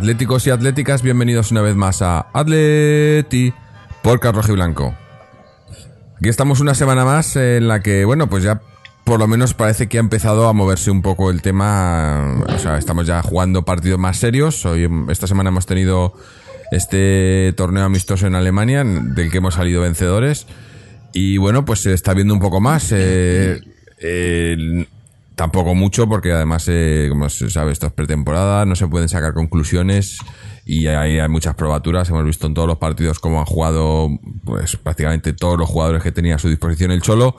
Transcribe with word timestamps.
atléticos 0.00 0.46
y 0.46 0.50
atléticas, 0.50 1.02
bienvenidos 1.02 1.50
una 1.50 1.60
vez 1.60 1.76
más 1.76 2.00
a 2.00 2.28
Atleti 2.32 3.52
por 4.02 4.18
Carlos 4.18 4.48
y 4.48 4.52
Blanco. 4.52 4.94
Aquí 6.16 6.30
estamos 6.30 6.60
una 6.60 6.74
semana 6.74 7.04
más 7.04 7.36
en 7.36 7.68
la 7.68 7.80
que, 7.80 8.06
bueno, 8.06 8.26
pues 8.26 8.42
ya 8.42 8.62
por 9.04 9.20
lo 9.20 9.28
menos 9.28 9.52
parece 9.52 9.90
que 9.90 9.98
ha 9.98 10.00
empezado 10.00 10.48
a 10.48 10.54
moverse 10.54 10.90
un 10.90 11.02
poco 11.02 11.30
el 11.30 11.42
tema. 11.42 12.42
O 12.48 12.58
sea, 12.58 12.78
estamos 12.78 13.06
ya 13.06 13.20
jugando 13.20 13.66
partidos 13.66 13.98
más 13.98 14.16
serios. 14.16 14.64
Hoy, 14.64 14.88
esta 15.10 15.26
semana 15.26 15.50
hemos 15.50 15.66
tenido 15.66 16.14
este 16.72 17.52
torneo 17.54 17.84
amistoso 17.84 18.26
en 18.26 18.36
Alemania, 18.36 18.82
del 18.84 19.30
que 19.30 19.36
hemos 19.36 19.52
salido 19.52 19.82
vencedores. 19.82 20.46
Y 21.12 21.36
bueno, 21.36 21.66
pues 21.66 21.80
se 21.80 21.92
está 21.92 22.14
viendo 22.14 22.32
un 22.32 22.40
poco 22.40 22.58
más. 22.62 22.88
eh, 22.90 23.60
tampoco 25.40 25.74
mucho, 25.74 26.06
porque 26.06 26.32
además, 26.32 26.66
eh, 26.68 27.06
como 27.08 27.26
se 27.30 27.48
sabe, 27.48 27.72
esto 27.72 27.86
es 27.86 27.94
pretemporada, 27.94 28.66
no 28.66 28.76
se 28.76 28.86
pueden 28.88 29.08
sacar 29.08 29.32
conclusiones 29.32 30.18
y 30.66 30.86
hay, 30.86 31.18
hay 31.18 31.28
muchas 31.30 31.54
probaturas. 31.54 32.10
Hemos 32.10 32.26
visto 32.26 32.46
en 32.46 32.52
todos 32.52 32.68
los 32.68 32.76
partidos 32.76 33.20
cómo 33.20 33.40
han 33.40 33.46
jugado 33.46 34.10
pues 34.44 34.76
prácticamente 34.76 35.32
todos 35.32 35.58
los 35.58 35.66
jugadores 35.66 36.02
que 36.02 36.12
tenía 36.12 36.34
a 36.34 36.38
su 36.38 36.50
disposición 36.50 36.90
el 36.90 37.00
Cholo. 37.00 37.36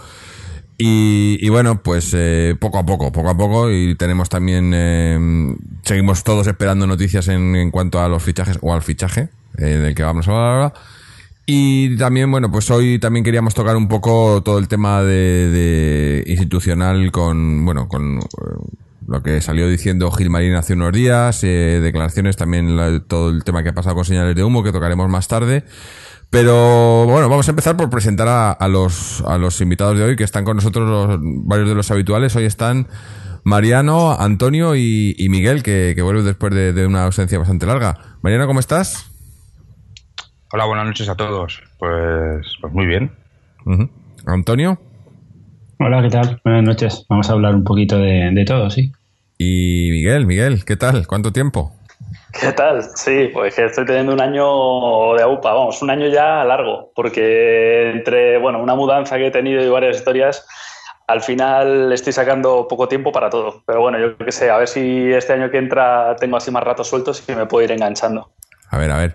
Y, 0.80 1.38
y 1.46 1.50
bueno, 1.50 1.84
pues 1.84 2.12
eh, 2.16 2.56
poco 2.60 2.80
a 2.80 2.86
poco, 2.88 3.12
poco 3.12 3.30
a 3.30 3.38
poco. 3.38 3.70
Y 3.70 3.94
tenemos 3.94 4.30
también, 4.30 4.72
eh, 4.74 5.56
seguimos 5.84 6.24
todos 6.24 6.48
esperando 6.48 6.88
noticias 6.88 7.28
en, 7.28 7.56
en 7.56 7.70
cuanto 7.70 8.02
a 8.02 8.10
los 8.10 8.24
fichajes 8.24 8.58
o 8.64 8.74
al 8.74 8.82
fichaje 8.82 9.30
eh, 9.60 9.64
del 9.64 9.94
que 9.94 10.02
vamos 10.02 10.28
a 10.28 10.32
hablar 10.32 10.48
ahora. 10.48 10.74
Y 11.46 11.98
también, 11.98 12.30
bueno, 12.32 12.52
pues 12.52 12.70
hoy 12.72 13.00
también 13.00 13.26
queríamos 13.26 13.54
tocar 13.54 13.76
un 13.76 13.88
poco 13.88 14.42
todo 14.44 14.60
el 14.60 14.68
tema 14.68 15.02
de, 15.02 15.50
de 15.50 16.24
institucional 16.28 17.12
con, 17.12 17.66
bueno, 17.66 17.88
con 17.88 18.20
eh, 18.20 18.22
lo 19.08 19.24
que 19.24 19.42
salió 19.42 19.68
diciendo 19.68 20.12
Gilmarín 20.12 20.54
hace 20.54 20.74
unos 20.74 20.94
días, 20.94 21.44
eh, 21.44 21.80
declaraciones 21.82 22.38
también, 22.38 22.78
todo 23.08 23.30
el 23.30 23.44
tema 23.44 23.64
que 23.64 23.70
ha 23.70 23.74
pasado 23.74 23.96
con 23.96 24.06
señales 24.06 24.36
de 24.36 24.44
humo 24.44 24.64
que 24.64 24.72
tocaremos 24.72 25.10
más 25.10 25.28
tarde. 25.28 25.66
Pero 26.30 27.06
bueno, 27.08 27.28
vamos 27.28 27.48
a 27.50 27.52
empezar 27.52 27.76
por 27.76 27.90
presentar 27.90 28.30
a, 28.30 28.52
a 28.52 28.68
los, 28.70 29.22
a 29.28 29.38
los 29.38 29.60
invitados 29.60 29.98
de 29.98 30.06
hoy 30.06 30.16
que 30.16 30.24
están 30.24 30.46
con 30.46 30.56
nosotros, 30.56 30.88
los, 30.88 31.20
varios 31.22 31.68
de 31.68 31.76
los 31.76 31.92
habituales. 31.92 32.34
Hoy 32.38 32.46
están 32.46 32.88
Mariano, 33.44 34.16
Antonio 34.18 34.78
y, 34.78 35.14
y 35.18 35.28
Miguel, 35.28 35.62
que, 35.64 35.92
que 35.94 36.02
vuelve 36.02 36.24
después 36.24 36.54
de, 36.54 36.72
de 36.72 36.88
una 36.88 37.04
ausencia 37.04 37.38
bastante 37.38 37.66
larga. 37.66 37.98
Mariano, 38.22 38.48
¿cómo 38.48 38.62
estás? 38.62 39.11
Hola, 40.54 40.66
buenas 40.66 40.86
noches 40.86 41.08
a 41.08 41.16
todos. 41.16 41.64
Pues, 41.80 42.58
pues 42.60 42.74
muy 42.74 42.86
bien. 42.86 43.10
Antonio 44.26 44.78
Hola, 45.80 46.02
¿qué 46.02 46.10
tal? 46.10 46.42
Buenas 46.44 46.64
noches. 46.64 47.06
Vamos 47.08 47.30
a 47.30 47.34
hablar 47.34 47.56
un 47.56 47.64
poquito 47.64 47.98
de, 47.98 48.32
de 48.34 48.46
todo, 48.46 48.70
sí. 48.70 48.92
y 49.38 49.90
Miguel. 49.92 50.26
Miguel, 50.26 50.66
¿qué 50.66 50.76
tal? 50.76 51.08
¿Cuánto 51.08 51.32
tiempo? 51.32 51.74
¿Qué 52.38 52.52
tal? 52.52 52.84
Sí, 52.96 53.30
pues 53.34 53.56
que 53.56 53.66
estoy 53.66 53.86
teniendo 53.86 54.14
un 54.14 54.22
año 54.22 55.14
de 55.16 55.24
AUPA, 55.24 55.54
vamos, 55.54 55.82
un 55.82 55.90
año 55.90 56.08
ya 56.08 56.44
largo, 56.44 56.92
porque 56.96 57.92
entre, 57.92 58.38
bueno, 58.38 58.62
una 58.62 58.76
mudanza 58.76 59.18
que 59.18 59.28
he 59.28 59.32
tenido 59.32 59.64
y 59.64 59.70
varias 59.70 59.98
historias, 59.98 60.46
al 61.08 61.22
final 61.22 61.92
estoy 61.94 62.14
sacando 62.14 62.68
poco 62.68 62.90
tiempo 62.90 63.12
para 63.14 63.30
todo. 63.30 63.64
Pero 63.66 63.82
bueno, 63.82 64.00
yo 64.00 64.18
qué 64.18 64.32
sé, 64.34 64.50
a 64.50 64.58
ver 64.58 64.68
si 64.68 65.12
este 65.14 65.32
año 65.32 65.50
que 65.50 65.58
entra 65.58 66.16
tengo 66.18 66.36
así 66.36 66.52
más 66.52 66.64
ratos 66.64 66.90
sueltos 66.90 67.24
y 67.28 67.36
me 67.36 67.46
puedo 67.46 67.64
ir 67.64 67.72
enganchando. 67.72 68.32
A 68.70 68.78
ver, 68.78 68.92
a 68.92 68.98
ver. 68.98 69.14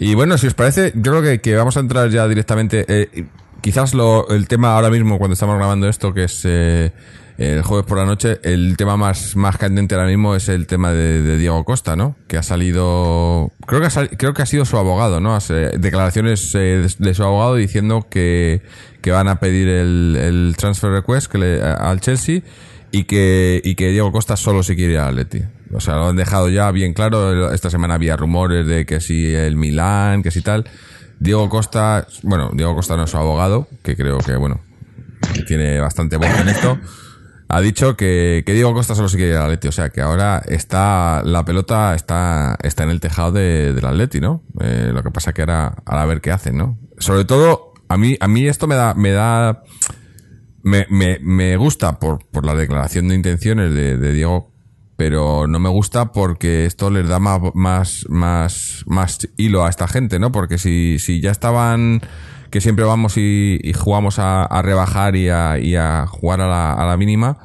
Y 0.00 0.14
bueno, 0.14 0.36
si 0.38 0.46
os 0.46 0.54
parece, 0.54 0.92
yo 0.96 1.12
creo 1.12 1.22
que, 1.22 1.40
que 1.40 1.54
vamos 1.54 1.76
a 1.76 1.80
entrar 1.80 2.10
ya 2.10 2.26
directamente. 2.26 2.84
eh, 2.88 3.26
quizás 3.60 3.94
lo, 3.94 4.28
el 4.30 4.48
tema 4.48 4.74
ahora 4.74 4.90
mismo, 4.90 5.18
cuando 5.18 5.34
estamos 5.34 5.56
grabando 5.56 5.88
esto, 5.88 6.14
que 6.14 6.24
es 6.24 6.40
eh, 6.44 6.90
el 7.36 7.62
jueves 7.62 7.84
por 7.86 7.98
la 7.98 8.06
noche, 8.06 8.38
el 8.42 8.76
tema 8.78 8.96
más, 8.96 9.36
más 9.36 9.58
candente 9.58 9.94
ahora 9.94 10.06
mismo 10.08 10.34
es 10.34 10.48
el 10.48 10.66
tema 10.66 10.92
de, 10.92 11.36
Diego 11.36 11.62
Costa, 11.64 11.96
¿no? 11.96 12.16
Que 12.28 12.38
ha 12.38 12.42
salido. 12.42 13.52
Creo 13.66 13.80
que 13.80 13.86
ha, 13.88 13.90
sal- 13.90 14.10
creo 14.16 14.32
que 14.32 14.40
ha 14.42 14.46
sido 14.46 14.64
su 14.64 14.78
abogado, 14.78 15.20
¿no? 15.20 15.38
Declaraciones 15.78 16.50
eh, 16.54 16.86
de, 16.98 17.14
su 17.14 17.22
abogado 17.22 17.56
diciendo 17.56 18.06
que, 18.10 18.62
que 19.02 19.10
van 19.10 19.28
a 19.28 19.38
pedir 19.38 19.68
el, 19.68 20.16
el 20.18 20.54
transfer 20.56 20.90
request 20.92 21.30
que 21.30 21.38
le- 21.38 21.62
al 21.62 22.00
Chelsea 22.00 22.40
y 22.90 23.04
que, 23.04 23.60
y 23.62 23.74
que 23.74 23.88
Diego 23.90 24.12
Costa 24.12 24.36
solo 24.36 24.62
se 24.62 24.74
quiere 24.76 24.94
ir 24.94 24.98
al 24.98 25.08
Atleti. 25.18 25.42
O 25.72 25.80
sea, 25.80 25.96
lo 25.96 26.08
han 26.08 26.16
dejado 26.16 26.48
ya 26.48 26.70
bien 26.70 26.92
claro. 26.94 27.52
Esta 27.52 27.70
semana 27.70 27.94
había 27.94 28.16
rumores 28.16 28.66
de 28.66 28.86
que 28.86 29.00
si 29.00 29.34
el 29.34 29.56
Milán, 29.56 30.22
que 30.22 30.30
si 30.30 30.42
tal. 30.42 30.68
Diego 31.18 31.48
Costa, 31.48 32.06
bueno, 32.22 32.50
Diego 32.54 32.74
Costa 32.74 32.96
no 32.96 33.04
es 33.04 33.10
su 33.10 33.18
abogado, 33.18 33.68
que 33.82 33.94
creo 33.94 34.18
que, 34.18 34.36
bueno, 34.36 34.60
tiene 35.46 35.78
bastante 35.80 36.16
voz 36.16 36.30
en 36.40 36.48
esto. 36.48 36.78
Ha 37.52 37.60
dicho 37.60 37.96
que, 37.96 38.44
que 38.46 38.52
Diego 38.52 38.72
Costa 38.72 38.94
solo 38.94 39.08
se 39.08 39.16
quiere 39.16 39.32
ir 39.32 39.36
al 39.36 39.44
Atleti. 39.44 39.68
O 39.68 39.72
sea, 39.72 39.90
que 39.90 40.00
ahora 40.00 40.40
está, 40.46 41.22
la 41.24 41.44
pelota 41.44 41.94
está, 41.96 42.56
está 42.62 42.84
en 42.84 42.90
el 42.90 43.00
tejado 43.00 43.32
de, 43.32 43.72
del 43.72 43.84
Atleti, 43.84 44.20
¿no? 44.20 44.44
Eh, 44.60 44.90
lo 44.94 45.02
que 45.02 45.10
pasa 45.10 45.32
que 45.32 45.42
ahora, 45.42 45.74
a 45.84 46.04
ver 46.06 46.20
qué 46.20 46.30
hacen, 46.30 46.56
¿no? 46.56 46.78
Sobre 46.98 47.24
todo, 47.24 47.74
a 47.88 47.96
mí, 47.96 48.16
a 48.20 48.28
mí 48.28 48.46
esto 48.46 48.68
me 48.68 48.76
da, 48.76 48.94
me 48.94 49.10
da, 49.10 49.64
me, 50.62 50.86
me, 50.90 51.18
me 51.20 51.56
gusta 51.56 51.98
por, 51.98 52.24
por 52.30 52.46
la 52.46 52.54
declaración 52.54 53.08
de 53.08 53.16
intenciones 53.16 53.74
de, 53.74 53.96
de 53.96 54.12
Diego, 54.12 54.49
pero 55.00 55.46
no 55.46 55.58
me 55.60 55.70
gusta 55.70 56.12
porque 56.12 56.66
esto 56.66 56.90
les 56.90 57.08
da 57.08 57.18
más, 57.18 57.40
más, 57.54 58.04
más, 58.10 58.84
más 58.86 59.26
hilo 59.38 59.64
a 59.64 59.70
esta 59.70 59.88
gente, 59.88 60.18
¿no? 60.18 60.30
Porque 60.30 60.58
si, 60.58 60.98
si 60.98 61.22
ya 61.22 61.30
estaban, 61.30 62.02
que 62.50 62.60
siempre 62.60 62.84
vamos 62.84 63.16
y, 63.16 63.58
y 63.62 63.72
jugamos 63.72 64.18
a, 64.18 64.44
a 64.44 64.60
rebajar 64.60 65.16
y 65.16 65.30
a, 65.30 65.58
y 65.58 65.74
a 65.74 66.06
jugar 66.06 66.42
a 66.42 66.48
la, 66.48 66.74
a 66.74 66.84
la 66.84 66.98
mínima, 66.98 67.38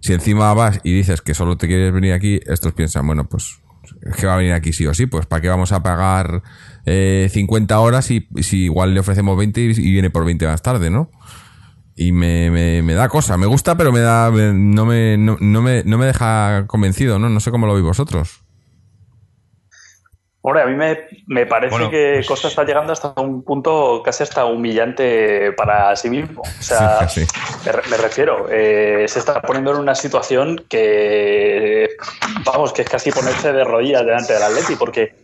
si 0.00 0.12
encima 0.12 0.52
vas 0.52 0.80
y 0.84 0.92
dices 0.92 1.22
que 1.22 1.32
solo 1.32 1.56
te 1.56 1.66
quieres 1.66 1.94
venir 1.94 2.12
aquí, 2.12 2.40
estos 2.44 2.74
piensan, 2.74 3.06
bueno, 3.06 3.26
pues 3.26 3.58
es 4.02 4.14
que 4.14 4.26
va 4.26 4.34
a 4.34 4.36
venir 4.36 4.52
aquí 4.52 4.74
sí 4.74 4.86
o 4.86 4.92
sí, 4.92 5.06
pues 5.06 5.24
¿para 5.24 5.40
qué 5.40 5.48
vamos 5.48 5.72
a 5.72 5.82
pagar 5.82 6.42
eh, 6.84 7.30
50 7.32 7.80
horas 7.80 8.10
y 8.10 8.28
si 8.42 8.64
igual 8.64 8.92
le 8.92 9.00
ofrecemos 9.00 9.34
20 9.38 9.62
y, 9.62 9.64
y 9.64 9.92
viene 9.92 10.10
por 10.10 10.26
20 10.26 10.46
más 10.46 10.60
tarde, 10.60 10.90
¿no? 10.90 11.10
Y 11.98 12.12
me, 12.12 12.50
me, 12.50 12.82
me 12.82 12.94
da 12.94 13.08
cosa. 13.08 13.36
Me 13.36 13.46
gusta, 13.46 13.76
pero 13.76 13.90
me 13.92 14.00
da 14.00 14.30
me- 14.30 14.52
no 14.54 14.86
me 14.86 15.16
no, 15.18 15.36
no 15.40 15.60
me 15.62 15.82
no 15.84 15.98
me 15.98 16.06
deja 16.06 16.64
convencido, 16.66 17.18
¿no? 17.18 17.28
No 17.28 17.40
sé 17.40 17.50
cómo 17.50 17.66
lo 17.66 17.74
veis 17.74 17.84
vosotros. 17.84 18.40
Hombre, 20.40 20.62
a 20.62 20.66
mí 20.66 20.76
me, 20.76 20.96
me 21.26 21.44
parece 21.46 21.72
Bueno, 21.72 21.90
que 21.90 22.12
pues- 22.18 22.28
Costa 22.28 22.46
está 22.48 22.64
llegando 22.64 22.92
hasta 22.92 23.12
un 23.20 23.42
punto 23.42 24.00
casi 24.04 24.22
hasta 24.22 24.44
humillante 24.46 25.52
para 25.52 25.94
sí 25.96 26.08
mismo. 26.08 26.42
O 26.42 26.62
sea, 26.62 27.06
Sí, 27.08 27.26
sí. 27.26 27.40
Me, 27.66 27.72
re- 27.72 27.82
me 27.90 27.96
refiero, 27.96 28.46
eh, 28.48 29.04
se 29.08 29.18
está 29.18 29.42
poniendo 29.42 29.72
en 29.72 29.78
una 29.78 29.96
situación 29.96 30.64
que, 30.70 31.88
vamos, 32.44 32.72
que 32.72 32.82
es 32.82 32.88
casi 32.88 33.10
ponerse 33.10 33.52
de 33.52 33.64
rodillas 33.64 34.06
delante 34.06 34.32
del 34.32 34.42
Atleti, 34.44 34.76
porque 34.76 35.16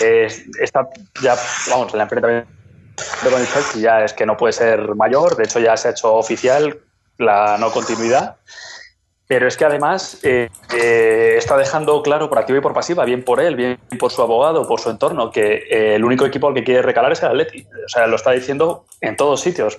eh, 0.00 0.28
está 0.60 0.88
ya, 1.22 1.36
vamos, 1.70 1.92
el 1.94 2.00
enfrentamiento 2.00 2.48
el 2.96 3.48
Chelsea 3.48 3.80
ya 3.80 4.04
es 4.04 4.12
que 4.12 4.26
no 4.26 4.36
puede 4.36 4.52
ser 4.52 4.94
mayor, 4.94 5.36
de 5.36 5.44
hecho 5.44 5.58
ya 5.58 5.76
se 5.76 5.88
ha 5.88 5.90
hecho 5.92 6.14
oficial 6.14 6.78
la 7.18 7.56
no 7.58 7.70
continuidad. 7.70 8.36
Pero 9.26 9.48
es 9.48 9.56
que 9.56 9.64
además 9.64 10.20
eh, 10.22 10.50
eh, 10.76 11.34
está 11.38 11.56
dejando 11.56 12.02
claro 12.02 12.28
por 12.28 12.38
activa 12.38 12.58
y 12.58 12.60
por 12.60 12.74
pasiva, 12.74 13.06
bien 13.06 13.24
por 13.24 13.40
él, 13.40 13.56
bien 13.56 13.78
por 13.98 14.12
su 14.12 14.20
abogado, 14.20 14.66
por 14.68 14.80
su 14.80 14.90
entorno, 14.90 15.30
que 15.30 15.64
eh, 15.70 15.94
el 15.94 16.04
único 16.04 16.26
equipo 16.26 16.48
al 16.48 16.54
que 16.54 16.62
quiere 16.62 16.82
recalar 16.82 17.12
es 17.12 17.22
el 17.22 17.28
Atleti. 17.28 17.66
O 17.86 17.88
sea, 17.88 18.06
lo 18.06 18.16
está 18.16 18.32
diciendo 18.32 18.84
en 19.00 19.16
todos 19.16 19.40
sitios. 19.40 19.78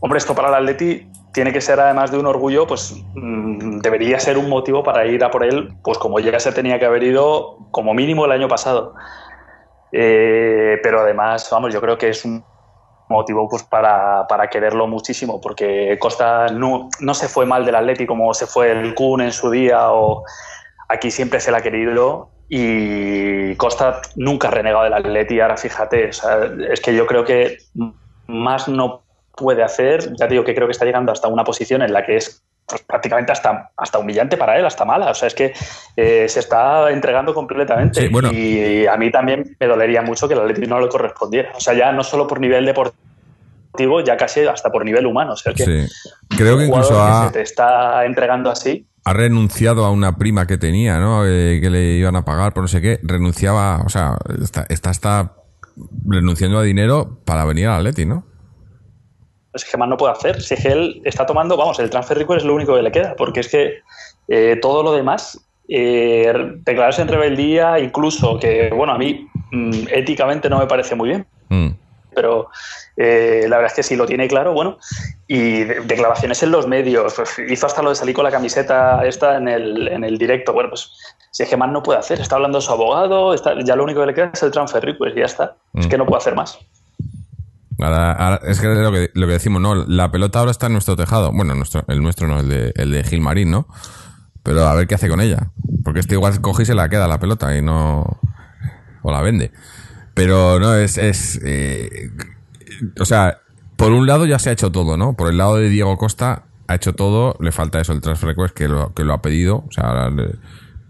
Hombre, 0.00 0.18
esto 0.18 0.36
para 0.36 0.48
el 0.50 0.54
Atleti 0.54 1.08
tiene 1.32 1.52
que 1.52 1.60
ser 1.60 1.80
además 1.80 2.12
de 2.12 2.18
un 2.18 2.26
orgullo, 2.26 2.66
pues 2.66 2.94
mm, 3.14 3.80
debería 3.80 4.20
ser 4.20 4.38
un 4.38 4.48
motivo 4.48 4.84
para 4.84 5.06
ir 5.06 5.24
a 5.24 5.30
por 5.30 5.44
él, 5.44 5.72
pues 5.82 5.98
como 5.98 6.20
ya 6.20 6.38
se 6.38 6.52
tenía 6.52 6.78
que 6.78 6.84
haber 6.84 7.02
ido 7.02 7.58
como 7.72 7.92
mínimo 7.92 8.24
el 8.24 8.32
año 8.32 8.46
pasado. 8.46 8.94
Eh, 9.92 10.78
pero 10.82 11.00
además, 11.00 11.48
vamos, 11.50 11.72
yo 11.72 11.80
creo 11.80 11.96
que 11.96 12.10
es 12.10 12.24
un 12.24 12.44
motivo 13.08 13.48
pues 13.48 13.62
para, 13.62 14.26
para 14.28 14.48
quererlo 14.48 14.86
muchísimo, 14.86 15.40
porque 15.40 15.96
Costa 15.98 16.48
no, 16.48 16.88
no 17.00 17.14
se 17.14 17.28
fue 17.28 17.46
mal 17.46 17.64
del 17.64 17.74
Atleti 17.74 18.06
como 18.06 18.32
se 18.34 18.46
fue 18.46 18.70
el 18.70 18.94
Kun 18.94 19.22
en 19.22 19.32
su 19.32 19.50
día, 19.50 19.90
o 19.92 20.24
aquí 20.88 21.10
siempre 21.10 21.40
se 21.40 21.50
le 21.50 21.56
ha 21.58 21.62
querido 21.62 22.30
y 22.48 23.54
Costa 23.56 24.00
nunca 24.16 24.48
ha 24.48 24.50
renegado 24.50 24.84
del 24.84 24.94
Atleti, 24.94 25.40
ahora 25.40 25.56
fíjate, 25.56 26.08
o 26.08 26.12
sea, 26.12 26.50
es 26.70 26.80
que 26.80 26.94
yo 26.94 27.06
creo 27.06 27.24
que 27.24 27.58
más 28.26 28.68
no 28.68 29.04
puede 29.36 29.62
hacer, 29.62 30.14
ya 30.16 30.26
digo 30.26 30.44
que 30.44 30.54
creo 30.54 30.66
que 30.66 30.72
está 30.72 30.84
llegando 30.84 31.12
hasta 31.12 31.28
una 31.28 31.44
posición 31.44 31.82
en 31.82 31.92
la 31.92 32.04
que 32.04 32.16
es 32.16 32.44
pues, 32.68 32.82
prácticamente 32.82 33.32
hasta, 33.32 33.70
hasta 33.76 33.98
humillante 33.98 34.36
para 34.36 34.58
él, 34.58 34.66
hasta 34.66 34.84
mala. 34.84 35.10
O 35.10 35.14
sea, 35.14 35.28
es 35.28 35.34
que 35.34 35.54
eh, 35.96 36.28
se 36.28 36.40
está 36.40 36.90
entregando 36.90 37.32
completamente. 37.32 38.02
Sí, 38.02 38.08
bueno. 38.08 38.30
Y 38.32 38.86
a 38.86 38.96
mí 38.96 39.10
también 39.10 39.56
me 39.58 39.66
dolería 39.66 40.02
mucho 40.02 40.28
que 40.28 40.34
el 40.34 40.40
Atlético 40.40 40.68
no 40.68 40.80
le 40.80 40.88
correspondiera. 40.88 41.52
O 41.56 41.60
sea, 41.60 41.74
ya 41.74 41.92
no 41.92 42.04
solo 42.04 42.26
por 42.26 42.40
nivel 42.40 42.66
deportivo, 42.66 44.02
ya 44.04 44.16
casi 44.16 44.40
hasta 44.40 44.70
por 44.70 44.84
nivel 44.84 45.06
humano. 45.06 45.32
O 45.32 45.36
sea, 45.36 45.54
que 45.54 45.64
Sí. 45.64 45.86
Creo 46.36 46.58
que 46.58 46.66
incluso 46.66 46.94
que 46.94 47.26
se 47.26 47.32
te 47.32 47.42
está 47.42 48.04
entregando 48.04 48.50
así. 48.50 48.86
ha 49.04 49.12
renunciado 49.14 49.86
a 49.86 49.90
una 49.90 50.18
prima 50.18 50.46
que 50.46 50.58
tenía, 50.58 50.98
¿no? 50.98 51.24
Eh, 51.26 51.60
que 51.62 51.70
le 51.70 51.94
iban 51.94 52.16
a 52.16 52.24
pagar 52.26 52.52
por 52.52 52.62
no 52.64 52.68
sé 52.68 52.82
qué. 52.82 53.00
Renunciaba, 53.02 53.80
o 53.86 53.88
sea, 53.88 54.18
está, 54.42 54.66
está, 54.68 54.90
está 54.90 55.32
renunciando 56.06 56.58
a 56.58 56.62
dinero 56.62 57.20
para 57.24 57.46
venir 57.46 57.68
al 57.68 57.78
Atleti, 57.78 58.04
¿no? 58.04 58.26
Es 59.52 59.64
que 59.64 59.76
más 59.78 59.88
no 59.88 59.96
puede 59.96 60.12
hacer. 60.12 60.40
Si 60.42 60.54
es 60.54 60.62
que 60.62 60.68
él 60.72 61.00
está 61.04 61.24
tomando, 61.26 61.56
vamos, 61.56 61.78
el 61.78 61.88
transfer 61.90 62.18
request 62.18 62.40
es 62.40 62.44
lo 62.44 62.54
único 62.54 62.74
que 62.74 62.82
le 62.82 62.92
queda, 62.92 63.14
porque 63.16 63.40
es 63.40 63.48
que 63.48 63.78
eh, 64.28 64.58
todo 64.60 64.82
lo 64.82 64.92
demás, 64.92 65.40
eh, 65.68 66.32
declararse 66.64 67.02
en 67.02 67.08
rebeldía, 67.08 67.78
incluso 67.78 68.38
que, 68.38 68.70
bueno, 68.74 68.92
a 68.92 68.98
mí 68.98 69.26
mm, 69.50 69.88
éticamente 69.90 70.48
no 70.50 70.58
me 70.58 70.66
parece 70.66 70.94
muy 70.94 71.08
bien, 71.10 71.26
Mm. 71.50 71.68
pero 72.14 72.48
eh, 72.96 73.46
la 73.48 73.56
verdad 73.56 73.70
es 73.72 73.76
que 73.76 73.82
sí 73.82 73.96
lo 73.96 74.04
tiene 74.06 74.28
claro, 74.28 74.52
bueno, 74.52 74.76
y 75.26 75.64
de- 75.64 75.80
declaraciones 75.80 76.42
en 76.42 76.50
los 76.50 76.66
medios, 76.66 77.14
pues, 77.14 77.38
hizo 77.48 77.66
hasta 77.66 77.80
lo 77.82 77.88
de 77.90 77.96
salir 77.96 78.14
con 78.14 78.24
la 78.24 78.30
camiseta 78.30 79.00
esta 79.06 79.36
en 79.38 79.48
el, 79.48 79.88
en 79.88 80.04
el 80.04 80.18
directo, 80.18 80.52
bueno, 80.52 80.68
pues 80.68 80.90
si 81.30 81.42
es 81.44 81.48
que 81.48 81.56
más 81.56 81.70
no 81.70 81.82
puede 81.82 81.98
hacer, 82.00 82.20
está 82.20 82.36
hablando 82.36 82.60
su 82.60 82.70
abogado, 82.72 83.32
está, 83.32 83.54
ya 83.64 83.76
lo 83.76 83.84
único 83.84 84.00
que 84.00 84.06
le 84.08 84.14
queda 84.14 84.30
es 84.34 84.42
el 84.42 84.50
transfer 84.50 84.84
request 84.84 85.16
y 85.16 85.20
ya 85.20 85.26
está, 85.26 85.56
es 85.74 85.86
Mm. 85.86 85.88
que 85.88 85.98
no 85.98 86.04
puede 86.06 86.18
hacer 86.18 86.34
más. 86.34 86.58
Ahora- 87.78 88.12
ahora- 88.12 88.40
es 88.44 88.60
que 88.60 88.66
lo 88.66 88.92
que, 88.92 89.32
decimos, 89.32 89.62
¿no? 89.62 89.74
La 89.86 90.10
pelota 90.10 90.40
ahora 90.40 90.50
está 90.50 90.66
en 90.66 90.72
nuestro 90.72 90.96
tejado. 90.96 91.32
Bueno, 91.32 91.54
nuestro, 91.54 91.84
el 91.88 92.02
nuestro 92.02 92.26
no, 92.26 92.40
el 92.40 92.48
de, 92.48 92.72
el 92.76 92.90
de 92.90 93.04
Gilmarín, 93.04 93.50
¿no? 93.50 93.68
Pero 94.42 94.66
a 94.66 94.74
ver 94.74 94.86
qué 94.86 94.94
hace 94.94 95.08
con 95.08 95.20
ella. 95.20 95.50
Porque 95.84 96.00
este 96.00 96.14
igual 96.14 96.40
coge 96.40 96.64
y 96.64 96.66
se 96.66 96.74
la 96.74 96.88
queda 96.88 97.06
la 97.06 97.20
pelota 97.20 97.56
y 97.56 97.62
no. 97.62 98.20
O 99.02 99.12
la 99.12 99.22
vende. 99.22 99.52
Pero 100.14 100.58
no, 100.58 100.74
es. 100.74 100.98
es 100.98 101.40
eh, 101.44 102.10
o 102.98 103.04
sea, 103.04 103.38
por 103.76 103.92
un 103.92 104.06
lado 104.06 104.26
ya 104.26 104.38
se 104.38 104.50
ha 104.50 104.52
hecho 104.52 104.72
todo, 104.72 104.96
¿no? 104.96 105.14
Por 105.14 105.30
el 105.30 105.38
lado 105.38 105.56
de 105.56 105.68
Diego 105.68 105.96
Costa 105.98 106.44
ha 106.66 106.74
hecho 106.74 106.94
todo. 106.94 107.36
Le 107.40 107.52
falta 107.52 107.80
eso, 107.80 107.92
el 107.92 108.00
transfer 108.00 108.34
que 108.54 108.68
lo, 108.68 108.92
que 108.92 109.04
lo 109.04 109.14
ha 109.14 109.22
pedido. 109.22 109.64
O 109.68 109.70
sea, 109.70 110.10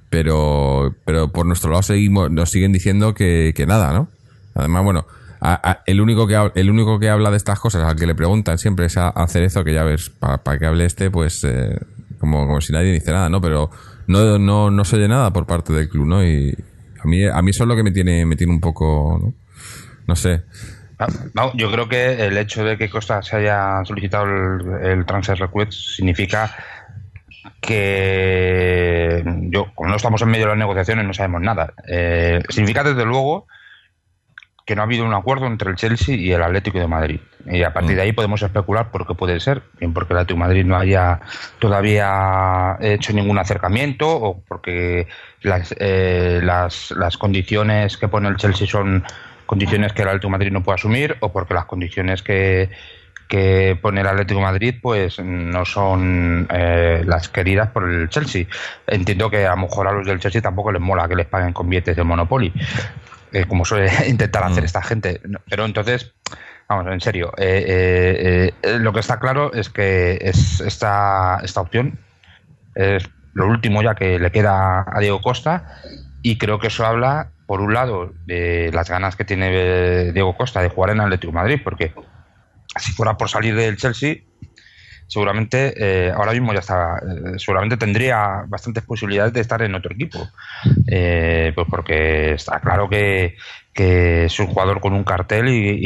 pero, 0.08 0.94
pero 1.04 1.30
por 1.32 1.44
nuestro 1.44 1.70
lado 1.70 1.82
seguimos, 1.82 2.30
nos 2.30 2.50
siguen 2.50 2.72
diciendo 2.72 3.12
que, 3.12 3.52
que 3.54 3.66
nada, 3.66 3.92
¿no? 3.92 4.08
Además, 4.54 4.84
bueno, 4.84 5.06
a- 5.40 5.70
a- 5.70 5.82
el 5.86 6.00
único 6.00 6.26
que 6.26 6.50
el 6.54 6.70
único 6.70 6.98
que 6.98 7.08
habla 7.10 7.30
de 7.30 7.36
estas 7.36 7.60
cosas 7.60 7.84
al 7.84 7.96
que 7.96 8.06
le 8.06 8.14
preguntan 8.14 8.58
siempre 8.58 8.86
es 8.86 8.96
a, 8.96 9.12
Cerezo, 9.28 9.64
que 9.64 9.74
ya 9.74 9.84
ves, 9.84 10.10
para 10.10 10.58
que 10.58 10.66
hable 10.66 10.84
este, 10.84 11.10
pues 11.10 11.44
eh, 11.44 11.78
como, 12.18 12.46
como 12.46 12.60
si 12.60 12.72
nadie 12.72 12.92
dice 12.92 13.12
nada, 13.12 13.28
¿no? 13.28 13.40
Pero 13.40 13.70
no, 14.06 14.38
no, 14.38 14.70
no 14.70 14.84
se 14.84 15.06
nada 15.08 15.32
por 15.32 15.46
parte 15.46 15.72
del 15.72 15.88
club, 15.88 16.06
¿no? 16.06 16.24
Y 16.24 16.56
a 17.02 17.06
mí, 17.06 17.24
a 17.26 17.40
mí 17.42 17.50
eso 17.50 17.64
es 17.64 17.68
lo 17.68 17.76
que 17.76 17.82
me 17.82 17.92
tiene, 17.92 18.24
me 18.26 18.36
tiene 18.36 18.52
un 18.52 18.60
poco, 18.60 19.34
¿no? 20.06 20.16
Sé. 20.16 20.42
Ah, 20.98 21.06
yo 21.54 21.70
creo 21.70 21.88
que 21.88 22.26
el 22.26 22.36
hecho 22.38 22.64
de 22.64 22.76
que 22.76 22.90
Costa 22.90 23.22
se 23.22 23.36
haya 23.36 23.84
solicitado 23.84 24.24
el, 24.24 24.84
el 24.84 25.06
transfer 25.06 25.38
request 25.38 25.72
significa 25.72 26.50
que 27.60 29.22
yo, 29.50 29.72
como 29.74 29.90
no 29.90 29.96
estamos 29.96 30.20
en 30.22 30.28
medio 30.28 30.46
de 30.46 30.50
las 30.50 30.58
negociaciones, 30.58 31.06
no 31.06 31.14
sabemos 31.14 31.40
nada. 31.42 31.72
Eh, 31.86 32.42
significa 32.48 32.82
desde 32.82 33.04
luego 33.04 33.46
que 34.68 34.76
no 34.76 34.82
ha 34.82 34.84
habido 34.84 35.06
un 35.06 35.14
acuerdo 35.14 35.46
entre 35.46 35.70
el 35.70 35.76
Chelsea 35.76 36.14
y 36.14 36.30
el 36.30 36.42
Atlético 36.42 36.78
de 36.78 36.86
Madrid. 36.86 37.20
Y 37.46 37.62
a 37.62 37.72
partir 37.72 37.96
de 37.96 38.02
ahí 38.02 38.12
podemos 38.12 38.42
especular 38.42 38.90
por 38.90 39.06
qué 39.06 39.14
puede 39.14 39.40
ser. 39.40 39.62
Bien 39.80 39.94
porque 39.94 40.12
el 40.12 40.18
Atlético 40.18 40.40
de 40.40 40.46
Madrid 40.46 40.64
no 40.66 40.76
haya 40.76 41.20
todavía 41.58 42.76
hecho 42.78 43.14
ningún 43.14 43.38
acercamiento 43.38 44.06
o 44.06 44.42
porque 44.46 45.06
las, 45.40 45.74
eh, 45.78 46.40
las, 46.42 46.90
las 46.90 47.16
condiciones 47.16 47.96
que 47.96 48.08
pone 48.08 48.28
el 48.28 48.36
Chelsea 48.36 48.66
son 48.66 49.04
condiciones 49.46 49.94
que 49.94 50.02
el 50.02 50.08
Atlético 50.08 50.28
de 50.28 50.32
Madrid 50.32 50.52
no 50.52 50.62
puede 50.62 50.74
asumir 50.74 51.16
o 51.20 51.32
porque 51.32 51.54
las 51.54 51.64
condiciones 51.64 52.22
que, 52.22 52.68
que 53.26 53.78
pone 53.80 54.02
el 54.02 54.06
Atlético 54.06 54.40
de 54.40 54.46
Madrid 54.46 54.74
pues 54.82 55.18
no 55.18 55.64
son 55.64 56.46
eh, 56.52 57.04
las 57.06 57.30
queridas 57.30 57.70
por 57.70 57.88
el 57.88 58.10
Chelsea. 58.10 58.44
Entiendo 58.86 59.30
que 59.30 59.46
a 59.46 59.50
lo 59.52 59.62
mejor 59.62 59.88
a 59.88 59.92
los 59.92 60.06
del 60.06 60.20
Chelsea 60.20 60.42
tampoco 60.42 60.72
les 60.72 60.82
mola 60.82 61.08
que 61.08 61.16
les 61.16 61.26
paguen 61.26 61.54
con 61.54 61.70
billetes 61.70 61.96
de 61.96 62.04
Monopoly, 62.04 62.52
eh, 63.32 63.46
como 63.46 63.64
suele 63.64 63.90
intentar 64.08 64.44
hacer 64.44 64.64
esta 64.64 64.82
gente. 64.82 65.20
Pero 65.48 65.64
entonces, 65.64 66.14
vamos, 66.68 66.92
en 66.92 67.00
serio, 67.00 67.32
eh, 67.38 67.64
eh, 67.66 68.54
eh, 68.62 68.78
lo 68.78 68.92
que 68.92 69.00
está 69.00 69.18
claro 69.18 69.52
es 69.52 69.70
que 69.70 70.18
es 70.20 70.60
esta, 70.60 71.40
esta 71.42 71.60
opción 71.60 71.98
es 72.74 73.08
lo 73.32 73.48
último 73.48 73.82
ya 73.82 73.94
que 73.94 74.18
le 74.18 74.30
queda 74.30 74.84
a 74.86 75.00
Diego 75.00 75.20
Costa 75.20 75.80
y 76.22 76.38
creo 76.38 76.58
que 76.58 76.68
eso 76.68 76.84
habla, 76.84 77.30
por 77.46 77.60
un 77.60 77.72
lado, 77.72 78.12
de 78.26 78.70
las 78.72 78.90
ganas 78.90 79.16
que 79.16 79.24
tiene 79.24 80.12
Diego 80.12 80.36
Costa 80.36 80.60
de 80.60 80.68
jugar 80.68 80.90
en 80.90 81.00
Atlético 81.00 81.32
de 81.32 81.38
Madrid, 81.38 81.60
porque 81.62 81.94
si 82.76 82.92
fuera 82.92 83.16
por 83.16 83.28
salir 83.28 83.54
del 83.54 83.76
Chelsea, 83.76 84.16
seguramente 85.08 85.74
eh, 85.76 86.12
ahora 86.12 86.32
mismo 86.32 86.52
ya 86.52 86.60
está, 86.60 86.98
eh, 86.98 87.38
seguramente 87.38 87.76
tendría 87.76 88.44
bastantes 88.46 88.84
posibilidades 88.84 89.32
de 89.32 89.40
estar 89.40 89.60
en 89.62 89.74
otro 89.74 89.92
equipo, 89.92 90.28
Eh, 90.86 91.52
pues 91.54 91.66
porque 91.70 92.32
está 92.34 92.60
claro 92.60 92.88
que, 92.88 93.36
que 93.74 94.24
es 94.26 94.38
un 94.40 94.46
jugador 94.48 94.80
con 94.80 94.92
un 94.92 95.04
cartel 95.04 95.48
y, 95.48 95.78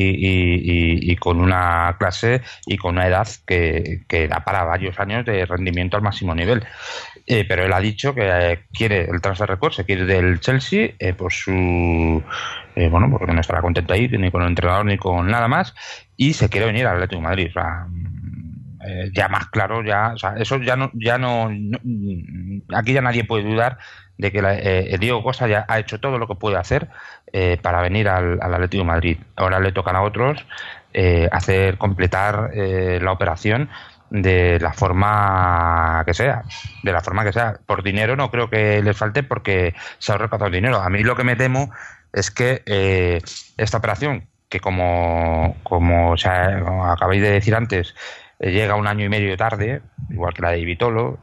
y- 1.13 1.17
con 1.17 1.41
una 1.41 1.95
clase 1.99 2.41
y 2.67 2.77
con 2.77 2.93
una 2.97 3.07
edad 3.07 3.29
que, 3.47 4.01
da 4.29 4.41
para 4.45 4.65
varios 4.65 4.99
años 4.99 5.25
de 5.25 5.45
rendimiento 5.47 5.97
al 5.97 6.03
máximo 6.03 6.35
nivel. 6.35 6.65
Eh, 7.27 7.45
pero 7.49 7.65
él 7.65 7.73
ha 7.73 7.81
dicho 7.81 8.15
que 8.15 8.23
eh, 8.29 8.65
quiere 8.73 9.05
el 9.11 9.21
transfer 9.21 9.49
record, 9.49 9.73
se 9.73 9.85
quiere 9.85 10.05
del 10.05 10.41
Chelsea, 10.41 10.95
eh, 10.99 11.13
por 11.15 11.33
su 11.33 12.23
bueno, 12.75 13.11
porque 13.11 13.33
no 13.35 13.41
estará 13.41 13.61
contento 13.61 13.93
ahí 13.93 14.09
ni 14.09 14.31
con 14.31 14.43
el 14.43 14.49
entrenador 14.49 14.87
ni 14.87 14.97
con 14.97 15.27
nada 15.27 15.47
más, 15.47 15.75
y 16.17 16.33
se 16.33 16.49
quiere 16.49 16.67
venir 16.67 16.87
al 16.87 16.95
Atlético 16.97 17.21
de 17.21 17.29
Madrid. 17.29 17.49
O 17.51 17.53
sea, 17.53 17.87
eh, 18.87 19.11
ya 19.15 19.29
más 19.29 19.47
claro, 19.49 19.83
ya, 19.85 20.13
o 20.15 20.19
sea, 20.19 20.35
eso 20.37 20.59
ya 20.59 20.77
no, 20.77 20.91
ya 20.95 21.19
no, 21.19 21.49
no- 21.51 21.79
aquí 22.77 22.93
ya 22.93 23.01
nadie 23.03 23.25
puede 23.25 23.45
dudar 23.45 23.79
de 24.19 24.31
que 24.33 24.43
la- 24.43 24.55
eh, 24.59 24.97
Diego 25.01 25.23
Costa 25.23 25.49
ya 25.49 25.65
ha 25.69 25.79
hecho 25.79 26.01
todo 26.01 26.19
lo 26.19 26.27
que 26.29 26.35
puede 26.35 26.57
hacer 26.57 26.89
eh, 27.33 27.59
para 27.63 27.81
venir 27.83 28.09
al, 28.09 28.39
al 28.43 28.55
Atlético 28.55 28.85
Madrid. 28.85 29.19
Ahora 29.37 29.61
le 29.61 29.73
tocan 29.73 29.97
a 29.97 30.03
otros 30.03 30.45
eh, 30.93 31.29
hacer 31.33 31.79
completar 31.79 32.51
la 32.55 33.13
operación 33.13 33.69
de 34.11 34.59
la 34.61 34.73
forma 34.75 36.03
que 36.07 36.13
sea, 36.15 36.43
de 36.83 36.93
la 36.93 37.01
forma 37.01 37.25
que 37.25 37.33
sea. 37.33 37.55
Por 37.67 37.83
dinero 37.83 38.15
no 38.17 38.31
creo 38.31 38.51
que 38.51 38.83
les 38.83 38.97
falte 38.97 39.23
porque 39.23 39.75
se 39.99 40.13
ha 40.13 40.19
recaudado 40.19 40.51
dinero. 40.51 40.79
A 40.83 40.91
mí 40.91 41.03
lo 41.03 41.17
que 41.17 41.25
me 41.25 41.35
temo 41.37 41.71
es 42.13 42.31
que 42.31 42.63
esta 43.57 43.79
operación, 43.79 44.29
que 44.49 44.61
como, 44.61 45.57
como 45.63 46.11
o 46.13 46.17
sea, 46.17 46.93
acabáis 46.93 47.23
de 47.23 47.31
decir 47.31 47.55
antes, 47.55 47.95
llega 48.51 48.75
un 48.77 48.87
año 48.87 49.05
y 49.05 49.09
medio 49.09 49.37
tarde, 49.37 49.83
igual 50.11 50.35
que 50.35 50.43
la 50.43 50.51
de 50.51 50.65
Vitolo, 50.65 51.19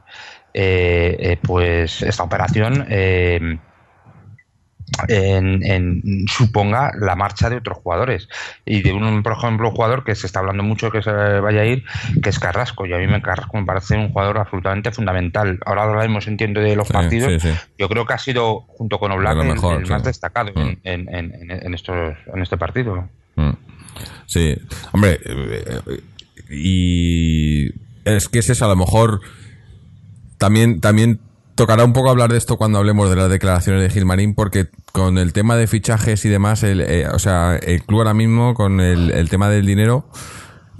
eh, 0.54 1.16
eh, 1.20 1.38
pues 1.42 2.02
esta 2.02 2.24
operación 2.24 2.86
eh, 2.90 3.58
en- 5.08 5.64
en- 5.64 6.26
suponga 6.28 6.92
la 7.00 7.16
marcha 7.16 7.50
de 7.50 7.58
otros 7.58 7.78
jugadores. 7.78 8.28
Y 8.66 8.82
de 8.82 8.92
un, 8.92 9.22
por 9.24 9.34
ejemplo, 9.34 9.70
un 9.70 9.76
jugador 9.76 10.04
que 10.04 10.16
se 10.16 10.26
está 10.26 10.40
hablando 10.40 10.64
mucho 10.64 10.90
que 10.92 11.02
se 11.04 11.12
vaya 11.12 11.62
a 11.62 11.66
ir, 11.66 11.84
que 12.24 12.30
es 12.30 12.40
Carrasco. 12.40 12.86
Y 12.88 12.94
a 12.94 12.98
mí 12.98 13.06
me 13.08 13.22
Carrasco 13.22 13.58
me 13.58 13.66
parece 13.66 13.96
un 13.96 14.10
jugador 14.12 14.40
absolutamente 14.40 14.92
fundamental. 14.92 15.60
Ahora 15.66 15.84
hablaremos, 15.84 16.28
entiendo, 16.28 16.60
de 16.60 16.76
los 16.76 16.88
Sí, 16.88 16.94
partidos. 16.94 17.32
sí, 17.42 17.52
sí. 17.52 17.56
Yo 17.78 17.88
creo 17.88 18.06
que 18.06 18.14
ha 18.14 18.18
sido, 18.18 18.62
junto 18.62 19.00
con 19.00 19.12
Oblak, 19.12 19.36
lo 19.36 19.44
el, 19.44 19.88
más 19.88 20.04
destacado 20.04 20.52
Mm. 20.56 20.60
en, 20.84 21.10
en- 21.14 21.36
en- 21.36 21.52
en 21.52 21.74
estos, 21.74 22.18
en 22.34 22.42
este 22.42 22.58
partido. 22.58 23.08
Mm. 23.36 23.52
Sí, 24.26 24.56
hombre, 24.92 25.20
y 26.50 27.70
es 28.06 28.28
que 28.28 28.40
es 28.40 28.50
eso, 28.50 28.66
a 28.66 28.70
lo 28.70 28.76
mejor 28.76 29.22
también, 30.38 30.82
también 30.82 31.20
tocará 31.56 31.84
un 31.84 31.94
poco 31.94 32.10
hablar 32.10 32.32
de 32.32 32.38
esto 32.38 32.58
cuando 32.58 32.80
hablemos 32.80 33.10
de 33.10 33.18
las 33.18 33.30
declaraciones 33.30 33.82
de 33.82 33.90
Gilmarín, 33.90 34.34
porque 34.34 34.68
con 34.92 35.18
el 35.18 35.34
tema 35.34 35.56
de 35.56 35.68
fichajes 35.68 36.24
y 36.26 36.30
demás, 36.30 36.64
el, 36.64 36.82
eh, 36.82 37.08
o 37.10 37.20
sea, 37.20 37.58
el 37.58 37.84
club 37.84 38.00
ahora 38.00 38.14
mismo 38.14 38.54
con 38.54 38.80
el, 38.80 39.12
el 39.12 39.30
tema 39.30 39.50
del 39.50 39.66
dinero, 39.66 40.10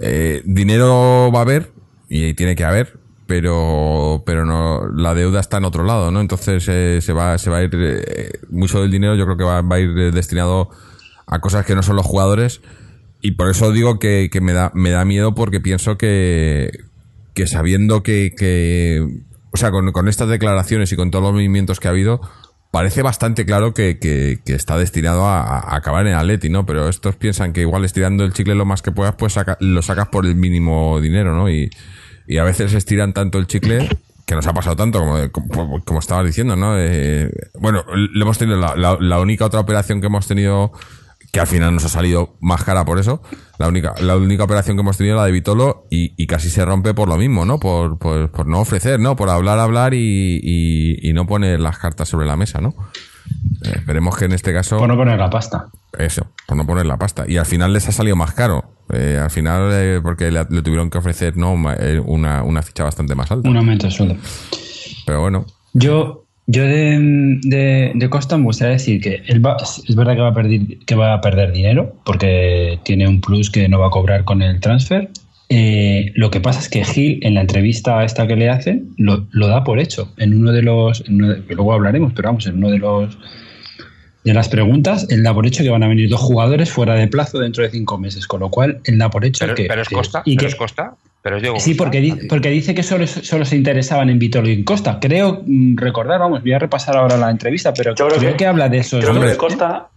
eh, 0.00 0.42
dinero 0.44 1.30
va 1.32 1.40
a 1.40 1.42
haber 1.42 1.72
y 2.08 2.34
tiene 2.34 2.56
que 2.56 2.64
haber, 2.64 2.98
pero 3.26 4.22
pero 4.24 4.44
no 4.46 4.88
la 4.88 5.14
deuda 5.14 5.40
está 5.40 5.58
en 5.58 5.64
otro 5.64 5.84
lado, 5.84 6.10
¿no? 6.10 6.20
Entonces 6.20 6.66
eh, 6.68 7.00
se 7.02 7.12
va 7.12 7.36
se 7.38 7.50
va 7.50 7.58
a 7.58 7.62
ir 7.62 7.70
eh, 7.74 8.32
mucho 8.48 8.80
del 8.80 8.90
dinero, 8.90 9.14
yo 9.14 9.26
creo 9.26 9.36
que 9.36 9.44
va, 9.44 9.60
va 9.60 9.76
a 9.76 9.80
ir 9.80 10.12
destinado 10.12 10.70
a 11.26 11.38
cosas 11.40 11.66
que 11.66 11.74
no 11.74 11.82
son 11.82 11.96
los 11.96 12.06
jugadores 12.06 12.62
y 13.22 13.32
por 13.32 13.50
eso 13.50 13.72
digo 13.72 13.98
que, 13.98 14.28
que 14.32 14.40
me 14.40 14.52
da 14.52 14.70
me 14.74 14.90
da 14.90 15.04
miedo 15.04 15.34
porque 15.34 15.60
pienso 15.60 15.96
que 15.98 16.70
que 17.34 17.46
sabiendo 17.46 18.02
que, 18.02 18.32
que 18.36 19.06
o 19.52 19.56
sea, 19.56 19.70
con, 19.70 19.90
con 19.92 20.08
estas 20.08 20.28
declaraciones 20.28 20.92
y 20.92 20.96
con 20.96 21.10
todos 21.10 21.22
los 21.24 21.32
movimientos 21.32 21.80
que 21.80 21.88
ha 21.88 21.92
habido, 21.92 22.20
parece 22.70 23.02
bastante 23.02 23.44
claro 23.46 23.72
que, 23.74 23.98
que- 23.98 24.38
que 24.44 24.54
está 24.54 24.76
destinado 24.78 25.26
a, 25.26 25.40
a 25.42 25.76
acabar 25.76 26.06
en 26.06 26.14
Atleti, 26.14 26.48
¿no? 26.50 26.66
Pero 26.66 26.88
estos 26.88 27.16
piensan 27.16 27.52
que 27.52 27.62
igual 27.62 27.84
estirando 27.84 28.24
el 28.24 28.32
chicle 28.32 28.54
lo 28.54 28.64
más 28.64 28.82
que 28.82 28.92
puedas, 28.92 29.14
pues 29.16 29.32
saca- 29.34 29.56
lo 29.60 29.82
sacas 29.82 30.08
por 30.08 30.24
el 30.26 30.34
mínimo 30.36 31.00
dinero, 31.00 31.34
¿no? 31.34 31.50
Y, 31.50 31.70
y 32.28 32.38
a 32.38 32.44
veces 32.44 32.72
estiran 32.74 33.12
tanto 33.12 33.38
el 33.38 33.46
chicle 33.48 33.88
que 34.26 34.34
nos 34.36 34.46
ha 34.46 34.52
pasado 34.52 34.76
tanto, 34.76 35.00
como, 35.32 35.82
como, 35.84 35.98
estabas 35.98 36.26
diciendo, 36.26 36.54
¿no? 36.54 36.74
Eh, 36.78 37.28
bueno, 37.58 37.84
le 37.94 38.22
hemos 38.22 38.38
tenido 38.38 38.56
la- 38.58 38.96
la 39.00 39.18
única 39.20 39.44
otra 39.46 39.58
operación 39.60 40.00
que 40.00 40.06
hemos 40.06 40.28
tenido, 40.28 40.70
que 41.32 41.40
al 41.40 41.46
final 41.46 41.72
nos 41.74 41.84
ha 41.84 41.88
salido 41.88 42.36
más 42.40 42.64
cara 42.64 42.84
por 42.84 42.98
eso, 42.98 43.22
la 43.58 43.68
única, 43.68 43.94
la 44.00 44.16
única 44.16 44.44
operación 44.44 44.76
que 44.76 44.80
hemos 44.80 44.96
tenido 44.96 45.16
la 45.16 45.24
de 45.24 45.32
Vitolo 45.32 45.86
y, 45.90 46.12
y 46.20 46.26
casi 46.26 46.50
se 46.50 46.64
rompe 46.64 46.92
por 46.94 47.08
lo 47.08 47.16
mismo, 47.16 47.44
¿no? 47.44 47.60
Por, 47.60 47.98
por, 47.98 48.30
por 48.30 48.46
no 48.46 48.60
ofrecer, 48.60 48.98
¿no? 48.98 49.14
Por 49.16 49.30
hablar, 49.30 49.58
hablar 49.58 49.94
y, 49.94 50.40
y, 50.42 51.08
y 51.08 51.12
no 51.12 51.26
poner 51.26 51.60
las 51.60 51.78
cartas 51.78 52.08
sobre 52.08 52.26
la 52.26 52.36
mesa, 52.36 52.60
¿no? 52.60 52.74
Eh, 53.64 53.74
esperemos 53.76 54.16
que 54.16 54.24
en 54.24 54.32
este 54.32 54.52
caso... 54.52 54.78
Por 54.78 54.88
no 54.88 54.96
poner 54.96 55.18
la 55.18 55.30
pasta. 55.30 55.68
Eso, 55.96 56.26
por 56.46 56.56
no 56.56 56.66
poner 56.66 56.86
la 56.86 56.96
pasta. 56.96 57.24
Y 57.28 57.36
al 57.36 57.46
final 57.46 57.72
les 57.72 57.86
ha 57.88 57.92
salido 57.92 58.16
más 58.16 58.32
caro. 58.32 58.64
Eh, 58.92 59.20
al 59.22 59.30
final, 59.30 59.70
eh, 59.72 60.00
porque 60.02 60.32
le, 60.32 60.44
le 60.50 60.62
tuvieron 60.62 60.90
que 60.90 60.98
ofrecer 60.98 61.36
no 61.36 61.52
una, 61.52 62.42
una 62.42 62.62
ficha 62.62 62.82
bastante 62.82 63.14
más 63.14 63.30
alta. 63.30 63.48
Un 63.48 63.56
aumento 63.56 63.86
de 63.86 63.92
sueldo. 63.92 64.16
Pero 65.06 65.20
bueno, 65.20 65.46
Yo, 65.74 66.26
yo 66.50 66.64
de, 66.64 67.38
de, 67.42 67.92
de 67.94 68.08
me 68.38 68.44
gustaría 68.44 68.72
decir 68.72 69.00
que 69.00 69.22
él 69.26 69.44
va- 69.44 69.56
es 69.62 69.94
verdad 69.94 70.14
que 70.14 70.20
va, 70.20 70.28
a 70.28 70.34
perder, 70.34 70.60
que 70.86 70.94
va 70.94 71.14
a 71.14 71.20
perder 71.20 71.52
dinero 71.52 71.94
porque 72.04 72.78
tiene 72.84 73.06
un 73.08 73.20
plus 73.20 73.50
que 73.50 73.68
no 73.68 73.78
va 73.78 73.86
a 73.86 73.90
cobrar 73.90 74.24
con 74.24 74.42
el 74.42 74.60
transfer. 74.60 75.08
Eh, 75.48 76.12
lo 76.14 76.30
que 76.30 76.40
pasa 76.40 76.60
es 76.60 76.68
que 76.68 76.84
Gil, 76.84 77.18
en 77.22 77.34
la 77.34 77.40
entrevista 77.40 78.04
esta 78.04 78.26
que 78.26 78.36
le 78.36 78.48
hacen, 78.48 78.94
lo, 78.96 79.26
lo 79.32 79.48
da 79.48 79.64
por 79.64 79.80
hecho. 79.80 80.12
En 80.16 80.34
uno 80.34 80.52
de 80.52 80.62
los. 80.62 81.04
en 81.08 81.14
uno 81.16 81.28
de- 81.34 81.42
luego 81.54 81.72
hablaremos, 81.72 82.12
pero 82.14 82.28
vamos, 82.28 82.46
en 82.46 82.56
uno 82.56 82.70
de 82.70 82.78
los. 82.78 83.18
De 84.24 84.34
las 84.34 84.48
preguntas, 84.50 85.06
él 85.08 85.22
da 85.22 85.32
por 85.32 85.46
hecho 85.46 85.62
que 85.62 85.70
van 85.70 85.82
a 85.82 85.88
venir 85.88 86.08
dos 86.10 86.20
jugadores 86.20 86.70
fuera 86.70 86.94
de 86.94 87.08
plazo 87.08 87.38
dentro 87.38 87.62
de 87.64 87.70
cinco 87.70 87.96
meses, 87.98 88.26
con 88.26 88.40
lo 88.40 88.50
cual 88.50 88.80
él 88.84 88.98
da 88.98 89.08
por 89.08 89.24
hecho 89.24 89.44
Pero, 89.44 89.54
que. 89.54 89.64
pero 89.66 89.80
es 89.82 89.88
Costa, 89.88 90.22
y 90.26 90.36
pero 90.36 90.46
que- 90.46 90.52
es 90.52 90.56
Costa, 90.56 90.94
pero 91.22 91.36
es 91.36 91.42
Diego 91.42 91.58
Sí, 91.58 91.70
Costa. 91.70 91.84
porque, 91.84 92.00
di- 92.00 92.26
porque 92.28 92.50
dice 92.50 92.74
que 92.74 92.82
solo, 92.82 93.06
solo 93.06 93.44
se 93.46 93.56
interesaban 93.56 94.10
en 94.10 94.18
Vitolo 94.18 94.48
y 94.48 94.52
en 94.52 94.64
Costa. 94.64 94.98
Creo 95.00 95.42
mm, 95.46 95.76
recordar, 95.78 96.20
vamos, 96.20 96.42
voy 96.42 96.52
a 96.52 96.58
repasar 96.58 96.96
ahora 96.98 97.16
la 97.16 97.30
entrevista, 97.30 97.72
pero 97.72 97.94
Yo 97.94 98.08
creo 98.08 98.18
creo, 98.18 98.30
que- 98.32 98.36
que, 98.36 98.46
habla 98.46 98.68
de 98.68 98.78
esos. 98.78 99.02
Creo 99.02 99.18
que 99.20 99.26
de 99.26 99.36
Costa, 99.38 99.88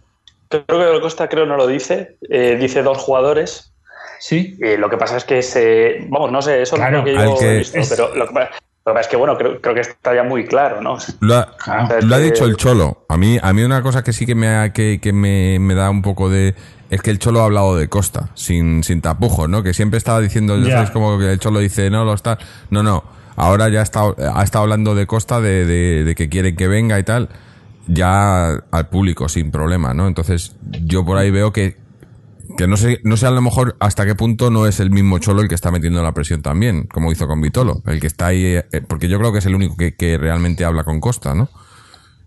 creo 0.48 0.64
que 0.66 0.74
de 0.94 1.00
Costa 1.02 1.28
creo 1.28 1.44
no 1.44 1.56
lo 1.58 1.66
dice. 1.66 2.16
Eh, 2.30 2.56
dice 2.58 2.82
dos 2.82 2.96
jugadores. 2.98 3.72
Sí. 4.20 4.56
Y 4.58 4.78
lo 4.78 4.88
que 4.88 4.96
pasa 4.96 5.18
es 5.18 5.24
que 5.24 5.42
se. 5.42 6.06
Vamos, 6.08 6.32
no 6.32 6.40
sé, 6.40 6.62
eso 6.62 6.76
Claro, 6.76 6.98
es 7.00 7.04
lo 7.04 7.04
que 7.04 7.14
yo 7.42 7.50
he 7.50 7.58
visto, 7.58 7.78
es- 7.78 7.88
pero 7.90 8.14
lo 8.14 8.26
que, 8.26 8.32
pasa- 8.32 8.50
lo 8.86 8.92
que 8.92 8.94
pasa 8.96 9.00
es 9.00 9.08
que, 9.08 9.16
bueno, 9.16 9.36
creo, 9.38 9.60
creo 9.60 9.74
que 9.74 9.80
está 9.80 10.14
ya 10.14 10.22
muy 10.24 10.46
claro, 10.46 10.80
¿no? 10.82 10.98
lo 11.20 11.34
ha, 11.36 11.56
Claro. 11.64 12.00
lo 12.06 12.14
ha 12.14 12.18
que- 12.18 12.24
dicho 12.24 12.44
el 12.44 12.56
Cholo. 12.56 13.04
A 13.08 13.16
mí, 13.16 13.38
a 13.42 13.52
mí 13.52 13.62
una 13.62 13.82
cosa 13.82 14.02
que 14.04 14.12
sí 14.12 14.26
que 14.26 14.34
me, 14.34 14.48
ha- 14.48 14.72
que, 14.72 15.00
que 15.00 15.12
me, 15.12 15.58
me 15.58 15.74
da 15.74 15.88
un 15.90 16.02
poco 16.02 16.28
de... 16.28 16.54
Es 16.90 17.00
que 17.00 17.10
el 17.10 17.18
Cholo 17.18 17.40
ha 17.40 17.44
hablado 17.44 17.76
de 17.76 17.88
Costa, 17.88 18.28
sin, 18.34 18.84
sin 18.84 19.00
tapujos, 19.00 19.48
¿no? 19.48 19.62
Que 19.62 19.72
siempre 19.74 19.96
estaba 19.98 20.20
diciendo, 20.20 20.58
Ya. 20.58 20.82
es 20.82 20.90
como 20.90 21.18
que 21.18 21.32
el 21.32 21.38
Cholo 21.38 21.60
dice, 21.60 21.88
no, 21.90 22.04
lo 22.04 22.12
está... 22.14 22.38
No, 22.70 22.82
no. 22.82 23.02
Ahora 23.36 23.68
ya 23.70 23.80
está, 23.82 24.02
ha 24.34 24.42
estado 24.44 24.62
hablando 24.64 24.94
de 24.94 25.06
Costa, 25.06 25.40
de, 25.40 25.64
de, 25.64 26.04
de 26.04 26.14
que 26.14 26.28
quieren 26.28 26.54
que 26.54 26.68
venga 26.68 26.98
y 26.98 27.02
tal, 27.02 27.30
ya 27.86 28.50
al 28.70 28.88
público, 28.88 29.28
sin 29.28 29.50
problema, 29.50 29.92
¿no? 29.94 30.06
Entonces, 30.06 30.54
yo 30.84 31.04
por 31.04 31.18
ahí 31.18 31.30
veo 31.30 31.52
que, 31.52 31.76
que 32.56 32.66
no 32.66 32.76
sé, 32.76 33.00
no 33.04 33.16
sé 33.16 33.26
a 33.26 33.30
lo 33.30 33.40
mejor 33.42 33.76
hasta 33.80 34.06
qué 34.06 34.14
punto 34.14 34.50
no 34.50 34.66
es 34.66 34.80
el 34.80 34.90
mismo 34.90 35.18
Cholo 35.18 35.42
el 35.42 35.48
que 35.48 35.54
está 35.54 35.70
metiendo 35.70 36.02
la 36.02 36.12
presión 36.12 36.42
también, 36.42 36.84
como 36.84 37.10
hizo 37.12 37.26
con 37.26 37.40
Vitolo, 37.40 37.82
el 37.86 38.00
que 38.00 38.06
está 38.06 38.26
ahí, 38.26 38.44
eh, 38.44 38.64
porque 38.88 39.08
yo 39.08 39.18
creo 39.18 39.32
que 39.32 39.38
es 39.38 39.46
el 39.46 39.54
único 39.54 39.76
que, 39.76 39.94
que 39.94 40.18
realmente 40.18 40.64
habla 40.64 40.84
con 40.84 41.00
Costa, 41.00 41.34
¿no? 41.34 41.48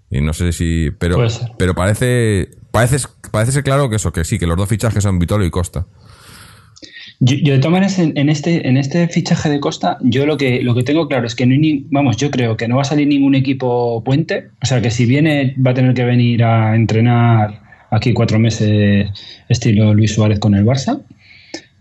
Y 0.09 0.21
no 0.21 0.33
sé 0.33 0.53
si, 0.53 0.91
pero, 0.97 1.27
pero 1.57 1.75
parece, 1.75 2.49
parece, 2.71 2.97
parece 3.31 3.51
ser 3.51 3.63
claro 3.63 3.89
que 3.89 3.97
eso, 3.97 4.13
que 4.13 4.23
sí, 4.23 4.39
que 4.39 4.47
los 4.47 4.57
dos 4.57 4.69
fichajes 4.69 5.03
son 5.03 5.19
Vitolo 5.19 5.45
y 5.45 5.49
Costa. 5.49 5.85
Yo, 7.19 7.35
yo 7.35 7.53
de 7.53 7.59
todas 7.59 7.71
maneras, 7.71 7.99
en, 7.99 8.17
en 8.17 8.29
este, 8.29 8.67
en 8.67 8.77
este 8.77 9.07
fichaje 9.07 9.49
de 9.49 9.59
Costa, 9.59 9.97
yo 10.01 10.25
lo 10.25 10.37
que, 10.37 10.61
lo 10.61 10.75
que 10.75 10.83
tengo 10.83 11.07
claro 11.07 11.25
es 11.25 11.35
que 11.35 11.45
no 11.45 11.53
hay 11.53 11.59
ni, 11.59 11.85
vamos, 11.89 12.15
yo 12.17 12.29
creo 12.29 12.55
que 12.55 12.67
no 12.67 12.75
va 12.75 12.83
a 12.83 12.85
salir 12.85 13.07
ningún 13.07 13.35
equipo 13.35 14.03
puente. 14.03 14.49
O 14.61 14.65
sea, 14.65 14.81
que 14.81 14.91
si 14.91 15.05
viene, 15.05 15.55
va 15.65 15.71
a 15.71 15.73
tener 15.73 15.93
que 15.93 16.05
venir 16.05 16.43
a 16.43 16.75
entrenar 16.75 17.66
aquí 17.91 18.13
cuatro 18.13 18.39
meses 18.39 19.09
estilo 19.49 19.93
Luis 19.93 20.13
Suárez 20.13 20.39
con 20.39 20.55
el 20.55 20.65
Barça. 20.65 21.01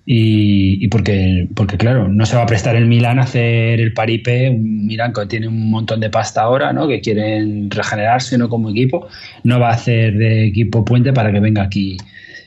Y, 0.08 0.84
y 0.84 0.86
porque, 0.88 1.48
porque, 1.56 1.76
claro, 1.76 2.06
no 2.06 2.26
se 2.26 2.36
va 2.36 2.42
a 2.44 2.46
prestar 2.46 2.76
el 2.76 2.86
Milán 2.86 3.18
a 3.18 3.22
hacer 3.22 3.80
el 3.80 3.92
paripé, 3.92 4.48
un 4.50 4.86
Milán 4.86 5.12
que 5.12 5.26
tiene 5.26 5.48
un 5.48 5.68
montón 5.68 5.98
de 5.98 6.10
pasta 6.10 6.42
ahora, 6.42 6.72
¿no? 6.72 6.86
que 6.86 7.00
quieren 7.00 7.68
regenerarse 7.72 8.38
¿no? 8.38 8.48
como 8.48 8.70
equipo, 8.70 9.08
no 9.42 9.58
va 9.58 9.70
a 9.70 9.74
hacer 9.74 10.16
de 10.16 10.46
equipo 10.46 10.84
puente 10.84 11.12
para 11.12 11.32
que 11.32 11.40
venga 11.40 11.64
aquí 11.64 11.96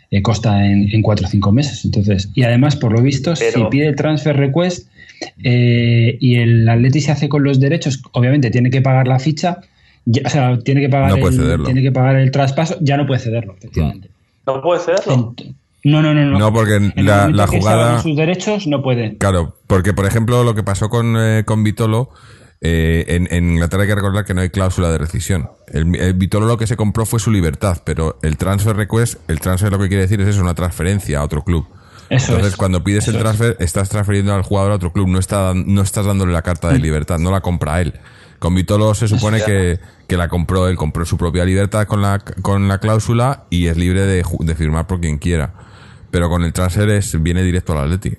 eh, 0.09 0.21
Costa 0.21 0.65
en, 0.65 0.89
en 0.93 1.01
cuatro 1.01 1.27
o 1.27 1.29
cinco 1.29 1.51
meses. 1.51 1.83
Entonces, 1.83 2.29
y 2.33 2.43
además, 2.43 2.77
por 2.77 2.93
lo 2.93 3.01
visto, 3.01 3.33
Pero- 3.37 3.65
si 3.65 3.69
pide 3.69 3.87
el 3.87 3.95
transfer 3.97 4.37
request 4.37 4.87
eh, 5.43 6.17
y 6.21 6.35
el 6.35 6.69
Atleti 6.69 7.01
se 7.01 7.11
hace 7.11 7.27
con 7.27 7.43
los 7.43 7.59
derechos, 7.59 8.01
obviamente 8.13 8.51
tiene 8.51 8.69
que 8.69 8.81
pagar 8.81 9.05
la 9.09 9.19
ficha, 9.19 9.57
ya- 10.11 10.23
o 10.25 10.29
sea, 10.29 10.59
tiene 10.59 10.81
que 10.81 10.89
pagar, 10.89 11.11
No 11.11 11.17
puede 11.17 11.35
el, 11.35 11.41
cederlo. 11.41 11.65
tiene 11.65 11.81
que 11.81 11.91
pagar 11.91 12.15
el 12.17 12.31
traspaso, 12.31 12.77
ya 12.81 12.97
no 12.97 13.05
puede 13.07 13.19
cederlo, 13.19 13.55
efectivamente. 13.57 14.09
¿No 14.45 14.61
puede 14.61 14.79
cederlo? 14.81 15.13
Ent- 15.35 15.55
No, 15.83 16.01
no, 16.01 16.13
no, 16.13 16.25
no. 16.25 16.37
No, 16.39 16.51
porque 16.53 16.75
En 16.75 16.93
la, 17.05 17.27
la 17.29 17.47
jugada... 17.47 18.01
sus 18.01 18.15
derechos 18.15 18.67
no 18.67 18.81
puede. 18.81 19.17
Claro, 19.17 19.55
porque 19.67 19.93
por 19.93 20.05
ejemplo 20.05 20.43
lo 20.43 20.53
que 20.55 20.63
pasó 20.63 20.89
con, 20.89 21.15
eh, 21.17 21.43
con 21.45 21.63
Vitolo, 21.63 22.09
eh, 22.61 23.05
en, 23.07 23.27
en 23.31 23.51
Inglaterra 23.51 23.83
hay 23.83 23.87
que 23.89 23.95
recordar 23.95 24.25
que 24.25 24.33
no 24.33 24.41
hay 24.41 24.49
cláusula 24.49 24.89
de 24.91 24.97
rescisión. 24.97 25.49
El, 25.71 25.95
el 25.95 26.13
Vitolo 26.15 26.45
lo 26.47 26.57
que 26.57 26.67
se 26.67 26.75
compró 26.75 27.05
fue 27.05 27.19
su 27.21 27.31
libertad, 27.31 27.77
pero 27.85 28.19
el 28.23 28.35
transfer 28.35 28.75
request, 28.75 29.19
el 29.29 29.39
transfer 29.39 29.71
lo 29.71 29.79
que 29.79 29.87
quiere 29.87 30.01
decir 30.03 30.19
es 30.19 30.27
eso, 30.27 30.41
una 30.41 30.53
transferencia 30.55 31.19
a 31.19 31.23
otro 31.23 31.43
club. 31.43 31.65
Eso 32.09 32.31
Entonces 32.33 32.53
es. 32.53 32.57
cuando 32.57 32.83
pides 32.83 33.07
el 33.07 33.15
Eso 33.15 33.17
es. 33.19 33.23
transfer, 33.23 33.57
estás 33.59 33.87
transfiriendo 33.87 34.33
al 34.33 34.41
jugador 34.41 34.71
a 34.71 34.75
otro 34.75 34.91
club, 34.91 35.07
no, 35.07 35.19
está, 35.19 35.53
no 35.55 35.81
estás 35.81 36.05
dándole 36.05 36.33
la 36.33 36.41
carta 36.41 36.69
Mm. 36.69 36.73
de 36.73 36.79
libertad, 36.79 37.19
no 37.19 37.31
la 37.31 37.39
compra 37.41 37.79
él. 37.81 37.93
Con 38.39 38.55
Vitolo 38.55 38.93
se 38.95 39.07
supone 39.07 39.41
que, 39.43 39.79
que 40.07 40.15
la 40.17 40.27
compró 40.29 40.67
él, 40.69 40.75
compró 40.77 41.05
su 41.05 41.17
propia 41.17 41.43
libertad 41.45 41.85
con 41.87 42.01
la, 42.01 42.19
con 42.41 42.67
la 42.67 42.77
cláusula 42.79 43.43
y 43.49 43.67
es 43.67 43.75
libre 43.77 44.01
de, 44.05 44.23
de 44.39 44.55
firmar 44.55 44.87
por 44.87 44.99
quien 45.01 45.17
quiera. 45.17 45.53
Pero 46.09 46.29
con 46.29 46.43
el 46.43 46.53
transfer 46.53 46.89
es, 46.89 47.21
viene 47.21 47.43
directo 47.43 47.73
al 47.73 47.85
Atleti. 47.85 48.17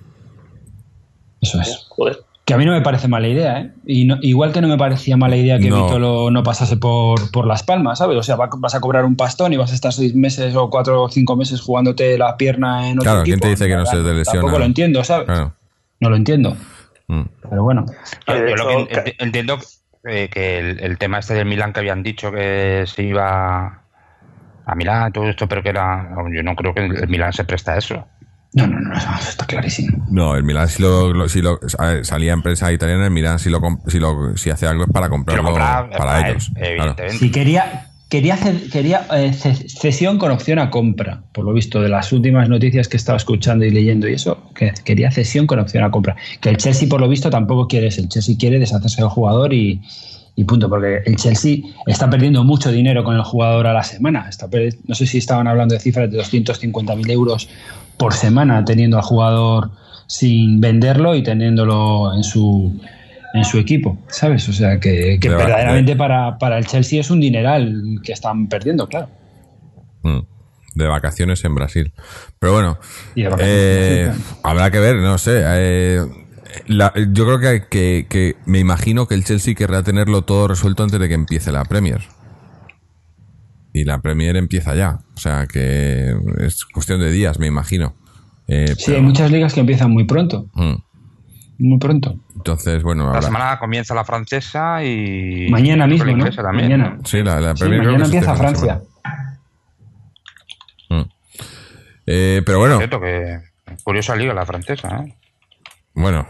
Eso 1.40 1.60
es. 1.60 1.86
Joder. 1.88 2.18
Que 2.44 2.54
a 2.54 2.58
mí 2.58 2.64
no 2.64 2.72
me 2.72 2.80
parece 2.80 3.06
mala 3.06 3.28
idea, 3.28 3.60
¿eh? 3.60 3.72
Y 3.86 4.04
no- 4.06 4.18
igual 4.22 4.52
que 4.52 4.60
no 4.60 4.66
me 4.68 4.76
parecía 4.76 5.16
mala 5.16 5.36
idea 5.36 5.58
que 5.58 5.70
No. 5.70 5.84
Vitolo 5.84 6.30
no 6.30 6.42
pasase 6.42 6.76
por, 6.76 7.30
por 7.30 7.46
Las 7.46 7.62
Palmas, 7.62 7.98
¿sabes? 7.98 8.18
O 8.18 8.22
sea, 8.22 8.34
va- 8.36 8.50
vas 8.58 8.74
a 8.74 8.80
cobrar 8.80 9.04
un 9.04 9.14
pastón 9.16 9.52
y 9.52 9.56
vas 9.56 9.70
a 9.70 9.74
estar 9.74 9.92
seis 9.92 10.14
meses 10.16 10.54
o 10.56 10.68
cuatro 10.68 11.02
o 11.04 11.08
cinco 11.08 11.36
meses 11.36 11.60
jugándote 11.60 12.18
la 12.18 12.36
pierna 12.36 12.88
en 12.88 12.98
otro 12.98 13.10
Claro, 13.10 13.22
¿quién 13.24 13.38
te 13.40 13.48
dice 13.48 13.68
que 13.68 13.76
no 13.76 13.86
se 13.86 13.96
te 13.98 14.02
lesiona? 14.14 14.40
Tampoco 14.40 14.58
lo 14.58 14.64
entiendo, 14.64 15.04
¿sabes? 15.04 15.26
Claro. 15.26 15.54
No 16.00 16.10
lo 16.10 16.16
entiendo. 16.16 16.56
Mm. 17.06 17.22
Pero 17.48 17.62
bueno. 17.62 17.86
Yo, 18.26 18.34
De 18.34 18.50
yo 18.50 18.56
lo 18.56 18.70
hecho, 18.70 18.88
que 18.88 18.94
ent- 18.94 19.14
entiendo 19.20 19.58
eh, 20.04 20.28
que 20.30 20.58
el, 20.58 20.80
el 20.80 20.98
tema 20.98 21.18
este 21.18 21.34
del 21.34 21.46
Milán 21.46 21.72
que 21.72 21.80
habían 21.80 22.02
dicho 22.02 22.30
que 22.32 22.84
se 22.86 23.02
iba 23.02 23.82
a 24.66 24.74
Milán, 24.74 25.12
todo 25.12 25.28
esto, 25.28 25.48
pero 25.48 25.62
que 25.62 25.70
era. 25.70 26.10
Yo 26.32 26.42
no 26.42 26.54
creo 26.54 26.72
que 26.74 26.84
el 26.86 27.08
Milán 27.08 27.32
se 27.32 27.44
presta 27.44 27.72
a 27.72 27.78
eso. 27.78 28.06
No, 28.52 28.66
no, 28.66 28.80
no, 28.80 28.96
eso 28.96 29.10
está 29.30 29.46
clarísimo. 29.46 30.04
No, 30.10 30.34
el 30.34 30.42
Milán 30.42 30.68
si 30.68 30.82
lo, 30.82 31.12
lo- 31.12 31.28
si 31.28 31.40
lo 31.40 31.60
salía 32.02 32.32
en 32.32 32.42
prensa 32.42 32.72
italiana, 32.72 33.04
el 33.04 33.10
Milán 33.12 33.38
si 33.38 33.48
lo 33.50 33.60
si 33.86 34.00
lo 34.00 34.36
si 34.36 34.50
hace 34.50 34.66
algo 34.66 34.84
es 34.84 34.90
para 34.92 35.08
comprarlo 35.08 35.44
comprar 35.44 35.86
eh, 35.92 35.96
para, 35.96 36.20
él, 36.20 36.26
ellos. 36.32 36.50
claro. 36.54 36.68
evidentemente. 36.68 37.18
Si 37.18 37.30
quería, 37.30 37.89
quería, 38.10 38.38
quería 38.70 39.06
eh, 39.16 39.32
ce- 39.32 39.68
cesión 39.68 40.18
con 40.18 40.30
opción 40.30 40.58
a 40.58 40.68
compra, 40.68 41.22
por 41.32 41.46
lo 41.46 41.52
visto, 41.54 41.80
de 41.80 41.88
las 41.88 42.12
últimas 42.12 42.48
noticias 42.50 42.88
que 42.88 42.98
estaba 42.98 43.16
escuchando 43.16 43.64
y 43.64 43.70
leyendo 43.70 44.06
y 44.06 44.12
eso, 44.14 44.50
que 44.54 44.72
quería 44.84 45.10
cesión 45.10 45.46
con 45.46 45.58
opción 45.58 45.84
a 45.84 45.90
compra. 45.90 46.16
Que 46.42 46.50
el 46.50 46.58
Chelsea, 46.58 46.88
por 46.88 47.00
lo 47.00 47.08
visto, 47.08 47.30
tampoco 47.30 47.66
quiere 47.66 47.86
eso. 47.86 48.02
El 48.02 48.08
Chelsea 48.10 48.36
quiere 48.38 48.58
deshacerse 48.58 49.00
del 49.00 49.08
jugador 49.10 49.54
y, 49.54 49.80
punto, 50.46 50.68
porque 50.68 51.02
el 51.06 51.16
Chelsea 51.16 51.58
está 51.86 52.10
perdiendo 52.10 52.44
mucho 52.44 52.70
dinero 52.70 53.04
con 53.04 53.14
el 53.16 53.22
jugador 53.22 53.66
a 53.66 53.72
la 53.72 53.82
semana. 53.82 54.26
Está 54.28 54.48
no 54.86 54.94
sé 54.94 55.06
si 55.06 55.18
estaban 55.18 55.46
hablando 55.46 55.74
de 55.74 55.80
cifras 55.80 56.10
de 56.10 56.18
250.000 56.18 57.10
euros 57.10 57.48
por 57.96 58.12
semana 58.14 58.64
teniendo 58.64 58.96
al 58.96 59.02
jugador 59.02 59.70
sin 60.06 60.60
venderlo 60.60 61.14
y 61.14 61.22
teniéndolo 61.22 62.14
en 62.14 62.24
su 62.24 62.72
en 63.34 63.44
su 63.44 63.58
equipo, 63.58 63.98
¿sabes? 64.08 64.48
O 64.48 64.52
sea, 64.52 64.80
que, 64.80 65.18
que 65.20 65.28
De- 65.28 65.34
verdaderamente 65.36 65.94
para, 65.96 66.36
para 66.38 66.58
el 66.58 66.66
Chelsea 66.66 67.00
es 67.00 67.10
un 67.10 67.20
dineral 67.20 68.00
que 68.02 68.12
están 68.12 68.48
perdiendo, 68.48 68.88
claro. 68.88 69.08
Mm. 70.02 70.20
De 70.74 70.86
vacaciones 70.86 71.44
en 71.44 71.54
Brasil. 71.54 71.92
Pero 72.38 72.52
bueno, 72.52 72.78
eh, 73.16 74.10
habrá 74.42 74.70
que 74.70 74.78
ver, 74.78 74.96
no 74.96 75.18
sé. 75.18 75.42
eh, 75.44 76.00
la- 76.66 76.92
yo 77.12 77.24
creo 77.26 77.38
que, 77.40 77.66
que, 77.68 78.06
que 78.08 78.36
me 78.46 78.58
imagino 78.58 79.06
que 79.06 79.14
el 79.14 79.24
Chelsea 79.24 79.54
querrá 79.54 79.82
tenerlo 79.82 80.22
todo 80.22 80.48
resuelto 80.48 80.82
antes 80.82 80.98
de 80.98 81.08
que 81.08 81.14
empiece 81.14 81.52
la 81.52 81.64
Premier. 81.64 82.00
Y 83.72 83.84
la 83.84 84.00
Premier 84.00 84.36
empieza 84.36 84.74
ya. 84.74 84.98
O 85.14 85.18
sea 85.18 85.46
que 85.46 86.12
es 86.40 86.64
cuestión 86.64 86.98
de 87.00 87.10
días, 87.12 87.38
me 87.38 87.46
imagino. 87.46 87.94
Eh, 88.48 88.74
Sí, 88.76 88.84
pero- 88.86 88.96
hay 88.98 89.02
muchas 89.04 89.30
ligas 89.30 89.54
que 89.54 89.60
empiezan 89.60 89.90
muy 89.92 90.04
pronto, 90.04 90.48
Mm. 90.54 90.74
muy 91.58 91.78
pronto. 91.78 92.18
Entonces, 92.40 92.82
bueno, 92.82 93.04
La 93.04 93.10
habrá- 93.10 93.22
semana 93.22 93.58
comienza 93.58 93.94
la 93.94 94.04
francesa 94.04 94.82
y. 94.82 95.48
Mañana 95.50 95.86
mismo, 95.86 96.06
la 96.06 96.12
¿no? 96.16 96.30
también. 96.30 96.70
Mañana. 96.70 96.98
Sí, 97.04 97.22
la, 97.22 97.38
la 97.40 97.54
Sí, 97.56 97.64
mañana 97.64 97.96
es 97.98 98.02
empieza 98.04 98.34
Francia. 98.34 98.80
Mm. 100.88 101.02
Eh, 102.06 102.42
pero 102.44 102.58
bueno, 102.58 102.78
Cierto 102.78 103.00
que 103.00 103.40
curiosa 103.84 104.16
liga 104.16 104.34
la 104.34 104.44
francesa, 104.46 105.04
¿eh? 105.04 105.14
Bueno, 105.94 106.26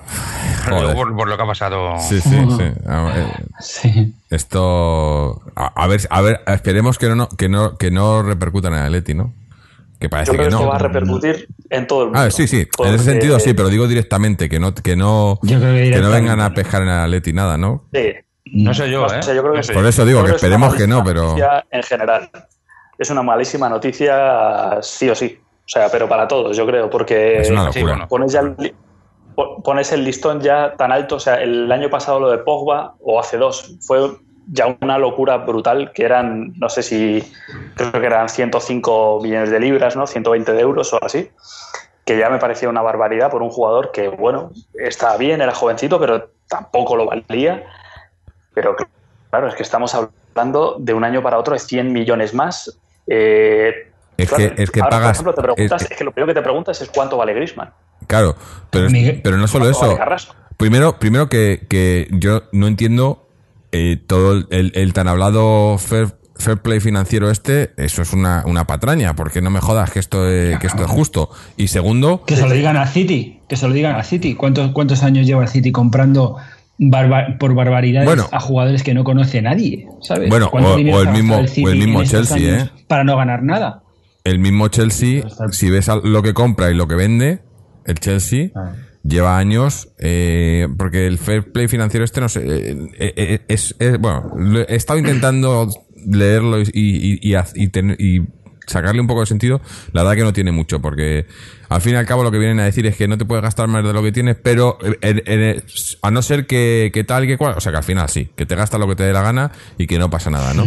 joder. 0.69 0.95
Por, 0.97 1.15
por 1.15 1.29
lo 1.29 1.37
que 1.37 1.43
ha 1.43 1.47
pasado. 1.47 1.99
Sí, 2.01 2.21
sí, 2.21 2.31
sí. 2.59 2.65
Ah, 2.87 3.13
eh, 3.15 3.33
Sí. 3.61 4.15
Esto. 4.31 5.43
A, 5.55 5.67
a 5.67 5.87
ver, 5.87 6.01
a 6.11 6.21
ver, 6.23 6.41
esperemos 6.47 6.99
que 6.99 7.09
no, 7.15 7.29
que 7.29 7.49
no, 7.49 7.77
que 7.77 7.91
no 7.91 8.23
repercuta 8.23 8.69
en 8.69 8.75
Atleti, 8.75 9.15
¿no? 9.15 9.33
Que 10.01 10.09
parece 10.09 10.33
Yo 10.33 10.39
creo 10.39 10.45
que 10.47 10.49
que 10.51 10.55
esto 10.57 10.65
no. 10.65 10.71
va 10.71 10.77
a 10.77 10.79
repercutir 10.79 11.47
en 11.69 11.87
todo 11.87 12.01
el 12.01 12.07
mundo. 12.07 12.21
Ah, 12.21 12.31
sí, 12.31 12.49
sí. 12.49 12.67
En 12.79 12.95
ese 12.95 13.05
sentido 13.05 13.39
sí, 13.39 13.53
pero 13.55 13.69
digo 13.69 13.87
directamente 13.87 14.49
que 14.49 14.59
no, 14.59 14.75
que 14.75 14.97
no, 14.97 15.39
que 15.43 15.49
que 15.93 16.01
no 16.01 16.11
vengan 16.11 16.41
a 16.41 16.55
pescar 16.55 16.81
en 16.83 16.89
el 16.89 16.95
Atleti 17.01 17.33
nada, 17.35 17.59
¿no? 17.59 17.85
Sí. 17.93 18.13
No 18.53 18.73
sé 18.75 18.91
yo, 18.91 19.07
No 19.07 19.15
¿eh? 19.15 19.21
yo 19.23 19.43
creo 19.43 19.53
que 19.53 19.57
No 19.59 19.63
sí. 19.63 19.69
sé 19.69 19.75
Por 19.75 19.87
eso 19.87 20.05
digo 20.07 20.21
Yo 20.21 20.25
que 20.25 20.33
creo 20.33 20.37
es 20.37 20.43
una 20.43 20.67
esperemos 20.67 20.75
que 20.75 20.87
no, 20.87 21.05
pero. 21.05 21.37
En 21.71 21.83
general, 21.83 22.31
es 22.99 23.11
una 23.11 23.23
malísima 23.23 23.69
noticia 23.69 24.79
sí 24.81 25.09
o 25.11 25.15
sí. 25.15 25.39
O 25.43 25.69
sea, 25.73 25.89
pero 25.93 26.09
para 26.09 26.27
todos, 26.27 26.57
yo 26.57 26.67
creo, 26.67 26.89
porque 26.91 27.43
Es 27.43 27.51
una 27.51 27.71
Sí, 27.71 27.81
locura. 27.81 27.93
bueno. 27.95 28.09
pones 28.09 28.33
ya 28.33 28.41
el, 28.41 28.75
pones 29.63 29.93
el 29.93 30.03
listón 30.03 30.41
ya 30.41 30.75
tan 30.77 30.91
alto. 30.93 31.17
O 31.17 31.21
sea, 31.21 31.35
el 31.43 31.71
año 31.71 31.91
pasado 31.91 32.19
lo 32.21 32.31
de 32.31 32.39
Pogba, 32.39 32.95
o 33.01 33.21
hace 33.21 33.37
dos, 33.37 33.77
fue 33.87 34.01
ya 34.47 34.77
una 34.81 34.99
locura 34.99 35.39
brutal, 35.39 35.93
que 35.93 36.05
eran, 36.05 36.53
no 36.59 36.69
sé 36.69 36.83
si, 36.83 37.23
creo 37.77 37.93
que 37.93 38.07
eran 38.07 38.29
105 38.29 39.21
millones 39.23 39.51
de 39.51 39.61
libras, 39.61 39.97
¿no? 39.97 40.07
120 40.07 40.53
de 40.53 40.61
euros 40.61 40.93
o 40.93 40.99
así, 41.05 41.31
que 42.05 42.19
ya 42.19 42.29
me 42.31 42.39
parecía 42.39 42.69
una 42.69 42.83
barbaridad 42.83 43.31
por 43.31 43.43
un 43.43 43.51
jugador 43.51 43.93
que, 43.93 44.09
bueno, 44.09 44.51
estaba 44.75 45.17
bien, 45.17 45.41
era 45.41 45.55
jovencito, 45.55 46.01
pero 46.01 46.31
tampoco 46.49 46.97
lo 46.97 47.07
valía. 47.07 47.65
Pero 48.55 48.75
claro, 49.31 49.49
es 49.49 49.55
que 49.55 49.63
estamos 49.63 49.95
hablando 49.95 50.77
de 50.79 50.93
un 50.95 51.05
año 51.05 51.23
para 51.23 51.39
otro 51.39 51.53
de 51.55 51.61
100 51.61 51.93
millones 51.93 52.35
más. 52.35 52.79
Eh, 53.07 53.93
Es 54.17 54.29
claro, 54.29 54.55
que, 54.57 54.63
es 54.63 54.71
que 54.71 54.81
ahora, 54.81 54.91
pagas. 54.91 55.09
Por 55.09 55.15
ejemplo, 55.15 55.35
te 55.35 55.43
preguntas, 55.43 55.83
es- 55.83 55.91
es, 55.93 55.97
que 55.97 56.05
lo 56.05 56.13
primero 56.13 56.35
que 56.35 56.41
te 56.41 56.43
preguntas 56.43 56.81
es 56.83 56.91
cuánto 56.91 57.17
vale 57.17 57.33
Griezmann. 57.35 57.73
claro, 58.07 58.35
pero, 58.71 58.87
es- 58.87 59.21
pero 59.23 59.37
no 59.37 59.47
solo 59.47 59.67
¿Cuánto 59.73 59.97
vale 59.99 60.15
eso. 60.17 60.35
Primero, 60.57 60.99
primero 60.99 61.29
que, 61.29 61.67
que 61.71 62.09
yo 62.11 62.43
no 62.53 62.67
entiendo 62.67 63.30
eh, 63.73 63.97
todo 64.07 64.33
el, 64.33 64.47
el- 64.51 64.73
el 64.75 64.93
tan 64.93 65.09
hablado 65.09 65.79
fair, 65.79 66.17
fair 66.37 66.59
play 66.59 66.81
financiero 66.81 67.31
este, 67.31 67.73
eso 67.77 68.03
es 68.03 68.13
una, 68.13 68.43
una 68.47 68.67
patraña, 68.67 69.15
porque 69.15 69.41
no 69.43 69.51
me 69.51 69.61
jodas 69.61 69.91
que 69.91 69.99
esto 69.99 70.29
es, 70.29 70.59
que 70.59 70.67
esto 70.67 70.83
es 70.85 70.91
justo. 70.91 71.31
Y 71.57 71.69
segundo, 71.69 72.25
Que 72.27 72.37
se 72.37 72.43
lo 72.49 72.53
digan 72.55 72.77
a 72.77 72.87
City, 72.87 73.41
que 73.49 73.57
se 73.57 73.69
lo 73.69 73.75
digan 73.75 73.97
a 73.97 74.03
City. 74.03 74.35
¿Cuántos, 74.35 74.73
cuántos 74.73 75.03
años 75.03 75.27
lleva 75.27 75.47
City 75.47 75.71
comprando 75.73 76.37
barba- 76.79 77.37
por 77.39 77.55
barbaridades 77.55 78.07
Bueno. 78.07 78.27
a 78.33 78.41
jugadores 78.41 78.83
que 78.83 78.95
no 78.95 79.05
conoce 79.05 79.43
nadie? 79.43 79.87
¿sabes? 80.03 80.29
Bueno, 80.31 80.51
¿Cuánto 80.51 80.75
o- 80.75 80.79
el 80.79 80.85
mismo- 81.11 81.37
o 81.37 81.69
el 81.69 81.79
mismo 81.79 82.03
Chelsea, 82.05 82.39
¿eh? 82.65 82.71
Para 82.89 83.05
no 83.05 83.17
ganar 83.17 83.43
nada. 83.43 83.83
el 84.25 84.39
mismo 84.39 84.69
Chelsea, 84.69 85.23
si 85.51 85.71
ves 85.71 85.89
lo 86.05 86.23
que 86.23 86.35
compra 86.35 86.71
y 86.71 86.75
lo 86.75 86.87
que 86.89 86.95
vende, 86.95 87.41
el 87.87 87.99
Chelsea 88.01 88.49
Ah. 88.55 88.73
Lleva 89.03 89.39
años, 89.39 89.89
eh, 89.99 90.69
porque 90.77 91.07
el 91.07 91.19
fair 91.19 91.53
play 91.53 91.69
financiero 91.69 92.05
este 92.05 92.21
no 92.21 92.29
sé, 92.29 92.43
eh, 92.45 92.77
eh, 92.99 93.15
eh, 93.17 93.41
es, 93.49 93.75
es- 93.79 93.99
bueno, 93.99 94.31
he 94.69 94.77
estado 94.77 94.99
intentando 94.99 95.69
leerlo 96.07 96.61
y, 96.61 96.69
y, 96.75 97.35
y, 97.35 98.21
sacarle 98.67 99.01
un 99.01 99.09
poco 99.09 99.21
de 99.21 99.27
sentido, 99.27 99.61
la 99.93 100.03
verdad 100.05 100.17
que 100.17 100.23
no 100.23 100.33
tiene 100.33 100.53
mucho, 100.53 100.81
porque 100.81 101.27
al 101.69 101.81
fin 101.81 101.95
y 101.95 101.97
al 101.97 102.07
cabo 102.07 102.23
lo 102.23 102.31
que 102.31 102.39
vienen 102.39 102.61
a 102.61 102.65
decir 102.65 102.87
es 102.87 102.95
que 102.97 103.09
no 103.09 103.19
te 103.19 103.25
puedes 103.25 103.43
gastar 103.43 103.67
más 103.67 103.83
de 103.85 103.93
lo 103.93 104.01
que 104.01 104.13
tienes, 104.13 104.37
pero 104.41 104.79
en- 105.03 105.23
en- 105.27 105.65
a 106.03 106.11
no 106.13 106.23
ser 106.23 106.47
que, 106.47 106.91
que 106.95 107.03
tal 107.03 107.27
que 107.27 107.37
cual, 107.37 107.55
o 107.57 107.61
sea 107.61 107.73
que 107.73 107.79
al 107.79 107.85
final 107.85 108.09
sí, 108.09 108.29
que 108.37 108.47
te 108.47 108.55
gastas 108.55 108.79
lo 108.79 108.87
que 108.87 108.95
te 108.95 109.03
dé 109.03 109.13
la 109.13 109.23
gana 109.23 109.51
y 109.77 109.89
que 109.89 109.99
no 109.99 110.09
pasa 110.09 110.31
nada, 110.31 110.55
¿no? 110.55 110.65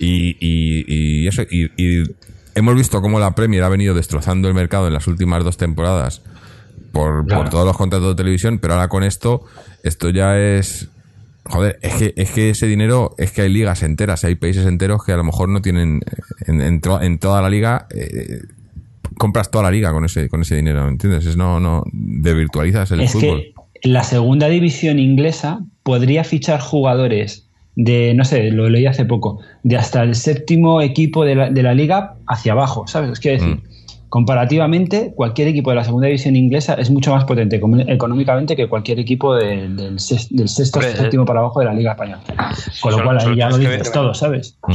Y, 0.00 0.36
y, 0.40 0.84
y 0.88 1.28
eso, 1.28 1.42
y, 1.42 1.70
y 1.76 2.02
hemos 2.56 2.74
visto 2.74 3.00
cómo 3.00 3.20
la 3.20 3.36
Premier 3.36 3.62
ha 3.62 3.68
venido 3.68 3.94
destrozando 3.94 4.48
el 4.48 4.54
mercado 4.54 4.88
en 4.88 4.92
las 4.94 5.06
últimas 5.06 5.44
dos 5.44 5.56
temporadas 5.56 6.22
por, 6.94 7.26
por 7.26 7.50
todos 7.50 7.66
los 7.66 7.76
contratos 7.76 8.08
de 8.08 8.14
televisión, 8.14 8.58
pero 8.58 8.74
ahora 8.74 8.88
con 8.88 9.02
esto, 9.02 9.42
esto 9.82 10.08
ya 10.08 10.38
es. 10.38 10.88
Joder, 11.46 11.78
es 11.82 11.94
que, 11.96 12.14
es 12.16 12.30
que 12.30 12.48
ese 12.48 12.66
dinero, 12.66 13.14
es 13.18 13.30
que 13.32 13.42
hay 13.42 13.50
ligas 13.50 13.82
enteras, 13.82 14.24
hay 14.24 14.34
países 14.36 14.64
enteros 14.64 15.04
que 15.04 15.12
a 15.12 15.16
lo 15.18 15.24
mejor 15.24 15.50
no 15.50 15.60
tienen. 15.60 16.00
En, 16.46 16.62
en, 16.62 16.80
to- 16.80 17.02
en 17.02 17.18
toda 17.18 17.42
la 17.42 17.50
liga, 17.50 17.86
eh, 17.94 18.40
compras 19.18 19.50
toda 19.50 19.64
la 19.64 19.70
liga 19.70 19.92
con 19.92 20.06
ese, 20.06 20.30
con 20.30 20.40
ese 20.40 20.56
dinero, 20.56 20.88
¿entiendes? 20.88 21.26
Es 21.26 21.36
no, 21.36 21.60
no. 21.60 21.82
Desvirtualizas 21.92 22.90
el 22.92 23.00
es 23.00 23.12
fútbol. 23.12 23.42
que 23.82 23.88
la 23.88 24.02
segunda 24.04 24.48
división 24.48 24.98
inglesa 24.98 25.60
podría 25.82 26.24
fichar 26.24 26.60
jugadores 26.60 27.46
de, 27.76 28.14
no 28.14 28.24
sé, 28.24 28.50
lo 28.50 28.70
leí 28.70 28.86
hace 28.86 29.04
poco, 29.04 29.40
de 29.64 29.76
hasta 29.76 30.02
el 30.02 30.14
séptimo 30.14 30.80
equipo 30.80 31.24
de 31.26 31.34
la, 31.34 31.50
de 31.50 31.62
la 31.62 31.74
liga 31.74 32.14
hacia 32.26 32.52
abajo, 32.52 32.86
¿sabes? 32.86 33.10
Es 33.10 33.20
quiero 33.20 33.42
decir, 33.42 33.62
comparativamente, 34.14 35.12
cualquier 35.16 35.48
equipo 35.48 35.70
de 35.70 35.76
la 35.76 35.82
segunda 35.82 36.06
división 36.06 36.36
inglesa 36.36 36.74
es 36.74 36.88
mucho 36.88 37.12
más 37.12 37.24
potente 37.24 37.56
económicamente 37.88 38.54
que 38.54 38.68
cualquier 38.68 39.00
equipo 39.00 39.34
del, 39.34 39.98
sexto 39.98 40.78
Hombre, 40.78 40.92
séptimo 40.94 41.24
para 41.24 41.40
abajo 41.40 41.58
de 41.58 41.66
la 41.66 41.74
liga 41.74 41.90
española. 41.90 42.20
Con 42.80 42.92
lo 42.92 42.98
solo- 42.98 43.04
cual 43.06 43.18
ahí 43.18 43.36
ya 43.36 43.50
lo 43.50 43.58
dices 43.58 43.90
todo, 43.90 44.14
¿sabes? 44.14 44.56
Mm. 44.68 44.72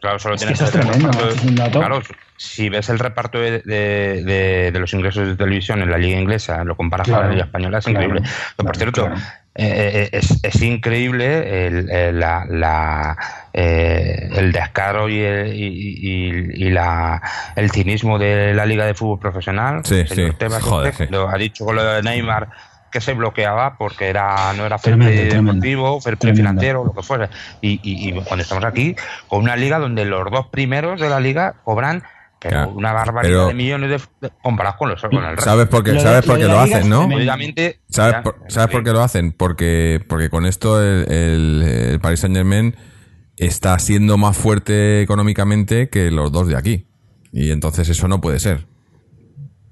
Claro, 0.00 0.18
solo 0.18 0.34
Es 0.34 0.44
que 0.44 0.54
eso 0.54 0.64
es 0.64 0.70
tremendo, 0.72 1.08
reparto 1.12 1.78
claro, 1.78 2.00
si 2.36 2.68
ves 2.68 2.88
el 2.88 2.98
reparto 2.98 3.38
de, 3.38 3.60
de- 3.60 4.24
de- 4.24 4.70
de 4.72 4.78
los 4.80 4.92
ingresos 4.92 5.28
de 5.28 5.36
televisión 5.36 5.82
en 5.82 5.90
la 5.92 5.98
liga 5.98 6.18
inglesa, 6.18 6.64
lo 6.64 6.74
comparas 6.74 7.08
con 7.08 7.20
la 7.20 7.28
liga 7.28 7.44
española, 7.44 7.78
es 7.78 7.84
claro, 7.84 8.06
increíble. 8.06 8.28
Por 8.56 8.76
cierto. 8.76 9.08
Eh, 9.56 9.90
eh, 10.04 10.08
es, 10.12 10.38
es 10.44 10.62
increíble 10.62 11.66
el, 11.66 11.90
el- 11.90 12.20
la, 12.20 12.46
la, 12.48 13.16
eh, 13.52 14.28
el 14.36 14.52
descaro 14.52 15.08
y, 15.08 15.20
el, 15.20 15.54
y, 15.54 15.66
y- 15.66 16.66
y 16.66 16.70
la, 16.70 17.20
el 17.56 17.70
cinismo 17.70 18.18
de 18.18 18.54
la 18.54 18.64
liga 18.66 18.86
de 18.86 18.94
fútbol 18.94 19.18
profesional. 19.18 19.82
Sí, 19.84 19.96
El 20.00 20.08
señor 20.08 20.30
sí, 20.32 20.36
Tebas 20.38 20.62
joder, 20.62 20.94
sí. 20.94 21.04
lo 21.10 21.28
ha 21.28 21.36
dicho 21.36 21.64
con 21.64 21.76
lo 21.76 21.84
de 21.84 22.02
Neymar 22.02 22.48
que 22.92 23.00
se 23.00 23.12
bloqueaba 23.14 23.76
porque 23.78 24.08
era 24.08 24.52
no 24.56 24.66
era 24.66 24.76
fair 24.78 24.96
play 24.98 25.28
deportivo, 25.28 26.00
fair 26.00 26.16
play 26.16 26.34
financiero, 26.34 26.84
lo 26.84 26.92
que 26.92 27.02
fuera. 27.02 27.28
Y, 27.60 27.80
y- 27.82 28.08
y 28.08 28.12
cuando 28.22 28.42
estamos 28.42 28.64
aquí 28.64 28.96
con 29.28 29.42
una 29.42 29.54
liga 29.56 29.78
donde 29.78 30.04
los 30.04 30.28
dos 30.30 30.46
primeros 30.48 31.00
de 31.00 31.08
la 31.08 31.20
liga 31.20 31.54
cobran 31.62 32.02
pero 32.40 32.54
Claro, 32.56 32.70
una 32.72 32.92
barbaridad 32.92 33.32
pero- 33.34 33.46
de 33.48 33.54
millones 33.54 33.90
de, 33.90 34.28
de- 34.28 34.34
comparados 34.42 34.78
con 34.78 34.88
los 34.88 35.00
con 35.00 35.14
el 35.16 35.30
resto. 35.36 35.44
¿Sabes 35.44 35.68
por 35.68 35.84
qué, 35.84 35.90
Lo 35.92 35.96
de- 35.98 36.02
¿sabes 36.02 36.26
lo 36.26 36.32
por 36.32 36.40
qué 36.40 36.48
lo 36.48 36.58
hacen, 36.60 36.88
no? 36.88 37.08
¿Sabes, 37.88 38.12
ya, 38.14 38.22
por, 38.22 38.36
¿sabes 38.48 38.70
por 38.70 38.82
qué 38.84 38.90
lo 38.92 39.02
hacen? 39.02 39.32
Porque, 39.32 40.02
porque 40.08 40.30
con 40.30 40.46
esto 40.46 40.82
el, 40.82 41.10
el, 41.12 41.62
el 41.62 42.00
Paris 42.00 42.20
Saint 42.20 42.34
Germain 42.34 42.74
está 43.36 43.78
siendo 43.78 44.16
más 44.16 44.36
fuerte 44.36 45.02
económicamente 45.02 45.88
que 45.90 46.10
los 46.10 46.32
dos 46.32 46.48
de 46.48 46.56
aquí. 46.56 46.86
Y 47.32 47.50
entonces 47.52 47.88
eso 47.88 48.08
no 48.08 48.20
puede 48.20 48.40
ser. 48.40 48.66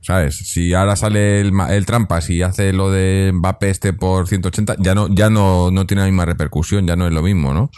¿Sabes? 0.01 0.37
Si 0.37 0.73
ahora 0.75 0.95
sale 0.97 1.41
el, 1.41 1.53
ma- 1.53 1.75
el 1.75 1.85
Trampas 1.85 2.31
y 2.31 2.43
hace 2.43 2.73
lo 2.73 2.91
de 2.91 3.31
Mbappé 3.35 3.69
este 3.71 3.93
por 3.93 4.27
180, 4.29 4.77
ya 4.79 4.95
no, 4.95 5.09
ya 5.13 5.29
no, 5.29 5.71
no 5.71 5.87
tiene 5.87 6.03
la 6.03 6.07
misma 6.09 6.25
repercusión, 6.25 6.87
ya 6.87 6.97
no 6.97 7.07
es 7.07 7.13
lo 7.13 7.21
mismo, 7.23 7.53
¿no? 7.53 7.71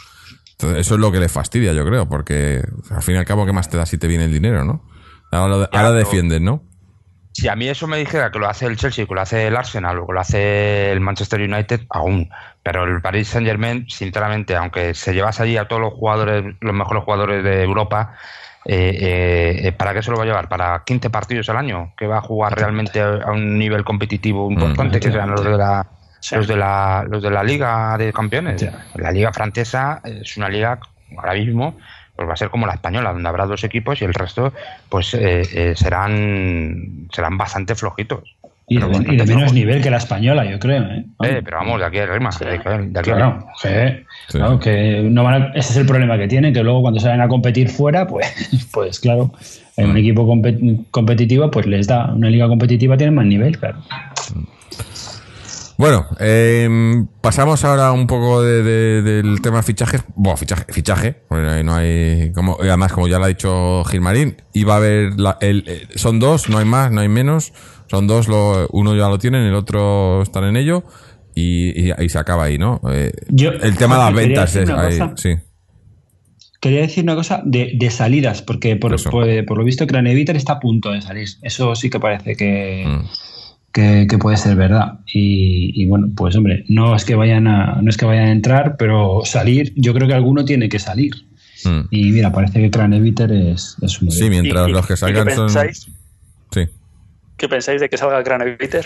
Entonces 0.61 0.85
eso 0.85 0.93
es 0.93 1.01
lo 1.01 1.11
que 1.11 1.19
les 1.19 1.31
fastidia, 1.31 1.73
yo 1.73 1.83
creo, 1.83 2.07
porque 2.07 2.61
al 2.91 3.01
fin 3.01 3.15
y 3.15 3.17
al 3.17 3.25
cabo, 3.25 3.47
¿qué 3.47 3.51
más 3.51 3.67
te 3.67 3.77
da 3.77 3.87
si 3.87 3.97
te 3.97 4.05
viene 4.05 4.25
el 4.25 4.31
dinero, 4.31 4.63
no? 4.63 4.85
Ahora, 5.31 5.67
ahora 5.71 5.91
defienden, 5.91 6.43
¿no? 6.43 6.61
Si 7.33 7.47
a 7.47 7.55
mí 7.55 7.67
eso 7.67 7.87
me 7.87 7.97
dijera 7.97 8.29
que 8.29 8.37
lo 8.37 8.47
hace 8.47 8.67
el 8.67 8.77
Chelsea, 8.77 9.07
que 9.07 9.15
lo 9.15 9.21
hace 9.21 9.47
el 9.47 9.55
Arsenal 9.55 9.97
o 9.97 10.05
que 10.05 10.13
lo 10.13 10.19
hace 10.19 10.91
el 10.91 10.99
Manchester 10.99 11.41
United, 11.41 11.81
aún. 11.89 12.29
Pero 12.61 12.83
el 12.83 13.01
Paris 13.01 13.29
Saint 13.29 13.47
Germain, 13.47 13.89
sinceramente, 13.89 14.55
aunque 14.55 14.93
se 14.93 15.15
llevase 15.15 15.41
allí 15.41 15.57
a 15.57 15.67
todos 15.67 15.81
los 15.81 15.93
jugadores, 15.93 16.53
los 16.59 16.75
mejores 16.75 17.03
jugadores 17.05 17.43
de 17.43 17.63
Europa, 17.63 18.13
eh, 18.65 18.97
eh, 19.01 19.67
eh, 19.67 19.71
¿para 19.71 19.95
qué 19.95 20.03
se 20.03 20.11
lo 20.11 20.17
va 20.17 20.23
a 20.23 20.27
llevar? 20.27 20.47
¿Para 20.47 20.83
15 20.85 21.09
partidos 21.09 21.49
al 21.49 21.57
año? 21.57 21.93
¿Que 21.97 22.05
va 22.05 22.19
a 22.19 22.21
jugar 22.21 22.55
realmente 22.55 23.01
a 23.01 23.31
un 23.31 23.57
nivel 23.57 23.83
competitivo 23.83 24.51
importante? 24.51 24.99
que 24.99 25.11
sean 25.11 25.31
los 25.31 25.43
de 25.43 25.57
la 25.57 25.87
Sí. 26.21 26.35
los 26.35 26.47
de 26.47 26.55
la 26.55 27.05
los 27.09 27.21
de 27.21 27.29
la 27.31 27.43
Liga 27.43 27.97
de 27.97 28.13
Campeones. 28.13 28.61
Sí. 28.61 28.67
La 28.95 29.11
Liga 29.11 29.33
francesa 29.33 30.01
es 30.05 30.37
una 30.37 30.47
liga 30.47 30.79
ahora 31.17 31.33
mismo 31.33 31.75
pues 32.15 32.29
va 32.29 32.33
a 32.33 32.37
ser 32.37 32.49
como 32.49 32.67
la 32.67 32.73
española, 32.73 33.11
donde 33.13 33.27
habrá 33.27 33.45
dos 33.47 33.63
equipos 33.63 34.01
y 34.01 34.05
el 34.05 34.13
resto 34.13 34.53
pues 34.89 35.13
eh, 35.15 35.41
eh, 35.53 35.73
serán 35.75 37.07
serán 37.11 37.37
bastante 37.37 37.73
flojitos. 37.75 38.35
Y 38.67 38.77
de, 38.77 39.13
y 39.13 39.17
de 39.17 39.25
menos 39.25 39.51
nivel 39.51 39.81
que 39.81 39.89
la 39.89 39.97
española, 39.97 40.45
yo 40.45 40.57
creo. 40.57 40.83
¿eh? 40.83 41.05
Eh, 41.23 41.41
pero 41.43 41.57
vamos, 41.57 41.79
de 41.79 41.85
aquí 41.87 41.97
a 41.97 42.05
Rima. 42.05 42.29
de 42.39 42.53
aquí 42.55 42.69
a- 42.69 42.77
de 42.77 42.99
aquí 42.99 43.09
a- 43.09 43.15
Claro, 43.15 43.47
que, 43.61 44.05
Sí. 44.29 44.37
claro, 44.37 44.59
que 44.59 45.01
no 45.09 45.23
van 45.25 45.41
a- 45.41 45.45
ese 45.55 45.71
es 45.73 45.77
el 45.77 45.85
problema 45.85 46.17
que 46.17 46.27
tienen, 46.29 46.53
que 46.53 46.63
luego 46.63 46.81
cuando 46.81 46.99
salen 47.01 47.19
a 47.19 47.27
competir 47.27 47.67
fuera, 47.69 48.07
pues, 48.07 48.25
pues 48.71 48.99
claro, 49.01 49.33
en 49.75 49.87
Mm. 49.87 49.91
un 49.91 49.97
equipo 49.97 50.25
compe- 50.25 50.85
competitivo, 50.91 51.51
pues 51.51 51.65
les 51.65 51.87
da, 51.87 52.13
una 52.13 52.29
liga 52.29 52.47
competitiva 52.47 52.95
tiene 52.95 53.11
más 53.11 53.25
nivel, 53.25 53.57
claro. 53.57 53.79
Bueno, 55.81 56.05
eh, 56.19 56.69
pasamos 57.21 57.65
ahora 57.65 57.91
un 57.91 58.05
poco 58.05 58.43
de- 58.43 58.61
de- 58.61 59.01
del 59.01 59.41
tema 59.41 59.63
fichajes. 59.63 60.03
Bueno, 60.15 60.37
fichaje, 60.37 60.65
fichaje, 60.71 61.23
porque 61.27 61.47
ahí 61.47 61.63
no 61.63 61.73
hay. 61.73 62.31
Como, 62.33 62.55
además, 62.61 62.93
como 62.93 63.07
ya 63.07 63.17
lo 63.17 63.25
ha 63.25 63.29
dicho 63.29 63.83
Gilmarín, 63.85 64.35
iba 64.53 64.75
a 64.75 64.77
haber. 64.77 65.19
la- 65.19 65.39
el, 65.41 65.87
son 65.95 66.19
dos, 66.19 66.49
no 66.49 66.59
hay 66.59 66.65
más, 66.65 66.91
no 66.91 67.01
hay 67.01 67.07
menos. 67.09 67.51
Son 67.89 68.05
dos, 68.05 68.27
lo, 68.27 68.67
uno 68.73 68.95
ya 68.95 69.09
lo 69.09 69.17
tienen, 69.17 69.41
el 69.41 69.55
otro 69.55 70.21
están 70.21 70.43
en 70.43 70.55
ello. 70.55 70.83
Y, 71.33 71.89
y, 71.89 71.91
y 71.99 72.09
se 72.09 72.19
acaba 72.19 72.43
ahí, 72.43 72.59
¿no? 72.59 72.79
Eh, 72.91 73.11
Yo- 73.29 73.49
el 73.51 73.75
tema 73.75 73.95
de 73.97 74.01
las 74.03 74.13
ventas 74.13 74.55
es 74.55 74.69
ahí, 74.69 74.99
sí. 75.15 75.29
Quería 76.61 76.81
decir 76.81 77.03
una 77.05 77.15
cosa 77.15 77.41
de, 77.43 77.71
de 77.75 77.89
salidas, 77.89 78.43
porque 78.43 78.75
por, 78.75 78.93
Eso. 78.93 79.09
por, 79.09 79.25
por 79.45 79.57
lo 79.57 79.63
visto 79.63 79.87
Craneviter 79.87 80.35
está 80.35 80.53
a 80.53 80.59
punto 80.59 80.91
de 80.91 81.01
salir. 81.01 81.27
Eso 81.41 81.73
sí 81.73 81.89
que 81.89 81.99
parece 81.99 82.35
que, 82.35 82.85
Mm. 82.85 83.05
Que, 83.73 84.07
que 84.09 84.17
puede 84.17 84.37
ser 84.37 84.55
verdad. 84.55 84.99
Y, 85.13 85.71
y 85.81 85.85
bueno, 85.87 86.07
pues 86.15 86.35
hombre, 86.35 86.65
no 86.69 86.95
es 86.95 87.05
que 87.05 87.15
vayan 87.15 87.47
a, 87.47 87.81
no 87.81 87.89
es 87.89 87.97
que 87.97 88.05
vayan 88.05 88.25
a 88.27 88.31
entrar, 88.31 88.75
pero 88.77 89.21
salir, 89.25 89.73
yo 89.75 89.93
creo 89.93 90.07
que 90.07 90.13
alguno 90.13 90.43
tiene 90.45 90.69
que 90.69 90.79
salir. 90.79 91.13
Mm. 91.63 91.81
Y 91.91 92.11
mira, 92.11 92.31
parece 92.31 92.59
que 92.59 92.71
Craneviter 92.71 93.31
es, 93.31 93.77
es 93.81 94.01
uno 94.01 94.11
de 94.11 94.17
Sí, 94.17 94.29
mientras 94.29 94.67
¿Y- 94.67 94.71
los 94.71 94.85
que 94.87 94.97
salgan 94.97 95.27
qué 95.27 95.35
son. 95.35 95.45
pensáis? 95.47 95.87
Sí. 96.51 96.61
¿Qué 97.37 97.47
pensáis 97.49 97.79
de 97.81 97.87
que 97.89 97.97
salga 97.97 98.23
Craneviter? 98.23 98.85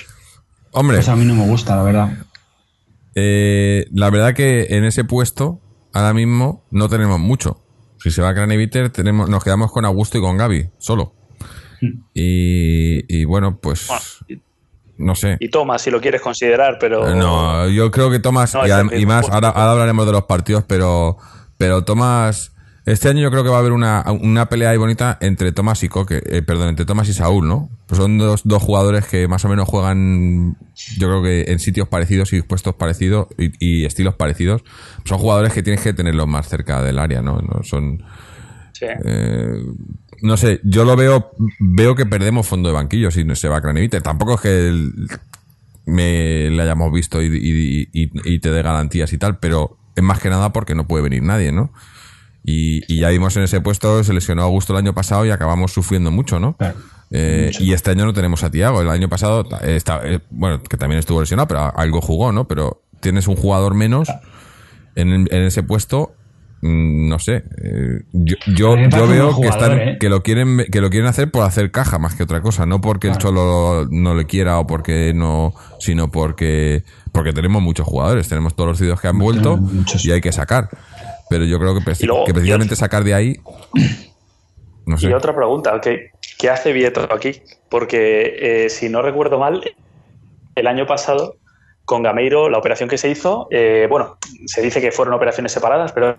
Hombre, 0.71 0.97
Pues 0.97 1.09
a 1.09 1.15
mí 1.15 1.23
no 1.25 1.35
me 1.35 1.45
gusta, 1.47 1.75
la 1.77 1.83
verdad. 1.83 2.09
eh, 3.15 3.85
la 3.93 4.09
verdad 4.09 4.33
que 4.33 4.67
en 4.71 4.83
ese 4.83 5.03
puesto, 5.05 5.61
ahora 5.93 6.13
mismo, 6.13 6.65
no 6.71 6.89
tenemos 6.89 7.19
mucho. 7.19 7.61
Si 7.99 8.11
se 8.11 8.21
va 8.21 8.29
a 8.29 8.33
Craneviter, 8.35 8.89
tenemos, 8.91 9.29
nos 9.29 9.43
quedamos 9.43 9.71
con 9.71 9.85
Augusto 9.85 10.17
y 10.17 10.21
con 10.21 10.37
Gaby, 10.37 10.67
solo. 10.77 11.15
Y, 12.13 13.03
y 13.13 13.25
bueno, 13.25 13.59
pues. 13.59 13.87
Bueno, 13.87 14.41
No 14.97 15.13
sé. 15.15 15.37
Y 15.39 15.49
toma, 15.49 15.77
si 15.77 15.91
lo 15.91 15.99
quieres 15.99 16.21
considerar, 16.21 16.77
pero. 16.79 17.07
Eh, 17.09 17.15
No, 17.15 17.67
yo 17.69 17.91
creo 17.91 18.09
que 18.09 18.19
Tomás, 18.19 18.53
No, 18.53 18.65
y, 18.65 18.71
a- 18.71 18.85
y 18.97 19.05
más, 19.05 19.29
ahora 19.29 19.49
hablaremos 19.49 20.05
de 20.05 20.11
los 20.13 20.23
partidos, 20.23 20.63
pero, 20.67 21.17
pero 21.57 21.83
Tomás, 21.83 22.53
este 22.85 23.09
año 23.09 23.21
yo 23.21 23.31
creo 23.31 23.43
que 23.43 23.49
va 23.49 23.57
a 23.57 23.59
haber 23.59 23.71
una, 23.73 24.05
una 24.21 24.47
pelea 24.47 24.69
ahí 24.69 24.77
bonita 24.77 25.17
entre 25.21 25.51
Tomás 25.51 25.83
y 25.83 25.89
Coque, 25.89 26.21
eh, 26.25 26.41
perdón, 26.43 26.69
entre 26.69 26.85
Tomás 26.85 27.09
y 27.09 27.13
Saúl, 27.13 27.47
¿no? 27.47 27.69
Pues 27.87 27.97
son 27.99 28.17
dos, 28.17 28.41
dos 28.45 28.61
jugadores 28.63 29.05
que 29.07 29.27
más 29.27 29.43
o 29.43 29.49
menos 29.49 29.67
juegan, 29.67 30.55
yo 30.97 31.07
creo 31.07 31.21
que 31.23 31.51
en 31.51 31.59
sitios 31.59 31.87
parecidos 31.87 32.31
y 32.33 32.41
puestos 32.43 32.75
parecidos 32.75 33.27
y, 33.37 33.51
y 33.59 33.85
estilos 33.85 34.15
parecidos. 34.15 34.63
Son 35.03 35.17
jugadores 35.17 35.51
que 35.53 35.61
tienes 35.63 35.81
que 35.81 35.93
tenerlos 35.93 36.27
más 36.27 36.47
cerca 36.47 36.81
del 36.83 36.99
área, 36.99 37.21
¿no? 37.21 37.39
No 37.41 37.63
son, 37.63 38.03
Sí. 38.73 38.85
eh, 39.05 39.55
no 40.21 40.37
sé, 40.37 40.59
yo 40.63 40.85
lo 40.85 40.95
veo, 40.95 41.31
veo 41.59 41.95
que 41.95 42.05
perdemos 42.05 42.47
fondo 42.47 42.69
de 42.69 42.75
banquillo 42.75 43.11
si 43.11 43.23
no 43.23 43.35
se 43.35 43.47
va 43.49 43.61
Craneviter. 43.61 44.01
Tampoco 44.01 44.35
es 44.35 44.41
que 44.41 44.67
el- 44.67 44.93
me 45.85 46.49
le 46.49 46.61
hayamos 46.61 46.91
visto 46.91 47.21
y, 47.21 47.27
y- 47.27 47.89
y- 47.93 48.11
y 48.33 48.39
te 48.39 48.51
dé 48.51 48.61
garantías 48.63 49.13
y 49.13 49.17
tal, 49.17 49.37
pero 49.39 49.77
es 49.95 50.03
más 50.03 50.19
que 50.19 50.29
nada 50.29 50.51
porque 50.51 50.73
no 50.75 50.87
puede 50.87 51.03
venir 51.03 51.21
nadie, 51.23 51.51
¿no? 51.51 51.71
Y, 52.43 52.81
y 52.93 52.99
ya 53.01 53.09
vimos 53.09 53.35
en 53.37 53.43
ese 53.43 53.61
puesto, 53.61 54.03
se 54.03 54.13
lesionó 54.13 54.43
Augusto 54.43 54.73
el 54.73 54.79
año 54.79 54.93
pasado 54.93 55.25
y 55.25 55.31
acabamos 55.31 55.71
sufriendo 55.73 56.11
mucho, 56.11 56.39
¿no? 56.39 56.55
Claro. 56.57 56.77
Eh, 57.11 57.51
y 57.59 57.73
este 57.73 57.91
año 57.91 58.05
no 58.05 58.13
tenemos 58.13 58.43
a 58.43 58.49
Tiago. 58.51 58.81
El 58.81 58.89
año 58.89 59.09
pasado, 59.09 59.47
eh, 59.61 59.75
está, 59.75 60.01
bueno, 60.31 60.61
que 60.63 60.75
también 60.77 60.99
estuvo 60.99 61.21
lesionado, 61.21 61.47
pero 61.47 61.77
algo 61.77 62.01
jugó, 62.01 62.31
¿no? 62.31 62.47
Pero 62.47 62.81
tienes 62.99 63.27
un 63.27 63.35
jugador 63.35 63.73
menos 63.75 64.09
en, 64.95 65.11
en 65.31 65.43
ese 65.43 65.63
puesto. 65.63 66.15
Mm, 66.65 67.07
No 67.09 67.19
sé. 67.19 67.43
eh, 67.63 68.01
yo 68.13 68.35
yo, 68.47 69.07
veo 69.07 69.39
que, 69.39 69.47
están, 69.47 69.79
¿eh? 69.79 69.97
que 69.99 70.09
lo 70.09 70.23
quieren 70.23 70.65
que 70.71 70.81
lo 70.81 70.89
quieren 70.89 71.07
hacer 71.07 71.29
por 71.31 71.43
hacer 71.43 71.71
caja 71.71 71.97
más 71.99 72.15
que 72.15 72.23
otra 72.23 72.41
cosa. 72.41 72.65
No 72.65 72.81
porque 72.81 73.07
el 73.07 73.17
Cholo 73.17 73.87
no 73.89 74.15
le 74.15 74.25
quiera 74.25 74.59
o 74.59 74.67
porque 74.67 75.13
no, 75.13 75.53
sino 75.79 76.09
porque 76.11 76.83
porque 77.11 77.31
tenemos 77.33 77.61
muchos 77.61 77.85
jugadores. 77.87 78.27
Tenemos 78.27 78.55
todos 78.55 78.69
los 78.69 78.77
cedidos 78.79 78.99
que 79.01 79.07
han 79.07 79.17
vuelto 79.19 79.59
y 80.03 80.11
hay 80.11 80.21
que 80.21 80.31
sacar. 80.31 80.69
Pero 81.29 81.43
yo 81.45 81.57
creo 81.59 81.73
que, 81.73 81.81
preci- 81.81 82.03
Y 82.03 82.05
luego- 82.07 82.25
que 82.25 82.33
precisamente 82.33 82.75
sacar 82.75 83.03
de 83.03 83.13
ahí. 83.13 83.39
No 84.87 84.97
sé. 84.99 85.09
Y 85.09 85.13
otra 85.13 85.35
pregunta, 85.35 85.79
¿qué, 85.81 86.11
qué 86.37 86.49
hace 86.51 86.71
Vieto 86.71 87.07
aquí? 87.11 87.41
Porque 87.69 88.65
eh, 88.65 88.69
si 88.69 88.87
no 88.87 89.01
recuerdo 89.01 89.39
mal, 89.39 89.63
el 90.53 90.67
año 90.67 90.85
pasado 90.85 91.37
con 91.85 92.03
Gameiro, 92.03 92.49
la 92.51 92.59
operación 92.59 92.87
que 92.87 92.99
se 92.99 93.09
hizo, 93.09 93.47
eh, 93.49 93.87
bueno, 93.89 94.17
se 94.45 94.61
dice 94.61 94.81
que 94.81 94.91
fueron 94.91 95.15
operaciones 95.15 95.51
separadas, 95.51 95.91
pero 95.91 96.17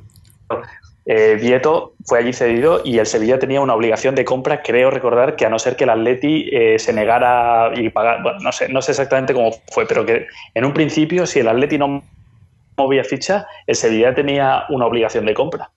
eh, 1.05 1.39
Vieto 1.41 1.95
fue 2.05 2.19
allí 2.19 2.33
cedido 2.33 2.81
y 2.85 2.99
el 2.99 3.07
Sevilla 3.07 3.39
tenía 3.39 3.61
una 3.61 3.75
obligación 3.75 4.15
de 4.15 4.25
compra, 4.25 4.63
creo 4.63 4.91
recordar 4.91 5.37
que 5.37 5.47
a 5.47 5.51
no 5.51 5.59
ser 5.59 5.77
que 5.77 5.85
el 5.85 5.91
Atleti 5.91 6.49
eh, 6.53 6.79
se 6.79 6.93
negara 6.93 7.73
y 7.77 7.91
pagara, 7.91 8.23
bueno, 8.23 8.39
no 8.41 8.53
sé, 8.53 8.69
no 8.69 8.83
sé 8.83 8.93
exactamente 8.93 9.35
cómo 9.35 9.51
fue, 9.71 9.87
pero 9.87 10.05
que 10.05 10.27
en 10.55 10.65
un 10.65 10.73
principio, 10.73 11.27
si 11.27 11.41
el 11.41 11.49
Atleti 11.49 11.79
no 11.79 12.03
movía 12.77 13.05
ficha, 13.05 13.47
el 13.67 13.77
Sevilla 13.77 14.15
tenía 14.15 14.65
una 14.69 14.87
obligación 14.87 15.27
de 15.27 15.35
compra. 15.35 15.71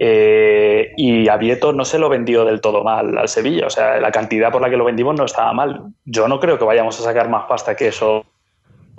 Eh, 0.00 0.92
y 0.96 1.28
a 1.28 1.36
Vieto 1.36 1.72
no 1.72 1.84
se 1.84 1.98
lo 1.98 2.08
vendió 2.08 2.44
del 2.44 2.60
todo 2.60 2.84
mal 2.84 3.18
al 3.18 3.28
Sevilla. 3.28 3.66
O 3.66 3.70
sea, 3.70 3.98
la 3.98 4.12
cantidad 4.12 4.52
por 4.52 4.62
la 4.62 4.70
que 4.70 4.76
lo 4.76 4.84
vendimos 4.84 5.16
no 5.16 5.24
estaba 5.24 5.52
mal. 5.52 5.82
Yo 6.04 6.28
no 6.28 6.38
creo 6.38 6.56
que 6.56 6.64
vayamos 6.64 7.00
a 7.00 7.02
sacar 7.02 7.28
más 7.28 7.46
pasta 7.48 7.74
que 7.74 7.88
eso 7.88 8.24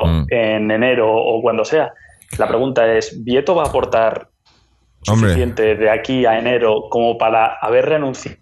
Mm. 0.07 0.25
en 0.29 0.71
enero 0.71 1.11
o 1.11 1.41
cuando 1.41 1.65
sea. 1.65 1.93
La 2.37 2.47
pregunta 2.47 2.91
es, 2.93 3.23
¿Vieto 3.23 3.55
va 3.55 3.63
a 3.63 3.67
aportar 3.67 4.29
Hombre. 5.07 5.29
suficiente 5.29 5.75
de 5.75 5.89
aquí 5.89 6.25
a 6.25 6.37
enero 6.39 6.83
como 6.89 7.17
para 7.17 7.55
haber 7.61 7.85
renunciado 7.87 8.39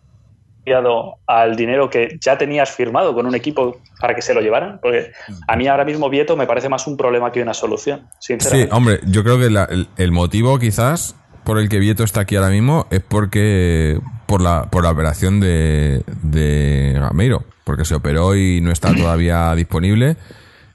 al 1.28 1.56
dinero 1.56 1.90
que 1.90 2.18
ya 2.20 2.38
tenías 2.38 2.70
firmado 2.72 3.14
con 3.14 3.26
un 3.26 3.36
equipo 3.36 3.78
para 4.02 4.14
que 4.16 4.22
se 4.22 4.34
lo 4.34 4.42
llevaran? 4.42 4.80
Porque 4.82 5.12
a 5.48 5.56
mí 5.56 5.68
ahora 5.68 5.86
mismo 5.86 6.10
Vieto 6.10 6.36
me 6.36 6.46
parece 6.46 6.68
más 6.68 6.86
un 6.88 6.98
problema 6.98 7.32
que 7.32 7.42
una 7.42 7.54
solución, 7.54 8.08
Sí, 8.20 8.34
sinceramente. 8.34 8.74
hombre, 8.76 9.00
yo 9.08 9.24
creo 9.24 9.40
que 9.40 9.50
la- 9.50 9.64
el, 9.66 9.88
el 9.98 10.12
motivo 10.12 10.60
quizás 10.60 11.16
por 11.46 11.58
el 11.60 11.70
que 11.70 11.80
Vieto 11.80 12.04
está 12.04 12.22
aquí 12.22 12.36
ahora 12.36 12.50
mismo 12.50 12.88
es 12.92 13.00
porque 13.02 14.00
por 14.26 14.42
la 14.42 14.64
por 14.70 14.84
la 14.84 14.92
operación 14.92 15.40
de, 15.40 16.04
de 16.22 16.94
Gameiro, 17.00 17.46
porque 17.64 17.86
se 17.86 17.96
operó 17.96 18.36
y 18.36 18.60
no 18.60 18.72
está 18.74 18.94
todavía 18.94 19.56
disponible 19.56 20.18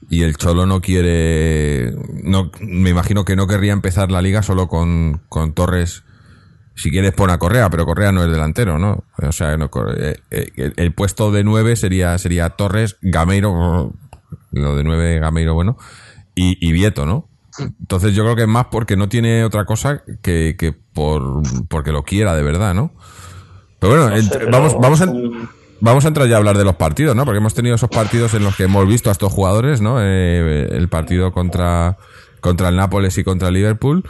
y 0.09 0.23
el 0.23 0.37
Cholo 0.37 0.65
no 0.65 0.81
quiere 0.81 1.93
no 2.23 2.51
me 2.61 2.89
imagino 2.89 3.25
que 3.25 3.35
no 3.35 3.47
querría 3.47 3.73
empezar 3.73 4.11
la 4.11 4.21
liga 4.21 4.41
solo 4.43 4.67
con, 4.67 5.21
con 5.29 5.53
Torres 5.53 6.03
si 6.75 6.89
quieres 6.89 7.13
pon 7.13 7.29
a 7.29 7.37
Correa, 7.37 7.69
pero 7.69 7.85
Correa 7.85 8.11
no 8.11 8.23
es 8.23 8.31
delantero, 8.31 8.79
¿no? 8.79 9.03
O 9.21 9.31
sea, 9.31 9.55
no, 9.57 9.69
Cor- 9.69 9.95
eh, 9.95 10.15
eh, 10.31 10.47
el, 10.55 10.73
el 10.77 10.91
puesto 10.93 11.31
de 11.31 11.43
nueve 11.43 11.75
sería 11.75 12.17
sería 12.17 12.49
Torres, 12.51 12.97
Gameiro, 13.01 13.93
lo 14.51 14.75
de 14.75 14.83
nueve 14.83 15.19
Gameiro, 15.19 15.53
bueno, 15.53 15.77
y, 16.33 16.57
y 16.67 16.71
Vieto, 16.71 17.05
¿no? 17.05 17.29
Entonces 17.59 18.15
yo 18.15 18.23
creo 18.23 18.35
que 18.35 18.41
es 18.43 18.47
más 18.47 18.65
porque 18.71 18.97
no 18.97 19.07
tiene 19.07 19.43
otra 19.43 19.65
cosa 19.65 20.01
que, 20.23 20.55
que 20.57 20.73
por 20.73 21.43
porque 21.69 21.91
lo 21.91 22.01
quiera 22.03 22.35
de 22.35 22.41
verdad, 22.41 22.73
¿no? 22.73 22.91
Pero 23.79 23.93
bueno, 23.93 24.09
No 24.09 24.17
sé, 24.17 24.23
ent- 24.23 24.37
pero 24.39 24.51
vamos, 24.51 24.75
vamos, 24.81 25.01
a, 25.01 25.05
vamos 25.83 26.05
a 26.05 26.07
entrar 26.07 26.27
ya 26.29 26.35
a 26.35 26.37
hablar 26.37 26.57
de 26.57 26.63
los 26.63 26.77
partidos, 26.77 27.13
¿no? 27.13 27.25
Porque 27.25 27.39
hemos 27.39 27.53
tenido 27.53 27.75
esos 27.75 27.89
partidos 27.89 28.33
en 28.33 28.43
los 28.43 28.55
que 28.55 28.63
hemos 28.63 28.87
visto 28.87 29.09
a 29.09 29.11
estos 29.11 29.31
jugadores, 29.31 29.81
¿no? 29.81 29.97
Eh, 29.99 30.69
el 30.71 30.87
partido 30.87 31.33
contra, 31.33 31.97
contra 32.39 32.69
el 32.69 32.77
Nápoles 32.77 33.17
y 33.17 33.23
contra 33.23 33.49
el 33.49 33.55
Liverpool. 33.55 34.03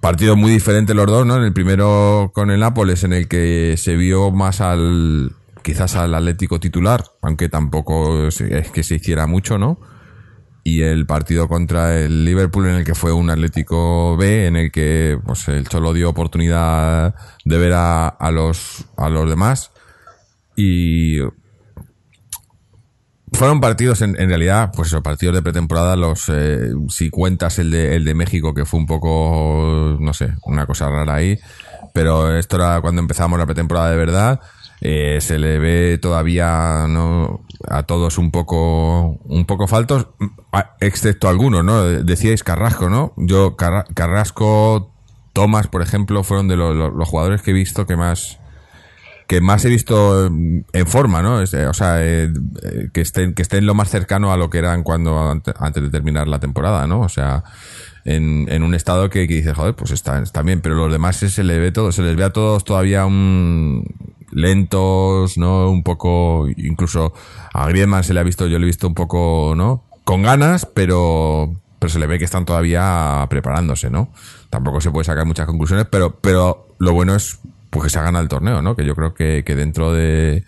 Partidos 0.00 0.36
muy 0.36 0.52
diferentes 0.52 0.94
los 0.94 1.06
dos, 1.06 1.26
¿no? 1.26 1.36
En 1.36 1.42
el 1.42 1.52
primero 1.52 2.30
con 2.32 2.52
el 2.52 2.60
Nápoles, 2.60 3.02
en 3.02 3.12
el 3.12 3.26
que 3.26 3.74
se 3.76 3.96
vio 3.96 4.30
más 4.30 4.60
al, 4.60 5.32
quizás 5.62 5.96
al 5.96 6.14
Atlético 6.14 6.60
titular, 6.60 7.04
aunque 7.20 7.48
tampoco 7.48 8.28
es 8.28 8.70
que 8.72 8.84
se 8.84 8.94
hiciera 8.94 9.26
mucho, 9.26 9.58
¿no? 9.58 9.80
y 10.64 10.82
el 10.82 11.06
partido 11.06 11.48
contra 11.48 11.98
el 11.98 12.26
Liverpool 12.26 12.66
en 12.66 12.74
el 12.74 12.84
que 12.84 12.94
fue 12.94 13.10
un 13.10 13.30
Atlético 13.30 14.18
B 14.18 14.46
en 14.46 14.56
el 14.56 14.70
que 14.70 15.18
pues 15.24 15.48
el 15.48 15.66
Cholo 15.66 15.94
dio 15.94 16.10
oportunidad 16.10 17.14
de 17.44 17.58
ver 17.58 17.72
a 17.72 18.30
los 18.30 18.84
a 18.98 19.08
los 19.08 19.30
demás 19.30 19.70
y 20.60 21.18
fueron 23.32 23.60
partidos 23.60 24.02
en, 24.02 24.20
en 24.20 24.28
realidad 24.28 24.72
pues 24.74 24.88
esos 24.88 25.02
partidos 25.02 25.34
de 25.36 25.42
pretemporada 25.42 25.94
los 25.96 26.24
eh, 26.28 26.70
si 26.88 27.10
cuentas 27.10 27.58
el 27.58 27.70
de 27.70 27.94
el 27.94 28.04
de 28.04 28.14
México 28.14 28.54
que 28.54 28.64
fue 28.64 28.80
un 28.80 28.86
poco 28.86 29.96
no 30.00 30.12
sé 30.12 30.32
una 30.44 30.66
cosa 30.66 30.88
rara 30.88 31.14
ahí 31.14 31.38
pero 31.94 32.36
esto 32.36 32.56
era 32.56 32.80
cuando 32.80 33.00
empezamos 33.00 33.38
la 33.38 33.46
pretemporada 33.46 33.90
de 33.90 33.96
verdad 33.96 34.40
eh, 34.80 35.18
se 35.20 35.38
le 35.38 35.58
ve 35.58 35.98
todavía 36.00 36.86
no 36.88 37.44
a 37.68 37.82
todos 37.84 38.18
un 38.18 38.30
poco 38.30 39.18
un 39.24 39.44
poco 39.44 39.68
faltos 39.68 40.08
excepto 40.80 41.28
algunos 41.28 41.64
no 41.64 41.84
decíais 41.84 42.42
Carrasco 42.42 42.88
no 42.88 43.12
yo 43.16 43.56
Carra- 43.56 43.84
Carrasco 43.94 44.90
Tomás 45.34 45.68
por 45.68 45.82
ejemplo 45.82 46.24
fueron 46.24 46.48
de 46.48 46.56
lo- 46.56 46.74
lo- 46.74 46.90
los 46.90 47.08
jugadores 47.08 47.42
que 47.42 47.50
he 47.50 47.54
visto 47.54 47.86
que 47.86 47.94
más 47.96 48.38
que 49.28 49.40
más 49.40 49.64
he 49.64 49.68
visto 49.68 50.26
en 50.26 50.86
forma, 50.86 51.22
¿no? 51.22 51.40
Eh, 51.42 51.66
o 51.66 51.74
sea, 51.74 52.04
eh, 52.04 52.32
eh, 52.62 52.88
que 52.92 53.00
estén 53.02 53.34
que 53.34 53.42
estén 53.42 53.66
lo 53.66 53.74
más 53.74 53.90
cercano 53.90 54.32
a 54.32 54.36
lo 54.38 54.48
que 54.50 54.58
eran 54.58 54.82
cuando 54.82 55.30
ante- 55.30 55.52
antes 55.58 55.82
de 55.82 55.90
terminar 55.90 56.26
la 56.26 56.40
temporada, 56.40 56.86
¿no? 56.86 57.00
O 57.02 57.08
sea, 57.10 57.44
en, 58.04 58.46
en 58.50 58.62
un 58.62 58.74
estado 58.74 59.10
que, 59.10 59.26
dices, 59.26 59.54
joder, 59.54 59.74
pues 59.74 59.90
está, 59.90 60.18
está 60.22 60.42
bien, 60.42 60.62
pero 60.62 60.74
los 60.76 60.90
demás 60.90 61.16
se, 61.16 61.28
se 61.28 61.44
le 61.44 61.58
ve 61.58 61.70
todo, 61.72 61.92
se 61.92 62.02
les 62.02 62.16
ve 62.16 62.24
a 62.24 62.32
todos 62.32 62.64
todavía 62.64 63.04
un 63.04 63.84
lentos, 64.30 65.36
¿no? 65.38 65.70
Un 65.70 65.82
poco, 65.82 66.46
incluso 66.56 67.12
a 67.52 67.66
Griezmann 67.68 68.04
se 68.04 68.14
le 68.14 68.20
ha 68.20 68.22
visto, 68.24 68.46
yo 68.46 68.58
le 68.58 68.64
he 68.64 68.66
visto 68.66 68.86
un 68.88 68.94
poco, 68.94 69.52
¿no? 69.56 69.84
Con 70.04 70.22
ganas, 70.22 70.64
pero 70.66 71.52
pero 71.78 71.90
se 71.92 71.98
le 72.00 72.06
ve 72.08 72.18
que 72.18 72.24
están 72.24 72.44
todavía 72.44 73.24
preparándose, 73.30 73.88
¿no? 73.90 74.10
Tampoco 74.50 74.80
se 74.80 74.90
puede 74.90 75.04
sacar 75.04 75.26
muchas 75.26 75.46
conclusiones, 75.46 75.86
pero 75.90 76.18
pero 76.20 76.74
lo 76.78 76.92
bueno 76.94 77.14
es 77.14 77.38
pues 77.78 77.92
que 77.92 77.94
se 77.94 77.98
hagan 77.98 78.16
al 78.16 78.28
torneo, 78.28 78.62
¿no? 78.62 78.74
Que 78.74 78.84
yo 78.84 78.94
creo 78.94 79.14
que, 79.14 79.44
que 79.44 79.54
dentro 79.54 79.92
de 79.92 80.44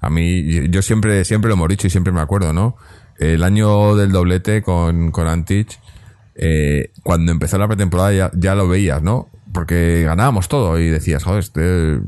a 0.00 0.10
mí 0.10 0.68
yo 0.68 0.82
siempre 0.82 1.24
siempre 1.24 1.48
lo 1.48 1.54
hemos 1.54 1.68
dicho 1.68 1.86
y 1.86 1.90
siempre 1.90 2.12
me 2.12 2.20
acuerdo, 2.20 2.52
¿no? 2.52 2.76
El 3.18 3.42
año 3.42 3.96
del 3.96 4.12
doblete 4.12 4.62
con 4.62 5.10
con 5.10 5.26
Antich 5.26 5.78
eh, 6.34 6.90
cuando 7.02 7.32
empezó 7.32 7.58
la 7.58 7.68
pretemporada 7.68 8.12
ya, 8.12 8.30
ya 8.34 8.54
lo 8.54 8.68
veías, 8.68 9.02
¿no? 9.02 9.28
Porque 9.52 10.02
ganábamos 10.04 10.48
todo 10.48 10.78
y 10.78 10.88
decías, 10.88 11.22
joder, 11.22 11.40
este, 11.40 11.94
eh, 11.94 12.00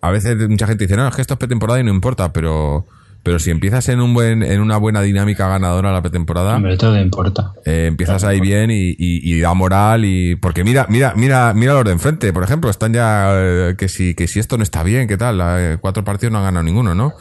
a 0.00 0.10
veces 0.10 0.36
mucha 0.48 0.66
gente 0.66 0.84
dice, 0.84 0.96
no, 0.96 1.06
es 1.06 1.14
que 1.14 1.20
esto 1.20 1.34
es 1.34 1.38
pretemporada 1.38 1.80
y 1.80 1.84
no 1.84 1.90
importa, 1.90 2.32
pero 2.32 2.86
pero 3.24 3.40
si 3.40 3.50
empiezas 3.50 3.88
en 3.88 4.00
un 4.00 4.14
buen, 4.14 4.44
en 4.44 4.60
una 4.60 4.76
buena 4.76 5.02
dinámica 5.02 5.48
ganadora 5.48 5.90
la 5.92 6.00
pretemporada, 6.02 6.54
Hombre, 6.56 6.76
todo 6.76 6.96
importa. 7.00 7.52
eh, 7.64 7.86
empiezas 7.88 8.22
ahí 8.22 8.38
bien 8.40 8.70
y, 8.70 8.90
y- 8.90 9.34
y 9.34 9.40
da 9.40 9.52
moral 9.54 10.04
y 10.04 10.36
porque 10.36 10.62
mira, 10.62 10.86
mira, 10.88 11.14
mira, 11.16 11.52
mira 11.54 11.72
los 11.72 11.84
de 11.84 11.90
enfrente, 11.92 12.32
por 12.32 12.44
ejemplo, 12.44 12.70
están 12.70 12.92
ya 12.92 13.30
eh, 13.34 13.74
que 13.76 13.88
si 13.88 14.14
que 14.14 14.28
si 14.28 14.38
esto 14.38 14.56
no 14.56 14.62
está 14.62 14.82
bien, 14.84 15.08
qué 15.08 15.16
tal, 15.16 15.40
Eh, 15.42 15.78
cuatro 15.80 16.04
partidos 16.04 16.32
no 16.32 16.38
han 16.38 16.44
ganado 16.44 16.62
ninguno, 16.62 16.94
¿no? 16.94 17.14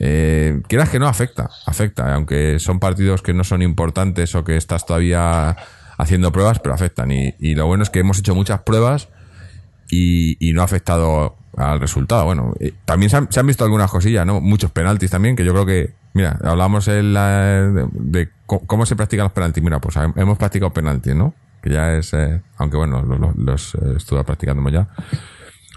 Eh, 0.00 0.62
quieras 0.66 0.88
que 0.88 0.98
no 0.98 1.06
afecta, 1.06 1.50
afecta, 1.66 2.14
aunque 2.14 2.58
son 2.58 2.80
partidos 2.80 3.20
que 3.20 3.34
no 3.34 3.44
son 3.44 3.60
importantes 3.62 4.34
o 4.34 4.42
que 4.44 4.56
estás 4.56 4.86
todavía 4.86 5.56
haciendo 5.98 6.32
pruebas, 6.32 6.58
pero 6.60 6.74
afectan. 6.74 7.10
Y, 7.12 7.34
y 7.38 7.54
lo 7.54 7.66
bueno 7.66 7.82
es 7.82 7.90
que 7.90 7.98
hemos 8.00 8.18
hecho 8.18 8.34
muchas 8.34 8.60
pruebas 8.62 9.08
y, 9.90 10.36
y 10.40 10.52
no 10.54 10.62
ha 10.62 10.64
afectado 10.64 11.36
al 11.56 11.80
resultado. 11.80 12.24
Bueno, 12.24 12.54
también 12.84 13.10
se 13.10 13.16
han, 13.16 13.32
se 13.32 13.40
han 13.40 13.46
visto 13.46 13.64
algunas 13.64 13.90
cosillas, 13.90 14.24
¿no? 14.26 14.40
Muchos 14.40 14.70
penaltis 14.70 15.10
también, 15.10 15.36
que 15.36 15.44
yo 15.44 15.52
creo 15.52 15.66
que, 15.66 15.90
mira, 16.14 16.38
hablamos 16.44 16.86
de, 16.86 17.02
de 17.02 18.28
cómo 18.46 18.86
se 18.86 18.96
practican 18.96 19.24
los 19.24 19.32
penaltis. 19.32 19.62
Mira, 19.62 19.80
pues 19.80 19.96
hem- 19.96 20.12
hemos 20.16 20.38
practicado 20.38 20.72
penaltis, 20.72 21.14
¿no? 21.14 21.34
Que 21.62 21.70
ya 21.70 21.92
es, 21.96 22.12
eh, 22.14 22.40
aunque 22.56 22.76
bueno, 22.76 23.02
los, 23.02 23.18
los- 23.20 23.36
los, 23.36 23.74
eh, 23.74 23.94
estuve 23.96 24.24
practicando 24.24 24.68
ya. 24.70 24.88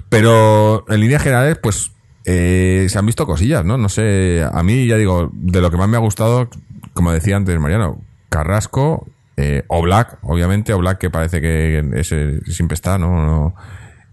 Pero 0.09 0.85
en 0.89 0.99
líneas 0.99 1.23
generales, 1.23 1.57
pues 1.61 1.91
eh, 2.25 2.85
se 2.89 2.99
han 2.99 3.05
visto 3.05 3.25
cosillas, 3.25 3.65
¿no? 3.65 3.77
No 3.77 3.89
sé, 3.89 4.45
a 4.49 4.63
mí 4.63 4.85
ya 4.87 4.95
digo, 4.97 5.29
de 5.33 5.61
lo 5.61 5.71
que 5.71 5.77
más 5.77 5.89
me 5.89 5.97
ha 5.97 6.01
gustado, 6.01 6.49
como 6.93 7.11
decía 7.11 7.35
antes 7.35 7.59
Mariano, 7.59 8.01
Carrasco, 8.29 9.07
eh, 9.37 9.63
o 9.67 9.81
Black, 9.81 10.19
obviamente, 10.21 10.73
o 10.73 10.77
Black 10.77 10.99
que 10.99 11.09
parece 11.09 11.41
que 11.41 11.83
ese 11.95 12.39
siempre 12.51 12.75
está. 12.75 12.97
No- 12.97 13.55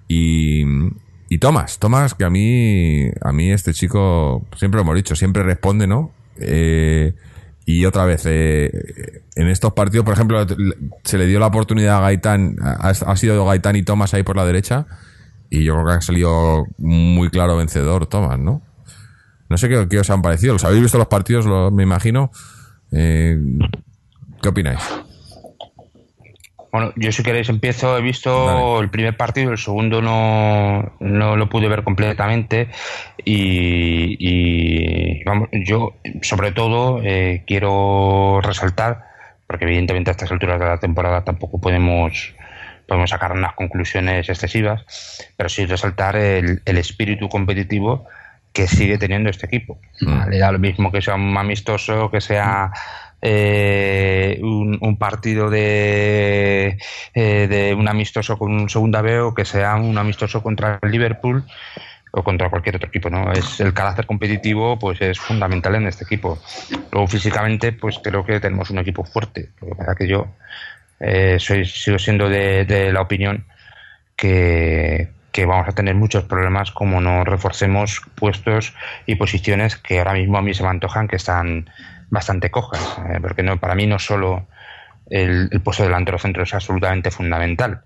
y, 0.09 0.64
y 1.30 1.38
Tomás, 1.38 1.78
Tomás, 1.78 2.14
que 2.14 2.24
a 2.24 2.30
mí, 2.30 3.08
a 3.22 3.32
mí 3.32 3.50
este 3.50 3.72
chico, 3.72 4.46
siempre 4.56 4.76
lo 4.78 4.82
hemos 4.82 4.96
dicho, 4.96 5.14
siempre 5.16 5.42
responde, 5.44 5.86
¿no? 5.86 6.10
Eh, 6.38 7.14
y 7.64 7.84
otra 7.84 8.04
vez, 8.04 8.24
eh, 8.26 9.22
en 9.36 9.48
estos 9.48 9.72
partidos, 9.72 10.04
por 10.04 10.14
ejemplo, 10.14 10.44
se 11.04 11.18
le 11.18 11.26
dio 11.26 11.38
la 11.38 11.46
oportunidad 11.46 11.98
a 11.98 12.00
Gaitán, 12.00 12.56
ha, 12.62 13.16
sido 13.16 13.46
Gaitán 13.46 13.76
y 13.76 13.82
Tomás 13.84 14.12
ahí 14.12 14.24
por 14.24 14.36
la 14.36 14.44
derecha, 14.44 14.86
y 15.50 15.62
yo 15.64 15.74
creo 15.74 15.86
que 15.86 15.92
ha 15.92 16.00
salido 16.00 16.64
muy 16.78 17.30
claro 17.30 17.56
vencedor 17.56 18.06
Tomás, 18.08 18.38
¿no? 18.38 18.62
No 19.48 19.56
sé 19.56 19.68
qué, 19.68 19.98
os 19.98 20.10
han 20.10 20.22
parecido, 20.22 20.52
los 20.54 20.64
habéis 20.64 20.82
visto 20.82 20.98
los 20.98 21.08
partidos, 21.08 21.46
lo- 21.46 21.70
me 21.70 21.82
imagino. 21.84 22.30
Eh, 22.92 23.38
¿Qué 24.42 24.48
opináis? 24.48 24.80
Bueno, 26.72 26.92
yo 26.96 27.11
si 27.11 27.22
queréis 27.22 27.48
empiezo, 27.48 27.98
he 27.98 28.00
visto 28.00 28.80
el 28.80 28.90
primer 28.90 29.16
partido, 29.16 29.50
el 29.50 29.59
segundo 29.59 30.00
no, 30.00 30.92
no 31.00 31.37
lo 31.37 31.48
pude 31.48 31.68
ver 31.68 31.83
completamente 31.83 32.68
y, 33.24 34.16
y, 34.18 35.24
vamos, 35.24 35.48
yo 35.52 35.96
sobre 36.22 36.52
todo 36.52 37.00
eh, 37.02 37.42
quiero 37.46 38.40
resaltar, 38.40 39.04
porque 39.48 39.64
evidentemente 39.64 40.11
a 40.11 40.12
estas 40.12 40.30
alturas 40.30 40.61
de 40.61 40.66
la 40.66 40.78
temporada 40.78 41.24
tampoco 41.24 41.61
podemos, 41.61 42.35
podemos 42.87 43.11
sacar 43.11 43.33
unas 43.33 43.54
conclusiones 43.54 44.28
excesivas, 44.28 44.85
pero 45.37 45.48
sí 45.48 45.66
resaltar 45.66 46.14
el, 46.14 46.62
el 46.64 46.78
espíritu 46.78 47.28
competitivo 47.28 48.06
que 48.52 48.66
sigue 48.66 48.98
teniendo 48.98 49.30
este 49.30 49.46
equipo. 49.46 49.78
Mm. 50.00 50.38
Da 50.38 50.52
lo 50.52 50.59
mismo 50.59 50.90
que 50.90 51.02
sea 51.02 51.14
un 51.14 51.37
amistoso, 51.37 52.11
que 52.11 52.20
sea 52.20 52.72
eh, 53.22 54.38
un, 54.42 54.78
un 54.80 54.96
partido 54.96 55.50
de, 55.50 56.78
eh, 57.14 57.46
de 57.48 57.74
un 57.74 57.88
amistoso 57.88 58.38
con 58.38 58.52
un 58.52 58.68
segunda 58.68 59.02
B 59.02 59.20
o 59.20 59.35
que 59.35 59.44
sea 59.44 59.76
un 59.76 59.98
amistoso 59.98 60.42
contra 60.42 60.78
el 60.83 60.90
Liverpool 60.90 61.44
o 62.12 62.24
contra 62.24 62.50
cualquier 62.50 62.76
otro 62.76 62.88
equipo, 62.88 63.09
¿no? 63.09 63.30
Es 63.33 63.61
el 63.61 63.72
carácter 63.72 64.06
competitivo, 64.06 64.78
pues 64.78 65.00
es 65.00 65.18
fundamental 65.20 65.76
en 65.76 65.87
este 65.87 66.04
equipo. 66.04 66.38
Luego 66.90 67.06
físicamente, 67.06 67.72
pues 67.72 68.00
creo 68.02 68.24
que 68.24 68.40
tenemos 68.40 68.70
un 68.70 68.78
equipo 68.78 69.04
fuerte. 69.04 69.50
Lo 69.61 69.76
que 69.76 69.85
que 69.96 70.09
yo 70.09 70.26
eh, 70.98 71.37
soy, 71.38 71.64
sigo 71.64 71.98
siendo 71.98 72.28
de, 72.28 72.64
de 72.64 72.92
la 72.92 73.02
opinión 73.02 73.44
que, 74.16 75.11
que 75.33 75.46
vamos 75.46 75.68
a 75.68 75.72
tener 75.72 75.94
muchos 75.94 76.24
problemas 76.24 76.70
como 76.72 77.00
no 77.00 77.24
reforcemos 77.24 78.02
puestos 78.14 78.74
y 79.06 79.14
posiciones 79.14 79.76
que 79.76 79.98
ahora 79.98 80.14
mismo 80.14 80.38
a 80.38 80.42
mí 80.42 80.52
se 80.52 80.62
me 80.62 80.68
antojan 80.68 81.06
que 81.09 81.16
están 81.16 81.70
bastante 82.11 82.51
cojas, 82.51 82.99
eh, 83.09 83.18
porque 83.20 83.42
no, 83.42 83.59
para 83.59 83.75
mí 83.75 83.87
no 83.87 83.99
solo 83.99 84.46
el, 85.11 85.49
puesto 85.64 85.85
delantero 85.85 86.18
centro 86.18 86.42
es 86.44 86.55
absolutamente 86.55 87.11
fundamental. 87.11 87.83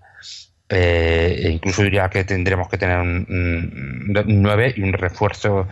Eh, 0.69 1.49
incluso 1.51 1.83
diría 1.83 2.09
que 2.09 2.23
tendremos 2.23 2.67
que 2.69 2.77
tener 2.77 2.97
un, 2.99 3.25
un- 3.29 4.17
un 4.17 4.41
9 4.41 4.73
y 4.77 4.81
un 4.81 4.93
refuerzo 4.93 5.67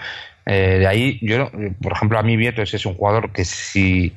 eh, 0.46 0.78
de 0.80 0.88
ahí. 0.88 1.20
Yo, 1.22 1.52
por 1.82 1.94
ejemplo, 1.94 2.20
a 2.20 2.24
mí 2.24 2.38
Vieto 2.38 2.62
es 2.62 2.86
un 2.86 2.96
jugador 2.96 3.32
que 3.32 3.46
si 3.46 4.16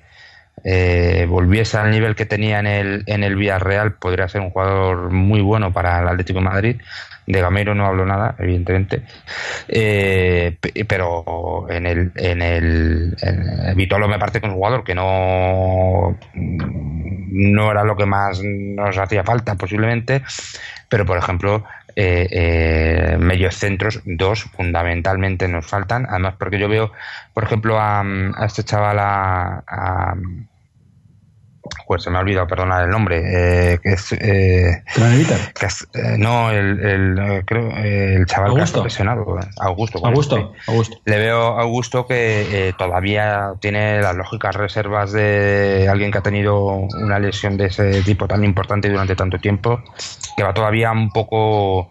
eh, 0.65 1.27
volviese 1.29 1.79
al 1.79 1.91
nivel 1.91 2.15
que 2.17 2.27
tenía 2.27 2.59
en 2.61 2.67
el, 2.67 3.05
en 3.07 3.25
el 3.25 3.37
Villarreal, 3.37 3.95
podría 3.95 4.29
ser 4.29 4.41
un 4.41 4.51
jugador 4.51 5.11
muy 5.11 5.41
bueno 5.41 5.73
para 5.73 6.01
el 6.01 6.09
Atlético 6.09 6.39
de 6.41 6.45
Madrid. 6.45 6.77
De 7.27 7.41
Gameiro 7.41 7.75
no 7.75 7.87
hablo 7.87 8.07
nada, 8.07 8.35
evidentemente. 8.39 9.03
Eh, 9.69 10.57
pe- 10.61 10.85
pero 10.85 11.67
en 11.69 11.87
el, 11.87 12.13
en 12.15 12.41
el, 12.43 13.17
en 13.21 13.77
Vitolo 13.77 14.07
me 14.09 14.19
parece 14.19 14.41
que 14.41 14.47
es 14.47 14.53
un 14.53 14.57
jugador 14.59 14.85
que 14.85 14.95
no, 14.95 16.17
no 16.35 17.71
era 17.71 17.85
lo 17.85 17.97
que 17.97 18.07
más 18.07 18.41
nos 18.43 18.97
hacía 18.99 19.25
falta 19.25 19.55
posiblemente. 19.57 20.23
Pero, 20.89 21.05
por 21.05 21.19
ejemplo, 21.19 21.65
eh, 21.97 22.29
eh, 22.31 23.17
medios 23.19 23.57
centros, 23.57 24.01
dos 24.05 24.43
fundamentalmente 24.45 25.49
nos 25.49 25.67
faltan. 25.67 26.07
Además, 26.09 26.35
porque 26.39 26.59
yo 26.59 26.69
veo, 26.69 26.93
por 27.35 27.45
ejemplo, 27.45 27.79
a, 27.81 28.01
a 28.03 28.47
este 28.47 28.63
chaval, 28.63 28.99
a- 29.01 30.17
pues 31.87 32.03
se 32.03 32.11
me 32.11 32.19
ha 32.19 32.21
olvidado, 32.21 32.47
perdona 32.47 32.83
el 32.83 32.91
nombre, 32.91 33.23
eh, 33.75 33.79
que 33.83 33.91
es, 33.93 34.13
eh, 34.13 34.83
que 35.59 35.67
es- 35.67 35.87
eh, 35.95 36.17
no, 36.19 36.51
el, 36.51 36.81
el, 36.81 37.19
eh, 37.19 37.43
creo, 37.47 37.71
el 37.77 38.27
chaval 38.27 38.51
que 38.55 38.61
ha 38.61 38.65
Augusto. 38.65 38.79
Augusto. 39.59 40.01
Augusto. 40.05 40.53
Augusto. 40.69 40.97
le 41.05 41.19
veo 41.19 41.59
a 41.59 41.63
Augusto 41.63 42.07
que 42.07 42.69
eh, 42.69 42.73
todavía 42.77 43.53
tiene 43.61 44.01
las 44.01 44.15
lógicas 44.17 44.55
reservas 44.57 45.13
de 45.13 45.89
alguien 45.91 46.11
que 46.11 46.19
ha 46.19 46.23
tenido 46.23 46.67
una 46.67 47.19
lesión 47.19 47.57
de 47.57 47.67
ese 47.67 48.03
tipo 48.03 48.27
tan 48.29 48.45
importante 48.45 48.89
durante 48.89 49.15
tanto 49.17 49.39
tiempo, 49.39 49.83
que 50.37 50.43
va 50.43 50.53
todavía 50.55 50.93
un 50.93 51.11
poco, 51.11 51.91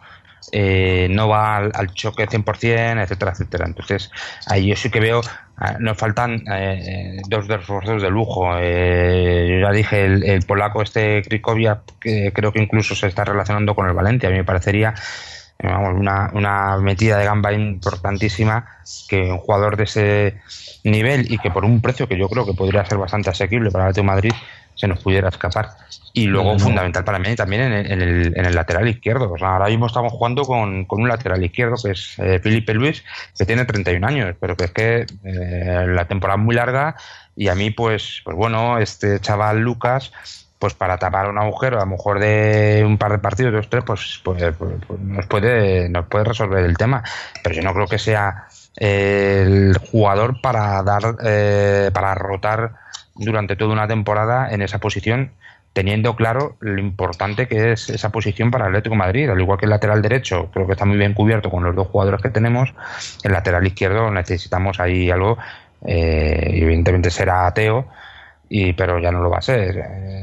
eh, 0.51 1.07
no 1.09 1.27
va 1.27 1.57
al, 1.57 1.71
al 1.73 1.93
choque 1.93 2.27
100%, 2.27 3.01
etcétera, 3.01 3.31
etcétera. 3.31 3.65
Entonces, 3.65 4.11
ahí 4.47 4.67
yo 4.67 4.75
sí 4.75 4.89
que 4.89 4.99
veo, 4.99 5.21
ah, 5.57 5.77
nos 5.79 5.97
faltan 5.97 6.43
eh, 6.51 7.21
dos 7.27 7.47
refuerzos 7.47 8.01
de 8.01 8.09
lujo. 8.09 8.57
Eh, 8.57 9.47
yo 9.49 9.67
ya 9.67 9.71
dije, 9.71 10.05
el, 10.05 10.43
polaco 10.43 10.81
este 10.81 11.21
Krikovia, 11.23 11.81
que 11.99 12.31
creo 12.33 12.51
que 12.51 12.61
incluso 12.61 12.95
se 12.95 13.07
está 13.07 13.23
relacionando 13.23 13.75
con 13.75 13.87
el 13.87 13.93
Valencia, 13.93 14.29
a 14.29 14.31
mí 14.31 14.37
me 14.37 14.43
parecería 14.43 14.93
una, 15.57 16.31
una 16.33 16.77
metida 16.77 17.17
de 17.17 17.25
gamba 17.25 17.53
importantísima 17.53 18.67
que 19.07 19.31
un 19.31 19.37
jugador 19.37 19.77
de 19.77 19.83
ese 19.85 20.41
nivel 20.83 21.31
y 21.31 21.37
que 21.37 21.49
por 21.49 21.63
un 21.63 21.81
precio 21.81 22.07
que 22.07 22.17
yo 22.17 22.27
creo 22.27 22.45
que 22.45 22.53
podría 22.53 22.85
ser 22.85 22.97
bastante 22.97 23.29
asequible 23.29 23.71
para 23.71 23.85
el 23.85 23.89
Atlético 23.91 24.05
Madrid 24.05 24.33
se 24.75 24.87
nos 24.87 24.99
pudiera 24.99 25.29
escapar. 25.29 25.69
Y 26.13 26.27
luego, 26.27 26.57
fundamental 26.59 27.03
para 27.03 27.19
mí 27.19 27.35
también 27.35 27.63
en 27.63 27.73
el, 27.73 27.91
en 27.91 28.01
el, 28.01 28.33
en 28.37 28.45
el 28.45 28.55
lateral 28.55 28.87
izquierdo. 28.87 29.31
O 29.31 29.37
sea, 29.37 29.53
ahora 29.53 29.67
mismo 29.67 29.87
estamos 29.87 30.13
jugando 30.13 30.43
con, 30.43 30.85
con 30.85 31.01
un 31.01 31.09
lateral 31.09 31.43
izquierdo 31.43 31.75
que 31.83 31.91
es 31.91 32.17
eh, 32.19 32.39
Felipe 32.39 32.73
Luis, 32.73 33.03
que 33.37 33.45
tiene 33.45 33.65
31 33.65 34.07
años, 34.07 34.35
pero 34.39 34.55
que 34.55 34.65
es 34.65 34.71
que 34.71 35.05
eh, 35.23 35.85
la 35.87 36.07
temporada 36.07 36.39
es 36.39 36.45
muy 36.45 36.55
larga 36.55 36.95
y 37.35 37.49
a 37.49 37.55
mí, 37.55 37.69
pues, 37.69 38.21
pues 38.23 38.37
bueno, 38.37 38.77
este 38.77 39.19
chaval 39.19 39.59
Lucas 39.59 40.13
pues 40.57 40.73
para 40.73 40.97
tapar 40.97 41.29
un 41.29 41.37
agujero, 41.37 41.77
a 41.77 41.81
lo 41.81 41.91
mejor 41.91 42.19
de 42.19 42.83
un 42.85 42.97
par 42.97 43.11
de 43.11 43.19
partidos, 43.19 43.53
dos, 43.53 43.69
tres, 43.69 43.83
pues, 43.85 44.21
pues, 44.23 44.41
pues, 44.57 44.73
pues 44.87 44.99
nos 44.99 45.27
puede 45.27 45.89
nos 45.89 46.07
puede 46.07 46.23
resolver 46.23 46.63
el 46.63 46.77
tema. 46.77 47.03
Pero 47.43 47.55
yo 47.55 47.61
no 47.61 47.73
creo 47.73 47.87
que 47.87 47.99
sea 47.99 48.47
eh, 48.77 49.43
el 49.45 49.77
jugador 49.91 50.41
para 50.41 50.81
dar 50.83 51.17
eh, 51.23 51.91
para 51.93 52.15
rotar 52.15 52.84
durante 53.15 53.55
toda 53.55 53.73
una 53.73 53.87
temporada 53.87 54.49
en 54.51 54.61
esa 54.61 54.79
posición, 54.79 55.31
teniendo 55.73 56.15
claro 56.15 56.55
lo 56.59 56.79
importante 56.79 57.47
que 57.47 57.71
es 57.73 57.89
esa 57.89 58.11
posición 58.11 58.51
para 58.51 58.65
el 58.65 58.71
Atlético 58.71 58.95
Madrid, 58.95 59.29
al 59.29 59.39
igual 59.39 59.57
que 59.57 59.65
el 59.65 59.71
lateral 59.71 60.01
derecho, 60.01 60.49
creo 60.53 60.65
que 60.67 60.73
está 60.73 60.85
muy 60.85 60.97
bien 60.97 61.13
cubierto 61.13 61.49
con 61.49 61.63
los 61.63 61.75
dos 61.75 61.87
jugadores 61.87 62.21
que 62.21 62.29
tenemos, 62.29 62.73
el 63.23 63.31
lateral 63.31 63.65
izquierdo 63.67 64.09
necesitamos 64.11 64.79
ahí 64.79 65.09
algo, 65.09 65.37
eh, 65.85 66.49
evidentemente 66.53 67.09
será 67.11 67.47
ateo, 67.47 67.87
y, 68.49 68.73
pero 68.73 68.99
ya 68.99 69.11
no 69.11 69.21
lo 69.21 69.29
va 69.29 69.39
a 69.39 69.41
ser. 69.41 69.77
eh, 69.77 70.21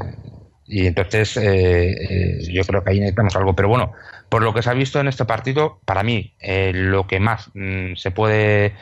y 0.65 0.87
entonces 0.87 1.37
eh, 1.37 1.91
eh, 1.91 2.39
yo 2.51 2.63
creo 2.63 2.83
que 2.83 2.91
ahí 2.91 2.99
necesitamos 2.99 3.35
algo. 3.35 3.55
Pero 3.55 3.67
bueno, 3.69 3.91
por 4.29 4.41
lo 4.41 4.53
que 4.53 4.61
se 4.63 4.69
ha 4.69 4.73
visto 4.73 4.99
en 4.99 5.07
este 5.07 5.25
partido, 5.25 5.79
para 5.85 6.03
mí 6.03 6.33
eh, 6.39 6.71
lo 6.73 7.05
que 7.05 7.19
más 7.19 7.49
mm, 7.53 7.95
se 7.95 8.11
puede 8.11 8.73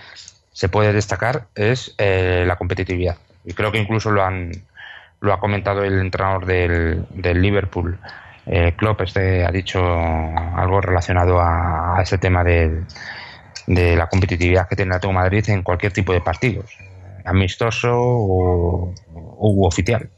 se 0.53 0.69
puede 0.69 0.93
destacar 0.93 1.47
es 1.55 1.95
eh, 1.97 2.43
la 2.47 2.55
competitividad. 2.57 3.17
Y 3.45 3.53
creo 3.53 3.71
que 3.71 3.79
incluso 3.79 4.11
lo 4.11 4.23
han 4.23 4.51
lo 5.21 5.33
ha 5.33 5.39
comentado 5.39 5.83
el 5.83 5.99
entrenador 5.99 6.45
del, 6.47 7.05
del 7.11 7.41
Liverpool, 7.41 7.99
eh, 8.47 8.73
Klopp, 8.75 9.01
este 9.01 9.45
ha 9.45 9.51
dicho 9.51 9.79
algo 9.79 10.81
relacionado 10.81 11.39
a, 11.39 11.97
a 11.97 12.01
ese 12.01 12.17
tema 12.17 12.43
del- 12.43 12.85
de 13.67 13.95
la 13.95 14.07
competitividad 14.07 14.67
que 14.67 14.75
tiene 14.75 14.89
el 14.89 14.95
Atlético 14.95 15.13
de 15.13 15.19
Madrid 15.23 15.49
en 15.49 15.61
cualquier 15.61 15.93
tipo 15.93 16.11
de 16.11 16.21
partidos. 16.21 16.75
amistoso 17.23 17.89
o, 17.93 18.93
u 19.13 19.65
oficial. 19.65 20.09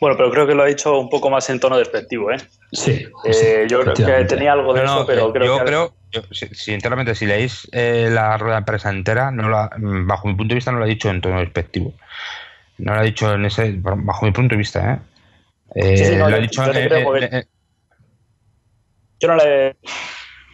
Bueno, 0.00 0.16
pero 0.16 0.30
creo 0.32 0.46
que 0.48 0.54
lo 0.54 0.64
ha 0.64 0.66
dicho 0.66 0.98
un 0.98 1.08
poco 1.08 1.30
más 1.30 1.48
en 1.48 1.60
tono 1.60 1.78
despectivo, 1.78 2.32
¿eh? 2.32 2.38
Sí. 2.72 3.06
Eh, 3.24 3.66
yo 3.70 3.80
creo 3.82 3.94
que 3.94 4.24
tenía 4.24 4.52
algo 4.52 4.74
de 4.74 4.80
No, 4.82 4.86
no, 4.86 4.92
eso, 4.96 5.06
pero 5.06 5.28
eh, 5.28 5.32
creo 5.32 5.46
yo 5.46 5.58
que... 5.58 5.64
creo, 5.64 5.94
yo, 6.10 6.22
si- 6.32 6.52
sinceramente, 6.54 7.14
si 7.14 7.24
leéis 7.26 7.68
eh, 7.72 8.08
la 8.10 8.36
rueda 8.36 8.56
de 8.56 8.66
prensa 8.66 8.90
entera, 8.90 9.30
no 9.30 9.48
la- 9.48 9.70
mm, 9.78 10.06
bajo 10.08 10.26
mi 10.26 10.34
punto 10.34 10.50
de 10.52 10.56
vista 10.56 10.72
no 10.72 10.78
lo 10.78 10.84
ha 10.84 10.88
dicho 10.88 11.08
en 11.08 11.20
tono 11.20 11.38
despectivo. 11.38 11.94
No 12.78 12.94
lo 12.94 13.00
ha 13.00 13.02
dicho 13.02 13.32
en 13.32 13.44
ese, 13.44 13.74
bajo 13.78 14.26
mi 14.26 14.32
punto 14.32 14.54
de 14.54 14.58
vista, 14.58 14.94
¿eh? 14.94 14.98
Eh, 15.74 15.96
Sí, 15.96 16.04
sí, 16.04 16.16
no, 16.16 16.28
lo 16.28 16.36
ha 16.36 16.38
dicho 16.38 16.64
yo 16.64 16.72
eh, 16.72 16.88
creo 16.88 17.16
eh, 17.16 17.28
eh, 17.32 17.46
no 19.26 19.36
la 19.36 19.44
he 19.44 19.76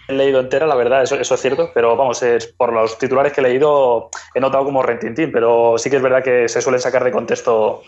he 0.08 0.14
leído 0.14 0.40
entera, 0.40 0.66
la 0.66 0.74
verdad, 0.74 1.02
eso, 1.02 1.16
eso 1.16 1.34
es 1.34 1.40
cierto, 1.40 1.70
pero 1.74 1.94
vamos, 1.94 2.22
es, 2.22 2.46
por 2.46 2.72
los 2.72 2.98
titulares 2.98 3.32
que 3.32 3.42
he 3.42 3.44
leído 3.44 4.08
he 4.34 4.40
notado 4.40 4.64
como 4.64 4.82
rentintín, 4.82 5.30
pero 5.30 5.76
sí 5.76 5.90
que 5.90 5.96
es 5.96 6.02
verdad 6.02 6.24
que 6.24 6.48
se 6.48 6.62
suelen 6.62 6.80
sacar 6.80 7.04
de 7.04 7.12
contexto 7.12 7.82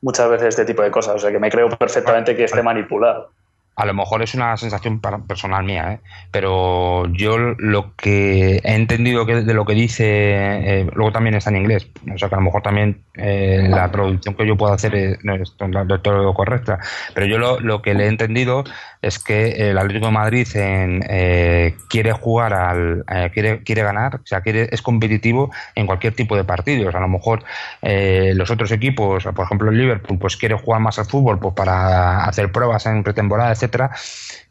muchas 0.00 0.30
veces 0.30 0.48
este 0.48 0.64
tipo 0.64 0.82
de 0.82 0.92
cosas, 0.92 1.16
o 1.16 1.18
sea 1.18 1.32
que 1.32 1.40
me 1.40 1.50
creo 1.50 1.68
perfectamente 1.68 2.36
que 2.36 2.44
esté 2.44 2.62
manipulado. 2.62 3.32
A 3.76 3.84
lo 3.84 3.92
mejor 3.92 4.22
es 4.22 4.34
una 4.34 4.56
sensación 4.56 5.00
personal 5.00 5.62
mía, 5.62 5.92
¿eh? 5.92 6.00
pero 6.30 7.06
yo 7.12 7.36
lo 7.36 7.94
que 7.94 8.56
he 8.64 8.74
entendido 8.74 9.26
que 9.26 9.42
de 9.42 9.52
lo 9.52 9.66
que 9.66 9.74
dice, 9.74 10.04
eh, 10.06 10.90
luego 10.94 11.12
también 11.12 11.34
está 11.34 11.50
en 11.50 11.56
inglés, 11.56 11.86
o 12.10 12.16
sea 12.16 12.30
que 12.30 12.34
a 12.36 12.38
lo 12.38 12.44
mejor 12.44 12.62
también 12.62 13.02
eh, 13.14 13.66
la 13.68 13.90
traducción 13.90 14.34
que 14.34 14.46
yo 14.46 14.56
puedo 14.56 14.72
hacer 14.72 14.94
es, 14.94 15.24
no 15.24 15.34
es 15.34 15.54
todo 15.56 16.32
correcta, 16.32 16.78
pero 17.12 17.26
yo 17.26 17.36
lo, 17.36 17.60
lo 17.60 17.82
que 17.82 17.92
le 17.92 18.04
he 18.04 18.08
entendido 18.08 18.64
es 19.02 19.18
que 19.18 19.70
el 19.70 19.76
Atlético 19.76 20.06
de 20.06 20.12
Madrid 20.12 20.48
en, 20.54 21.04
eh, 21.06 21.74
quiere 21.90 22.12
jugar 22.12 22.54
al, 22.54 23.04
quiere, 23.34 23.62
quiere 23.62 23.82
ganar, 23.82 24.16
o 24.16 24.26
sea, 24.26 24.40
quiere, 24.40 24.70
es 24.72 24.80
competitivo 24.80 25.50
en 25.74 25.86
cualquier 25.86 26.14
tipo 26.14 26.34
de 26.34 26.44
partidos. 26.44 26.94
A 26.94 27.00
lo 27.00 27.08
mejor 27.08 27.44
los 27.82 28.50
otros 28.50 28.72
equipos, 28.72 29.24
por 29.24 29.44
ejemplo 29.44 29.70
el 29.70 29.76
Liverpool, 29.76 30.18
pues 30.18 30.36
quiere 30.36 30.54
jugar 30.54 30.80
más 30.80 30.98
al 30.98 31.04
fútbol 31.04 31.38
pues 31.38 31.54
para 31.54 32.24
hacer 32.24 32.50
pruebas 32.50 32.86
en 32.86 33.04
pretemporada, 33.04 33.52
etcétera 33.66 33.90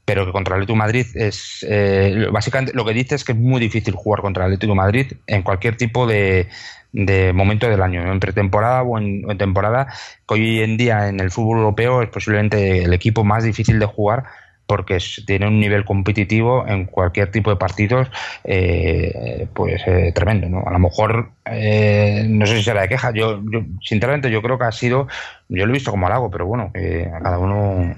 pero 0.05 0.25
que 0.25 0.31
contra 0.31 0.55
el 0.55 0.61
Atlético 0.61 0.77
Madrid 0.77 1.07
es 1.15 1.65
eh, 1.67 2.27
básicamente 2.31 2.73
lo 2.75 2.85
que 2.85 2.93
dice 2.93 3.15
es 3.15 3.23
que 3.23 3.31
es 3.31 3.37
muy 3.37 3.59
difícil 3.59 3.95
jugar 3.95 4.21
contra 4.21 4.45
el 4.45 4.51
Atlético 4.53 4.75
Madrid 4.75 5.13
en 5.25 5.41
cualquier 5.41 5.77
tipo 5.77 6.05
de, 6.05 6.47
de 6.95 7.33
momento 7.33 7.67
del 7.67 7.81
año, 7.81 8.09
en 8.09 8.19
pretemporada 8.21 8.81
o 8.83 8.97
en, 8.97 9.37
temporada, 9.37 9.87
que 10.27 10.33
hoy 10.33 10.61
en 10.61 10.77
día 10.77 11.09
en 11.09 11.19
el 11.19 11.29
fútbol 11.29 11.57
europeo 11.57 12.01
es 12.01 12.09
posiblemente 12.09 12.83
el 12.83 12.93
equipo 12.93 13.25
más 13.25 13.43
difícil 13.43 13.79
de 13.79 13.85
jugar 13.85 14.23
porque 14.65 14.97
tiene 15.27 15.47
un 15.47 15.59
nivel 15.59 15.85
competitivo 15.85 16.65
en 16.67 16.85
cualquier 16.85 17.29
tipo 17.29 17.51
de 17.51 17.57
partidos 17.57 18.07
eh, 18.45 19.45
pues 19.53 19.83
eh, 19.85 20.11
tremendo 20.15 20.49
¿no? 20.49 20.63
a 20.65 20.71
lo 20.71 20.79
mejor 20.79 21.29
eh, 21.45 22.25
no 22.27 22.47
sé 22.47 22.57
si 22.57 22.63
será 22.63 22.81
de 22.81 22.89
queja 22.89 23.11
yo, 23.11 23.41
yo 23.51 23.61
sinceramente 23.83 24.31
yo 24.31 24.41
creo 24.41 24.57
que 24.57 24.65
ha 24.65 24.71
sido 24.71 25.07
yo 25.49 25.67
lo 25.67 25.71
he 25.71 25.73
visto 25.73 25.91
como 25.91 26.07
halago 26.07 26.31
pero 26.31 26.47
bueno 26.47 26.71
a 26.73 27.19
cada 27.19 27.37
uno 27.37 27.95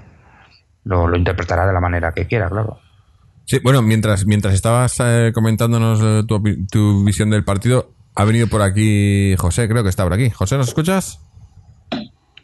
lo, 0.88 1.06
lo 1.06 1.16
interpretará 1.16 1.66
de 1.66 1.72
la 1.72 1.80
manera 1.80 2.12
que 2.12 2.26
quiera 2.26 2.48
claro 2.48 2.78
Sí, 3.44 3.60
bueno, 3.62 3.80
mientras, 3.80 4.26
mientras 4.26 4.52
estabas 4.52 4.94
eh, 5.00 5.30
comentándonos 5.34 6.00
eh, 6.02 6.22
tu, 6.26 7.02
visión 7.04 7.30
del 7.30 7.44
partido, 7.44 7.92
ha 8.14 8.24
venido 8.24 8.46
por 8.46 8.60
aquí 8.60 9.34
José, 9.38 9.66
creo 9.68 9.82
que 9.82 9.88
está 9.88 10.04
por 10.04 10.12
aquí. 10.12 10.28
José, 10.28 10.58
¿nos 10.58 10.68
escuchas? 10.68 11.20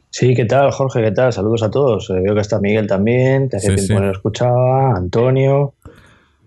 Sí, 0.09 0.35
¿qué 0.35 0.45
tal, 0.47 0.71
Jorge? 0.71 1.03
¿Qué 1.03 1.11
tal? 1.11 1.31
Saludos 1.33 1.63
a 1.63 1.71
todos. 1.71 2.09
Eh, 2.09 2.21
veo 2.25 2.35
que 2.35 2.41
está 2.41 2.59
Miguel 2.59 2.87
también, 2.87 3.51
que 3.51 3.57
hace 3.59 3.69
Sí, 3.71 3.75
tiempo 3.75 3.83
sí. 3.83 3.95
que 3.95 4.01
no 4.01 4.07
lo 4.07 4.13
escuchaba, 4.13 4.97
Antonio, 4.97 5.75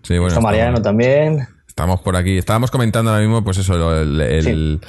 Sí, 0.02 0.14
bueno. 0.14 0.28
está 0.28 0.40
Mariano 0.40 0.78
estamos- 0.78 0.82
también. 0.82 1.46
Estamos 1.68 2.00
por 2.00 2.16
aquí. 2.16 2.38
Estábamos 2.38 2.72
comentando 2.72 3.10
ahora 3.12 3.22
mismo, 3.22 3.44
pues 3.44 3.58
eso, 3.58 4.00
el- 4.00 4.80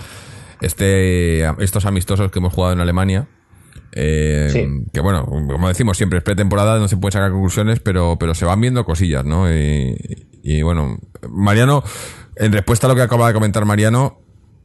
este, 0.62 1.42
estos 1.64 1.86
amistosos 1.86 2.32
que 2.32 2.40
hemos 2.40 2.54
jugado 2.54 2.74
en 2.74 2.80
Alemania. 2.80 3.28
Eh, 3.94 4.50
Sí. 4.52 4.68
Que 4.94 5.00
bueno, 5.00 5.26
como 5.26 5.68
decimos 5.68 5.98
siempre, 5.98 6.20
es 6.20 6.24
pretemporada, 6.24 6.80
no 6.80 6.88
se 6.88 6.98
pueden 6.98 7.14
sacar 7.14 7.32
conclusiones, 7.32 7.80
pero, 7.80 8.18
pero 8.20 8.36
se 8.36 8.46
van 8.46 8.62
viendo 8.62 8.86
cosillas, 8.86 9.26
¿no? 9.26 9.52
Y, 9.52 9.96
y 10.44 10.62
bueno, 10.62 11.00
Mariano, 11.30 11.84
en 12.36 12.52
respuesta 12.54 12.88
a 12.88 12.90
lo 12.90 12.96
que 12.96 13.02
acaba 13.02 13.28
de 13.28 13.34
comentar 13.34 13.66
Mariano, 13.66 14.22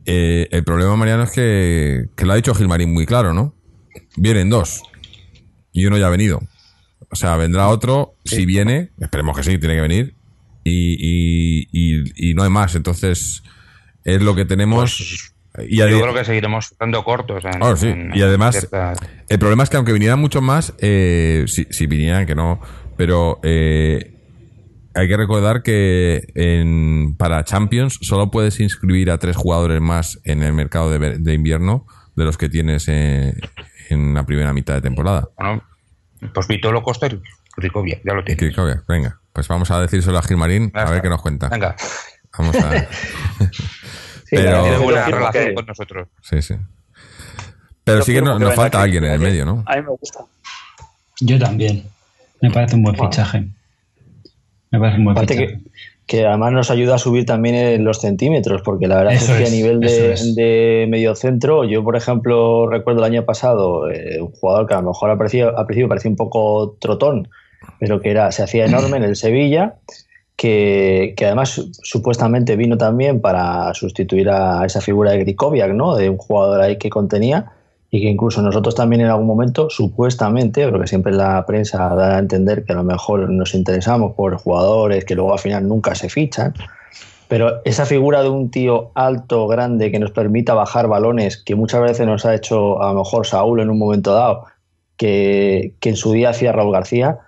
eh, 0.06 0.48
el 0.50 0.64
problema, 0.64 0.96
Mariano, 0.96 1.22
es 1.24 1.30
que, 1.30 2.06
que 2.16 2.26
lo 2.26 2.32
ha 2.32 2.36
dicho 2.36 2.54
Gilmarín 2.54 2.92
muy 2.92 3.06
claro, 3.06 3.32
¿no? 3.32 3.54
Vienen 4.16 4.50
dos. 4.50 4.82
Y 5.72 5.86
uno 5.86 5.98
ya 5.98 6.06
ha 6.06 6.10
venido. 6.10 6.40
O 7.10 7.16
sea, 7.16 7.36
vendrá 7.36 7.68
otro, 7.68 8.16
si 8.24 8.44
viene, 8.44 8.90
esperemos 8.98 9.36
que 9.36 9.42
sí, 9.42 9.58
tiene 9.58 9.76
que 9.76 9.80
venir, 9.80 10.16
y, 10.64 11.68
y, 11.70 12.34
no 12.34 12.42
hay 12.42 12.50
más. 12.50 12.74
Entonces, 12.74 13.42
es 14.04 14.22
lo 14.22 14.34
que 14.34 14.44
tenemos. 14.44 15.33
Y 15.68 15.76
yo 15.76 15.86
creo 15.86 16.14
que 16.14 16.24
seguiremos 16.24 16.72
estando 16.72 17.04
cortos 17.04 17.44
en, 17.44 17.62
Ah, 17.62 17.76
sí, 17.76 17.88
en- 17.88 18.10
y 18.14 18.22
además- 18.22 18.56
ciertas- 18.58 18.98
el 19.28 19.38
problema 19.38 19.62
es 19.62 19.70
que 19.70 19.76
aunque 19.76 19.92
vinieran 19.92 20.18
muchos 20.18 20.42
más, 20.42 20.74
eh, 20.78 21.44
si, 21.46 21.66
si 21.70 21.86
vinieran, 21.86 22.26
que 22.26 22.34
no, 22.34 22.60
pero 22.96 23.38
eh, 23.42 24.10
hay 24.94 25.08
que 25.08 25.16
recordar 25.16 25.62
que 25.62 26.22
en, 26.34 27.16
para 27.16 27.44
Champions 27.44 27.98
solo 28.02 28.30
puedes 28.30 28.60
inscribir 28.60 29.10
a 29.10 29.18
tres 29.18 29.36
jugadores 29.36 29.80
más 29.80 30.20
en 30.24 30.42
el 30.42 30.52
mercado 30.52 30.90
de, 30.90 31.18
de 31.18 31.34
invierno 31.34 31.86
de 32.16 32.24
los 32.24 32.36
que 32.36 32.48
tienes 32.48 32.86
eh, 32.88 33.34
en 33.90 34.14
la 34.14 34.24
primera 34.24 34.52
mitad 34.52 34.74
de 34.74 34.80
temporada. 34.82 35.28
bueno, 35.38 35.62
pues 36.32 36.46
Vitolo 36.48 36.82
Costa 36.82 37.06
y 37.08 37.20
Ricovia, 37.56 38.00
ya 38.04 38.14
lo 38.14 38.20
Y 38.20 38.24
tiene 38.24 38.38
que, 38.38 38.50
que- 38.52 38.80
venga, 38.88 39.20
pues 39.32 39.46
vamos 39.48 39.70
a 39.70 39.80
decírselo 39.80 40.18
a 40.18 40.22
Gilmarín 40.22 40.70
a 40.74 40.90
ver 40.90 41.02
qué 41.02 41.08
nos 41.08 41.22
cuenta. 41.22 41.48
venga 41.48 41.76
Vamos 42.36 42.56
a. 42.56 42.88
Sí, 44.24 44.36
Pero- 44.36 44.62
tiene 44.62 44.78
buena 44.78 45.06
relación 45.06 45.44
que- 45.46 45.54
con 45.54 45.66
nosotros 45.66 46.08
Sí, 46.22 46.42
sí. 46.42 46.54
Pero 47.84 47.98
Yo 47.98 48.04
sí 48.04 48.14
que 48.14 48.22
no- 48.22 48.38
nos 48.38 48.54
falta 48.54 48.78
aquí, 48.78 48.84
alguien 48.96 49.04
en 49.04 49.10
el 49.12 49.20
medio, 49.20 49.44
¿no? 49.44 49.62
A 49.66 49.76
mí 49.76 49.82
me 49.82 49.88
gusta. 49.88 50.20
Yo 51.20 51.38
también. 51.38 51.84
Me 52.40 52.50
parece 52.50 52.76
un 52.76 52.82
buen 52.82 52.96
Bueno. 52.96 53.10
fichaje. 53.12 53.46
Me 54.70 54.78
parece 54.80 54.98
un 54.98 55.04
buen 55.04 55.16
Aparte 55.16 55.34
fichaje. 55.34 55.58
que, 55.58 55.70
que 56.06 56.26
además 56.26 56.52
nos 56.52 56.70
ayuda 56.70 56.94
a 56.94 56.98
subir 56.98 57.26
también 57.26 57.54
en 57.54 57.84
los 57.84 58.00
centímetros, 58.00 58.62
porque 58.62 58.86
la 58.88 58.96
verdad 58.96 59.12
Eso 59.12 59.32
es 59.32 59.38
que 59.38 59.44
es, 59.44 59.50
a 59.50 59.54
nivel 59.54 59.80
de, 59.80 60.12
es. 60.14 60.34
de 60.34 60.86
medio 60.88 61.14
centro, 61.14 61.64
yo 61.64 61.84
por 61.84 61.96
ejemplo 61.96 62.68
recuerdo 62.68 63.00
el 63.04 63.12
año 63.12 63.24
pasado 63.24 63.90
eh, 63.90 64.20
un 64.20 64.30
jugador 64.32 64.66
que 64.66 64.74
a 64.74 64.80
lo 64.80 64.88
mejor 64.88 65.10
al 65.10 65.18
principio 65.18 65.88
parecía 65.88 66.10
un 66.10 66.16
poco 66.16 66.76
trotón, 66.80 67.28
pero 67.78 68.00
que 68.00 68.10
era 68.10 68.32
se 68.32 68.42
hacía 68.42 68.64
enorme 68.66 68.96
en 68.96 69.04
el 69.04 69.16
Sevilla, 69.16 69.74
que, 70.36 71.14
además 71.20 71.50
su- 71.50 71.70
supuestamente 71.82 72.56
vino 72.56 72.76
también 72.76 73.20
para 73.20 73.72
sustituir 73.74 74.28
a 74.30 74.64
esa 74.64 74.80
figura 74.80 75.12
de 75.12 75.18
Grikoviak, 75.18 75.72
¿no? 75.72 75.94
De 75.96 76.10
un 76.10 76.18
jugador 76.18 76.60
ahí 76.60 76.76
que 76.76 76.90
contenía 76.90 77.52
y 77.90 78.00
que 78.00 78.08
incluso 78.08 78.42
nosotros 78.42 78.74
también 78.74 79.02
en 79.02 79.08
algún 79.08 79.26
momento, 79.26 79.70
supuestamente, 79.70 80.68
porque 80.68 80.88
siempre 80.88 81.12
la 81.12 81.46
prensa 81.46 81.94
da 81.94 82.16
a 82.16 82.18
entender 82.18 82.64
que 82.64 82.72
a 82.72 82.76
lo 82.76 82.82
mejor 82.82 83.30
nos 83.30 83.54
interesamos 83.54 84.14
por 84.14 84.36
jugadores 84.36 85.04
que 85.04 85.14
luego 85.14 85.32
al 85.32 85.38
final 85.38 85.68
nunca 85.68 85.94
se 85.94 86.08
fichan, 86.08 86.54
pero 87.28 87.62
esa 87.64 87.86
figura 87.86 88.22
de 88.24 88.28
un 88.28 88.50
tío 88.50 88.90
alto, 88.94 89.46
grande, 89.46 89.92
que 89.92 90.00
nos 90.00 90.10
permita 90.10 90.54
bajar 90.54 90.88
balones, 90.88 91.36
que 91.36 91.54
muchas 91.54 91.82
veces 91.82 92.06
nos 92.06 92.26
ha 92.26 92.34
hecho 92.34 92.82
a 92.82 92.92
lo 92.92 92.98
mejor 92.98 93.26
Saúl 93.26 93.60
en 93.60 93.70
un 93.70 93.78
momento 93.78 94.12
dado, 94.12 94.46
que, 94.96 95.74
que 95.80 95.90
en 95.90 95.96
su 95.96 96.12
día 96.12 96.30
hacía 96.30 96.52
Raúl 96.52 96.72
García, 96.72 97.18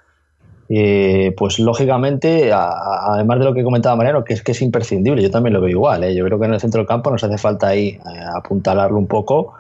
eh, 0.68 1.32
pues 1.36 1.58
lógicamente, 1.58 2.52
a- 2.52 2.66
a- 2.70 3.14
además 3.14 3.38
de 3.38 3.44
lo 3.44 3.54
que 3.54 3.62
comentaba 3.62 3.94
Mariano, 3.96 4.24
que 4.24 4.34
es 4.34 4.42
que 4.42 4.52
es 4.52 4.62
imprescindible, 4.62 5.22
yo 5.22 5.30
también 5.30 5.54
lo 5.54 5.60
veo 5.60 5.70
igual, 5.70 6.02
¿eh? 6.04 6.14
yo 6.14 6.24
creo 6.24 6.38
que 6.40 6.46
en 6.46 6.54
el 6.54 6.60
centro 6.60 6.80
del 6.80 6.88
campo 6.88 7.10
nos 7.10 7.22
hace 7.22 7.38
falta 7.38 7.68
ahí 7.68 7.88
eh, 7.88 7.98
apuntalarlo 8.34 8.98
un 8.98 9.06
poco, 9.06 9.52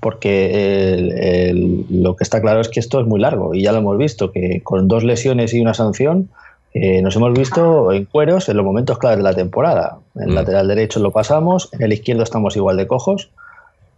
porque 0.00 0.92
el- 0.94 1.12
el- 1.12 1.84
lo 2.02 2.16
que 2.16 2.24
está 2.24 2.40
claro 2.40 2.60
es 2.60 2.68
que 2.68 2.80
esto 2.80 3.00
es 3.00 3.06
muy 3.06 3.20
largo 3.20 3.54
y 3.54 3.62
ya 3.62 3.72
lo 3.72 3.78
hemos 3.78 3.98
visto, 3.98 4.32
que 4.32 4.60
con 4.62 4.88
dos 4.88 5.04
lesiones 5.04 5.52
y 5.54 5.60
una 5.60 5.74
sanción 5.74 6.28
eh, 6.76 7.02
nos 7.02 7.14
hemos 7.14 7.32
visto 7.32 7.92
en 7.92 8.04
cueros 8.06 8.48
en 8.48 8.56
los 8.56 8.66
momentos 8.66 8.98
claves 8.98 9.18
de 9.18 9.22
la 9.22 9.32
temporada. 9.34 9.98
En 10.16 10.22
el 10.24 10.30
Mm. 10.30 10.34
lateral 10.34 10.66
derecho 10.68 10.98
lo 10.98 11.12
pasamos, 11.12 11.68
en 11.72 11.82
el 11.82 11.92
izquierdo 11.92 12.24
estamos 12.24 12.56
igual 12.56 12.76
de 12.76 12.88
cojos, 12.88 13.30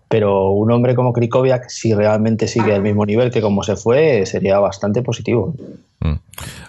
pero 0.09 0.51
un 0.51 0.71
hombre 0.71 0.95
como 0.95 1.13
Krikoviak, 1.13 1.69
si 1.69 1.93
realmente 1.95 2.47
sigue 2.49 2.75
al 2.75 2.83
mismo 2.83 3.05
nivel 3.05 3.31
que 3.31 3.41
como 3.41 3.63
se 3.63 3.77
fue, 3.77 4.25
sería 4.27 4.59
bastante 4.59 5.03
positivo. 5.03 5.55
Mm. 6.01 6.13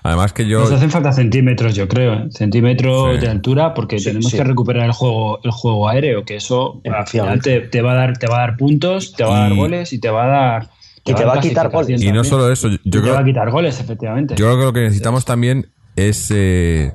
Además 0.04 0.34
que 0.34 0.48
yo... 0.48 0.62
Nos 0.62 0.72
hacen 0.72 0.90
falta 0.90 1.12
centímetros, 1.12 1.76
yo 1.76 1.88
creo, 1.88 2.14
¿eh? 2.14 2.28
centímetros 2.32 3.16
Sí. 3.16 3.22
de 3.22 3.30
altura, 3.30 3.74
porque 3.74 4.00
Sí, 4.00 4.06
tenemos 4.06 4.32
sí. 4.32 4.38
que 4.38 4.44
recuperar 4.44 4.86
el 4.86 4.92
juego, 4.94 5.40
el 5.44 5.52
juego 5.52 5.88
aéreo, 5.88 6.24
que 6.24 6.36
eso 6.38 6.82
al 6.92 7.06
final 7.08 7.42
te, 7.42 7.62
te 7.62 7.82
va 7.82 7.92
a 7.92 7.96
dar, 7.96 8.18
te 8.18 8.28
va 8.28 8.38
a 8.38 8.40
dar 8.48 8.58
puntos, 8.58 9.14
te 9.14 9.24
va 9.24 9.38
a 9.38 9.50
dar 9.50 9.54
goles 9.56 9.94
y 9.94 10.00
te 10.00 10.10
va 10.10 10.24
a 10.24 10.28
dar. 10.28 10.70
Y 11.06 11.14
te 11.14 11.24
va 11.24 11.36
a 11.36 11.40
quitar 11.40 11.70
goles. 11.70 12.02
Y 12.02 12.12
no 12.12 12.24
solo 12.24 12.52
eso, 12.52 12.70
yo 12.70 12.78
Y 12.84 12.90
te 12.90 13.02
creo, 13.02 13.14
va 13.14 13.20
a 13.20 13.24
quitar 13.26 13.50
goles, 13.52 13.80
efectivamente. 13.80 14.36
yo 14.36 14.46
creo 14.46 14.58
que 14.58 14.64
lo 14.66 14.74
que 14.74 14.82
necesitamos 14.82 15.26
también 15.26 15.68
es... 15.96 16.32
eh, 16.34 16.94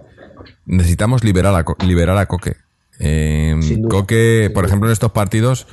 necesitamos 0.66 1.24
liberar 1.24 1.54
a, 1.54 1.84
liberar 1.86 2.18
a 2.18 2.26
Coque. 2.26 2.54
Eh. 2.98 3.54
Coque, 3.88 4.50
por 4.52 4.64
ejemplo, 4.64 4.88
en 4.88 4.92
estos 4.92 5.12
partidos, 5.12 5.66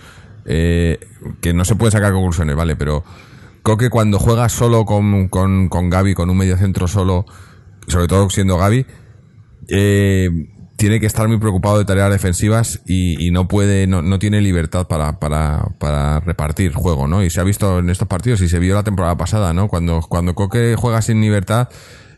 eh, 0.51 0.99
que 1.41 1.53
no 1.53 1.63
se 1.63 1.75
puede 1.75 1.91
sacar 1.91 2.11
conclusiones, 2.11 2.55
¿vale? 2.55 2.75
Pero 2.75 3.03
Coque 3.61 3.91
cuando 3.91 4.17
juega 4.17 4.49
solo 4.49 4.83
con, 4.83 5.27
con, 5.27 5.69
con 5.69 5.89
Gaby, 5.91 6.15
con 6.15 6.29
un 6.29 6.37
medio 6.37 6.57
centro 6.57 6.87
solo, 6.87 7.25
sobre 7.87 8.07
todo 8.07 8.29
siendo 8.31 8.57
Gaby, 8.57 8.85
eh, 9.67 10.29
tiene 10.75 10.99
que 10.99 11.05
estar 11.05 11.27
muy 11.27 11.37
preocupado 11.37 11.77
de 11.77 11.85
tareas 11.85 12.09
defensivas 12.09 12.81
y, 12.87 13.23
y 13.23 13.29
no 13.29 13.47
puede, 13.47 13.85
no, 13.85 14.01
no 14.01 14.17
tiene 14.17 14.41
libertad 14.41 14.87
para, 14.87 15.19
para, 15.19 15.75
para, 15.77 16.19
repartir 16.21 16.73
juego, 16.73 17.07
¿no? 17.07 17.21
Y 17.21 17.29
se 17.29 17.41
ha 17.41 17.43
visto 17.43 17.77
en 17.77 17.91
estos 17.91 18.07
partidos 18.07 18.41
y 18.41 18.49
se 18.49 18.57
vio 18.57 18.73
la 18.73 18.83
temporada 18.83 19.17
pasada, 19.17 19.53
¿no? 19.53 19.67
Cuando, 19.67 20.01
cuando 20.01 20.33
Coque 20.33 20.75
juega 20.75 21.03
sin 21.03 21.21
libertad, 21.21 21.69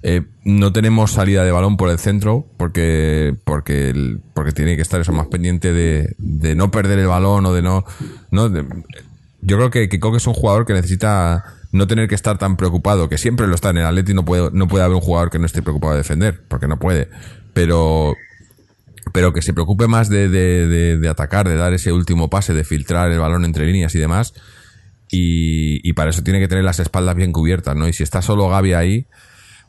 eh, 0.03 0.23
no 0.43 0.73
tenemos 0.73 1.11
salida 1.11 1.43
de 1.43 1.51
balón 1.51 1.77
por 1.77 1.89
el 1.89 1.99
centro 1.99 2.47
porque 2.57 3.35
porque 3.43 3.93
porque 4.33 4.51
tiene 4.51 4.75
que 4.75 4.81
estar 4.81 4.99
eso 4.99 5.11
más 5.11 5.27
pendiente 5.27 5.73
de, 5.73 6.15
de 6.17 6.55
no 6.55 6.71
perder 6.71 6.97
el 6.99 7.07
balón 7.07 7.45
o 7.45 7.53
de 7.53 7.61
no, 7.61 7.85
no 8.31 8.49
yo 9.41 9.57
creo 9.57 9.69
que, 9.71 9.89
que 9.89 9.99
es 10.17 10.27
un 10.27 10.33
jugador 10.33 10.65
que 10.65 10.73
necesita 10.73 11.43
no 11.71 11.87
tener 11.87 12.07
que 12.07 12.15
estar 12.15 12.37
tan 12.37 12.57
preocupado, 12.57 13.09
que 13.09 13.17
siempre 13.17 13.47
lo 13.47 13.55
está 13.55 13.69
en 13.69 13.77
el 13.77 13.85
Atleti, 13.85 14.13
no 14.13 14.25
puede, 14.25 14.49
no 14.51 14.67
puede 14.67 14.83
haber 14.83 14.95
un 14.95 15.01
jugador 15.01 15.29
que 15.29 15.39
no 15.39 15.45
esté 15.45 15.61
preocupado 15.61 15.93
de 15.93 15.99
defender, 15.99 16.43
porque 16.47 16.67
no 16.67 16.77
puede. 16.77 17.09
Pero, 17.53 18.15
pero 19.13 19.33
que 19.33 19.41
se 19.41 19.53
preocupe 19.53 19.87
más 19.87 20.09
de, 20.09 20.29
de, 20.29 21.09
atacar, 21.09 21.47
de 21.47 21.55
dar 21.55 21.73
ese 21.73 21.91
último 21.91 22.29
pase, 22.29 22.53
de 22.53 22.63
filtrar 22.63 23.11
el 23.11 23.19
balón 23.19 23.45
entre 23.45 23.65
líneas 23.65 23.95
y 23.95 23.99
demás. 23.99 24.33
Y, 25.09 25.87
y, 25.87 25.93
para 25.93 26.11
eso 26.11 26.23
tiene 26.23 26.39
que 26.39 26.47
tener 26.47 26.63
las 26.63 26.79
espaldas 26.79 27.15
bien 27.15 27.33
cubiertas, 27.33 27.75
¿no? 27.75 27.87
Y 27.87 27.93
si 27.93 28.03
está 28.03 28.21
solo 28.21 28.47
Gaby 28.47 28.73
ahí, 28.73 29.07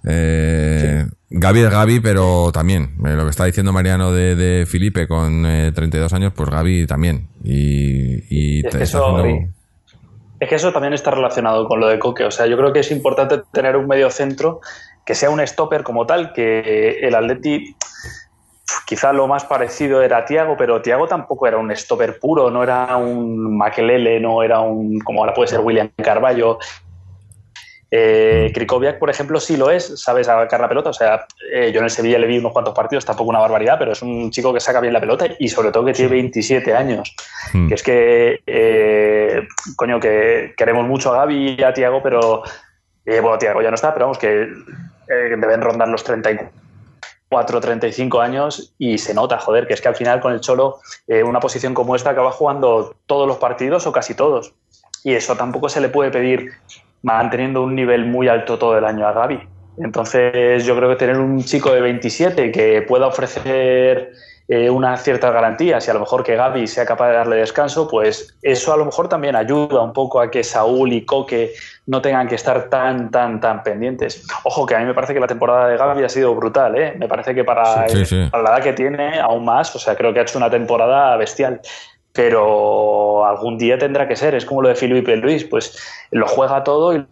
eh, 0.05 1.07
sí. 1.07 1.17
Gaby 1.31 1.61
es 1.61 1.71
Gaby, 1.71 2.01
pero 2.01 2.51
también, 2.53 2.97
eh, 3.07 3.15
lo 3.15 3.25
que 3.25 3.31
está 3.31 3.45
diciendo 3.45 3.73
Mariano 3.73 4.13
de, 4.13 4.35
de 4.35 4.67
Felipe 4.67 5.07
con 5.09 5.47
eh, 5.47 5.73
32 5.73 6.13
años, 6.13 6.33
pues 6.35 6.51
Gaby 6.51 6.87
también. 6.87 7.29
Y, 7.43 8.17
y, 8.29 8.61
y 8.61 8.67
es, 8.67 8.75
que 8.75 8.83
eso, 8.83 9.17
haciendo... 9.19 9.49
es 10.41 10.49
que 10.49 10.55
eso 10.55 10.73
también 10.73 10.93
está 10.93 11.11
relacionado 11.11 11.67
con 11.67 11.81
lo 11.81 11.89
de 11.89 11.99
Coque. 11.99 12.25
O 12.25 12.31
sea, 12.31 12.47
yo 12.47 12.57
creo 12.57 12.73
que 12.73 12.81
es 12.81 12.91
importante 12.91 13.41
tener 13.53 13.77
un 13.77 13.87
medio 13.87 14.11
centro 14.11 14.61
que 15.05 15.15
sea 15.15 15.31
un 15.31 15.45
stopper 15.47 15.83
como 15.83 16.07
tal, 16.07 16.33
que 16.33 17.01
el 17.01 17.15
Atleti 17.15 17.75
quizá 18.87 19.13
lo 19.13 19.27
más 19.27 19.45
parecido 19.45 20.03
era 20.03 20.25
Tiago, 20.25 20.57
pero 20.57 20.83
Tiago 20.83 21.07
tampoco 21.07 21.47
era 21.47 21.59
un 21.59 21.75
stopper 21.75 22.19
puro, 22.19 22.51
no 22.51 22.63
era 22.63 22.97
un 22.97 23.57
Makelele, 23.57 24.21
no 24.21 24.43
era 24.43 24.61
un, 24.61 24.99
como 25.01 25.21
ahora 25.21 25.35
puede 25.35 25.49
ser 25.49 25.61
William 25.61 25.91
Carballo. 25.97 26.59
Eh, 27.95 28.51
Krikoviak, 28.55 28.99
por 28.99 29.11
ejemplo, 29.11 29.39
sí 29.39 29.59
lo 29.59 29.71
es, 29.71 30.01
sabe 30.01 30.25
sacar 30.25 30.61
la 30.61 30.69
pelota. 30.69 30.89
O 30.89 30.95
sea, 30.95 31.27
eh, 31.53 31.71
yo 31.73 31.81
en 31.81 31.85
el 31.85 31.91
Sevilla 31.91 32.19
le 32.19 32.27
vi 32.27 32.39
unos 32.39 32.53
cuantos 32.53 32.75
partidos, 32.75 33.05
tampoco 33.05 33.29
una 33.29 33.39
barbaridad, 33.39 33.79
pero 33.79 33.93
es 33.93 34.01
un 34.01 34.31
chico 34.31 34.55
que 34.55 34.61
saca 34.61 34.81
bien 34.81 34.95
la 34.95 35.01
pelota 35.01 35.27
y 35.39 35.49
sobre 35.49 35.71
todo 35.71 35.85
que 35.85 35.93
tiene 35.93 36.11
27 36.11 36.75
años. 36.75 37.15
Mm. 37.53 37.69
Que 37.69 37.75
es 37.75 37.83
que, 37.83 38.41
eh, 38.47 39.47
coño, 39.77 40.01
que 40.01 40.55
queremos 40.57 40.87
mucho 40.87 41.13
a 41.13 41.19
Gaby 41.19 41.57
y 41.59 41.63
a 41.63 41.75
Tiago, 41.75 42.03
pero 42.03 42.43
eh, 43.05 43.21
bueno, 43.21 43.37
Tiago 43.37 43.61
ya 43.61 43.69
no 43.69 43.75
está, 43.75 43.93
pero 43.93 44.07
vamos, 44.07 44.19
que 44.19 44.49
deben 45.07 45.61
rondar 45.61 45.89
los 45.89 46.03
34, 46.05 47.61
35 47.61 48.21
años 48.23 48.75
y 48.79 48.97
se 48.97 49.13
nota, 49.13 49.39
joder, 49.39 49.67
que 49.67 49.75
es 49.75 49.83
que 49.83 49.89
al 49.89 49.97
final 49.97 50.21
con 50.21 50.33
el 50.33 50.41
Cholo, 50.41 50.79
eh, 51.07 51.23
una 51.23 51.41
posición 51.41 51.75
como 51.75 51.95
esta 51.95 52.11
acaba 52.11 52.33
jugando 52.33 52.97
todos 53.05 53.29
los 53.29 53.37
partidos 53.37 53.87
o 53.87 53.93
casi 53.93 54.15
todos. 54.15 54.55
Y 55.05 55.15
eso 55.15 55.37
tampoco 55.37 55.69
se 55.69 55.81
le 55.81 55.89
puede 55.89 56.11
pedir 56.11 56.53
manteniendo 57.03 57.63
un 57.63 57.75
nivel 57.75 58.07
muy 58.07 58.29
alto 58.29 58.59
todo 58.59 58.79
el 58.79 58.85
año 58.85 59.07
a 59.07 59.13
Gaby. 59.13 59.41
Entonces 59.79 60.65
yo 60.65 60.77
creo 60.77 60.91
que 60.91 60.97
tener 60.97 61.19
un 61.19 61.43
chico 61.43 61.73
de 61.73 61.81
27 61.81 62.53
que 62.53 62.83
pueda 62.83 63.07
ofrecer 63.07 64.13
eh, 64.49 64.69
unas 64.69 65.03
ciertas 65.03 65.33
garantías 65.33 65.87
y 65.87 65.91
a 65.91 65.95
lo 65.95 66.01
mejor 66.01 66.25
que 66.25 66.37
Gaby 66.37 66.67
sea 66.67 66.85
capaz 66.85 67.09
de 67.09 67.15
darle 67.15 67.37
descanso, 67.37 67.89
pues 67.89 68.37
eso 68.43 68.73
a 68.73 68.77
lo 68.77 68.85
mejor 68.85 69.09
también 69.09 69.35
ayuda 69.35 69.81
un 69.81 69.93
poco 69.93 70.21
a 70.21 70.31
que 70.31 70.45
Saúl 70.45 70.93
y 70.93 71.07
Coque 71.07 71.53
no 71.87 72.03
tengan 72.03 72.29
que 72.29 72.35
estar 72.35 72.69
tan, 72.69 73.11
tan, 73.11 73.41
tan 73.41 73.63
pendientes. 73.63 74.27
Ojo, 74.45 74.67
que 74.67 74.75
a 74.75 74.81
mí 74.81 74.85
me 74.85 74.95
parece 74.95 75.15
que 75.15 75.21
la 75.21 75.27
temporada 75.27 75.69
de 75.69 75.77
Gaby 75.77 76.05
ha 76.05 76.09
sido 76.09 76.35
brutal, 76.35 76.77
¿eh? 76.77 76.95
Me 76.99 77.09
parece 77.09 77.35
que 77.35 77.45
para, 77.45 77.89
sí, 77.89 77.99
sí, 77.99 78.05
sí. 78.05 78.29
para 78.31 78.43
la 78.43 78.51
edad 78.51 78.63
que 78.63 78.73
tiene, 78.73 79.21
aún 79.21 79.45
más, 79.45 79.75
o 79.75 79.79
sea, 79.79 79.97
creo 79.97 80.13
que 80.13 80.19
ha 80.19 80.23
hecho 80.23 80.39
una 80.39 80.51
temporada 80.51 81.17
bestial 81.17 81.61
pero 82.13 83.25
algún 83.27 83.59
día 83.59 83.79
tendrá 83.79 84.07
que 84.07 84.17
ser. 84.17 84.35
Es 84.35 84.45
como 84.45 84.63
lo 84.63 84.69
de 84.69 84.75
Felipe 84.75 85.17
Luis, 85.17 85.45
pues 85.45 85.79
lo 86.11 86.27
juega 86.27 86.65
todo 86.65 86.95
y 86.95 87.07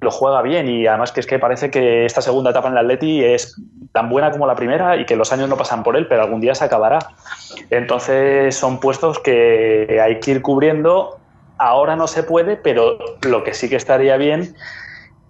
lo 0.00 0.10
juega 0.10 0.42
bien 0.42 0.68
y 0.68 0.86
además 0.86 1.10
que 1.10 1.20
es 1.20 1.26
que 1.26 1.38
parece 1.38 1.70
que 1.70 2.04
esta 2.04 2.20
segunda 2.20 2.50
etapa 2.50 2.68
en 2.68 2.74
el 2.74 2.80
Atleti 2.80 3.24
es 3.24 3.56
tan 3.92 4.10
buena 4.10 4.30
como 4.30 4.46
la 4.46 4.54
primera 4.54 4.96
y 4.96 5.06
que 5.06 5.16
los 5.16 5.32
años 5.32 5.48
no 5.48 5.56
pasan 5.56 5.82
por 5.82 5.96
él, 5.96 6.06
pero 6.06 6.22
algún 6.22 6.40
día 6.40 6.54
se 6.54 6.64
acabará. 6.64 6.98
Entonces 7.70 8.54
son 8.54 8.78
puestos 8.78 9.18
que 9.20 10.00
hay 10.02 10.20
que 10.20 10.32
ir 10.32 10.42
cubriendo. 10.42 11.18
Ahora 11.58 11.96
no 11.96 12.06
se 12.06 12.22
puede, 12.22 12.56
pero 12.56 12.98
lo 13.22 13.42
que 13.42 13.54
sí 13.54 13.70
que 13.70 13.76
estaría 13.76 14.18
bien 14.18 14.54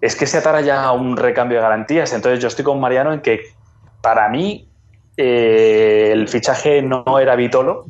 es 0.00 0.16
que 0.16 0.26
se 0.26 0.38
atara 0.38 0.60
ya 0.62 0.90
un 0.90 1.16
recambio 1.16 1.58
de 1.58 1.62
garantías. 1.62 2.12
Entonces 2.12 2.40
yo 2.40 2.48
estoy 2.48 2.64
con 2.64 2.80
Mariano 2.80 3.12
en 3.12 3.20
que 3.20 3.42
para 4.00 4.28
mí 4.28 4.68
eh, 5.16 6.10
el 6.12 6.28
fichaje 6.28 6.82
no 6.82 7.18
era 7.18 7.36
Vitolo, 7.36 7.86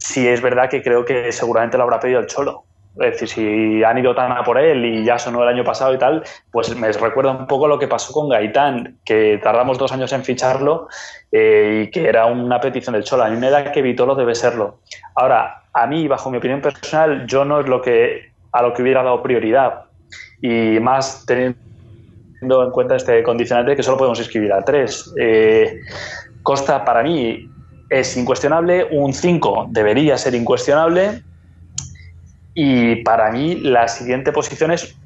sí 0.00 0.26
es 0.26 0.42
verdad 0.42 0.68
que 0.68 0.82
creo 0.82 1.04
que 1.04 1.30
seguramente 1.30 1.76
lo 1.76 1.84
habrá 1.84 2.00
pedido 2.00 2.20
el 2.20 2.26
Cholo. 2.26 2.64
Es 2.96 3.12
decir, 3.12 3.28
si 3.28 3.84
han 3.84 3.98
ido 3.98 4.14
tan 4.16 4.32
a 4.32 4.42
por 4.42 4.58
él 4.58 4.84
y 4.84 5.04
ya 5.04 5.16
sonó 5.16 5.42
el 5.44 5.48
año 5.48 5.62
pasado 5.62 5.94
y 5.94 5.98
tal, 5.98 6.24
pues 6.50 6.74
me 6.74 6.90
recuerda 6.90 7.30
un 7.30 7.46
poco 7.46 7.68
lo 7.68 7.78
que 7.78 7.86
pasó 7.86 8.12
con 8.12 8.28
Gaitán, 8.28 8.98
que 9.04 9.38
tardamos 9.42 9.78
dos 9.78 9.92
años 9.92 10.12
en 10.12 10.24
ficharlo 10.24 10.88
eh, 11.30 11.84
y 11.84 11.90
que 11.90 12.08
era 12.08 12.26
una 12.26 12.60
petición 12.60 12.94
del 12.94 13.04
Cholo. 13.04 13.22
A 13.22 13.30
mí 13.30 13.36
me 13.36 13.48
da 13.48 13.70
que 13.70 13.80
Vitolo 13.80 14.16
debe 14.16 14.34
serlo. 14.34 14.80
Ahora, 15.14 15.62
a 15.72 15.86
mí, 15.86 16.08
bajo 16.08 16.30
mi 16.30 16.38
opinión 16.38 16.60
personal, 16.60 17.26
yo 17.26 17.44
no 17.44 17.60
es 17.60 17.68
lo 17.68 17.80
que 17.80 18.32
a 18.52 18.62
lo 18.62 18.74
que 18.74 18.82
hubiera 18.82 19.04
dado 19.04 19.22
prioridad. 19.22 19.84
Y 20.42 20.80
más 20.80 21.24
teniendo 21.26 22.64
en 22.64 22.70
cuenta 22.72 22.96
este 22.96 23.22
condicionante 23.22 23.76
que 23.76 23.82
solo 23.82 23.98
podemos 23.98 24.18
escribir 24.18 24.52
a 24.52 24.62
tres. 24.62 25.12
Eh, 25.16 25.78
Costa, 26.42 26.84
para 26.84 27.02
mí, 27.02 27.48
es 27.90 28.16
incuestionable, 28.16 28.86
un 28.90 29.12
5 29.12 29.66
debería 29.70 30.16
ser 30.16 30.34
incuestionable 30.34 31.22
y 32.54 32.96
para 33.02 33.30
mí 33.30 33.56
la 33.56 33.88
siguiente 33.88 34.32
posición 34.32 34.70
es, 34.70 34.96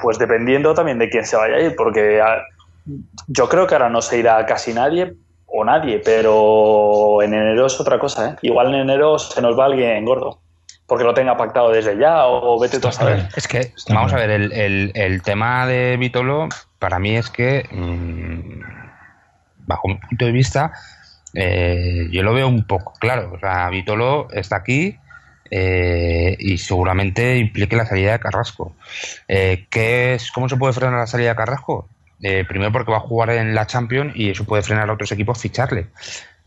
pues 0.00 0.18
dependiendo 0.18 0.72
también 0.74 0.98
de 0.98 1.10
quién 1.10 1.26
se 1.26 1.36
vaya 1.36 1.56
a 1.56 1.60
ir, 1.60 1.74
porque 1.76 2.20
a, 2.20 2.42
yo 3.26 3.48
creo 3.48 3.66
que 3.66 3.74
ahora 3.74 3.90
no 3.90 4.00
se 4.00 4.18
irá 4.18 4.44
casi 4.46 4.72
nadie 4.72 5.14
o 5.46 5.64
nadie, 5.64 6.00
pero 6.04 7.20
en 7.22 7.34
enero 7.34 7.66
es 7.66 7.78
otra 7.80 7.98
cosa, 7.98 8.30
¿eh? 8.30 8.36
Igual 8.42 8.68
en 8.68 8.82
enero 8.82 9.18
se 9.18 9.42
nos 9.42 9.58
va 9.58 9.66
alguien 9.66 10.04
gordo. 10.04 10.38
Porque 10.86 11.04
lo 11.04 11.14
tenga 11.14 11.36
pactado 11.36 11.70
desde 11.70 11.96
ya 11.98 12.26
o 12.26 12.58
vete 12.58 12.80
tú 12.80 12.88
a 12.88 12.92
saber. 12.92 13.28
Es 13.36 13.46
que, 13.46 13.72
vamos 13.90 14.12
a 14.12 14.16
ver, 14.16 14.30
el, 14.30 14.52
el, 14.52 14.90
el 14.94 15.22
tema 15.22 15.64
de 15.66 15.96
Vitolo 15.96 16.48
para 16.80 16.98
mí 16.98 17.16
es 17.16 17.30
que, 17.30 17.64
mmm, 17.70 18.60
bajo 19.66 19.86
mi 19.86 19.94
punto 19.94 20.24
de 20.24 20.32
vista, 20.32 20.72
eh, 21.34 22.08
yo 22.10 22.22
lo 22.22 22.34
veo 22.34 22.48
un 22.48 22.66
poco 22.66 22.92
claro. 22.98 23.32
O 23.34 23.38
sea, 23.38 23.68
Vitolo 23.70 24.28
está 24.32 24.56
aquí 24.56 24.96
eh, 25.50 26.36
y 26.38 26.58
seguramente 26.58 27.36
implique 27.36 27.76
la 27.76 27.86
salida 27.86 28.12
de 28.12 28.20
Carrasco. 28.20 28.74
Eh, 29.26 29.66
¿qué 29.68 30.14
es, 30.14 30.30
¿Cómo 30.30 30.48
se 30.48 30.56
puede 30.56 30.72
frenar 30.72 30.98
la 30.98 31.06
salida 31.06 31.30
de 31.30 31.36
Carrasco? 31.36 31.88
Eh, 32.22 32.44
primero 32.46 32.70
porque 32.70 32.92
va 32.92 32.98
a 32.98 33.00
jugar 33.00 33.30
en 33.30 33.54
la 33.54 33.66
Champions 33.66 34.12
y 34.14 34.30
eso 34.30 34.44
puede 34.44 34.62
frenar 34.62 34.88
a 34.90 34.92
otros 34.92 35.10
equipos 35.12 35.40
ficharle. 35.40 35.88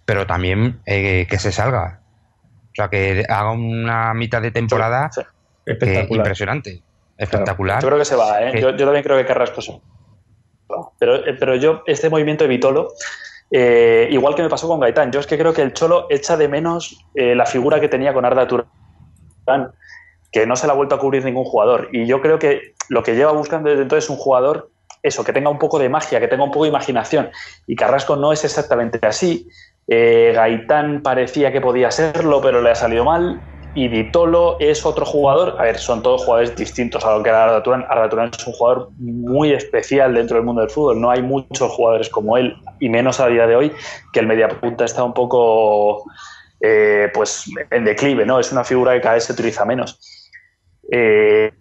Pero 0.05 0.27
también 0.27 0.81
eh, 0.85 1.27
que 1.29 1.39
se 1.39 1.51
salga. 1.51 1.99
O 2.71 2.75
sea, 2.75 2.89
que 2.89 3.25
haga 3.27 3.51
una 3.51 4.13
mitad 4.13 4.41
de 4.41 4.51
temporada 4.51 5.09
sí, 5.11 5.21
sí. 5.65 6.07
impresionante. 6.09 6.81
Espectacular. 7.17 7.79
Claro. 7.79 7.81
Yo 7.81 7.87
creo 7.89 7.99
que 7.99 8.05
se 8.05 8.15
va, 8.15 8.41
¿eh? 8.41 8.61
Yo, 8.61 8.71
yo, 8.71 8.85
también 8.85 9.03
creo 9.03 9.17
que 9.17 9.25
Carrasco 9.25 9.61
se 9.61 9.71
va. 9.71 9.79
Pero, 10.97 11.21
pero 11.39 11.55
yo, 11.55 11.83
este 11.85 12.09
movimiento 12.09 12.45
de 12.45 12.49
Vitolo, 12.49 12.93
eh, 13.55 14.07
igual 14.09 14.33
que 14.33 14.41
me 14.41 14.49
pasó 14.49 14.67
con 14.67 14.79
Gaitán, 14.79 15.11
yo 15.11 15.19
es 15.19 15.27
que 15.27 15.37
creo 15.37 15.53
que 15.53 15.61
el 15.61 15.73
Cholo 15.73 16.07
echa 16.09 16.35
de 16.35 16.47
menos 16.47 17.05
eh, 17.13 17.35
la 17.35 17.45
figura 17.45 17.79
que 17.79 17.87
tenía 17.87 18.11
con 18.11 18.25
Arda 18.25 18.47
Turán, 18.47 18.65
que 20.31 20.47
no 20.47 20.55
se 20.55 20.65
la 20.65 20.73
ha 20.73 20.75
vuelto 20.75 20.95
a 20.95 20.99
cubrir 20.99 21.23
ningún 21.23 21.45
jugador. 21.45 21.89
Y 21.91 22.07
yo 22.07 22.19
creo 22.19 22.39
que 22.39 22.73
lo 22.89 23.03
que 23.03 23.15
lleva 23.15 23.31
buscando 23.31 23.69
desde 23.69 23.83
entonces 23.83 24.05
es 24.05 24.09
un 24.09 24.17
jugador, 24.17 24.71
eso, 25.03 25.23
que 25.23 25.33
tenga 25.33 25.51
un 25.51 25.59
poco 25.59 25.77
de 25.77 25.87
magia, 25.87 26.19
que 26.19 26.27
tenga 26.27 26.43
un 26.43 26.49
poco 26.49 26.63
de 26.63 26.69
imaginación. 26.69 27.29
Y 27.67 27.75
Carrasco 27.75 28.15
no 28.15 28.33
es 28.33 28.43
exactamente 28.43 28.97
así. 29.05 29.47
Eh, 29.85 30.31
Gaitán 30.33 31.03
parecía 31.03 31.51
que 31.51 31.61
podía 31.61 31.91
serlo, 31.91 32.41
pero 32.41 32.59
le 32.59 32.71
ha 32.71 32.75
salido 32.75 33.05
mal. 33.05 33.43
Y 33.75 33.87
Vitolo 33.87 34.57
es 34.59 34.85
otro 34.85 35.03
jugador, 35.03 35.55
a 35.57 35.63
ver, 35.63 35.79
son 35.79 36.03
todos 36.03 36.25
jugadores 36.25 36.55
distintos 36.55 37.03
a 37.03 37.17
lo 37.17 37.23
que 37.23 37.29
era 37.29 37.43
Arda 37.45 37.63
Turán. 37.63 38.29
Es 38.31 38.45
un 38.45 38.53
jugador 38.53 38.89
muy 38.99 39.51
especial 39.51 40.13
dentro 40.13 40.37
del 40.37 40.45
mundo 40.45 40.61
del 40.61 40.69
fútbol. 40.69 41.01
No 41.01 41.09
hay 41.09 41.23
muchos 41.23 41.71
jugadores 41.71 42.07
como 42.09 42.37
él, 42.37 42.55
y 42.79 42.89
menos 42.89 43.19
a 43.19 43.27
día 43.27 43.47
de 43.47 43.55
hoy, 43.55 43.71
que 44.11 44.19
el 44.19 44.27
mediapunta 44.27 44.85
está 44.85 45.03
un 45.03 45.13
poco 45.13 46.03
eh, 46.61 47.09
pues 47.15 47.45
en 47.71 47.83
declive, 47.83 48.27
¿no? 48.27 48.39
Es 48.39 48.51
una 48.51 48.63
figura 48.63 48.93
que 48.93 49.01
cada 49.01 49.15
vez 49.15 49.23
se 49.23 49.33
utiliza 49.33 49.65
menos. 49.65 49.99
Eh, 50.91 51.51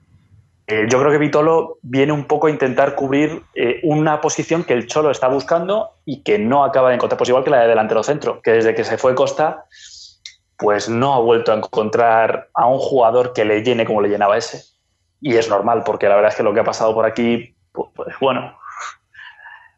eh, 0.67 0.87
yo 0.91 1.01
creo 1.01 1.11
que 1.11 1.19
Vitolo 1.19 1.79
viene 1.81 2.13
un 2.13 2.27
poco 2.27 2.47
a 2.47 2.51
intentar 2.51 2.95
cubrir 2.95 3.43
una 3.85 4.21
posición 4.21 4.65
que 4.65 4.75
el 4.75 4.87
Cholo 4.87 5.11
está 5.11 5.29
buscando 5.29 5.93
y 6.05 6.23
que 6.23 6.39
no 6.39 6.63
acaba 6.63 6.91
de 6.91 6.97
encontrar, 6.97 7.17
pues 7.17 7.31
igual 7.31 7.43
que 7.43 7.51
la 7.51 7.63
de 7.63 7.69
delantero 7.69 8.03
centro, 8.03 8.43
que 8.43 8.53
desde 8.53 8.75
que 8.75 8.85
se 8.85 8.99
fue 8.99 9.15
Costa 9.15 9.65
pues 10.63 10.89
no 10.89 11.13
ha 11.15 11.19
vuelto 11.21 11.53
a 11.53 11.57
encontrar 11.57 12.49
a 12.55 12.67
un 12.67 12.79
jugador 12.79 13.33
que 13.33 13.45
le 13.45 13.63
llene 13.63 13.85
como 13.85 14.01
le 14.01 14.09
llenaba 14.09 14.39
ese. 14.39 14.63
Y 15.21 15.35
es 15.37 15.49
normal, 15.51 15.83
porque 15.85 16.09
la 16.09 16.15
verdad 16.15 16.31
es 16.31 16.37
que 16.37 16.43
lo 16.43 16.55
que 16.55 16.61
ha 16.61 16.65
pasado 16.65 16.95
por 16.95 17.05
aquí, 17.05 17.55
pues, 17.73 17.91
pues 17.95 18.15
bueno, 18.21 18.55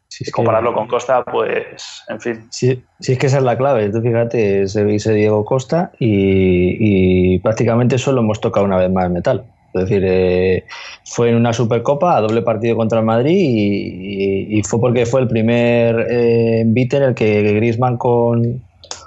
Si 0.07 0.23
es 0.23 0.27
que- 0.29 0.31
compararlo 0.31 0.73
con 0.73 0.87
Costa, 0.87 1.23
pues, 1.25 2.03
en 2.07 2.21
fin. 2.21 2.47
Si, 2.51 2.83
si 3.01 3.11
es 3.13 3.17
que 3.19 3.27
esa 3.27 3.37
es 3.39 3.43
la 3.43 3.57
clave, 3.57 3.89
tú 3.89 4.01
fíjate, 4.01 4.67
se 4.67 4.85
dice 4.85 5.13
Diego 5.13 5.43
Costa 5.43 5.91
y, 5.99 6.77
y 7.35 7.39
prácticamente 7.39 7.97
solo 7.97 8.21
hemos 8.21 8.39
tocado 8.39 8.65
una 8.65 8.77
vez 8.77 8.89
más 8.91 9.09
metal. 9.11 9.43
Es 9.73 9.81
decir, 9.81 10.03
eh, 10.07 10.63
fue 11.03 11.29
en 11.31 11.35
una 11.35 11.51
Supercopa 11.51 12.15
a 12.15 12.21
doble 12.21 12.41
partido 12.43 12.77
contra 12.77 12.99
el 12.99 13.05
Madrid 13.05 13.35
y, 13.35 14.53
y- 14.55 14.59
y 14.59 14.63
fue 14.63 14.79
porque 14.79 15.05
fue 15.05 15.19
el 15.19 15.27
primer 15.27 16.07
eh, 16.09 16.61
en 16.61 17.03
el 17.03 17.13
que 17.13 17.41
Griezmann 17.53 17.97
con, 17.97 18.61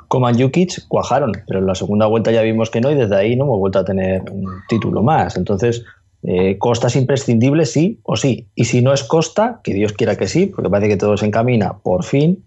con 0.08 0.22
Mandzukic 0.22 0.88
cuajaron, 0.88 1.32
pero 1.46 1.60
en 1.60 1.66
la 1.66 1.74
segunda 1.74 2.06
vuelta 2.06 2.32
ya 2.32 2.42
vimos 2.42 2.70
que 2.70 2.80
no 2.80 2.90
y 2.90 2.94
desde 2.94 3.16
ahí 3.16 3.36
no 3.36 3.44
hemos 3.44 3.58
vuelto 3.58 3.78
a 3.78 3.84
tener 3.84 4.22
un 4.30 4.46
título 4.68 5.02
más. 5.02 5.36
Entonces, 5.36 5.84
eh, 6.22 6.56
Costa 6.58 6.88
es 6.88 6.96
imprescindible, 6.96 7.66
sí 7.66 8.00
o 8.02 8.16
sí. 8.16 8.46
Y 8.54 8.64
si 8.64 8.82
no 8.82 8.92
es 8.92 9.04
Costa, 9.04 9.60
que 9.62 9.74
Dios 9.74 9.92
quiera 9.92 10.16
que 10.16 10.26
sí, 10.26 10.46
porque 10.46 10.70
parece 10.70 10.88
que 10.88 10.96
todo 10.96 11.16
se 11.16 11.26
encamina, 11.26 11.74
por 11.82 12.04
fin, 12.04 12.44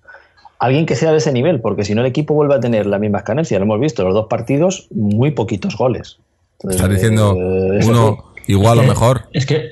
alguien 0.59 0.85
que 0.85 0.95
sea 0.95 1.11
de 1.11 1.17
ese 1.17 1.31
nivel, 1.31 1.61
porque 1.61 1.85
si 1.85 1.95
no 1.95 2.01
el 2.01 2.07
equipo 2.07 2.33
vuelve 2.33 2.55
a 2.55 2.59
tener 2.59 2.85
las 2.87 2.99
mismas 2.99 3.23
carencias. 3.23 3.59
Lo 3.59 3.65
hemos 3.65 3.79
visto, 3.79 4.03
los 4.03 4.13
dos 4.13 4.27
partidos, 4.27 4.87
muy 4.91 5.31
poquitos 5.31 5.77
goles. 5.77 6.17
Entonces, 6.59 6.81
Estás 6.81 6.95
diciendo 6.95 7.35
eh, 7.35 7.79
uno 7.85 8.33
igual 8.47 8.79
o 8.79 8.83
Eh, 8.83 8.87
mejor. 8.87 9.21
Es 9.33 9.45
que 9.45 9.69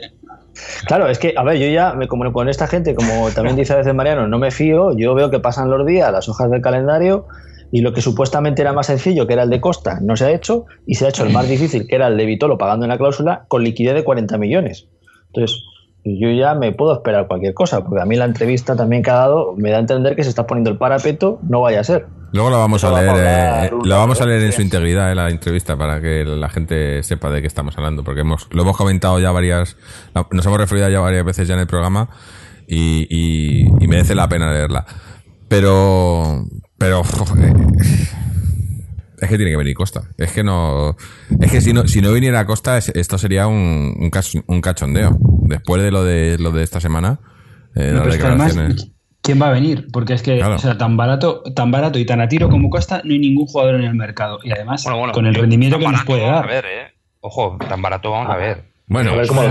Claro, 0.85 1.07
es 1.07 1.19
que, 1.19 1.33
a 1.37 1.43
ver, 1.43 1.57
yo 1.57 1.67
ya, 1.67 1.93
me, 1.93 2.07
como 2.07 2.31
con 2.33 2.49
esta 2.49 2.67
gente, 2.67 2.95
como 2.95 3.29
también 3.31 3.55
dice 3.55 3.73
a 3.73 3.77
veces 3.77 3.93
Mariano, 3.93 4.27
no 4.27 4.39
me 4.39 4.51
fío, 4.51 4.91
yo 4.95 5.13
veo 5.13 5.29
que 5.29 5.39
pasan 5.39 5.69
los 5.69 5.85
días, 5.85 6.11
las 6.11 6.27
hojas 6.27 6.51
del 6.51 6.61
calendario, 6.61 7.27
y 7.71 7.81
lo 7.81 7.93
que 7.93 8.01
supuestamente 8.01 8.61
era 8.61 8.73
más 8.73 8.87
sencillo, 8.87 9.27
que 9.27 9.33
era 9.33 9.43
el 9.43 9.49
de 9.49 9.61
Costa, 9.61 9.99
no 10.01 10.15
se 10.15 10.25
ha 10.25 10.31
hecho, 10.31 10.65
y 10.85 10.95
se 10.95 11.05
ha 11.05 11.09
hecho 11.09 11.23
el 11.23 11.31
más 11.33 11.47
difícil, 11.49 11.87
que 11.87 11.95
era 11.95 12.07
el 12.07 12.17
de 12.17 12.25
Vitolo 12.25 12.57
pagando 12.57 12.85
en 12.85 12.89
la 12.89 12.97
cláusula, 12.97 13.45
con 13.47 13.63
liquidez 13.63 13.93
de 13.95 14.03
40 14.03 14.37
millones. 14.37 14.87
Entonces, 15.27 15.63
yo 16.05 16.31
ya 16.31 16.55
me 16.55 16.71
puedo 16.71 16.93
esperar 16.93 17.27
cualquier 17.27 17.53
cosa, 17.53 17.83
porque 17.83 18.01
a 18.01 18.05
mí 18.05 18.15
la 18.15 18.25
entrevista 18.25 18.75
también 18.75 19.03
que 19.03 19.11
ha 19.11 19.15
dado 19.15 19.53
me 19.57 19.69
da 19.69 19.77
a 19.77 19.79
entender 19.81 20.15
que 20.15 20.23
se 20.23 20.29
está 20.29 20.47
poniendo 20.47 20.71
el 20.71 20.77
parapeto, 20.77 21.39
no 21.47 21.61
vaya 21.61 21.81
a 21.81 21.83
ser. 21.83 22.07
Luego 22.31 22.49
la 22.51 22.57
vamos 22.57 22.83
a 22.83 22.91
leer, 22.91 23.07
vamos 23.07 23.21
a 23.21 23.65
eh, 23.65 23.71
la 23.85 23.95
vamos 23.97 24.21
a 24.21 24.25
leer 24.25 24.43
en 24.43 24.51
su 24.51 24.61
integridad 24.61 25.11
eh, 25.11 25.15
la 25.15 25.29
entrevista 25.29 25.75
para 25.77 25.99
que 25.99 26.23
la 26.25 26.47
gente 26.47 27.03
sepa 27.03 27.29
de 27.31 27.41
qué 27.41 27.47
estamos 27.47 27.77
hablando, 27.77 28.03
porque 28.03 28.21
hemos, 28.21 28.47
lo 28.51 28.61
hemos 28.61 28.77
comentado 28.77 29.19
ya 29.19 29.31
varias, 29.31 29.75
nos 30.31 30.45
hemos 30.45 30.57
referido 30.57 30.87
ya 30.89 30.99
varias 31.01 31.25
veces 31.25 31.47
ya 31.47 31.55
en 31.55 31.61
el 31.61 31.67
programa 31.67 32.09
y, 32.67 33.05
y- 33.09 33.67
y 33.83 33.87
merece 33.87 34.15
la 34.15 34.29
pena 34.29 34.51
leerla. 34.53 34.85
Pero, 35.47 36.43
pero 36.79 37.03
joder, 37.03 37.53
es 39.21 39.29
que 39.29 39.35
tiene 39.37 39.51
que 39.51 39.57
venir 39.57 39.75
Costa. 39.75 40.01
Es 40.17 40.31
que 40.31 40.43
no, 40.43 40.95
es 41.41 41.51
que 41.51 41.61
si 41.61 41.73
no, 41.73 41.87
si 41.87 42.01
no 42.01 42.11
viniera 42.13 42.45
Costa 42.45 42.77
es- 42.77 42.89
esto 42.89 43.17
sería 43.17 43.47
un, 43.47 43.95
un, 43.99 44.09
cach- 44.11 44.43
un 44.47 44.61
cachondeo. 44.61 45.17
Después 45.43 45.81
de 45.83 45.91
lo 45.91 46.03
de 46.03 46.37
lo 46.39 46.51
de 46.51 46.63
esta 46.63 46.79
semana, 46.79 47.19
eh, 47.75 47.91
No, 47.93 47.93
las 47.93 48.01
pero 48.03 48.09
es 48.09 48.17
que 48.17 48.25
además, 48.27 48.47
declaraciones. 48.55 48.91
¿quién 49.21 49.41
va 49.41 49.47
a 49.47 49.51
venir? 49.51 49.87
Porque 49.91 50.13
es 50.13 50.21
que, 50.21 50.37
Claro. 50.37 50.55
o 50.55 50.59
sea, 50.59 50.77
tan 50.77 50.95
barato, 50.95 51.43
tan 51.55 51.71
barato 51.71 51.99
y 51.99 52.05
tan 52.05 52.21
a 52.21 52.27
tiro 52.29 52.49
como 52.49 52.69
Costa, 52.69 53.01
no 53.03 53.11
hay 53.13 53.19
ningún 53.19 53.45
jugador 53.47 53.75
en 53.75 53.83
el 53.83 53.95
mercado. 53.95 54.39
Y 54.43 54.51
además, 54.51 54.83
Bueno, 54.83 54.99
bueno, 54.99 55.13
con 55.13 55.25
el 55.25 55.35
rendimiento 55.35 55.77
que 55.79 55.87
nos 55.87 56.03
puede 56.05 56.21
dar. 56.25 56.43
A 56.45 56.47
ver, 56.47 56.65
eh. 56.65 56.93
Ojo, 57.21 57.57
tan 57.67 57.81
barato 57.81 58.11
vamos 58.11 58.31
a 58.33 58.37
ver. 58.37 58.69
Bueno, 58.87 59.11
A 59.11 59.15
ver 59.17 59.27
cómo 59.27 59.43
lo 59.43 59.49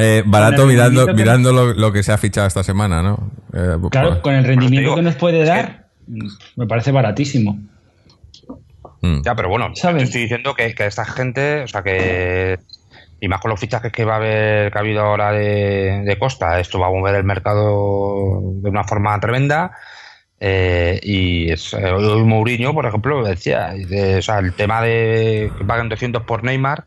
Eh, 0.00 0.22
barato 0.26 0.66
mirando, 0.66 1.06
mirando 1.14 1.52
lo, 1.52 1.74
lo 1.74 1.92
que 1.92 2.02
se 2.02 2.10
ha 2.12 2.18
fichado 2.18 2.46
esta 2.48 2.64
semana, 2.64 3.02
¿no? 3.02 3.30
Eh, 3.52 3.76
Claro, 3.90 4.08
pues, 4.10 4.20
con 4.20 4.34
el 4.34 4.44
rendimiento 4.44 4.80
digo, 4.80 4.96
que 4.96 5.02
nos 5.02 5.14
puede 5.14 5.42
es 5.42 5.50
que- 5.50 5.54
dar, 5.56 5.83
me 6.06 6.66
parece 6.66 6.92
baratísimo. 6.92 7.58
mm. 9.00 9.22
Ya, 9.22 9.34
pero 9.34 9.48
bueno, 9.48 9.70
¿Sabes? 9.74 9.98
te 9.98 10.04
estoy 10.04 10.22
diciendo 10.22 10.54
que, 10.54 10.74
que 10.74 10.86
esta 10.86 11.04
gente, 11.04 11.62
o 11.62 11.68
sea, 11.68 11.82
que. 11.82 12.58
Y 13.20 13.28
más 13.28 13.40
con 13.40 13.50
los 13.50 13.60
fichajes 13.60 13.90
que 13.90 14.04
va 14.04 14.14
a 14.14 14.16
haber, 14.16 14.70
que 14.70 14.78
ha 14.78 14.80
habido 14.82 15.00
ahora 15.00 15.32
de, 15.32 16.02
de 16.04 16.18
Costa, 16.18 16.60
esto 16.60 16.78
va 16.78 16.88
a 16.88 16.90
mover 16.90 17.14
el 17.14 17.24
mercado 17.24 18.40
de 18.42 18.68
una 18.68 18.84
forma 18.84 19.18
tremenda. 19.18 19.72
Eh, 20.40 21.00
y 21.02 21.50
es, 21.50 21.72
eh, 21.72 21.90
hoy 21.90 22.22
Mourinho, 22.22 22.74
por 22.74 22.84
ejemplo, 22.84 23.24
decía, 23.24 23.74
o 24.18 24.20
sea, 24.20 24.40
el 24.40 24.52
tema 24.52 24.82
de 24.82 25.50
que 25.56 25.64
paguen 25.64 25.88
200 25.88 26.24
por 26.24 26.44
Neymar, 26.44 26.84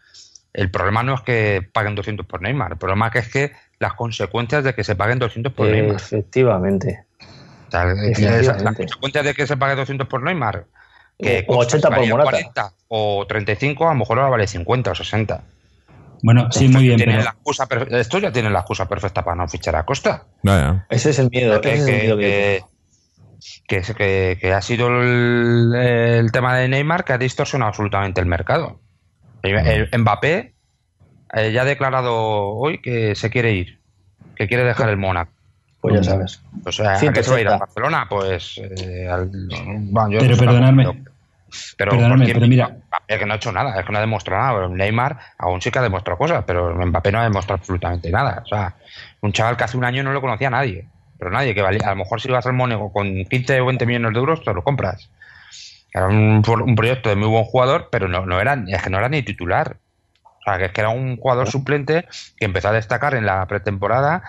el 0.53 0.69
problema 0.69 1.01
no 1.01 1.15
es 1.15 1.21
que 1.21 1.67
paguen 1.73 1.95
200 1.95 2.23
por 2.27 2.41
Neymar, 2.43 2.73
el 2.73 2.77
problema 2.77 3.09
que 3.09 3.19
es 3.19 3.29
que 3.29 3.53
las 3.79 3.93
consecuencias 3.93 4.63
de 4.63 4.75
que 4.75 4.83
se 4.83 4.95
paguen 4.95 5.17
200 5.17 5.53
por 5.53 5.69
Neymar. 5.69 5.95
Efectivamente. 5.95 7.06
Consecuencias 8.75 9.25
de 9.25 9.33
que 9.33 9.47
se 9.47 9.57
pague 9.57 9.75
200 9.75 10.07
por 10.07 10.23
Neymar, 10.23 10.65
que 11.19 11.45
O- 11.47 11.53
o 11.53 11.57
Costa 11.57 11.77
80 11.77 11.95
por 11.95 12.07
Morata. 12.07 12.31
40 12.31 12.71
o 12.89 13.25
35, 13.27 13.85
a 13.87 13.93
lo 13.93 13.99
mejor 13.99 14.19
ahora 14.19 14.29
vale 14.31 14.47
50 14.47 14.91
o 14.91 14.95
60. 14.95 15.43
Bueno, 16.23 16.51
sí, 16.51 16.67
muy 16.67 16.83
bien, 16.83 16.97
Tienen 16.97 17.15
pero 17.17 17.25
la 17.25 17.31
excusa 17.31 17.67
per- 17.67 17.93
Esto 17.93 18.17
ya 18.19 18.31
tiene 18.31 18.49
la 18.49 18.59
excusa 18.59 18.87
perfecta 18.87 19.23
para 19.23 19.35
no 19.35 19.47
fichar 19.47 19.75
a 19.75 19.85
Costa. 19.85 20.23
Vaya. 20.43 20.85
Ese 20.89 21.11
es 21.11 21.19
el 21.19 21.29
miedo. 21.29 21.61
Que, 21.61 21.73
ese 21.73 21.83
es 21.83 21.87
el 21.87 21.93
que- 21.95 22.01
miedo 22.01 22.17
que 22.17 22.23
yo 22.23 22.67
que- 22.67 23.57
que, 23.67 23.77
es- 23.77 23.93
que- 23.93 24.37
que 24.41 24.53
ha 24.53 24.61
sido 24.63 24.87
el, 24.87 25.75
el 25.75 26.31
tema 26.31 26.57
de 26.57 26.67
Neymar 26.69 27.03
que 27.05 27.13
ha 27.13 27.17
distorsionado 27.19 27.69
absolutamente 27.69 28.19
el 28.19 28.25
mercado. 28.27 28.79
El, 29.43 29.55
el 29.91 29.99
Mbappé 29.99 30.55
eh, 31.33 31.51
ya 31.51 31.61
ha 31.61 31.65
declarado 31.65 32.15
hoy 32.55 32.81
que 32.81 33.13
se 33.13 33.29
quiere 33.29 33.51
ir, 33.51 33.79
que 34.35 34.47
quiere 34.47 34.63
dejar 34.63 34.89
el 34.89 34.97
Mónaco. 34.97 35.31
Pues 35.81 35.95
ya 35.95 36.03
sabes. 36.03 36.41
O 36.65 36.71
sea, 36.71 36.95
¿a 36.95 36.99
qué 37.13 37.23
se 37.23 37.31
va 37.31 37.37
a 37.37 37.41
ir? 37.41 37.47
¿A 37.47 37.51
180. 37.51 37.57
Barcelona? 37.57 38.05
Pues. 38.09 38.57
eh, 38.57 39.07
al- 39.09 39.29
bueno, 39.29 40.11
yo 40.11 40.19
Pero 40.19 40.31
no 40.35 40.37
perdonadme, 40.39 40.83
Pero 41.77 41.91
perdonadme, 41.91 42.17
¿por 42.17 42.25
qué 42.27 42.33
pero 42.33 42.47
mira- 42.47 42.67
Mbappé 42.87 43.19
que 43.19 43.25
no 43.25 43.33
ha 43.33 43.35
hecho 43.37 43.51
nada, 43.51 43.79
es 43.79 43.85
que 43.85 43.91
no 43.91 43.97
ha 43.97 44.01
demostrado 44.01 44.61
nada. 44.61 44.75
Neymar 44.75 45.17
aún 45.37 45.61
sí 45.61 45.71
que 45.71 45.79
ha 45.79 45.83
demostrado 45.83 46.17
cosas, 46.17 46.43
pero 46.45 46.73
Mbappé 46.75 47.11
no 47.11 47.19
ha 47.19 47.23
demostrado 47.23 47.59
absolutamente 47.59 48.09
nada. 48.11 48.41
O 48.43 48.47
sea, 48.47 48.73
un 49.21 49.31
chaval 49.31 49.55
que 49.55 49.63
hace 49.63 49.77
un 49.77 49.85
año 49.85 50.03
no 50.03 50.11
lo 50.11 50.19
conocía 50.21 50.47
a 50.47 50.51
nadie. 50.51 50.87
Pero 51.19 51.31
nadie, 51.31 51.55
que 51.55 51.61
valía, 51.61 51.81
a 51.87 51.91
lo 51.91 51.95
mejor 51.97 52.21
si 52.21 52.29
vas 52.29 52.45
al 52.45 52.53
Mónaco 52.53 52.91
con 52.91 53.23
15 53.25 53.59
o 53.61 53.65
20 53.67 53.85
millones 53.87 54.13
de 54.13 54.19
euros, 54.19 54.43
te 54.43 54.53
lo 54.53 54.63
compras. 54.63 55.09
Era 55.93 56.07
un, 56.07 56.43
un 56.47 56.75
proyecto 56.75 57.09
de 57.09 57.15
muy 57.15 57.27
buen 57.27 57.43
jugador, 57.45 57.89
pero 57.91 58.07
no, 58.07 58.25
no 58.25 58.39
era, 58.39 58.55
es 58.67 58.81
que 58.83 58.89
no 58.89 58.99
era 58.99 59.09
ni 59.09 59.23
titular. 59.23 59.77
O 60.23 60.43
sea, 60.43 60.57
que 60.59 60.65
es 60.65 60.71
que 60.71 60.81
era 60.81 60.89
un 60.89 61.17
jugador 61.17 61.49
suplente 61.49 62.05
que 62.37 62.45
empezó 62.45 62.67
a 62.69 62.73
destacar 62.73 63.15
en 63.15 63.25
la 63.25 63.45
pretemporada 63.47 64.21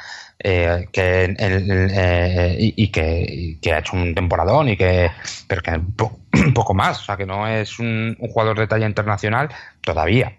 eh, 0.43 0.87
que 0.93 1.25
en- 1.25 1.37
en- 1.41 1.71
en- 1.71 1.91
eh, 1.93 2.57
y, 2.59 2.85
y 2.85 2.89
que, 2.93 3.73
ha 3.73 3.79
hecho 3.79 3.97
un 3.97 4.15
temporadón 4.15 4.69
y 4.69 4.77
que 4.77 5.11
pero 5.49 5.63
que 5.63 5.71
un, 5.73 5.95
po- 5.97 6.19
poco 6.55 6.75
más 6.75 7.01
o 7.01 7.05
sea 7.05 7.17
que 7.17 7.27
no 7.27 7.47
es 7.49 7.79
un, 7.81 8.17
un 8.19 8.29
jugador 8.29 8.59
de 8.59 8.67
talla 8.69 8.87
internacional 8.87 9.49
todavía 9.81 10.33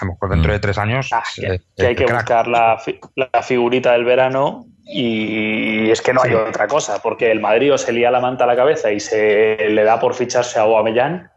a 0.00 0.04
lo 0.06 0.12
mejor 0.12 0.30
dentro 0.30 0.50
Mm. 0.50 0.54
de 0.54 0.58
tres 0.60 0.78
años 0.78 1.08
Ah, 1.12 1.22
es, 1.28 1.34
que, 1.44 1.46
eh, 1.54 1.60
que 1.76 1.82
hay 1.86 1.90
el 1.92 1.96
que 1.96 2.04
crack. 2.06 2.16
buscar 2.20 2.48
la, 2.48 2.78
fi- 2.78 2.98
la 3.16 3.42
figurita 3.42 3.92
del 3.92 4.04
verano 4.04 4.64
y 4.84 5.90
es 5.90 6.00
que 6.02 6.12
no 6.12 6.22
hay 6.22 6.32
otra 6.34 6.66
cosa, 6.66 7.00
porque 7.02 7.30
el 7.30 7.40
Madrid 7.40 7.72
o 7.74 7.78
se 7.78 7.92
lía 7.92 8.10
la 8.10 8.20
manta 8.20 8.44
a 8.44 8.46
la 8.48 8.56
cabeza 8.56 8.90
y 8.90 8.98
se 8.98 9.56
le 9.68 9.84
da 9.84 10.00
por 10.00 10.14
ficharse 10.14 10.58
a 10.58 10.62
Aubameyang 10.62 11.28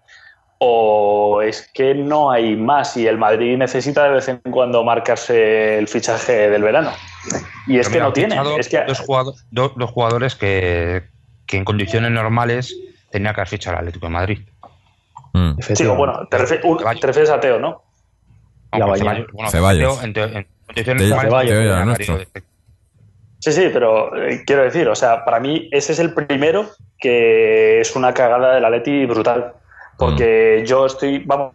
o 0.59 1.41
es 1.41 1.69
que 1.73 1.93
no 1.93 2.31
hay 2.31 2.55
más 2.55 2.95
y 2.97 3.05
el 3.07 3.17
Madrid 3.17 3.57
necesita 3.57 4.05
de 4.05 4.09
vez 4.11 4.27
en 4.29 4.39
cuando 4.49 4.83
marcarse 4.83 5.77
el 5.77 5.87
fichaje 5.87 6.49
del 6.49 6.63
verano. 6.63 6.91
Y 7.67 7.79
es 7.79 7.89
Pero 7.89 7.89
que 7.89 7.89
mira, 7.89 8.05
no 8.05 8.13
tiene. 8.13 8.59
Es 8.59 8.69
que, 8.69 8.83
dos, 8.85 8.99
jugado- 8.99 9.35
do- 9.51 9.73
dos 9.75 9.89
jugadores 9.91 10.35
que, 10.35 11.03
que 11.47 11.57
en 11.57 11.65
condiciones 11.65 12.11
normales 12.11 12.75
tenía 13.11 13.33
que 13.33 13.41
haber 13.41 13.47
fichado 13.49 13.75
el 13.75 13.79
Atlético 13.79 14.05
de 14.07 14.11
Madrid 14.11 14.39
Mm. 15.33 15.59
sí, 15.59 15.85
bueno, 15.87 16.25
te, 16.31 16.37
refi- 16.37 16.61
un- 16.63 16.77
Ceballos. 16.79 17.01
te 17.01 17.07
refieres 17.07 17.29
a 17.29 17.39
Teo, 17.41 17.59
¿no? 17.59 17.83
Ceballos. 18.71 19.27
Bueno, 19.33 19.51
Ceballos. 19.51 19.99
Teo, 20.13 20.25
en, 20.27 20.47
condiciones 20.65 21.03
Teo- 21.09 21.15
normales 21.21 21.51
era 21.51 21.85
nuestro. 21.85 22.17
de- 22.19 22.27
Sí, 23.39 23.51
sí, 23.51 23.69
pero 23.73 24.15
eh, 24.15 24.43
quiero 24.45 24.63
decir, 24.63 24.87
o 24.87 24.95
sea, 24.95 25.25
para 25.25 25.39
mí 25.41 25.67
ese 25.71 25.91
es 25.91 25.99
el 25.99 26.13
primero 26.13 26.67
que 26.97 27.81
es 27.81 27.95
una 27.97 28.13
cagada 28.13 28.55
del 28.55 28.63
Atleti 28.65 29.05
brutal. 29.05 29.53
Porque 29.97 30.63
yo 30.65 30.85
estoy, 30.85 31.19
vamos, 31.25 31.53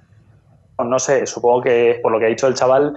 no 0.78 0.98
sé, 0.98 1.26
supongo 1.26 1.62
que 1.62 1.98
por 2.02 2.12
lo 2.12 2.18
que 2.18 2.26
ha 2.26 2.28
dicho 2.28 2.46
el 2.46 2.54
chaval, 2.54 2.94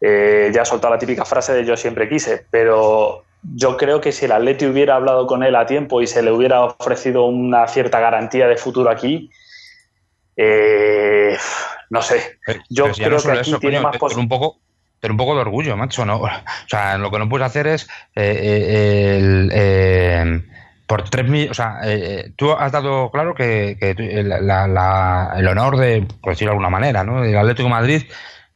eh, 0.00 0.50
ya 0.54 0.62
ha 0.62 0.64
soltado 0.64 0.92
la 0.94 0.98
típica 0.98 1.24
frase 1.24 1.52
de 1.54 1.64
yo 1.64 1.76
siempre 1.76 2.08
quise, 2.08 2.46
pero 2.50 3.24
yo 3.54 3.76
creo 3.76 4.00
que 4.00 4.12
si 4.12 4.24
el 4.24 4.32
Atleti 4.32 4.66
hubiera 4.66 4.96
hablado 4.96 5.26
con 5.26 5.42
él 5.42 5.54
a 5.56 5.66
tiempo 5.66 6.02
y 6.02 6.06
se 6.06 6.22
le 6.22 6.32
hubiera 6.32 6.62
ofrecido 6.64 7.24
una 7.26 7.66
cierta 7.68 8.00
garantía 8.00 8.48
de 8.48 8.56
futuro 8.56 8.90
aquí, 8.90 9.30
eh, 10.36 11.36
no 11.90 12.02
sé, 12.02 12.38
Pero- 12.46 12.60
Yo 12.68 12.84
pero 12.84 12.94
creo 12.96 13.10
no 13.18 13.22
que 13.22 13.30
aquí 13.38 13.50
eso, 13.50 13.58
tiene 13.60 13.76
coño, 13.76 13.88
más 13.88 13.96
pero 14.00 14.20
un 14.20 14.28
poco 14.28 14.58
pero 14.98 15.12
un 15.12 15.18
poco 15.18 15.34
de 15.34 15.42
orgullo, 15.42 15.76
macho, 15.76 16.04
¿no? 16.04 16.16
O 16.22 16.28
sea, 16.68 16.98
lo 16.98 17.10
que 17.10 17.18
no 17.18 17.28
puedes 17.28 17.46
hacer 17.46 17.66
es 17.66 17.84
eh, 18.16 18.38
eh, 18.42 19.18
el, 19.18 19.50
eh, 19.54 20.42
por 20.86 21.08
tres 21.08 21.28
mil, 21.28 21.50
o 21.50 21.54
sea, 21.54 21.78
eh, 21.84 22.32
tú 22.36 22.52
has 22.52 22.72
dado 22.72 23.10
claro 23.10 23.34
que, 23.34 23.76
que 23.78 23.94
la- 24.22 24.66
la- 24.66 25.34
el 25.36 25.46
honor 25.48 25.76
de, 25.76 26.06
por 26.22 26.32
decirlo 26.32 26.50
de 26.50 26.54
alguna 26.54 26.70
manera, 26.70 27.04
¿no? 27.04 27.22
El 27.24 27.36
Atlético 27.36 27.64
de 27.68 27.74
Madrid, 27.74 28.02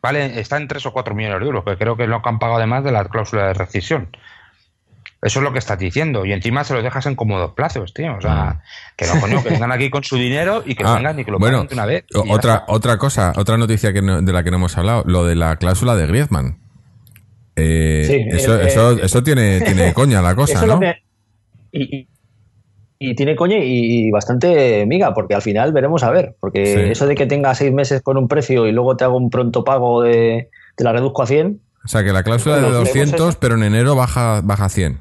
vale, 0.03 0.40
está 0.40 0.57
en 0.57 0.68
tres 0.68 0.86
o 0.86 0.92
cuatro 0.92 1.14
millones 1.14 1.40
de 1.40 1.46
euros, 1.46 1.64
que 1.64 1.76
creo 1.76 1.96
que 1.96 2.05
es 2.05 2.09
lo 2.09 2.22
que 2.22 2.28
han 2.28 2.38
pagado 2.38 2.59
además 2.59 2.84
de 2.84 2.92
la 2.92 3.05
cláusula 3.05 3.46
de 3.48 3.55
rescisión. 3.55 4.09
Eso 5.22 5.40
es 5.40 5.42
lo 5.44 5.53
que 5.53 5.59
estás 5.59 5.78
diciendo. 5.78 6.24
Y 6.24 6.32
encima 6.32 6.64
se 6.64 6.72
los 6.72 6.82
dejas 6.82 7.05
en 7.05 7.14
cómodos 7.14 7.53
plazos, 7.53 7.92
tío. 7.92 8.16
O 8.16 8.20
sea, 8.22 8.62
que 8.96 9.07
no, 9.07 9.20
coño, 9.20 9.42
que 9.42 9.51
vengan 9.51 9.70
aquí 9.70 9.90
con 9.90 10.03
su 10.03 10.16
dinero 10.16 10.62
y 10.64 10.74
que 10.74 10.82
Ah, 10.86 10.94
vengan 10.94 11.18
y 11.20 11.24
que 11.26 11.30
lo 11.30 11.38
bueno, 11.38 11.59
paguen 11.59 11.68
de 11.68 11.74
una 11.74 11.84
vez. 11.86 12.05
otra, 12.14 12.64
otra 12.68 12.96
cosa, 12.96 13.34
otra 13.36 13.59
noticia 13.59 13.92
que 13.92 14.01
no- 14.01 14.22
de 14.22 14.32
la 14.32 14.42
que 14.42 14.51
no 14.51 14.57
hemos 14.57 14.78
hablado, 14.78 15.03
lo 15.07 15.26
de 15.26 15.34
la 15.34 15.57
cláusula 15.57 15.94
de 15.94 16.07
Griezmann. 16.07 16.59
Eh, 17.57 18.05
Sí, 18.07 18.24
eso, 18.36 18.59
eh, 18.59 18.66
eso, 18.68 18.92
eh, 18.92 19.01
eso 19.03 19.22
tiene, 19.22 19.61
tiene 19.61 19.92
coña 19.94 20.22
la 20.22 20.34
cosa, 20.34 20.55
Eso 20.55 20.66
¿no? 20.66 20.74
lo 20.74 20.80
que, 20.80 20.94
y, 21.72 21.96
y 21.98 22.09
tiene 23.14 23.34
coña 23.34 23.57
y 23.61 24.11
bastante 24.11 24.84
miga, 24.86 25.14
porque 25.14 25.34
al 25.34 25.42
final 25.42 25.72
veremos 25.72 26.03
a 26.03 26.11
ver. 26.11 26.36
Porque 26.38 26.66
Sí. 26.66 26.80
eso 26.92 27.07
de 27.07 27.14
que 27.14 27.26
tenga 27.26 27.55
seis 27.55 27.72
meses 27.72 28.03
con 28.03 28.16
un 28.18 28.28
precio 28.28 28.66
y 28.66 28.72
luego 28.72 28.96
te 28.96 29.05
hago 29.05 29.16
un 29.16 29.30
pronto 29.30 29.64
pago 29.64 30.03
de. 30.03 30.51
te 30.76 30.84
la 30.84 30.92
reduzco 30.92 31.22
a 31.22 31.26
100. 31.26 31.61
O 31.84 31.88
sea, 31.88 32.05
que 32.05 32.12
la 32.12 32.22
cláusula 32.22 32.57
de 32.57 32.61
Lo 32.61 32.66
que 32.68 32.72
vemos 32.74 32.88
200, 32.88 33.28
es- 33.30 33.36
pero 33.36 33.55
en 33.55 33.62
enero 33.62 33.94
baja, 33.96 34.42
baja 34.44 34.66
a 34.66 34.68
100. 34.68 34.98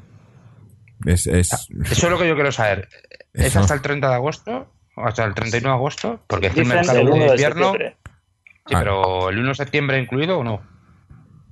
Es, 1.06 1.26
es, 1.26 1.52
Eso 1.52 2.06
es 2.06 2.10
lo 2.10 2.18
que 2.18 2.26
yo 2.28 2.34
quiero 2.34 2.52
saber. 2.52 2.88
¿Es 3.34 3.46
Eso. 3.46 3.60
hasta 3.60 3.74
el 3.74 3.82
30 3.82 4.08
de 4.08 4.14
agosto? 4.14 4.66
¿O 4.96 5.04
hasta 5.06 5.24
el 5.24 5.34
31 5.34 5.68
de 5.68 5.74
agosto? 5.74 6.20
Porque 6.26 6.48
es 6.48 6.54
que 6.54 6.60
el 6.60 6.66
mercado 6.66 6.98
de 6.98 7.04
1 7.04 7.14
de 7.24 7.26
invierno. 7.30 7.72
Sí, 7.74 8.74
pero 8.74 9.28
el 9.30 9.38
1 9.38 9.48
de 9.48 9.54
septiembre 9.54 9.98
incluido 10.00 10.38
o 10.38 10.44
no? 10.44 10.60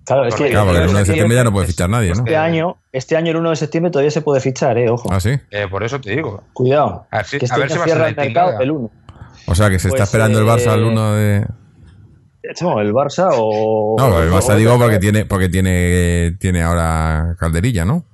Claro, 0.09 0.25
es 0.27 0.35
que. 0.35 0.49
claro, 0.51 0.67
porque 0.67 0.83
el 0.83 0.89
1 0.89 0.99
de 0.99 1.05
septiembre 1.05 1.37
ya 1.37 1.45
no 1.45 1.53
puede 1.53 1.67
fichar 1.67 1.91
nadie, 1.91 2.09
¿no? 2.13 2.19
Este 2.21 2.37
año, 2.37 2.77
este 2.93 3.17
año, 3.17 3.31
el 3.31 3.37
1 3.37 3.51
de 3.51 3.57
septiembre, 3.57 3.91
todavía 3.93 4.11
se 4.11 4.23
puede 4.23 4.41
fichar, 4.41 4.79
eh, 4.79 4.89
ojo. 4.89 5.09
Ah, 5.13 5.21
sí. 5.21 5.39
Eh, 5.51 5.67
por 5.71 5.85
eso 5.85 6.01
te 6.01 6.11
digo. 6.17 6.43
Cuidado. 6.55 7.07
A 7.11 7.19
ver 7.19 7.27
si- 7.27 7.39
que 7.39 7.45
este 7.45 7.55
a 7.55 7.59
ver 7.59 7.71
si 7.71 7.77
va 7.77 7.85
a 7.85 7.87
cierra 7.87 8.09
ser 8.09 8.19
el 8.19 8.25
mercado 8.25 8.61
el 8.61 8.71
1. 8.71 8.91
O 9.47 9.55
sea, 9.55 9.69
que 9.71 9.79
se 9.79 9.89
está 9.89 9.99
Pues, 9.99 10.09
esperando 10.09 10.39
el 10.41 10.47
Barça 10.47 10.69
al 10.69 10.81
eh, 10.81 10.85
1 10.87 11.13
de... 11.15 11.47
No, 12.63 12.81
el 12.81 12.93
Barça 12.95 13.29
o. 13.33 13.97
No, 13.99 14.23
el 14.23 14.31
Barça 14.31 14.55
o- 14.55 14.57
digo 14.57 14.79
porque 14.79 14.99
tiene, 14.99 15.27
porque 15.27 15.51
tiene, 15.51 16.37
tiene 16.41 16.63
ahora 16.63 17.37
calderilla, 17.39 17.85
¿no? 17.85 18.05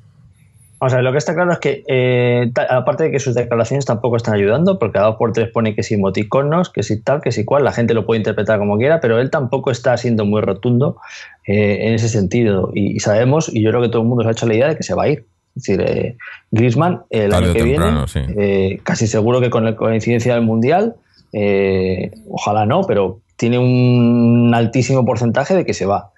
O 0.85 0.91
sea, 0.91 1.01
lo 1.01 1.13
que 1.13 1.19
está 1.19 1.35
claro 1.35 1.51
es 1.53 1.59
que, 1.59 1.83
eh, 1.89 2.53
aparte 2.69 3.05
de 3.05 3.11
que 3.11 3.19
sus 3.19 3.35
declaraciones 3.35 3.87
tampoco 3.87 4.17
están 4.17 4.35
ayudando, 4.35 4.79
porque 4.79 4.99
a 4.99 5.03
dos 5.03 5.17
por 5.17 5.33
tres 5.33 5.49
pone 5.49 5.75
que 5.75 5.83
si 5.83 5.95
emoticonos, 5.95 6.69
que 6.69 6.83
si 6.83 7.01
tal, 7.01 7.23
que 7.23 7.33
si 7.33 7.45
cual, 7.47 7.65
la 7.65 7.73
gente 7.73 7.95
lo 7.95 8.05
puede 8.05 8.19
interpretar 8.19 8.59
como 8.59 8.77
quiera, 8.77 9.01
pero 9.01 9.19
él 9.19 9.31
tampoco 9.31 9.71
está 9.71 9.97
siendo 9.97 10.27
muy 10.27 10.43
rotundo 10.43 10.99
eh, 11.47 11.89
en 11.89 11.95
ese 11.95 12.11
sentido. 12.11 12.71
Y, 12.75 12.97
y 12.97 13.01
sabemos, 13.01 13.51
y 13.51 13.63
yo 13.63 13.71
creo 13.71 13.81
que 13.81 13.89
todo 13.89 14.03
el 14.03 14.09
mundo 14.09 14.25
se 14.25 14.29
ha 14.29 14.33
hecho 14.33 14.47
la 14.47 14.55
idea 14.55 14.69
de 14.69 14.77
que 14.77 14.83
se 14.83 14.95
va 14.95 15.05
a 15.05 15.09
ir. 15.09 15.25
Es 15.57 15.63
decir, 15.63 15.81
eh, 15.81 16.17
Griezmann 16.51 17.03
el 17.11 17.31
Tarde 17.31 17.47
año 17.47 17.55
que 17.55 17.63
temprano, 17.63 18.07
viene, 18.13 18.29
sí. 18.29 18.35
eh, 18.37 18.81
casi 18.83 19.07
seguro 19.07 19.41
que 19.41 19.51
con 19.51 19.65
la 19.65 19.77
coincidencia 19.77 20.35
del 20.35 20.43
Mundial, 20.43 20.97
eh, 21.33 22.11
ojalá 22.29 22.67
no, 22.67 22.83
pero 22.83 23.21
tiene 23.37 23.59
un 23.59 24.53
altísimo 24.55 25.05
porcentaje 25.05 25.55
de 25.55 25.65
que 25.65 25.73
se 25.73 25.87
va. 25.87 26.11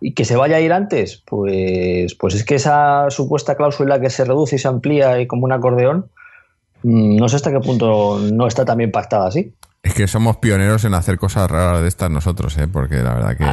Y 0.00 0.14
que 0.14 0.24
se 0.24 0.36
vaya 0.36 0.56
a 0.56 0.60
ir 0.60 0.72
antes, 0.72 1.22
pues, 1.26 2.14
pues 2.14 2.34
es 2.34 2.44
que 2.44 2.54
esa 2.54 3.10
supuesta 3.10 3.54
cláusula 3.56 4.00
que 4.00 4.08
se 4.10 4.24
reduce 4.24 4.56
y 4.56 4.58
se 4.58 4.68
amplía 4.68 5.20
y 5.20 5.26
como 5.26 5.44
un 5.44 5.52
acordeón, 5.52 6.06
mm, 6.82 7.16
no 7.16 7.28
sé 7.28 7.36
hasta 7.36 7.50
qué 7.52 7.60
punto 7.60 8.18
no 8.32 8.46
está 8.46 8.64
también 8.64 8.90
pactada 8.90 9.28
así. 9.28 9.52
Es 9.82 9.94
que 9.94 10.06
somos 10.06 10.36
pioneros 10.38 10.84
en 10.84 10.94
hacer 10.94 11.18
cosas 11.18 11.50
raras 11.50 11.82
de 11.82 11.88
estas 11.88 12.10
nosotros, 12.10 12.56
¿eh? 12.58 12.68
Porque 12.68 12.96
la 12.96 13.14
verdad 13.14 13.36
que... 13.36 13.44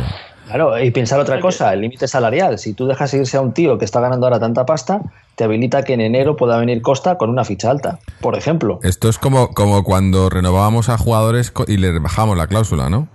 Claro, 0.48 0.80
y 0.82 0.92
pensar 0.92 1.20
otra 1.20 1.42
cosa, 1.42 1.74
el 1.74 1.82
límite 1.82 2.08
salarial. 2.08 2.58
Si 2.58 2.74
tú 2.74 2.88
dejas 2.88 3.14
irse 3.14 3.36
a 3.36 3.42
un 3.42 3.52
tío 3.54 3.78
que 3.78 3.84
está 3.84 4.00
ganando 4.00 4.28
ahora 4.28 4.40
tanta 4.40 4.66
pasta, 4.66 5.02
te 5.36 5.44
habilita 5.44 5.84
que 5.84 5.94
en 5.94 6.00
enero 6.00 6.38
pueda 6.38 6.58
venir 6.58 6.82
Costa 6.82 7.18
con 7.18 7.30
una 7.30 7.44
ficha 7.44 7.70
alta, 7.70 8.00
por 8.22 8.38
ejemplo. 8.38 8.80
Esto 8.84 9.10
es 9.10 9.18
como, 9.18 9.50
como 9.50 9.84
cuando 9.84 10.30
renovábamos 10.30 10.88
a 10.88 10.98
jugadores 10.98 11.52
co- 11.52 11.66
y 11.68 11.76
le 11.76 12.00
bajamos 12.00 12.38
la 12.38 12.48
cláusula, 12.48 12.90
¿no? 12.90 13.10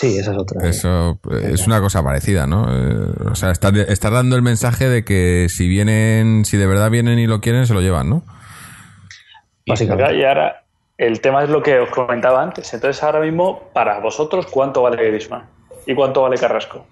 Sí, 0.00 0.16
esa 0.16 0.32
es 0.32 0.38
otra. 0.38 0.66
Eso 0.66 1.20
eh, 1.30 1.50
es 1.52 1.66
una 1.66 1.78
cosa 1.78 2.02
parecida, 2.02 2.46
¿no? 2.46 2.64
Eh, 2.74 3.06
o 3.30 3.34
sea, 3.34 3.50
estás 3.50 3.74
estás 3.74 4.10
dando 4.10 4.34
el 4.34 4.40
mensaje 4.40 4.88
de 4.88 5.04
que 5.04 5.48
si 5.50 5.68
vienen, 5.68 6.46
si 6.46 6.56
de 6.56 6.66
verdad 6.66 6.90
vienen 6.90 7.18
y 7.18 7.26
lo 7.26 7.42
quieren, 7.42 7.66
se 7.66 7.74
lo 7.74 7.82
llevan, 7.82 8.08
¿no? 8.08 8.22
Básicamente. 9.66 10.16
Y 10.16 10.24
ahora, 10.24 10.64
el 10.96 11.20
tema 11.20 11.44
es 11.44 11.50
lo 11.50 11.62
que 11.62 11.78
os 11.80 11.90
comentaba 11.90 12.42
antes. 12.42 12.72
Entonces, 12.72 13.02
ahora 13.02 13.20
mismo, 13.20 13.68
para 13.74 14.00
vosotros, 14.00 14.46
¿cuánto 14.46 14.80
vale 14.80 14.96
Griezmann? 14.96 15.44
¿Y 15.86 15.94
cuánto 15.94 16.22
vale 16.22 16.38
Carrasco? 16.38 16.86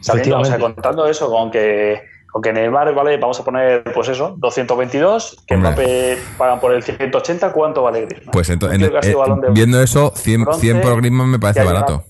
Sabiendo, 0.00 0.38
o 0.38 0.44
sea, 0.44 0.56
contando 0.60 1.06
eso 1.08 1.28
con 1.30 1.50
que, 1.50 2.00
con 2.30 2.42
que 2.42 2.52
Neymar, 2.52 2.94
vale, 2.94 3.16
vamos 3.16 3.40
a 3.40 3.44
poner, 3.44 3.82
pues 3.92 4.08
eso, 4.08 4.36
222, 4.38 5.44
que. 5.48 5.56
Mbappé 5.56 6.16
pagan 6.38 6.60
por 6.60 6.72
el 6.72 6.84
180, 6.84 7.52
¿cuánto 7.52 7.82
vale 7.82 8.02
Griezmann? 8.06 8.30
Pues 8.30 8.48
entonces, 8.50 8.78
de- 8.78 9.50
viendo 9.50 9.82
eso, 9.82 10.12
100, 10.14 10.44
bronce, 10.44 10.60
100 10.60 10.80
por 10.80 10.96
Griezmann 10.98 11.28
me 11.28 11.40
parece 11.40 11.64
barato. 11.64 12.04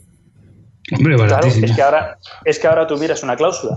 Hombre, 0.97 1.17
Claro, 1.17 1.31
baratísimo. 1.31 1.67
es 1.67 1.73
que 1.77 1.83
ahora, 1.83 2.19
es 2.45 2.59
que 2.59 2.67
ahora 2.67 2.87
tú 2.87 2.97
miras 2.99 3.23
una 3.23 3.37
cláusula 3.37 3.77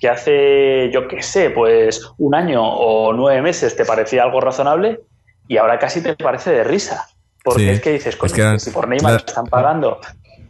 que 0.00 0.08
hace, 0.08 0.90
yo 0.92 1.06
qué 1.08 1.22
sé, 1.22 1.50
pues 1.50 2.10
un 2.18 2.34
año 2.34 2.62
o 2.62 3.12
nueve 3.12 3.42
meses 3.42 3.76
te 3.76 3.84
parecía 3.84 4.22
algo 4.22 4.40
razonable 4.40 5.00
y 5.48 5.56
ahora 5.58 5.78
casi 5.78 6.02
te 6.02 6.14
parece 6.16 6.50
de 6.50 6.64
risa. 6.64 7.06
Porque 7.44 7.60
Sí, 7.62 7.68
es 7.70 7.80
que 7.80 7.90
dices, 7.92 8.06
es 8.14 8.16
coño, 8.16 8.34
que 8.34 8.40
eran- 8.40 8.54
que 8.54 8.60
si 8.60 8.70
por 8.70 8.86
Neymar 8.88 9.12
la- 9.12 9.18
están 9.18 9.46
pagando. 9.46 9.98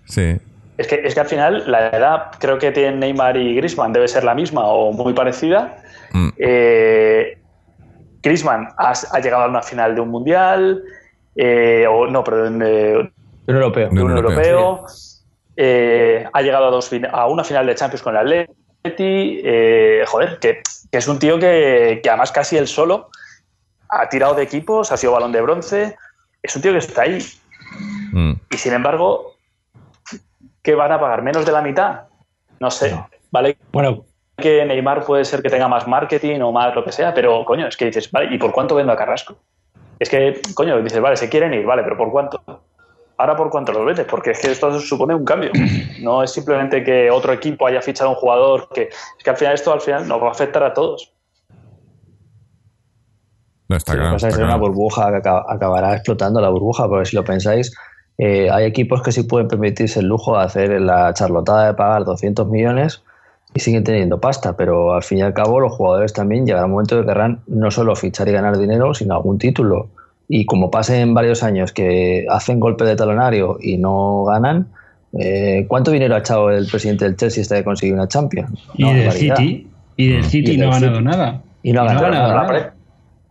Sí. 0.06 0.36
Es 0.78 0.86
que, 0.88 1.00
es 1.04 1.14
que 1.14 1.20
al 1.20 1.26
final 1.26 1.64
la 1.70 1.88
edad 1.90 2.30
creo 2.38 2.58
que 2.58 2.70
tienen 2.72 3.00
Neymar 3.00 3.36
y 3.36 3.54
Griezmann 3.54 3.92
debe 3.92 4.08
ser 4.08 4.24
la 4.24 4.34
misma 4.34 4.64
o 4.66 4.92
muy 4.92 5.12
parecida. 5.14 5.76
Mm. 6.12 6.28
Eh, 6.38 7.38
Griezmann 8.22 8.68
ha, 8.78 8.92
ha 9.12 9.20
llegado 9.20 9.44
a 9.44 9.48
una 9.48 9.62
final 9.62 9.94
de 9.94 10.00
un 10.00 10.08
mundial, 10.10 10.82
eh, 11.36 11.86
o 11.88 12.06
no, 12.06 12.22
perdón, 12.24 12.58
de, 12.58 12.96
Un 13.46 13.54
europeo. 13.54 13.88
De 13.88 13.94
de 13.96 14.02
un 14.02 14.16
europeo. 14.16 14.84
Eh, 15.62 16.24
ha 16.32 16.40
llegado 16.40 16.68
a, 16.68 16.70
dos, 16.70 16.90
a 17.12 17.26
una 17.26 17.44
final 17.44 17.66
de 17.66 17.74
Champions 17.74 18.02
con 18.02 18.16
el 18.16 18.48
Atleti. 18.82 19.42
eh, 19.44 20.04
joder, 20.06 20.38
que, 20.38 20.62
que 20.90 20.98
es 20.98 21.06
un 21.06 21.18
tío 21.18 21.38
que, 21.38 22.00
que 22.02 22.08
además 22.08 22.32
casi 22.32 22.56
él 22.56 22.66
solo 22.66 23.10
ha 23.90 24.08
tirado 24.08 24.32
de 24.32 24.42
equipos, 24.42 24.90
ha 24.90 24.96
sido 24.96 25.12
balón 25.12 25.32
de 25.32 25.42
bronce. 25.42 25.98
Es 26.42 26.56
un 26.56 26.62
tío 26.62 26.72
que 26.72 26.78
está 26.78 27.02
ahí. 27.02 27.18
Mm. 28.12 28.32
Y 28.50 28.56
sin 28.56 28.72
embargo, 28.72 29.34
¿qué 30.62 30.74
van 30.74 30.92
a 30.92 31.00
pagar? 31.00 31.20
¿Menos 31.20 31.44
de 31.44 31.52
la 31.52 31.60
mitad? 31.60 32.04
No 32.58 32.70
sé. 32.70 32.98
Vale 33.30 33.58
Bueno, 33.70 34.06
que 34.38 34.64
Neymar 34.64 35.04
puede 35.04 35.26
ser 35.26 35.42
que 35.42 35.50
tenga 35.50 35.68
más 35.68 35.86
marketing 35.86 36.40
o 36.40 36.52
más 36.52 36.74
lo 36.74 36.82
que 36.82 36.92
sea, 36.92 37.12
pero 37.12 37.44
coño, 37.44 37.66
es 37.66 37.76
que 37.76 37.84
dices, 37.84 38.10
vale, 38.10 38.34
¿y 38.34 38.38
por 38.38 38.52
cuánto 38.52 38.74
vendo 38.74 38.92
a 38.92 38.96
Carrasco? 38.96 39.36
Es 39.98 40.08
que, 40.08 40.40
coño, 40.54 40.80
dices, 40.80 41.00
vale, 41.00 41.16
se 41.16 41.28
quieren 41.28 41.52
ir, 41.52 41.66
vale, 41.66 41.82
pero 41.82 41.98
¿por 41.98 42.10
cuánto? 42.10 42.62
Ahora, 43.20 43.36
¿por 43.36 43.50
cuánto 43.50 43.70
los 43.72 43.84
vendes? 43.84 44.06
Porque 44.06 44.30
es 44.30 44.40
que 44.40 44.50
esto 44.50 44.80
supone 44.80 45.14
un 45.14 45.24
cambio. 45.26 45.50
No 46.00 46.22
es 46.22 46.30
simplemente 46.32 46.82
que 46.82 47.10
otro 47.10 47.34
equipo 47.34 47.66
haya 47.66 47.82
fichado 47.82 48.08
a 48.10 48.12
un 48.14 48.18
jugador 48.18 48.68
que. 48.72 48.84
Es 48.84 49.22
que 49.22 49.28
al 49.28 49.36
final 49.36 49.52
esto 49.54 49.70
al 49.72 49.82
final 49.82 50.08
nos 50.08 50.22
va 50.22 50.28
a 50.28 50.30
afectar 50.30 50.62
a 50.62 50.72
todos. 50.72 51.12
No, 53.68 53.76
está 53.76 53.92
Sí, 53.92 53.98
lo 53.98 54.02
que 54.02 54.06
claro. 54.06 54.14
pasa 54.16 54.28
es 54.28 54.34
que 54.34 54.40
es 54.40 54.44
una 54.44 54.56
claro. 54.56 54.68
burbuja 54.72 55.10
que 55.10 55.16
acaba- 55.18 55.44
acabará 55.48 55.94
explotando 55.94 56.40
la 56.40 56.48
burbuja, 56.48 56.88
porque 56.88 57.04
si 57.04 57.16
lo 57.16 57.22
pensáis, 57.24 57.72
eh, 58.18 58.48
hay 58.50 58.64
equipos 58.64 59.02
que 59.02 59.12
sí 59.12 59.24
pueden 59.24 59.48
permitirse 59.48 60.00
el 60.00 60.06
lujo 60.06 60.36
de 60.38 60.44
hacer 60.44 60.80
la 60.80 61.12
charlotada 61.14 61.66
de 61.66 61.74
pagar 61.74 62.04
200 62.04 62.48
millones 62.48 63.02
y 63.54 63.60
siguen 63.60 63.84
teniendo 63.84 64.18
pasta, 64.20 64.56
pero 64.56 64.94
al 64.94 65.02
fin 65.02 65.18
y 65.18 65.22
al 65.22 65.34
cabo 65.34 65.60
los 65.60 65.72
jugadores 65.74 66.12
también 66.14 66.46
llegará 66.46 66.64
un 66.64 66.72
momento 66.72 66.98
que 66.98 67.06
querrán 67.06 67.42
no 67.46 67.70
solo 67.70 67.94
fichar 67.96 68.28
y 68.28 68.32
ganar 68.32 68.56
dinero, 68.58 68.94
sino 68.94 69.14
algún 69.14 69.38
título. 69.38 69.88
Y 70.32 70.46
como 70.46 70.70
pasen 70.70 71.12
varios 71.12 71.42
años 71.42 71.72
que 71.72 72.24
hacen 72.30 72.60
golpe 72.60 72.84
de 72.84 72.94
talonario 72.94 73.58
y 73.60 73.78
no 73.78 74.22
ganan, 74.24 74.68
eh, 75.18 75.64
¿cuánto 75.66 75.90
dinero 75.90 76.14
ha 76.14 76.18
echado 76.18 76.50
el 76.50 76.68
presidente 76.68 77.04
del 77.04 77.16
Chelsea 77.16 77.42
hasta 77.42 77.56
que 77.56 77.64
conseguir 77.64 77.94
una 77.94 78.06
Champions? 78.06 78.50
Y 78.74 78.84
Una 78.84 78.92
del. 79.00 79.10
City. 79.12 79.66
Y 79.96 80.08
del 80.12 80.24
City 80.24 80.52
Y 80.52 80.56
no 80.58 80.68
ha 80.68 80.74
ganado 80.78 80.92
City. 80.98 81.04
nada. 81.04 81.42
Y 81.64 81.72
no 81.72 81.80
ha 81.82 81.84
ganado 81.94 82.10
nada. 82.28 82.46
Pre- 82.46 82.70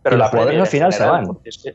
pero 0.02 0.16
Y 0.16 0.18
la 0.18 0.24
los 0.26 0.30
jugadores 0.30 0.60
al 0.60 0.66
final 0.66 0.92
se 0.92 1.04
van. 1.06 1.26
porque 1.26 1.48
Es 1.48 1.58
que, 1.58 1.74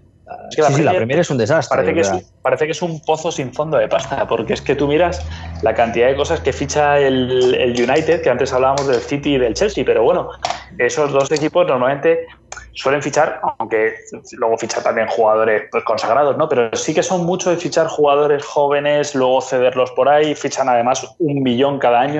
es 0.49 0.55
que 0.55 0.63
Sí, 0.63 0.73
sí, 0.73 0.83
la 0.83 0.93
Premier 0.93 1.19
es 1.19 1.29
un 1.29 1.37
desastre. 1.37 1.75
Parece 1.77 1.93
que 1.93 2.01
es, 2.01 2.11
un- 2.11 2.23
parece 2.41 2.65
que 2.65 2.71
es 2.71 2.81
un 2.81 3.01
pozo 3.01 3.31
sin 3.31 3.53
fondo 3.53 3.77
de 3.77 3.87
pasta, 3.87 4.27
porque 4.27 4.53
es 4.53 4.61
que 4.61 4.75
tú 4.75 4.87
miras 4.87 5.25
la 5.61 5.73
cantidad 5.73 6.07
de 6.07 6.15
cosas 6.15 6.39
que 6.41 6.53
ficha 6.53 6.99
el, 6.99 7.53
el 7.55 7.71
United, 7.71 8.21
que 8.21 8.29
antes 8.29 8.51
hablábamos 8.53 8.87
del 8.87 9.01
City 9.01 9.35
y 9.35 9.37
del 9.37 9.53
Chelsea, 9.53 9.83
pero 9.85 10.03
bueno, 10.03 10.29
esos 10.77 11.11
dos 11.11 11.31
equipos 11.31 11.67
normalmente 11.67 12.25
suelen 12.73 13.01
fichar, 13.01 13.39
aunque 13.59 13.95
luego 14.33 14.57
fichar 14.57 14.83
también 14.83 15.07
jugadores 15.07 15.63
pues, 15.71 15.83
consagrados, 15.83 16.35
¿no? 16.37 16.49
Pero 16.49 16.75
sí 16.75 16.93
que 16.93 17.03
son 17.03 17.25
mucho 17.25 17.49
de 17.49 17.57
fichar 17.57 17.87
jugadores 17.87 18.43
jóvenes, 18.43 19.15
luego 19.15 19.41
cederlos 19.41 19.91
por 19.91 20.09
ahí, 20.09 20.35
fichan 20.35 20.67
además 20.69 21.07
un 21.19 21.41
millón 21.41 21.79
cada 21.79 22.01
año. 22.01 22.19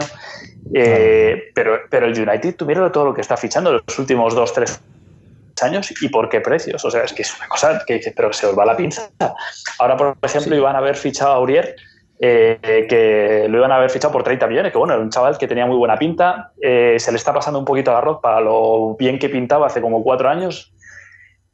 Eh, 0.73 1.43
pero, 1.53 1.79
pero 1.89 2.05
el 2.07 2.19
United, 2.19 2.55
tú 2.55 2.65
mira 2.65 2.91
todo 2.91 3.05
lo 3.05 3.13
que 3.13 3.21
está 3.21 3.37
fichando 3.37 3.71
los 3.71 3.99
últimos 3.99 4.33
dos, 4.33 4.51
tres 4.53 4.81
años 5.63 5.93
y 6.01 6.09
por 6.09 6.29
qué 6.29 6.41
precios. 6.41 6.83
O 6.85 6.91
sea, 6.91 7.03
es 7.03 7.13
que 7.13 7.21
es 7.21 7.37
una 7.37 7.47
cosa 7.47 7.83
que 7.85 7.95
dices, 7.95 8.13
pero 8.15 8.31
se 8.33 8.47
os 8.47 8.57
va 8.57 8.65
la 8.65 8.75
pinza. 8.75 9.09
Ahora, 9.79 9.97
por 9.97 10.17
ejemplo, 10.21 10.55
iban 10.55 10.75
a 10.75 10.79
haber 10.79 10.95
fichado 10.95 11.31
a 11.31 11.35
Aurier, 11.35 11.75
eh, 12.19 12.85
que 12.89 13.47
lo 13.49 13.57
iban 13.57 13.71
a 13.71 13.75
haber 13.75 13.89
fichado 13.89 14.13
por 14.13 14.23
30 14.23 14.47
millones, 14.47 14.71
que 14.71 14.77
bueno, 14.77 14.93
era 14.93 15.03
un 15.03 15.09
chaval 15.09 15.37
que 15.37 15.47
tenía 15.47 15.65
muy 15.65 15.77
buena 15.77 15.97
pinta. 15.97 16.51
eh, 16.61 16.95
se 16.99 17.11
le 17.11 17.17
está 17.17 17.33
pasando 17.33 17.59
un 17.59 17.65
poquito 17.65 17.91
el 17.91 17.97
arroz 17.97 18.19
para 18.21 18.39
lo 18.41 18.95
bien 18.95 19.19
que 19.19 19.29
pintaba 19.29 19.67
hace 19.67 19.81
como 19.81 20.03
cuatro 20.03 20.29
años. 20.29 20.71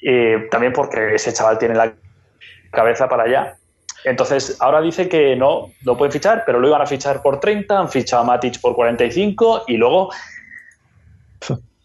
eh, 0.04 0.48
también 0.50 0.74
porque 0.74 1.16
ese 1.16 1.32
chaval 1.32 1.60
tiene 1.60 1.76
la 1.76 1.94
cabeza 2.72 3.08
para 3.08 3.24
allá. 3.24 3.58
Entonces, 4.04 4.58
ahora 4.60 4.82
dice 4.82 5.08
que 5.08 5.36
no, 5.36 5.72
no 5.86 5.96
pueden 5.96 6.12
fichar, 6.12 6.44
pero 6.46 6.60
lo 6.60 6.68
iban 6.68 6.82
a 6.82 6.88
fichar 6.88 7.22
por 7.22 7.40
30, 7.40 7.78
han 7.78 7.90
fichado 7.90 8.24
a 8.24 8.26
Matic 8.26 8.60
por 8.60 8.74
45 8.74 9.66
y 9.68 9.78
luego 9.78 10.10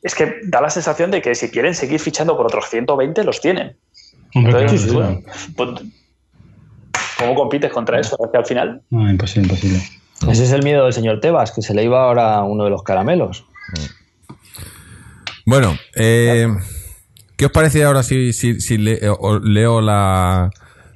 es 0.07 0.15
que 0.15 0.37
da 0.45 0.61
la 0.61 0.71
sensación 0.71 1.11
de 1.11 1.21
que 1.21 1.35
si 1.35 1.51
quieren 1.51 1.75
seguir 1.75 2.01
fichando 2.01 2.37
por 2.37 2.47
otros 2.47 2.69
120, 2.71 3.25
los 3.25 3.41
tienen. 3.41 3.77
Entonces, 4.33 4.87
claro. 4.87 5.21
bueno, 5.55 5.75
pues, 5.81 5.83
¿cómo 7.19 7.35
compites 7.35 7.73
contra 7.73 7.99
eso? 8.01 8.17
Que 8.31 8.39
al 8.39 8.47
final, 8.47 8.83
No, 8.91 9.09
imposible, 9.11 9.49
imposible. 9.49 9.83
Ese 10.31 10.45
es 10.45 10.53
el 10.53 10.63
miedo 10.63 10.85
del 10.85 10.93
señor 10.93 11.21
Tebas, 11.21 11.53
que 11.53 11.61
se 11.63 11.75
le 11.75 11.85
iba 11.85 12.03
ahora 12.05 12.43
uno 12.43 12.65
de 12.65 12.71
los 12.71 12.83
caramelos. 12.83 13.45
Bueno, 15.45 15.77
eh, 15.95 16.49
¿Qué 17.37 17.45
os 17.47 17.53
parece 17.53 17.85
ahora 17.85 18.03
si, 18.03 18.33
si, 18.33 18.61
si 18.61 18.79
le- 18.79 18.99
o- 19.11 19.39
leo 19.39 19.81
la, 19.83 20.51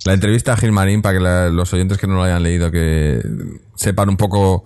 la 0.06 0.12
entrevista 0.14 0.54
a 0.54 0.56
Gilmarín 0.56 1.02
para 1.02 1.18
que 1.18 1.22
la- 1.22 1.48
los 1.50 1.72
oyentes 1.74 1.98
que 1.98 2.06
no 2.06 2.14
lo 2.14 2.22
hayan 2.22 2.42
leído 2.42 2.70
que 2.70 3.20
sepan 3.76 4.08
un 4.08 4.16
poco 4.16 4.64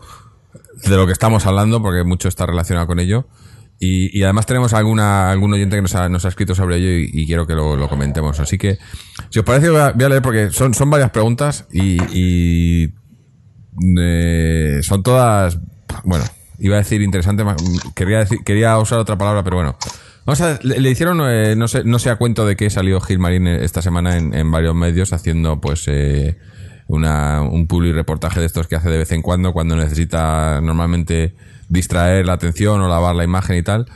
de 0.87 0.97
lo 0.97 1.05
que 1.07 1.13
estamos 1.13 1.47
hablando, 1.47 1.83
porque 1.83 2.05
mucho 2.05 2.29
está 2.29 2.47
relacionado 2.47 2.87
con 2.87 3.01
ello. 3.01 3.27
Y, 3.85 4.23
además 4.23 4.47
tenemos 4.47 4.73
alguna, 4.73 5.31
algún 5.31 5.53
oyente 5.53 5.77
que 5.77 5.83
nos 5.83 5.95
ha, 5.95 6.09
nos 6.09 6.25
ha 6.25 6.29
escrito 6.29 6.55
sobre 6.55 6.77
ello 6.77 7.09
y, 7.13 7.27
quiero 7.27 7.47
que 7.47 7.55
lo, 7.55 7.89
comentemos. 7.89 8.41
Así 8.41 8.57
que, 8.57 8.79
si 9.31 9.39
os 9.41 9.45
parece, 9.45 9.71
voy 9.71 9.81
a, 9.81 9.93
leer 9.93 10.23
porque 10.23 10.51
son, 10.51 10.75
son 10.75 10.91
varias 10.91 11.11
preguntas 11.11 11.67
y, 11.71 11.99
y, 12.13 12.95
eh, 14.01 14.81
son 14.83 15.03
todas, 15.03 15.59
bueno, 16.05 16.25
iba 16.59 16.77
a 16.77 16.79
decir 16.79 17.03
interesante, 17.03 17.45
quería, 17.95 18.27
quería 18.45 18.79
usar 18.79 18.99
otra 18.99 19.19
palabra, 19.19 19.43
pero 19.43 19.57
bueno. 19.57 19.77
Vamos 20.27 20.41
a, 20.41 20.59
le, 20.63 20.81
le 20.81 20.91
hicieron, 20.91 21.21
eh, 21.23 21.55
no 21.55 21.69
sé, 21.69 21.85
no 21.85 21.99
sé 21.99 22.09
a 22.09 22.17
cuento 22.17 22.47
de 22.47 22.57
qué 22.57 22.71
salió 22.71 22.99
Gilmarín 22.99 23.47
esta 23.47 23.83
semana 23.83 24.17
en, 24.17 24.33
en 24.33 24.51
varios 24.51 24.75
medios 24.75 25.13
haciendo, 25.13 25.61
pues, 25.61 25.85
eh, 25.89 26.39
una, 26.87 27.43
un 27.43 27.67
publi 27.67 27.93
reportaje 27.93 28.41
de 28.41 28.47
estos 28.47 28.67
que 28.67 28.77
hace 28.77 28.91
de 28.91 28.99
vez 28.99 29.13
en 29.13 29.23
cuando, 29.23 29.53
cuando 29.53 29.77
necesita 29.77 30.61
normalmente 30.61 31.35
distraer 31.69 32.27
la 32.27 32.35
atención 32.35 32.81
o 32.81 32.89
lavar 32.89 33.15
la 33.15 33.25
imagen 33.25 33.57
y 33.57 33.63
tal. 33.63 33.87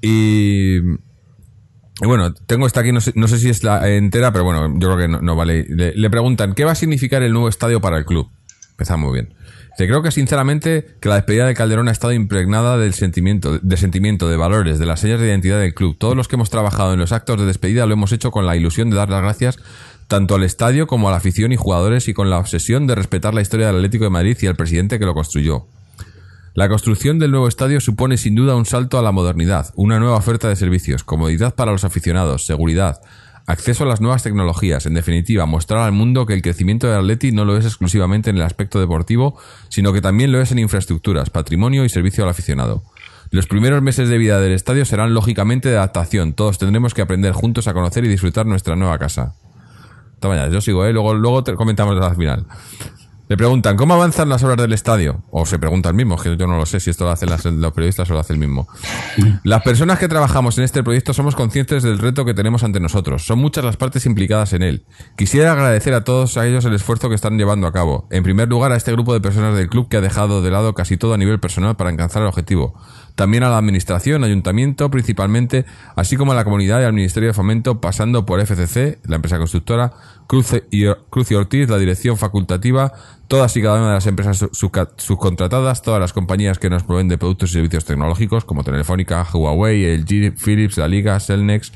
Y, 0.00 0.80
bueno, 2.00 2.34
tengo 2.34 2.66
esta 2.66 2.80
aquí, 2.80 2.92
no 2.92 3.00
sé, 3.00 3.12
no 3.14 3.28
sé 3.28 3.38
si 3.38 3.48
es 3.48 3.64
la 3.64 3.88
entera, 3.88 4.32
pero 4.32 4.44
bueno, 4.44 4.68
yo 4.78 4.88
creo 4.88 4.98
que 4.98 5.08
no, 5.08 5.20
no 5.20 5.36
vale. 5.36 5.64
Le, 5.68 6.10
preguntan, 6.10 6.54
¿qué 6.54 6.64
va 6.64 6.72
a 6.72 6.76
significar 6.76 7.22
el 7.22 7.32
nuevo 7.32 7.48
estadio 7.48 7.80
para 7.80 7.98
el 7.98 8.04
club? 8.04 8.28
Empezamos 8.70 9.10
muy 9.10 9.20
bien. 9.20 9.34
Dice, 9.70 9.88
creo 9.88 10.02
que 10.02 10.10
sinceramente 10.10 10.96
que 11.00 11.08
la 11.08 11.16
despedida 11.16 11.46
de 11.46 11.54
Calderón 11.54 11.88
ha 11.88 11.92
estado 11.92 12.12
impregnada 12.12 12.78
del 12.78 12.94
sentimiento, 12.94 13.58
de 13.58 13.76
sentimiento, 13.76 14.28
de 14.28 14.36
valores, 14.36 14.78
de 14.78 14.86
las 14.86 15.00
señas 15.00 15.20
de 15.20 15.28
identidad 15.28 15.60
del 15.60 15.74
club. 15.74 15.96
Todos 15.96 16.16
los 16.16 16.26
que 16.26 16.34
hemos 16.34 16.50
trabajado 16.50 16.94
en 16.94 16.98
los 16.98 17.12
actos 17.12 17.38
de 17.38 17.46
despedida 17.46 17.86
lo 17.86 17.92
hemos 17.92 18.10
hecho 18.12 18.32
con 18.32 18.44
la 18.46 18.56
ilusión 18.56 18.90
de 18.90 18.96
dar 18.96 19.08
las 19.08 19.22
gracias 19.22 19.58
tanto 20.08 20.34
al 20.34 20.42
estadio 20.42 20.86
como 20.86 21.08
a 21.08 21.10
la 21.10 21.18
afición 21.18 21.52
y 21.52 21.56
jugadores 21.56 22.08
y 22.08 22.14
con 22.14 22.30
la 22.30 22.38
obsesión 22.38 22.86
de 22.86 22.94
respetar 22.94 23.34
la 23.34 23.42
historia 23.42 23.66
del 23.66 23.76
Atlético 23.76 24.04
de 24.04 24.10
Madrid 24.10 24.38
y 24.40 24.46
al 24.46 24.56
presidente 24.56 24.98
que 24.98 25.04
lo 25.04 25.14
construyó. 25.14 25.66
La 26.54 26.68
construcción 26.68 27.18
del 27.18 27.30
nuevo 27.30 27.46
estadio 27.46 27.78
supone 27.80 28.16
sin 28.16 28.34
duda 28.34 28.56
un 28.56 28.64
salto 28.64 28.98
a 28.98 29.02
la 29.02 29.12
modernidad, 29.12 29.72
una 29.76 30.00
nueva 30.00 30.16
oferta 30.16 30.48
de 30.48 30.56
servicios, 30.56 31.04
comodidad 31.04 31.54
para 31.54 31.72
los 31.72 31.84
aficionados, 31.84 32.46
seguridad, 32.46 33.00
acceso 33.46 33.84
a 33.84 33.86
las 33.86 34.00
nuevas 34.00 34.22
tecnologías, 34.22 34.86
en 34.86 34.94
definitiva, 34.94 35.46
mostrar 35.46 35.80
al 35.80 35.92
mundo 35.92 36.26
que 36.26 36.34
el 36.34 36.42
crecimiento 36.42 36.86
del 36.86 36.98
Atleti 36.98 37.30
no 37.30 37.44
lo 37.44 37.56
es 37.56 37.64
exclusivamente 37.64 38.30
en 38.30 38.36
el 38.36 38.42
aspecto 38.42 38.80
deportivo, 38.80 39.38
sino 39.68 39.92
que 39.92 40.00
también 40.00 40.32
lo 40.32 40.40
es 40.40 40.50
en 40.50 40.58
infraestructuras, 40.58 41.30
patrimonio 41.30 41.84
y 41.84 41.90
servicio 41.90 42.24
al 42.24 42.30
aficionado. 42.30 42.82
Los 43.30 43.46
primeros 43.46 43.82
meses 43.82 44.08
de 44.08 44.18
vida 44.18 44.40
del 44.40 44.52
estadio 44.52 44.84
serán 44.86 45.12
lógicamente 45.12 45.68
de 45.68 45.76
adaptación, 45.76 46.32
todos 46.32 46.58
tendremos 46.58 46.94
que 46.94 47.02
aprender 47.02 47.34
juntos 47.34 47.68
a 47.68 47.74
conocer 47.74 48.04
y 48.04 48.08
disfrutar 48.08 48.46
nuestra 48.46 48.74
nueva 48.74 48.98
casa. 48.98 49.34
Yo 50.20 50.60
sigo, 50.60 50.84
¿eh? 50.84 50.92
luego, 50.92 51.14
luego 51.14 51.44
te 51.44 51.54
comentamos 51.54 52.00
al 52.00 52.16
final. 52.16 52.46
Le 53.28 53.36
preguntan, 53.36 53.76
¿cómo 53.76 53.92
avanzan 53.92 54.30
las 54.30 54.42
obras 54.42 54.56
del 54.56 54.72
estadio? 54.72 55.22
O 55.30 55.44
se 55.44 55.58
pregunta 55.58 55.90
el 55.90 55.94
mismo, 55.94 56.16
que 56.16 56.34
yo 56.34 56.46
no 56.46 56.56
lo 56.56 56.64
sé 56.64 56.80
si 56.80 56.88
esto 56.88 57.04
lo 57.04 57.10
hacen 57.10 57.28
los 57.60 57.72
periodistas 57.74 58.10
o 58.10 58.14
lo 58.14 58.20
hace 58.20 58.32
el 58.32 58.38
mismo. 58.38 58.66
Las 59.44 59.62
personas 59.62 59.98
que 59.98 60.08
trabajamos 60.08 60.56
en 60.56 60.64
este 60.64 60.82
proyecto 60.82 61.12
somos 61.12 61.36
conscientes 61.36 61.82
del 61.82 61.98
reto 61.98 62.24
que 62.24 62.32
tenemos 62.32 62.64
ante 62.64 62.80
nosotros. 62.80 63.26
Son 63.26 63.38
muchas 63.38 63.66
las 63.66 63.76
partes 63.76 64.06
implicadas 64.06 64.54
en 64.54 64.62
él. 64.62 64.86
Quisiera 65.18 65.52
agradecer 65.52 65.92
a 65.92 66.04
todos 66.04 66.38
a 66.38 66.46
ellos 66.46 66.64
el 66.64 66.72
esfuerzo 66.72 67.10
que 67.10 67.16
están 67.16 67.36
llevando 67.36 67.66
a 67.66 67.72
cabo. 67.72 68.08
En 68.10 68.22
primer 68.22 68.48
lugar, 68.48 68.72
a 68.72 68.76
este 68.76 68.92
grupo 68.92 69.12
de 69.12 69.20
personas 69.20 69.54
del 69.54 69.68
club 69.68 69.90
que 69.90 69.98
ha 69.98 70.00
dejado 70.00 70.40
de 70.40 70.50
lado 70.50 70.72
casi 70.72 70.96
todo 70.96 71.12
a 71.12 71.18
nivel 71.18 71.38
personal 71.38 71.76
para 71.76 71.90
alcanzar 71.90 72.22
el 72.22 72.28
objetivo. 72.28 72.80
También 73.18 73.42
a 73.42 73.50
la 73.50 73.58
administración, 73.58 74.22
ayuntamiento 74.22 74.92
principalmente, 74.92 75.64
así 75.96 76.16
como 76.16 76.30
a 76.30 76.34
la 76.36 76.44
comunidad 76.44 76.80
y 76.80 76.84
al 76.84 76.92
Ministerio 76.92 77.30
de 77.30 77.32
Fomento, 77.32 77.80
pasando 77.80 78.24
por 78.24 78.40
FCC, 78.40 79.00
la 79.08 79.16
empresa 79.16 79.38
constructora, 79.38 79.90
Cruz 80.28 80.52
y, 80.70 80.84
Cruz 81.10 81.32
y 81.32 81.34
Ortiz, 81.34 81.68
la 81.68 81.78
dirección 81.78 82.16
facultativa, 82.16 82.92
todas 83.26 83.56
y 83.56 83.62
cada 83.62 83.78
una 83.78 83.88
de 83.88 83.94
las 83.94 84.06
empresas 84.06 84.48
subcontratadas, 84.52 85.82
todas 85.82 86.00
las 86.00 86.12
compañías 86.12 86.60
que 86.60 86.70
nos 86.70 86.84
proveen 86.84 87.08
de 87.08 87.18
productos 87.18 87.50
y 87.50 87.54
servicios 87.54 87.84
tecnológicos, 87.84 88.44
como 88.44 88.62
Telefónica, 88.62 89.26
Huawei, 89.34 89.96
LG, 89.96 90.34
Philips, 90.38 90.78
la 90.78 90.86
Liga, 90.86 91.18
Celnex. 91.18 91.72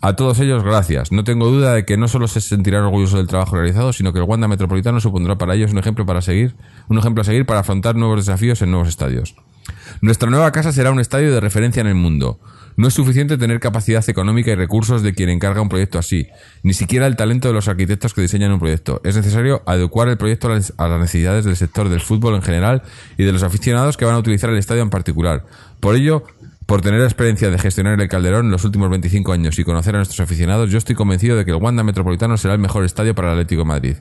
A 0.00 0.16
todos 0.16 0.40
ellos, 0.40 0.64
gracias. 0.64 1.12
No 1.12 1.22
tengo 1.22 1.46
duda 1.46 1.72
de 1.72 1.84
que 1.84 1.98
no 1.98 2.08
solo 2.08 2.26
se 2.26 2.40
sentirán 2.40 2.82
orgullosos 2.82 3.18
del 3.18 3.28
trabajo 3.28 3.54
realizado, 3.54 3.92
sino 3.92 4.12
que 4.12 4.18
el 4.18 4.24
Wanda 4.24 4.48
Metropolitano 4.48 4.98
supondrá 4.98 5.38
para 5.38 5.54
ellos 5.54 5.70
un 5.70 5.78
ejemplo 5.78 6.04
para 6.04 6.20
seguir, 6.20 6.56
un 6.88 6.98
ejemplo 6.98 7.20
a 7.20 7.24
seguir 7.24 7.46
para 7.46 7.60
afrontar 7.60 7.94
nuevos 7.94 8.26
desafíos 8.26 8.60
en 8.60 8.72
nuevos 8.72 8.88
estadios. 8.88 9.36
Nuestra 10.02 10.30
nueva 10.30 10.50
casa 10.50 10.72
será 10.72 10.90
un 10.92 11.00
estadio 11.00 11.32
de 11.32 11.40
referencia 11.40 11.82
en 11.82 11.86
el 11.86 11.94
mundo. 11.94 12.40
No 12.76 12.88
es 12.88 12.94
suficiente 12.94 13.36
tener 13.36 13.60
capacidad 13.60 14.08
económica 14.08 14.50
y 14.50 14.54
recursos 14.54 15.02
de 15.02 15.12
quien 15.12 15.28
encarga 15.28 15.60
un 15.60 15.68
proyecto 15.68 15.98
así, 15.98 16.28
ni 16.62 16.72
siquiera 16.72 17.06
el 17.06 17.16
talento 17.16 17.48
de 17.48 17.54
los 17.54 17.68
arquitectos 17.68 18.14
que 18.14 18.22
diseñan 18.22 18.52
un 18.52 18.60
proyecto. 18.60 19.02
Es 19.04 19.16
necesario 19.16 19.62
adecuar 19.66 20.08
el 20.08 20.16
proyecto 20.16 20.48
a 20.48 20.88
las 20.88 21.00
necesidades 21.00 21.44
del 21.44 21.56
sector 21.56 21.90
del 21.90 22.00
fútbol 22.00 22.34
en 22.34 22.42
general 22.42 22.82
y 23.18 23.24
de 23.24 23.32
los 23.32 23.42
aficionados 23.42 23.98
que 23.98 24.06
van 24.06 24.14
a 24.14 24.18
utilizar 24.18 24.48
el 24.48 24.56
estadio 24.56 24.80
en 24.80 24.88
particular. 24.88 25.44
Por 25.80 25.96
ello, 25.96 26.24
por 26.64 26.80
tener 26.80 27.00
la 27.00 27.06
experiencia 27.06 27.50
de 27.50 27.58
gestionar 27.58 28.00
el 28.00 28.08
Calderón 28.08 28.46
en 28.46 28.52
los 28.52 28.64
últimos 28.64 28.88
25 28.88 29.32
años 29.32 29.58
y 29.58 29.64
conocer 29.64 29.96
a 29.96 29.98
nuestros 29.98 30.20
aficionados, 30.20 30.70
yo 30.70 30.78
estoy 30.78 30.94
convencido 30.94 31.36
de 31.36 31.44
que 31.44 31.50
el 31.50 31.58
Wanda 31.58 31.82
Metropolitano 31.82 32.38
será 32.38 32.54
el 32.54 32.60
mejor 32.60 32.86
estadio 32.86 33.14
para 33.14 33.28
el 33.28 33.34
Atlético 33.34 33.62
de 33.62 33.68
Madrid. 33.68 33.96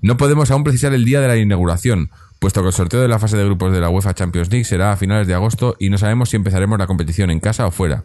No 0.00 0.16
podemos 0.16 0.50
aún 0.50 0.64
precisar 0.64 0.94
el 0.94 1.04
día 1.04 1.20
de 1.20 1.28
la 1.28 1.36
inauguración, 1.36 2.10
puesto 2.38 2.62
que 2.62 2.68
el 2.68 2.72
sorteo 2.72 3.00
de 3.00 3.08
la 3.08 3.18
fase 3.18 3.36
de 3.36 3.44
grupos 3.44 3.72
de 3.72 3.80
la 3.80 3.90
UEFA 3.90 4.14
Champions 4.14 4.50
League 4.50 4.64
será 4.64 4.92
a 4.92 4.96
finales 4.96 5.26
de 5.26 5.34
agosto 5.34 5.76
y 5.78 5.90
no 5.90 5.98
sabemos 5.98 6.30
si 6.30 6.36
empezaremos 6.36 6.78
la 6.78 6.86
competición 6.86 7.30
en 7.30 7.40
casa 7.40 7.66
o 7.66 7.70
fuera. 7.70 8.04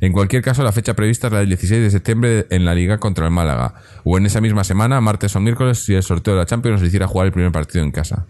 En 0.00 0.12
cualquier 0.12 0.42
caso, 0.42 0.62
la 0.62 0.72
fecha 0.72 0.94
prevista 0.94 1.28
es 1.28 1.32
la 1.32 1.38
del 1.40 1.48
16 1.48 1.82
de 1.82 1.90
septiembre 1.90 2.46
en 2.50 2.64
la 2.64 2.74
Liga 2.74 2.98
contra 2.98 3.26
el 3.26 3.30
Málaga, 3.30 3.74
o 4.02 4.18
en 4.18 4.26
esa 4.26 4.40
misma 4.40 4.64
semana, 4.64 5.00
martes 5.00 5.34
o 5.36 5.40
miércoles, 5.40 5.84
si 5.84 5.94
el 5.94 6.02
sorteo 6.02 6.34
de 6.34 6.40
la 6.40 6.46
Champions 6.46 6.80
nos 6.80 6.88
hiciera 6.88 7.06
jugar 7.06 7.26
el 7.26 7.32
primer 7.32 7.52
partido 7.52 7.84
en 7.84 7.90
casa. 7.90 8.26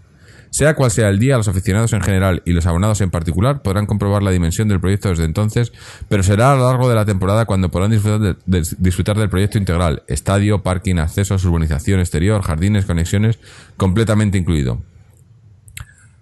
Sea 0.51 0.73
cual 0.73 0.89
sea 0.89 1.09
el 1.09 1.19
día, 1.19 1.35
los 1.35 1.49
aficionados 1.49 1.91
en 1.91 2.01
general 2.01 2.41
y 2.45 2.53
los 2.53 2.65
abonados 2.65 3.01
en 3.01 3.09
particular 3.09 3.61
podrán 3.61 3.87
comprobar 3.87 4.23
la 4.23 4.31
dimensión 4.31 4.69
del 4.69 4.79
proyecto 4.79 5.09
desde 5.09 5.25
entonces, 5.25 5.73
pero 6.07 6.23
será 6.23 6.53
a 6.53 6.55
lo 6.55 6.65
largo 6.65 6.87
de 6.87 6.95
la 6.95 7.03
temporada 7.03 7.45
cuando 7.45 7.69
podrán 7.69 7.91
disfrutar, 7.91 8.37
disfrutar 8.45 9.17
del 9.17 9.27
proyecto 9.27 9.57
integral, 9.57 10.03
estadio, 10.07 10.63
parking, 10.63 10.95
accesos, 10.95 11.43
urbanización 11.43 11.99
exterior, 11.99 12.41
jardines, 12.41 12.85
conexiones, 12.85 13.39
completamente 13.75 14.37
incluido. 14.37 14.81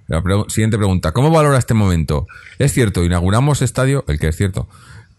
La 0.07 0.21
siguiente 0.49 0.77
pregunta. 0.77 1.11
¿Cómo 1.11 1.31
valora 1.31 1.57
este 1.57 1.73
momento? 1.73 2.27
Es 2.59 2.73
cierto, 2.73 3.03
inauguramos 3.03 3.61
estadio, 3.61 4.03
el 4.07 4.19
que 4.19 4.27
es 4.27 4.35
cierto. 4.35 4.67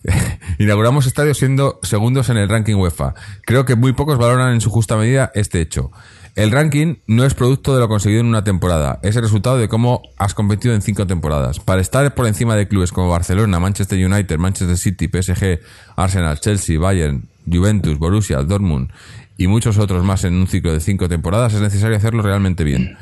inauguramos 0.59 1.07
estadio 1.07 1.35
siendo 1.35 1.81
segundos 1.83 2.29
en 2.29 2.37
el 2.37 2.49
ranking 2.49 2.75
UEFA. 2.75 3.15
Creo 3.45 3.65
que 3.65 3.77
muy 3.77 3.93
pocos 3.93 4.19
valoran 4.19 4.53
en 4.53 4.61
su 4.61 4.71
justa 4.71 4.97
medida 4.97 5.31
este 5.35 5.61
hecho. 5.61 5.91
El 6.35 6.51
ranking 6.51 6.97
no 7.07 7.25
es 7.25 7.35
producto 7.35 7.75
de 7.75 7.81
lo 7.81 7.89
conseguido 7.89 8.21
en 8.21 8.27
una 8.27 8.43
temporada, 8.43 8.99
es 9.05 9.15
el 9.15 9.23
resultado 9.23 9.57
de 9.57 9.69
cómo 9.69 10.03
has 10.19 10.35
competido 10.35 10.75
en 10.75 10.83
cinco 10.83 11.07
temporadas. 11.07 11.61
Para 11.61 11.81
estar 11.81 12.13
por 12.15 12.27
encima 12.27 12.57
de 12.57 12.67
clubes 12.67 12.91
como 12.91 13.09
Barcelona, 13.09 13.61
Manchester 13.61 14.05
United, 14.05 14.39
Manchester 14.39 14.77
City, 14.77 15.09
PSG, 15.09 15.61
Arsenal, 15.95 16.41
Chelsea, 16.41 16.79
Bayern, 16.79 17.29
Juventus, 17.51 17.99
Borussia, 17.99 18.43
Dortmund 18.43 18.91
y 19.37 19.47
muchos 19.47 19.79
otros 19.79 20.05
más 20.05 20.25
en 20.25 20.35
un 20.35 20.49
ciclo 20.49 20.73
de 20.73 20.81
cinco 20.81 21.09
temporadas, 21.09 21.55
es 21.55 21.61
necesario 21.61 21.97
hacerlo 21.97 22.23
realmente 22.23 22.65
bien. 22.65 22.97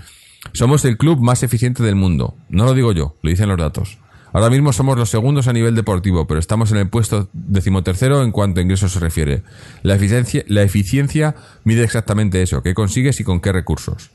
Somos 0.52 0.84
el 0.84 0.98
club 0.98 1.20
más 1.20 1.42
eficiente 1.42 1.82
del 1.82 1.94
mundo. 1.94 2.34
No 2.48 2.64
lo 2.64 2.74
digo 2.74 2.92
yo, 2.92 3.16
lo 3.22 3.30
dicen 3.30 3.48
los 3.48 3.58
datos. 3.58 3.98
Ahora 4.32 4.48
mismo 4.48 4.72
somos 4.72 4.96
los 4.96 5.10
segundos 5.10 5.46
a 5.46 5.52
nivel 5.52 5.74
deportivo, 5.74 6.26
pero 6.26 6.40
estamos 6.40 6.72
en 6.72 6.78
el 6.78 6.88
puesto 6.88 7.28
decimotercero 7.34 8.22
en 8.22 8.32
cuanto 8.32 8.60
a 8.60 8.62
ingresos 8.62 8.92
se 8.92 8.98
refiere. 8.98 9.42
La 9.82 9.94
eficiencia, 9.94 10.42
la 10.48 10.62
eficiencia 10.62 11.34
mide 11.64 11.84
exactamente 11.84 12.42
eso, 12.42 12.62
qué 12.62 12.72
consigues 12.72 13.20
y 13.20 13.24
con 13.24 13.40
qué 13.40 13.52
recursos. 13.52 14.10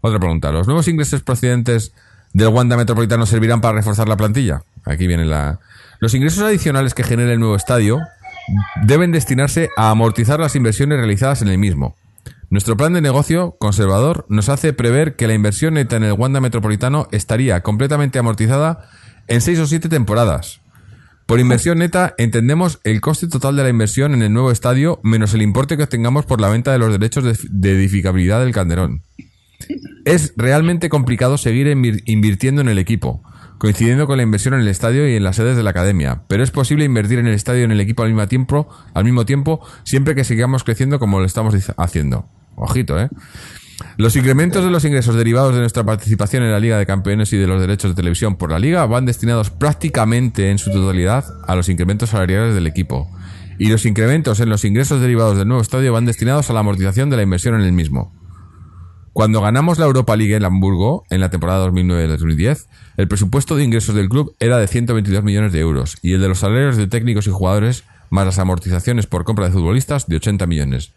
Otra 0.00 0.18
pregunta, 0.18 0.50
¿los 0.50 0.66
nuevos 0.66 0.88
ingresos 0.88 1.20
procedentes 1.20 1.92
del 2.32 2.48
Wanda 2.48 2.78
Metropolitano 2.78 3.26
servirán 3.26 3.60
para 3.60 3.74
reforzar 3.74 4.08
la 4.08 4.16
plantilla? 4.16 4.62
Aquí 4.86 5.06
viene 5.06 5.26
la... 5.26 5.60
Los 5.98 6.14
ingresos 6.14 6.42
adicionales 6.42 6.94
que 6.94 7.04
genera 7.04 7.32
el 7.32 7.40
nuevo 7.40 7.56
estadio 7.56 8.00
deben 8.82 9.12
destinarse 9.12 9.68
a 9.76 9.90
amortizar 9.90 10.40
las 10.40 10.56
inversiones 10.56 10.96
realizadas 10.96 11.42
en 11.42 11.48
el 11.48 11.58
mismo. 11.58 11.94
Nuestro 12.50 12.76
plan 12.76 12.92
de 12.92 13.00
negocio 13.00 13.56
conservador 13.60 14.26
nos 14.28 14.48
hace 14.48 14.72
prever 14.72 15.14
que 15.14 15.28
la 15.28 15.34
inversión 15.34 15.74
neta 15.74 15.94
en 15.96 16.02
el 16.02 16.14
Wanda 16.14 16.40
Metropolitano 16.40 17.06
estaría 17.12 17.62
completamente 17.62 18.18
amortizada 18.18 18.90
en 19.28 19.40
seis 19.40 19.60
o 19.60 19.68
siete 19.68 19.88
temporadas. 19.88 20.60
Por 21.26 21.38
inversión 21.38 21.78
neta 21.78 22.12
entendemos 22.18 22.80
el 22.82 23.00
coste 23.00 23.28
total 23.28 23.54
de 23.54 23.62
la 23.62 23.68
inversión 23.68 24.14
en 24.14 24.22
el 24.22 24.32
nuevo 24.32 24.50
estadio 24.50 24.98
menos 25.04 25.32
el 25.32 25.42
importe 25.42 25.76
que 25.76 25.84
obtengamos 25.84 26.26
por 26.26 26.40
la 26.40 26.48
venta 26.48 26.72
de 26.72 26.80
los 26.80 26.90
derechos 26.90 27.22
de, 27.22 27.70
edificabilidad 27.70 28.40
del 28.40 28.52
Calderón. 28.52 29.04
Es 30.04 30.32
realmente 30.36 30.88
complicado 30.88 31.38
seguir 31.38 31.68
invir- 31.68 32.02
invirtiendo 32.06 32.62
en 32.62 32.68
el 32.68 32.78
equipo, 32.78 33.22
coincidiendo 33.58 34.08
con 34.08 34.16
la 34.16 34.24
inversión 34.24 34.54
en 34.54 34.62
el 34.62 34.68
estadio 34.68 35.08
y 35.08 35.14
en 35.14 35.22
las 35.22 35.36
sedes 35.36 35.56
de 35.56 35.62
la 35.62 35.70
academia, 35.70 36.22
pero 36.26 36.42
es 36.42 36.50
posible 36.50 36.84
invertir 36.84 37.20
en 37.20 37.28
el 37.28 37.34
estadio 37.34 37.60
y 37.60 37.64
en 37.64 37.70
el 37.70 37.80
equipo 37.80 38.02
al 38.02 38.08
mismo 38.08 38.26
tiempo, 38.26 38.68
al 38.92 39.04
mismo 39.04 39.24
tiempo 39.24 39.64
siempre 39.84 40.16
que 40.16 40.24
sigamos 40.24 40.64
creciendo 40.64 40.98
como 40.98 41.20
lo 41.20 41.26
estamos 41.26 41.54
haciendo. 41.76 42.28
Ojito, 42.60 43.00
¿eh? 43.00 43.08
Los 43.96 44.14
incrementos 44.14 44.62
de 44.62 44.70
los 44.70 44.84
ingresos 44.84 45.14
derivados 45.14 45.54
de 45.54 45.60
nuestra 45.60 45.84
participación 45.84 46.42
en 46.42 46.52
la 46.52 46.60
Liga 46.60 46.78
de 46.78 46.84
Campeones 46.84 47.32
y 47.32 47.38
de 47.38 47.46
los 47.46 47.60
derechos 47.60 47.90
de 47.90 47.94
televisión 47.94 48.36
por 48.36 48.50
la 48.50 48.58
Liga 48.58 48.84
van 48.86 49.06
destinados 49.06 49.50
prácticamente 49.50 50.50
en 50.50 50.58
su 50.58 50.70
totalidad 50.70 51.24
a 51.46 51.54
los 51.54 51.68
incrementos 51.68 52.10
salariales 52.10 52.54
del 52.54 52.66
equipo. 52.66 53.10
y 53.58 53.68
los 53.68 53.84
incrementos 53.84 54.40
en 54.40 54.48
los 54.48 54.64
ingresos 54.64 55.02
derivados 55.02 55.36
del 55.36 55.46
nuevo 55.46 55.60
estadio 55.60 55.92
van 55.92 56.06
destinados 56.06 56.48
a 56.48 56.54
la 56.54 56.60
amortización 56.60 57.10
de 57.10 57.16
la 57.16 57.22
inversión 57.24 57.54
en 57.54 57.60
el 57.60 57.72
mismo. 57.72 58.10
Cuando 59.12 59.42
ganamos 59.42 59.78
la 59.78 59.84
Europa 59.84 60.16
League 60.16 60.34
en 60.34 60.46
Hamburgo 60.46 61.04
en 61.10 61.20
la 61.20 61.28
temporada 61.28 61.68
2009-2010, 61.68 62.68
el 62.96 63.06
presupuesto 63.06 63.56
de 63.56 63.64
ingresos 63.64 63.94
del 63.94 64.08
club 64.08 64.34
era 64.40 64.56
de 64.56 64.66
122 64.66 65.22
millones 65.22 65.52
de 65.52 65.60
euros 65.60 65.98
y 66.00 66.14
el 66.14 66.22
de 66.22 66.28
los 66.28 66.38
salarios 66.38 66.78
de 66.78 66.86
técnicos 66.86 67.26
y 67.26 67.30
jugadores 67.30 67.84
más 68.08 68.24
las 68.24 68.38
amortizaciones 68.38 69.06
por 69.06 69.24
compra 69.24 69.44
de 69.44 69.52
futbolistas 69.52 70.06
de 70.06 70.16
80 70.16 70.46
millones. 70.46 70.94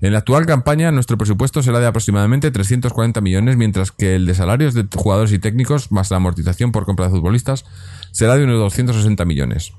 En 0.00 0.12
la 0.12 0.18
actual 0.18 0.44
campaña 0.44 0.90
nuestro 0.90 1.16
presupuesto 1.16 1.62
será 1.62 1.80
de 1.80 1.86
aproximadamente 1.86 2.50
340 2.50 3.20
millones, 3.20 3.56
mientras 3.56 3.90
que 3.90 4.16
el 4.16 4.26
de 4.26 4.34
salarios 4.34 4.74
de 4.74 4.86
jugadores 4.94 5.32
y 5.32 5.38
técnicos 5.38 5.90
más 5.92 6.10
la 6.10 6.18
amortización 6.18 6.72
por 6.72 6.84
compra 6.84 7.06
de 7.06 7.12
futbolistas 7.12 7.64
será 8.12 8.36
de 8.36 8.44
unos 8.44 8.58
260 8.58 9.24
millones. 9.24 9.72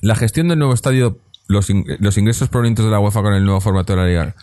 La 0.00 0.16
gestión 0.16 0.48
del 0.48 0.58
nuevo 0.58 0.74
estadio, 0.74 1.18
los, 1.48 1.70
in- 1.70 1.84
los 2.00 2.18
ingresos 2.18 2.48
provenientes 2.48 2.84
de 2.84 2.90
la 2.90 2.98
UEFA 2.98 3.22
con 3.22 3.34
el 3.34 3.44
nuevo 3.44 3.60
formato 3.60 3.92
de 3.94 3.98
la 4.02 4.06
Liga 4.08 4.34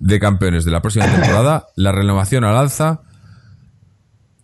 de 0.00 0.20
Campeones 0.20 0.64
de 0.64 0.70
la 0.72 0.82
próxima 0.82 1.06
temporada, 1.06 1.66
la 1.76 1.92
renovación 1.92 2.44
al 2.44 2.56
alza 2.56 3.00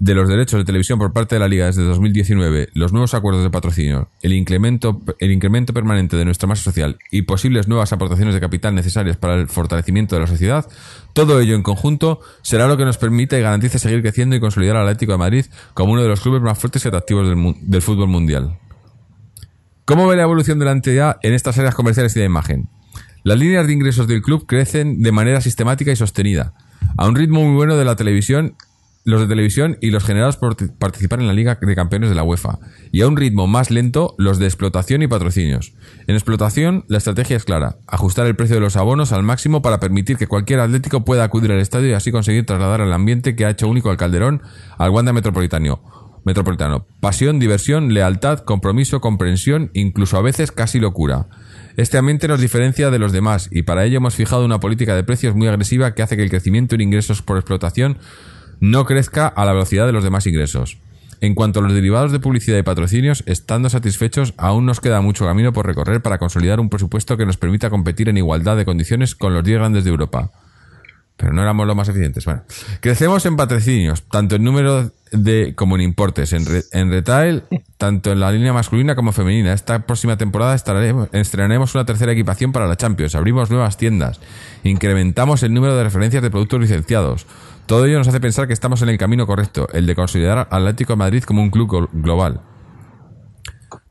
de 0.01 0.15
los 0.15 0.29
derechos 0.29 0.59
de 0.59 0.65
televisión 0.65 0.99
por 0.99 1.13
parte 1.13 1.35
de 1.35 1.41
la 1.41 1.47
Liga 1.47 1.67
desde 1.67 1.85
2019, 1.85 2.71
los 2.73 2.91
nuevos 2.91 3.13
acuerdos 3.13 3.45
de 3.45 3.51
patrocinio, 3.51 4.09
el 4.23 4.33
incremento, 4.33 5.03
el 5.19 5.31
incremento 5.31 5.75
permanente 5.75 6.17
de 6.17 6.25
nuestra 6.25 6.49
masa 6.49 6.63
social 6.63 6.99
y 7.11 7.23
posibles 7.23 7.69
nuevas 7.69 7.93
aportaciones 7.93 8.33
de 8.33 8.41
capital 8.41 8.75
necesarias 8.75 9.19
para 9.19 9.35
el 9.35 9.47
fortalecimiento 9.47 10.17
de 10.17 10.23
la 10.23 10.27
sociedad, 10.27 10.67
todo 11.13 11.39
ello 11.39 11.55
en 11.55 11.63
conjunto 11.63 12.21
será 12.41 12.67
lo 12.67 12.79
que 12.79 12.87
nos 12.87 12.97
permita 12.97 13.39
y 13.39 13.43
garantice 13.43 13.79
seguir 13.79 14.01
creciendo 14.01 14.35
y 14.35 14.41
consolidar 14.41 14.77
al 14.77 14.89
Atlético 14.89 15.13
de 15.13 15.19
Madrid 15.19 15.47
como 15.75 15.93
uno 15.93 16.03
de 16.03 16.09
los 16.09 16.23
clubes 16.23 16.41
más 16.41 16.59
fuertes 16.59 16.83
y 16.87 16.89
atractivos 16.89 17.29
del, 17.29 17.55
del 17.61 17.83
fútbol 17.83 18.09
mundial. 18.09 18.59
¿Cómo 19.85 20.09
ve 20.09 20.17
la 20.17 20.23
evolución 20.23 20.59
de 20.59 20.65
la 20.65 20.73
entidad 20.73 21.19
en 21.23 21.35
estas 21.35 21.59
áreas 21.59 21.75
comerciales 21.75 22.17
y 22.17 22.21
de 22.21 22.27
imagen? 22.27 22.71
Las 23.23 23.39
líneas 23.39 23.67
de 23.67 23.75
ingresos 23.75 24.07
del 24.07 24.23
club 24.23 24.47
crecen 24.47 25.03
de 25.03 25.13
manera 25.13 25.43
sistemática 25.43 25.93
y 25.93 25.97
sostenida, 25.97 26.55
a 26.97 27.07
un 27.07 27.17
ritmo 27.17 27.43
muy 27.45 27.55
bueno 27.55 27.77
de 27.77 27.85
la 27.85 27.97
televisión, 27.97 28.57
los 29.05 29.21
de 29.21 29.29
televisión 29.29 29.79
y 29.81 29.91
los 29.91 30.05
generados 30.05 30.37
por 30.37 30.57
participar 30.79 31.21
en 31.21 31.27
la 31.27 31.33
Liga 31.33 31.59
de 31.61 31.75
Campeones 31.75 32.11
de 32.11 32.15
la 32.15 32.23
UEFA, 32.23 32.59
y 32.93 33.01
a 33.01 33.09
un 33.09 33.17
ritmo 33.17 33.47
más 33.47 33.71
lento 33.71 34.15
los 34.19 34.39
de 34.39 34.47
explotación 34.47 35.03
y 35.03 35.09
patrocinios. 35.09 35.73
En 36.07 36.15
explotación, 36.15 36.85
la 36.89 36.99
estrategia 36.99 37.37
es 37.37 37.45
clara, 37.45 37.79
ajustar 37.87 38.27
el 38.27 38.37
precio 38.37 38.57
de 38.57 38.61
los 38.61 38.77
abonos 38.77 39.13
al 39.13 39.23
máximo 39.23 39.63
para 39.63 39.81
permitir 39.81 40.17
que 40.17 40.27
cualquier 40.27 40.61
atlético 40.61 41.05
pueda 41.05 41.25
acudir 41.25 41.51
al 41.51 41.61
estadio 41.61 41.89
y 41.89 41.95
así 41.95 42.13
conseguir 42.13 42.45
trasladar 42.45 42.81
el 42.83 42.93
ambiente 42.93 43.35
que 43.35 43.47
ha 43.47 43.51
hecho 43.51 43.69
único 43.69 43.91
al 43.91 43.97
Calderón 43.97 44.43
al 44.77 44.91
Wanda 44.91 45.13
Metropolitano. 45.13 45.81
Metropolitano. 46.25 46.87
Pasión, 47.01 47.39
diversión, 47.39 47.95
lealtad, 47.95 48.41
compromiso, 48.41 49.01
comprensión, 49.01 49.71
incluso 49.73 50.19
a 50.19 50.23
veces 50.23 50.53
casi 50.53 50.79
locura. 50.79 51.29
Este 51.79 51.97
ambiente 51.97 52.29
nos 52.29 52.41
diferencia 52.41 52.91
de 52.91 52.99
los 52.99 53.13
demás 53.13 53.49
y 53.51 53.63
para 53.63 53.85
ello 53.85 53.97
hemos 53.97 54.15
fijado 54.15 54.45
una 54.45 54.61
política 54.61 54.95
de 54.95 55.03
precios 55.03 55.35
muy 55.35 55.49
agresiva 55.49 55.95
que 55.95 56.03
hace 56.03 56.17
que 56.17 56.23
el 56.23 56.29
crecimiento 56.29 56.75
en 56.75 56.83
ingresos 56.83 57.23
por 57.23 57.39
explotación 57.39 57.99
no 58.61 58.85
crezca 58.85 59.27
a 59.27 59.45
la 59.45 59.53
velocidad 59.53 59.87
de 59.87 59.93
los 59.93 60.05
demás 60.05 60.27
ingresos. 60.27 60.79
En 61.23 61.35
cuanto 61.35 61.61
a 61.61 61.63
los 61.63 61.75
derivados 61.75 62.13
de 62.13 62.19
publicidad 62.21 62.57
y 62.57 62.63
patrocinios, 62.63 63.23
estando 63.27 63.69
satisfechos, 63.69 64.33
aún 64.39 64.65
nos 64.65 64.81
queda 64.81 65.03
mucho 65.03 65.27
camino 65.27 65.53
por 65.53 65.67
recorrer 65.67 66.01
para 66.01 66.17
consolidar 66.19 66.61
un 66.61 66.71
presupuesto 66.71 67.19
que 67.19 67.27
nos 67.27 67.37
permita 67.37 67.69
competir 67.69 68.09
en 68.09 68.17
igualdad 68.17 68.57
de 68.57 68.65
condiciones 68.65 69.15
con 69.15 69.35
los 69.35 69.45
10 69.45 69.59
grandes 69.59 69.85
de 69.85 69.91
Europa. 69.91 70.31
Pero 71.19 71.35
no 71.35 71.43
éramos 71.43 71.67
los 71.67 71.77
más 71.77 71.87
eficientes. 71.91 72.25
Bueno, 72.25 72.45
crecemos 72.81 73.27
en 73.27 73.37
patrocinios, 73.37 74.05
tanto 74.05 74.37
en 74.37 74.45
número 74.45 74.93
de 75.13 75.55
como 75.55 75.75
en 75.77 75.83
importes, 75.83 76.33
en, 76.33 76.47
re- 76.47 76.63
en 76.73 76.91
retail, 76.91 77.43
tanto 77.77 78.13
en 78.13 78.21
la 78.21 78.33
línea 78.33 78.55
masculina 78.55 78.95
como 78.95 79.13
femenina. 79.13 79.53
Esta 79.53 79.85
próxima 79.85 80.17
temporada 80.17 80.55
estrenaremos 80.55 81.75
una 81.75 81.85
tercera 81.85 82.13
equipación 82.13 82.53
para 82.53 82.67
la 82.67 82.77
Champions, 82.77 83.15
abrimos 83.15 83.51
nuevas 83.51 83.77
tiendas, 83.77 84.19
incrementamos 84.65 85.43
el 85.43 85.53
número 85.53 85.77
de 85.77 85.85
referencias 85.85 86.23
de 86.23 86.31
productos 86.31 86.61
licenciados. 86.61 87.27
Todo 87.71 87.85
ello 87.87 87.99
nos 87.99 88.09
hace 88.09 88.19
pensar 88.19 88.49
que 88.49 88.53
estamos 88.53 88.83
en 88.83 88.89
el 88.89 88.99
camino 88.99 89.29
correcto, 89.29 89.69
el 89.73 89.87
de 89.87 89.95
considerar 89.95 90.49
al 90.51 90.63
Atlético 90.67 90.97
Madrid 90.97 91.23
como 91.23 91.41
un 91.41 91.51
club 91.51 91.69
glo- 91.71 91.89
global. 91.93 92.41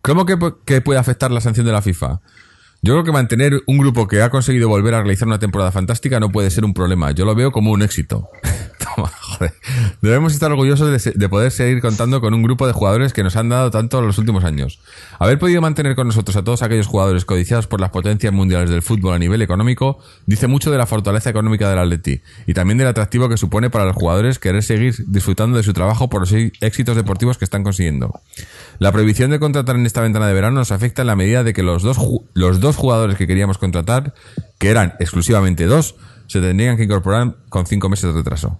¿Cómo 0.02 0.26
que 0.26 0.82
puede 0.82 1.00
afectar 1.00 1.32
la 1.32 1.40
sanción 1.40 1.66
de 1.66 1.72
la 1.72 1.82
FIFA? 1.82 2.20
Yo 2.82 2.94
creo 2.94 3.04
que 3.04 3.12
mantener 3.12 3.62
un 3.66 3.78
grupo 3.78 4.08
que 4.08 4.22
ha 4.22 4.30
conseguido 4.30 4.70
volver 4.70 4.94
a 4.94 5.02
realizar 5.02 5.28
una 5.28 5.40
temporada 5.40 5.72
fantástica 5.72 6.20
no 6.20 6.32
puede 6.32 6.50
ser 6.50 6.64
un 6.64 6.74
problema. 6.74 7.12
Yo 7.12 7.26
lo 7.26 7.36
veo 7.36 7.52
como 7.52 7.72
un 7.72 7.82
éxito. 7.82 8.30
Toma, 8.96 9.10
joder. 9.10 9.54
Debemos 10.02 10.34
estar 10.34 10.50
orgullosos 10.52 11.04
de, 11.04 11.30
poder 11.30 11.52
seguir 11.52 11.82
contando 11.82 12.22
con 12.22 12.34
un 12.34 12.42
grupo 12.42 12.66
de 12.66 12.74
jugadores 12.74 13.12
que 13.12 13.24
nos 13.24 13.36
han 13.36 13.50
dado 13.50 13.70
tanto 13.70 14.00
en 14.00 14.08
los 14.08 14.18
últimos 14.18 14.46
años. 14.46 14.80
Haber 15.20 15.38
podido 15.38 15.62
mantener 15.62 15.96
con 15.96 16.08
nosotros 16.08 16.38
a 16.38 16.44
todos 16.44 16.62
aquellos 16.62 16.88
jugadores 16.88 17.26
codiciados 17.26 17.68
por 17.68 17.82
las 17.82 17.90
potencias 17.90 18.32
mundiales 18.32 18.70
del 18.70 18.82
fútbol 18.82 19.14
a 19.14 19.20
nivel 19.20 19.42
económico 19.42 20.00
dice 20.26 20.48
mucho 20.48 20.72
de 20.72 20.78
la 20.78 20.86
fortaleza 20.86 21.30
económica 21.30 21.70
del 21.70 21.80
Atleti 21.80 22.22
y 22.48 22.54
también 22.54 22.78
del 22.78 22.88
atractivo 22.88 23.28
que 23.28 23.36
supone 23.36 23.70
para 23.70 23.86
los 23.86 23.96
jugadores 23.96 24.40
querer 24.40 24.64
seguir 24.64 24.96
disfrutando 25.08 25.58
de 25.58 25.64
su 25.64 25.74
trabajo 25.74 26.10
por 26.10 26.22
los 26.22 26.32
e- 26.32 26.54
éxitos 26.62 26.96
deportivos 26.96 27.38
que 27.38 27.46
están 27.46 27.64
consiguiendo. 27.64 28.22
La 28.80 28.94
prohibición 28.94 29.32
de 29.32 29.40
contratar 29.40 29.76
en 29.76 29.86
esta 29.86 30.02
ventana 30.02 30.28
de 30.28 30.34
verano 30.34 30.60
nos 30.60 30.72
afecta 30.72 31.02
en 31.02 31.08
la 31.08 31.18
medida 31.18 31.44
de 31.44 31.54
que 31.54 31.64
los 31.64 31.84
dos, 31.84 31.98
los 32.34 32.62
dos 32.62 32.69
jugadores 32.76 33.18
que 33.18 33.28
queríamos 33.28 33.58
contratar, 33.58 34.14
que 34.58 34.70
eran 34.70 34.94
exclusivamente 35.00 35.66
dos, 35.66 35.96
se 36.28 36.42
tendrían 36.42 36.78
que 36.78 36.84
incorporar 36.84 37.38
con 37.50 37.66
cinco 37.66 37.90
meses 37.90 38.14
de 38.14 38.20
retraso. 38.20 38.60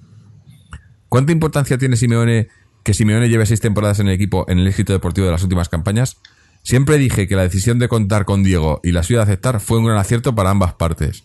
¿Cuánta 1.08 1.32
importancia 1.32 1.78
tiene 1.78 1.96
Simeone 1.96 2.48
que 2.84 2.94
Simeone 2.94 3.30
lleve 3.30 3.46
seis 3.46 3.62
temporadas 3.62 4.00
en 4.00 4.08
el 4.08 4.14
equipo 4.14 4.46
en 4.48 4.60
el 4.60 4.68
éxito 4.68 4.94
deportivo 4.94 5.26
de 5.26 5.34
las 5.34 5.44
últimas 5.44 5.70
campañas? 5.70 6.18
Siempre 6.64 6.98
dije 6.98 7.28
que 7.28 7.36
la 7.36 7.44
decisión 7.44 7.80
de 7.80 7.88
contar 7.88 8.26
con 8.26 8.44
Diego 8.44 8.80
y 8.84 8.92
la 8.92 9.04
suya 9.04 9.20
de 9.20 9.24
aceptar 9.24 9.60
fue 9.60 9.80
un 9.80 9.86
gran 9.86 9.98
acierto 9.98 10.36
para 10.36 10.50
ambas 10.50 10.74
partes. 10.74 11.24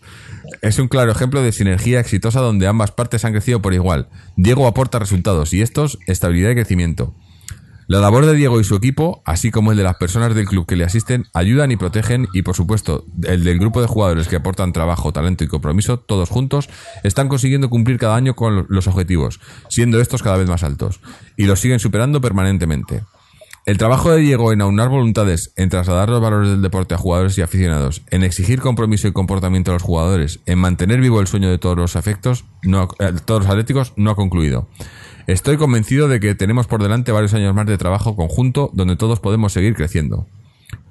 Es 0.61 0.79
un 0.79 0.87
claro 0.87 1.11
ejemplo 1.11 1.41
de 1.41 1.51
sinergia 1.51 1.99
exitosa 1.99 2.39
donde 2.39 2.67
ambas 2.67 2.91
partes 2.91 3.25
han 3.25 3.33
crecido 3.33 3.61
por 3.61 3.73
igual. 3.73 4.07
Diego 4.37 4.65
aporta 4.65 4.97
resultados 4.97 5.53
y 5.53 5.61
estos 5.61 5.99
estabilidad 6.07 6.51
y 6.51 6.55
crecimiento. 6.55 7.13
La 7.87 7.99
labor 7.99 8.25
de 8.25 8.33
Diego 8.33 8.59
y 8.59 8.63
su 8.63 8.75
equipo, 8.75 9.21
así 9.25 9.51
como 9.51 9.71
el 9.71 9.77
de 9.77 9.83
las 9.83 9.97
personas 9.97 10.33
del 10.33 10.47
club 10.47 10.65
que 10.65 10.75
le 10.75 10.85
asisten, 10.85 11.27
ayudan 11.35 11.69
y 11.69 11.77
protegen 11.77 12.27
y, 12.33 12.41
por 12.41 12.55
supuesto, 12.55 13.05
el 13.23 13.43
del 13.43 13.59
grupo 13.59 13.79
de 13.79 13.87
jugadores 13.87 14.27
que 14.27 14.37
aportan 14.37 14.73
trabajo, 14.73 15.13
talento 15.13 15.43
y 15.43 15.47
compromiso, 15.47 15.99
todos 15.99 16.29
juntos, 16.29 16.67
están 17.03 17.29
consiguiendo 17.29 17.69
cumplir 17.69 17.99
cada 17.99 18.15
año 18.15 18.35
con 18.35 18.65
los 18.69 18.87
objetivos, 18.87 19.39
siendo 19.69 20.01
estos 20.01 20.23
cada 20.23 20.37
vez 20.37 20.49
más 20.49 20.63
altos, 20.63 20.99
y 21.37 21.45
los 21.45 21.59
siguen 21.59 21.79
superando 21.79 22.21
permanentemente. 22.21 23.03
El 23.67 23.77
trabajo 23.77 24.11
de 24.11 24.19
Diego 24.19 24.51
en 24.51 24.61
aunar 24.61 24.89
voluntades, 24.89 25.51
en 25.55 25.69
trasladar 25.69 26.09
los 26.09 26.21
valores 26.21 26.49
del 26.49 26.61
deporte 26.63 26.95
a 26.95 26.99
jugadores 26.99 27.37
y 27.37 27.43
aficionados, 27.43 28.03
en 28.11 28.23
exigir 28.23 28.61
compromiso 28.61 29.07
y 29.07 29.11
comportamiento 29.11 29.71
a 29.71 29.75
los 29.75 29.83
jugadores, 29.83 30.39
en 30.45 30.57
mantener 30.57 31.01
vivo 31.01 31.19
el 31.19 31.27
sueño 31.27 31.49
de 31.49 31.57
todos 31.59 31.75
los 31.75 31.95
afectos, 31.95 32.45
no 32.63 32.87
eh, 32.99 33.13
todos 33.25 33.43
los 33.43 33.49
atléticos, 33.51 33.93
no 33.95 34.11
ha 34.11 34.15
concluido. 34.15 34.67
Estoy 35.27 35.57
convencido 35.57 36.07
de 36.07 36.19
que 36.19 36.35
tenemos 36.35 36.67
por 36.67 36.83
delante 36.83 37.11
varios 37.11 37.33
años 37.33 37.55
más 37.55 37.65
de 37.65 37.79
trabajo 37.79 38.15
conjunto 38.15 38.69
donde 38.73 38.95
todos 38.95 39.19
podemos 39.19 39.53
seguir 39.53 39.73
creciendo. 39.73 40.27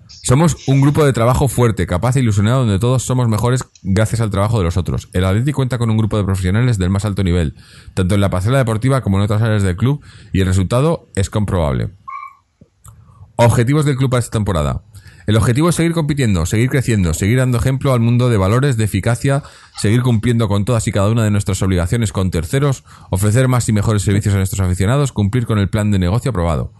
Somos 0.09 0.67
un 0.67 0.81
grupo 0.81 1.05
de 1.05 1.13
trabajo 1.13 1.47
fuerte, 1.47 1.87
capaz 1.87 2.17
e 2.17 2.21
ilusionado 2.21 2.61
donde 2.61 2.81
todos 2.81 3.05
somos 3.05 3.29
mejores 3.29 3.65
gracias 3.83 4.21
al 4.21 4.31
trabajo 4.31 4.59
de 4.59 4.65
los 4.65 4.77
otros. 4.77 5.09
El 5.13 5.25
Atleti 5.25 5.53
cuenta 5.53 5.79
con 5.79 5.89
un 5.89 5.97
grupo 5.97 6.17
de 6.17 6.25
profesionales 6.25 6.79
del 6.79 6.91
más 6.91 7.05
alto 7.05 7.23
nivel, 7.23 7.55
tanto 7.95 8.17
en 8.17 8.21
la 8.21 8.31
parcela 8.31 8.59
deportiva 8.59 9.03
como 9.03 9.19
en 9.19 9.25
otras 9.25 9.43
áreas 9.43 9.63
del 9.63 9.77
club, 9.77 10.03
y 10.33 10.41
el 10.41 10.47
resultado 10.47 11.09
es 11.15 11.31
comprobable. 11.31 11.91
Objetivos 13.37 13.85
del 13.85 13.97
club 13.97 14.11
para 14.11 14.21
esta 14.21 14.33
temporada. 14.33 14.83
El 15.27 15.37
objetivo 15.37 15.71
es 15.71 15.75
seguir 15.75 15.93
compitiendo, 15.93 16.45
seguir 16.45 16.69
creciendo, 16.69 17.15
seguir 17.15 17.39
dando 17.39 17.59
ejemplo 17.59 17.93
al 17.93 18.01
mundo 18.01 18.29
de 18.29 18.37
valores, 18.37 18.77
de 18.77 18.85
eficacia, 18.85 19.43
seguir 19.79 20.03
cumpliendo 20.03 20.49
con 20.49 20.65
todas 20.65 20.87
y 20.87 20.93
cada 20.93 21.09
una 21.09 21.25
de 21.25 21.31
nuestras 21.31 21.63
obligaciones 21.63 22.13
con 22.13 22.31
terceros, 22.31 22.85
ofrecer 23.11 23.49
más 23.49 23.69
y 23.69 23.73
mejores 23.73 24.03
servicios 24.03 24.35
a 24.35 24.39
nuestros 24.39 24.61
aficionados, 24.61 25.13
cumplir 25.13 25.47
con 25.47 25.59
el 25.59 25.71
plan 25.71 25.91
de 25.91 25.99
negocio 25.99 26.31
aprobado. 26.31 26.73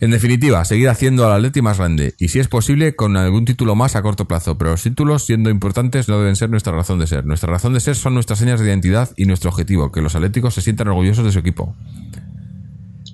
En 0.00 0.10
definitiva, 0.10 0.64
seguir 0.64 0.88
haciendo 0.88 1.24
al 1.26 1.32
Atleti 1.32 1.62
más 1.62 1.78
grande 1.78 2.14
y 2.18 2.28
si 2.28 2.38
es 2.38 2.48
posible 2.48 2.94
con 2.94 3.16
algún 3.16 3.44
título 3.44 3.74
más 3.74 3.96
a 3.96 4.02
corto 4.02 4.26
plazo, 4.26 4.58
pero 4.58 4.72
los 4.72 4.82
títulos 4.82 5.24
siendo 5.24 5.50
importantes 5.50 6.08
no 6.08 6.18
deben 6.18 6.36
ser 6.36 6.50
nuestra 6.50 6.72
razón 6.72 6.98
de 6.98 7.06
ser. 7.06 7.24
Nuestra 7.24 7.50
razón 7.50 7.74
de 7.74 7.80
ser 7.80 7.96
son 7.96 8.14
nuestras 8.14 8.38
señas 8.38 8.60
de 8.60 8.66
identidad 8.66 9.10
y 9.16 9.24
nuestro 9.24 9.50
objetivo, 9.50 9.90
que 9.92 10.02
los 10.02 10.14
atléticos 10.14 10.54
se 10.54 10.62
sientan 10.62 10.88
orgullosos 10.88 11.24
de 11.24 11.32
su 11.32 11.38
equipo. 11.38 11.74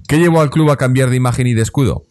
¿Qué 0.09 0.19
llevó 0.19 0.41
al 0.41 0.51
club 0.51 0.71
a 0.71 0.77
cambiar 0.77 1.11
de 1.11 1.17
imagen 1.17 1.47
y 1.47 1.55
de 1.55 1.63
escudo? 1.63 2.07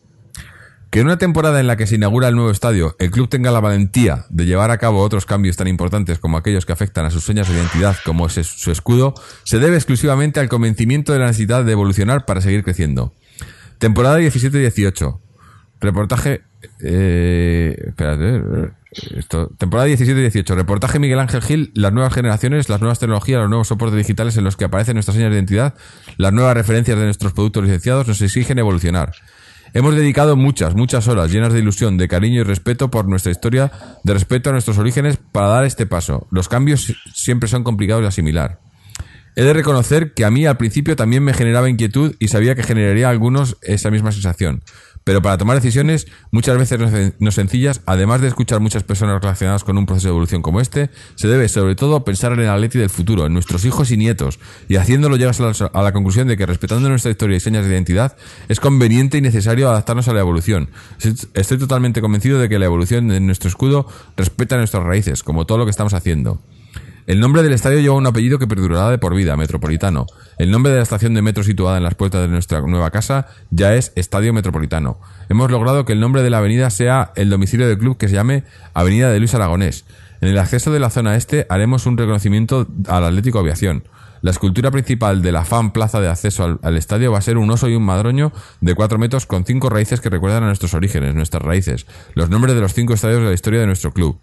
Que 0.89 1.01
en 1.01 1.05
una 1.05 1.17
temporada 1.17 1.59
en 1.59 1.67
la 1.67 1.77
que 1.77 1.85
se 1.85 1.95
inaugura 1.95 2.29
el 2.29 2.35
nuevo 2.35 2.49
estadio, 2.49 2.95
el 2.97 3.11
club 3.11 3.29
tenga 3.29 3.51
la 3.51 3.59
valentía 3.59 4.25
de 4.29 4.47
llevar 4.47 4.71
a 4.71 4.79
cabo 4.79 5.01
otros 5.01 5.27
cambios 5.27 5.55
tan 5.55 5.67
importantes 5.67 6.17
como 6.17 6.37
aquellos 6.37 6.65
que 6.65 6.73
afectan 6.73 7.05
a 7.05 7.11
sus 7.11 7.23
señas 7.23 7.47
de 7.47 7.53
identidad, 7.53 7.95
como 8.05 8.25
es 8.25 8.33
su 8.33 8.71
escudo, 8.71 9.13
se 9.43 9.59
debe 9.59 9.75
exclusivamente 9.75 10.39
al 10.39 10.49
convencimiento 10.49 11.13
de 11.13 11.19
la 11.19 11.27
necesidad 11.27 11.63
de 11.63 11.73
evolucionar 11.73 12.25
para 12.25 12.41
seguir 12.41 12.63
creciendo. 12.63 13.13
Temporada 13.77 14.19
17-18. 14.19 15.19
Reportaje. 15.79 16.41
Eh, 16.81 17.75
espérate. 17.87 18.41
Esto, 19.15 19.51
temporada 19.59 19.87
17-18. 19.87 20.55
Reportaje 20.55 20.97
Miguel 20.97 21.19
Ángel 21.19 21.41
Gil. 21.43 21.71
Las 21.75 21.93
nuevas 21.93 22.13
generaciones, 22.13 22.67
las 22.67 22.81
nuevas 22.81 22.97
tecnologías, 22.97 23.41
los 23.41 23.49
nuevos 23.49 23.67
soportes 23.67 23.97
digitales 23.97 24.35
en 24.37 24.43
los 24.43 24.57
que 24.57 24.65
aparecen 24.65 24.95
nuestras 24.95 25.15
señas 25.15 25.29
de 25.29 25.37
identidad, 25.37 25.75
las 26.17 26.33
nuevas 26.33 26.55
referencias 26.55 26.97
de 26.97 27.05
nuestros 27.05 27.33
productos 27.33 27.63
licenciados 27.63 28.07
nos 28.07 28.21
exigen 28.21 28.57
evolucionar. 28.57 29.13
Hemos 29.73 29.95
dedicado 29.95 30.35
muchas, 30.35 30.75
muchas 30.75 31.07
horas 31.07 31.31
llenas 31.31 31.53
de 31.53 31.59
ilusión, 31.59 31.97
de 31.97 32.07
cariño 32.07 32.41
y 32.41 32.43
respeto 32.43 32.89
por 32.89 33.07
nuestra 33.07 33.31
historia, 33.31 33.71
de 34.03 34.13
respeto 34.13 34.49
a 34.49 34.53
nuestros 34.53 34.77
orígenes 34.77 35.17
para 35.17 35.47
dar 35.47 35.65
este 35.65 35.85
paso. 35.85 36.27
Los 36.31 36.49
cambios 36.49 36.93
siempre 37.13 37.49
son 37.49 37.63
complicados 37.63 38.01
de 38.01 38.07
asimilar. 38.07 38.59
He 39.35 39.43
de 39.43 39.53
reconocer 39.53 40.13
que 40.13 40.25
a 40.25 40.31
mí 40.31 40.45
al 40.45 40.57
principio 40.57 40.95
también 40.95 41.23
me 41.23 41.33
generaba 41.33 41.69
inquietud 41.69 42.15
y 42.19 42.27
sabía 42.29 42.55
que 42.55 42.63
generaría 42.63 43.07
a 43.07 43.11
algunos 43.11 43.57
esa 43.61 43.91
misma 43.91 44.11
sensación. 44.11 44.63
Pero 45.09 45.23
para 45.23 45.39
tomar 45.39 45.55
decisiones, 45.55 46.05
muchas 46.29 46.55
veces 46.59 46.77
no 46.79 46.87
sen- 46.87 47.15
no 47.17 47.31
sencillas, 47.31 47.81
además 47.87 48.21
de 48.21 48.27
escuchar 48.27 48.59
muchas 48.59 48.83
personas 48.83 49.19
relacionadas 49.19 49.63
con 49.63 49.75
un 49.75 49.87
proceso 49.87 50.09
de 50.09 50.11
evolución 50.11 50.43
como 50.43 50.61
este, 50.61 50.91
se 51.15 51.27
debe 51.27 51.49
sobre 51.49 51.73
todo 51.73 52.03
pensar 52.03 52.31
en 52.33 52.41
el 52.41 52.47
Atleti 52.49 52.77
del 52.77 52.91
futuro, 52.91 53.25
en 53.25 53.33
nuestros 53.33 53.65
hijos 53.65 53.89
y 53.89 53.97
nietos, 53.97 54.37
y 54.67 54.75
haciéndolo 54.75 55.15
llegas 55.15 55.41
a 55.41 55.45
la, 55.45 55.71
a 55.73 55.81
la 55.81 55.93
conclusión 55.93 56.27
de 56.27 56.37
que 56.37 56.45
respetando 56.45 56.89
nuestra 56.89 57.09
historia 57.09 57.37
y 57.37 57.39
señas 57.39 57.65
de 57.65 57.71
identidad, 57.71 58.17
es 58.49 58.59
conveniente 58.59 59.17
y 59.17 59.21
necesario 59.21 59.67
adaptarnos 59.67 60.07
a 60.09 60.13
la 60.13 60.19
evolución. 60.19 60.69
Estoy 61.33 61.57
totalmente 61.57 62.01
convencido 62.01 62.37
de 62.37 62.47
que 62.47 62.59
la 62.59 62.65
evolución 62.65 63.07
de 63.07 63.19
nuestro 63.19 63.49
escudo 63.49 63.87
respeta 64.15 64.57
nuestras 64.57 64.83
raíces, 64.83 65.23
como 65.23 65.47
todo 65.47 65.57
lo 65.57 65.65
que 65.65 65.71
estamos 65.71 65.95
haciendo. 65.95 66.39
El 67.09 67.19
nombre 67.19 67.41
del 67.41 67.53
estadio 67.53 67.79
lleva 67.79 67.95
un 67.95 68.05
apellido 68.05 68.37
que 68.37 68.45
perdurará 68.45 68.91
de 68.91 68.99
por 68.99 69.15
vida, 69.15 69.35
Metropolitano. 69.35 70.05
El 70.37 70.51
nombre 70.51 70.71
de 70.71 70.77
la 70.77 70.83
estación 70.83 71.15
de 71.15 71.23
metro 71.23 71.43
situada 71.43 71.77
en 71.77 71.83
las 71.83 71.95
puertas 71.95 72.21
de 72.21 72.27
nuestra 72.27 72.61
nueva 72.61 72.91
casa 72.91 73.25
ya 73.49 73.73
es 73.73 73.93
Estadio 73.95 74.31
Metropolitano. 74.31 74.99
Hemos 75.27 75.49
logrado 75.49 75.85
que 75.85 75.93
el 75.93 75.99
nombre 75.99 76.21
de 76.21 76.29
la 76.29 76.37
avenida 76.37 76.69
sea 76.69 77.11
el 77.15 77.31
domicilio 77.31 77.67
del 77.67 77.79
club 77.79 77.97
que 77.97 78.09
se 78.09 78.13
llame 78.13 78.43
Avenida 78.75 79.09
de 79.09 79.17
Luis 79.17 79.33
Aragonés. 79.33 79.85
En 80.21 80.29
el 80.29 80.37
acceso 80.37 80.71
de 80.71 80.79
la 80.79 80.91
zona 80.91 81.15
este 81.15 81.47
haremos 81.49 81.87
un 81.87 81.97
reconocimiento 81.97 82.67
al 82.87 83.03
Atlético 83.03 83.39
Aviación. 83.39 83.85
La 84.21 84.29
escultura 84.29 84.69
principal 84.69 85.23
de 85.23 85.31
la 85.31 85.45
fan 85.45 85.73
plaza 85.73 85.99
de 86.01 86.09
acceso 86.09 86.59
al, 86.61 86.77
estadio 86.77 87.11
va 87.11 87.17
a 87.17 87.21
ser 87.21 87.39
un 87.39 87.49
oso 87.49 87.67
y 87.69 87.73
un 87.73 87.85
madroño 87.85 88.31
de 88.61 88.75
4 88.75 88.99
metros 88.99 89.25
con 89.25 89.45
cinco 89.45 89.71
raíces 89.71 89.99
que 89.99 90.11
recuerdan 90.11 90.43
a 90.43 90.47
nuestros 90.47 90.75
orígenes, 90.75 91.15
nuestras 91.15 91.41
raíces, 91.41 91.87
los 92.13 92.29
nombres 92.29 92.53
de 92.53 92.61
los 92.61 92.75
cinco 92.75 92.93
estadios 92.93 93.21
de 93.21 93.29
la 93.29 93.33
historia 93.33 93.61
de 93.61 93.65
nuestro 93.65 93.93
club. 93.93 94.19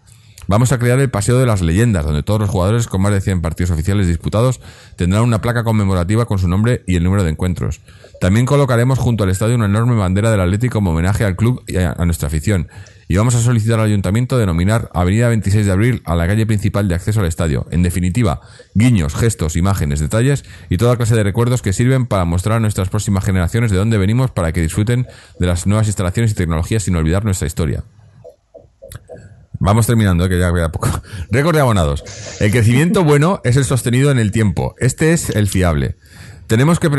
Vamos 0.49 0.71
a 0.71 0.79
crear 0.79 0.97
el 0.99 1.09
Paseo 1.09 1.37
de 1.37 1.45
las 1.45 1.61
Leyendas, 1.61 2.05
donde 2.05 2.23
todos 2.23 2.39
los 2.39 2.49
jugadores 2.49 2.87
con 2.87 3.01
más 3.01 3.11
de 3.11 3.19
100 3.19 3.41
partidos 3.41 3.71
oficiales 3.71 4.07
disputados 4.07 4.61
tendrán 4.95 5.23
una 5.23 5.41
placa 5.41 5.65
conmemorativa 5.65 6.25
con 6.25 6.39
su 6.39 6.47
nombre 6.47 6.83
y 6.87 6.95
el 6.95 7.03
número 7.03 7.25
de 7.25 7.31
encuentros. 7.31 7.81
También 8.21 8.45
colocaremos 8.45 8.97
junto 8.97 9.25
al 9.25 9.29
estadio 9.29 9.55
una 9.55 9.65
enorme 9.65 9.95
bandera 9.95 10.31
del 10.31 10.39
Atlético 10.39 10.75
como 10.75 10.91
homenaje 10.91 11.25
al 11.25 11.35
club 11.35 11.63
y 11.67 11.75
a, 11.75 11.95
nuestra 12.05 12.27
afición. 12.27 12.69
Y 13.09 13.17
vamos 13.17 13.35
a 13.35 13.41
solicitar 13.41 13.79
al 13.79 13.87
ayuntamiento 13.87 14.37
denominar 14.37 14.89
Avenida 14.93 15.27
26 15.27 15.65
de 15.65 15.71
Abril 15.71 16.01
a 16.05 16.15
la 16.15 16.27
calle 16.27 16.45
principal 16.45 16.87
de 16.87 16.95
acceso 16.95 17.19
al 17.19 17.25
estadio. 17.25 17.65
En 17.71 17.83
definitiva, 17.83 18.39
guiños, 18.73 19.15
gestos, 19.15 19.57
imágenes, 19.57 19.99
detalles 19.99 20.45
y 20.69 20.77
toda 20.77 20.95
clase 20.95 21.15
de 21.15 21.23
recuerdos 21.23 21.61
que 21.61 21.73
sirven 21.73 22.05
para 22.05 22.23
mostrar 22.23 22.57
a 22.57 22.59
nuestras 22.61 22.87
próximas 22.87 23.25
generaciones 23.25 23.69
de 23.69 23.77
dónde 23.77 23.97
venimos 23.97 24.31
para 24.31 24.53
que 24.53 24.61
disfruten 24.61 25.07
de 25.39 25.47
las 25.47 25.67
nuevas 25.67 25.87
instalaciones 25.87 26.31
y 26.31 26.35
tecnologías 26.35 26.83
sin 26.83 26.95
olvidar 26.95 27.25
nuestra 27.25 27.47
historia. 27.47 27.83
Vamos 29.59 29.87
terminando, 29.87 30.29
que 30.29 30.39
ya 30.39 30.53
queda 30.53 30.71
poco. 30.71 30.89
Récord 31.31 31.55
de 31.55 31.61
abonados. 31.61 32.03
El 32.39 32.51
crecimiento 32.51 33.03
bueno 33.03 33.41
es 33.43 33.57
el 33.57 33.65
sostenido 33.65 34.11
en 34.11 34.19
el 34.19 34.31
tiempo. 34.31 34.75
Este 34.79 35.13
es 35.13 35.29
el 35.29 35.47
fiable. 35.47 35.95
Tenemos 36.47 36.79
que, 36.79 36.89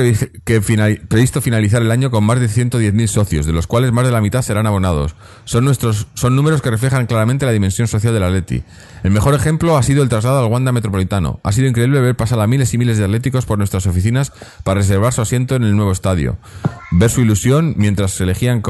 que 0.45 0.61
previsto 1.09 1.41
finalizar 1.41 1.81
el 1.81 1.91
año 1.91 2.11
con 2.11 2.23
más 2.23 2.39
de 2.39 2.49
110.000 2.49 3.07
socios, 3.07 3.47
de 3.47 3.53
los 3.55 3.67
cuales 3.67 3.93
más 3.93 4.05
de 4.05 4.13
la 4.13 4.21
mitad 4.21 4.43
serán 4.43 4.67
abonados. 4.67 5.17
Son, 5.45 5.65
nuestros, 5.65 6.07
son 6.13 6.37
números 6.37 6.61
que 6.61 6.71
reflejan 6.71 7.07
claramente 7.07 7.47
la 7.47 7.53
dimensión 7.53 7.89
social 7.89 8.13
del 8.13 8.25
Atleti. 8.25 8.63
El 9.05 9.11
mejor 9.13 9.35
ejemplo 9.35 9.77
ha 9.77 9.83
sido 9.83 10.03
el 10.03 10.09
traslado 10.09 10.45
al 10.45 10.51
Wanda 10.51 10.73
Metropolitano. 10.73 11.41
Ha 11.45 11.53
sido 11.53 11.69
increíble 11.69 12.01
ver 12.01 12.17
pasar 12.17 12.41
a 12.41 12.47
miles 12.47 12.75
y 12.75 12.79
miles 12.79 12.99
de 12.99 13.05
atléticos 13.05 13.47
por 13.47 13.59
nuestras 13.59 13.87
oficinas 13.87 14.33
para 14.65 14.81
reservar 14.81 15.13
su 15.13 15.23
asiento 15.23 15.55
en 15.55 15.63
el 15.63 15.77
nuevo 15.77 15.93
estadio. 15.93 16.37
Ver 16.91 17.09
su 17.11 17.21
ilusión 17.21 17.75
mientras 17.77 18.13
se 18.13 18.25
elegían 18.25 18.63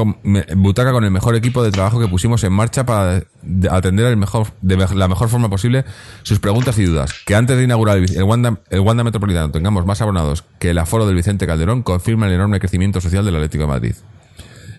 butaca 0.55 0.91
con 0.91 1.03
el 1.03 1.11
mejor 1.11 1.35
equipo 1.35 1.63
de 1.63 1.71
trabajo 1.71 1.99
que 1.99 2.07
pusimos 2.07 2.43
en 2.43 2.53
marcha 2.53 2.85
para 2.85 3.21
de- 3.41 3.69
atender 3.69 4.05
de 4.05 4.77
la 4.95 5.07
mejor 5.07 5.29
forma 5.29 5.49
posible 5.49 5.85
sus 6.23 6.39
preguntas 6.39 6.77
y 6.77 6.85
dudas. 6.85 7.11
Que 7.25 7.35
antes 7.35 7.57
de 7.57 7.63
inaugurar 7.63 7.97
el 7.97 8.23
Wanda, 8.23 8.59
el 8.69 8.81
Wanda 8.81 9.03
Metropolitano 9.03 9.51
tengamos 9.51 9.85
más 9.85 10.01
abonados 10.01 10.43
que 10.59 10.69
el 10.71 10.77
aforo 10.77 11.07
del 11.07 11.15
Vicente 11.15 11.47
Calderón 11.47 11.81
confirma 11.81 12.27
el 12.27 12.33
enorme 12.33 12.59
crecimiento 12.59 13.01
social 13.01 13.25
del 13.25 13.35
Atlético 13.35 13.63
de 13.63 13.67
Madrid. 13.67 13.95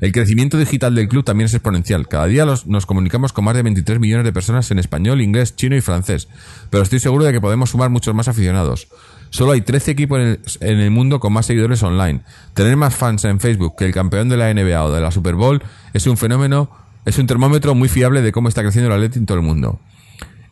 El 0.01 0.13
crecimiento 0.13 0.57
digital 0.57 0.95
del 0.95 1.09
club 1.09 1.25
también 1.25 1.47
es 1.47 1.55
exponencial. 1.55 2.09
Cada 2.09 2.27
día 2.27 2.47
nos 2.47 2.87
comunicamos 2.87 3.35
con 3.35 3.45
más 3.45 3.55
de 3.55 3.63
23 3.63 4.01
millones 4.01 4.25
de 4.25 4.33
personas 4.33 4.71
en 4.71 4.79
español, 4.79 5.21
inglés, 5.21 5.57
chino 5.57 5.77
y 5.77 5.83
francés. 5.83 6.29
Pero 6.71 6.83
estoy 6.83 7.01
seguro 7.01 7.25
de 7.25 7.33
que 7.33 7.41
podemos 7.41 7.71
sumar 7.71 7.91
muchos 7.91 8.15
más 8.15 8.27
aficionados. 8.27 8.89
Solo 9.29 9.53
hay 9.53 9.61
13 9.61 9.91
equipos 9.91 10.19
en 10.19 10.27
el, 10.27 10.41
en 10.61 10.81
el 10.81 10.91
mundo 10.91 11.21
con 11.21 11.35
más 11.35 11.45
seguidores 11.45 11.83
online. 11.83 12.23
Tener 12.55 12.77
más 12.77 12.95
fans 12.95 13.25
en 13.27 13.41
Facebook 13.41 13.75
que 13.77 13.85
el 13.85 13.93
campeón 13.93 14.31
de 14.31 14.39
la 14.39 14.53
NBA 14.53 14.83
o 14.85 14.91
de 14.91 15.03
la 15.03 15.11
Super 15.11 15.35
Bowl 15.35 15.63
es 15.93 16.07
un 16.07 16.17
fenómeno, 16.17 16.71
es 17.05 17.19
un 17.19 17.27
termómetro 17.27 17.75
muy 17.75 17.89
fiable 17.91 18.23
de 18.23 18.33
cómo 18.33 18.49
está 18.49 18.63
creciendo 18.63 18.89
el 18.89 18.95
Atleti 18.95 19.19
en 19.19 19.27
todo 19.27 19.37
el 19.37 19.45
mundo. 19.45 19.81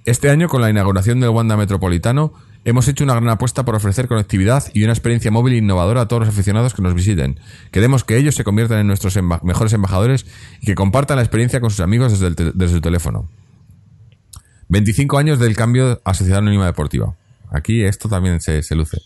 Este 0.04 0.30
año, 0.30 0.48
con 0.48 0.60
la 0.60 0.70
inauguración 0.70 1.20
del 1.20 1.30
Wanda 1.30 1.56
Metropolitano, 1.56 2.34
hemos 2.64 2.88
hecho 2.88 3.04
una 3.04 3.14
gran 3.14 3.28
apuesta 3.28 3.64
por 3.64 3.74
ofrecer 3.74 4.08
conectividad 4.08 4.64
y 4.74 4.84
una 4.84 4.92
experiencia 4.92 5.30
móvil 5.30 5.54
innovadora 5.54 6.02
a 6.02 6.08
todos 6.08 6.20
los 6.20 6.28
aficionados 6.28 6.74
que 6.74 6.82
nos 6.82 6.94
visiten. 6.94 7.40
Queremos 7.70 8.04
que 8.04 8.16
ellos 8.16 8.34
se 8.34 8.44
conviertan 8.44 8.78
en 8.78 8.86
nuestros 8.86 9.18
mejores 9.42 9.72
embajadores 9.72 10.26
y 10.60 10.66
que 10.66 10.74
compartan 10.74 11.16
la 11.16 11.22
experiencia 11.22 11.60
con 11.60 11.70
sus 11.70 11.80
amigos 11.80 12.18
desde, 12.18 12.52
el 12.52 12.68
su 12.68 12.80
teléfono. 12.80 13.28
25 14.68 15.18
años 15.18 15.38
del 15.38 15.56
cambio 15.56 16.00
a 16.04 16.14
Sociedad 16.14 16.40
Anónima 16.40 16.66
Deportiva. 16.66 17.14
Aquí 17.50 17.82
esto 17.84 18.08
también 18.08 18.40
se, 18.40 18.62
luce. 18.74 18.98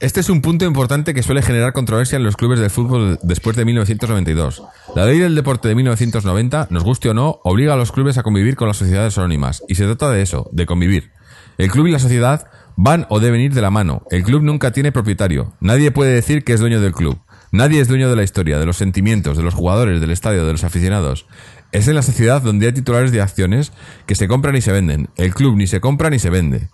Este 0.00 0.20
es 0.20 0.28
un 0.28 0.42
punto 0.42 0.64
importante 0.64 1.14
que 1.14 1.22
suele 1.22 1.42
generar 1.42 1.72
controversia 1.72 2.16
en 2.16 2.24
los 2.24 2.36
clubes 2.36 2.58
del 2.58 2.70
fútbol 2.70 3.18
después 3.22 3.56
de 3.56 3.64
1992. 3.64 4.62
La 4.96 5.06
ley 5.06 5.20
del 5.20 5.34
deporte 5.36 5.68
de 5.68 5.76
1990, 5.76 6.66
nos 6.70 6.82
guste 6.82 7.08
o 7.08 7.14
no, 7.14 7.40
obliga 7.44 7.74
a 7.74 7.76
los 7.76 7.92
clubes 7.92 8.18
a 8.18 8.24
convivir 8.24 8.56
con 8.56 8.66
las 8.66 8.76
sociedades 8.76 9.16
anónimas. 9.16 9.62
Y 9.68 9.76
se 9.76 9.84
trata 9.84 10.10
de 10.10 10.22
eso, 10.22 10.50
de 10.52 10.66
convivir. 10.66 11.12
El 11.56 11.70
club 11.70 11.86
y 11.86 11.92
la 11.92 11.98
sociedad 11.98 12.48
van 12.76 13.06
o 13.08 13.20
deben 13.20 13.40
ir 13.40 13.54
de 13.54 13.62
la 13.62 13.70
mano. 13.70 14.02
El 14.10 14.22
club 14.22 14.42
nunca 14.42 14.70
tiene 14.70 14.92
propietario. 14.92 15.52
Nadie 15.60 15.90
puede 15.90 16.12
decir 16.12 16.44
que 16.44 16.52
es 16.52 16.60
dueño 16.60 16.80
del 16.80 16.92
club. 16.92 17.18
Nadie 17.52 17.80
es 17.80 17.88
dueño 17.88 18.10
de 18.10 18.16
la 18.16 18.22
historia, 18.22 18.58
de 18.58 18.66
los 18.66 18.76
sentimientos, 18.76 19.36
de 19.36 19.42
los 19.42 19.54
jugadores, 19.54 20.00
del 20.00 20.10
estadio, 20.10 20.46
de 20.46 20.52
los 20.52 20.64
aficionados. 20.64 21.26
Es 21.72 21.88
en 21.88 21.94
la 21.94 22.02
sociedad 22.02 22.42
donde 22.42 22.66
hay 22.66 22.72
titulares 22.72 23.12
de 23.12 23.22
acciones 23.22 23.72
que 24.06 24.14
se 24.14 24.28
compran 24.28 24.56
y 24.56 24.60
se 24.60 24.72
venden. 24.72 25.08
El 25.16 25.34
club 25.34 25.56
ni 25.56 25.66
se 25.66 25.80
compra 25.80 26.10
ni 26.10 26.18
se 26.18 26.30
vende. 26.30 26.68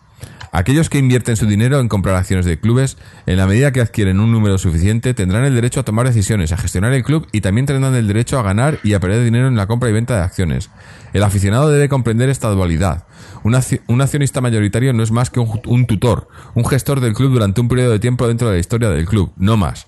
Aquellos 0.54 0.90
que 0.90 0.98
invierten 0.98 1.36
su 1.36 1.46
dinero 1.46 1.80
en 1.80 1.88
comprar 1.88 2.14
acciones 2.14 2.44
de 2.44 2.60
clubes, 2.60 2.98
en 3.24 3.38
la 3.38 3.46
medida 3.46 3.72
que 3.72 3.80
adquieren 3.80 4.20
un 4.20 4.30
número 4.30 4.58
suficiente, 4.58 5.14
tendrán 5.14 5.44
el 5.44 5.54
derecho 5.54 5.80
a 5.80 5.82
tomar 5.82 6.06
decisiones, 6.06 6.52
a 6.52 6.58
gestionar 6.58 6.92
el 6.92 7.02
club 7.02 7.26
y 7.32 7.40
también 7.40 7.64
tendrán 7.64 7.94
el 7.94 8.06
derecho 8.06 8.38
a 8.38 8.42
ganar 8.42 8.78
y 8.82 8.92
a 8.92 9.00
perder 9.00 9.24
dinero 9.24 9.48
en 9.48 9.56
la 9.56 9.66
compra 9.66 9.88
y 9.88 9.92
venta 9.94 10.14
de 10.14 10.22
acciones. 10.22 10.68
El 11.14 11.22
aficionado 11.22 11.70
debe 11.70 11.88
comprender 11.88 12.28
esta 12.28 12.50
dualidad. 12.50 13.06
Un, 13.44 13.54
acci- 13.54 13.80
un 13.88 14.02
accionista 14.02 14.42
mayoritario 14.42 14.92
no 14.92 15.02
es 15.02 15.10
más 15.10 15.30
que 15.30 15.40
un 15.40 15.86
tutor, 15.86 16.28
un 16.54 16.66
gestor 16.66 17.00
del 17.00 17.14
club 17.14 17.32
durante 17.32 17.62
un 17.62 17.68
periodo 17.68 17.92
de 17.92 17.98
tiempo 17.98 18.28
dentro 18.28 18.48
de 18.48 18.54
la 18.54 18.60
historia 18.60 18.90
del 18.90 19.06
club, 19.06 19.32
no 19.38 19.56
más. 19.56 19.86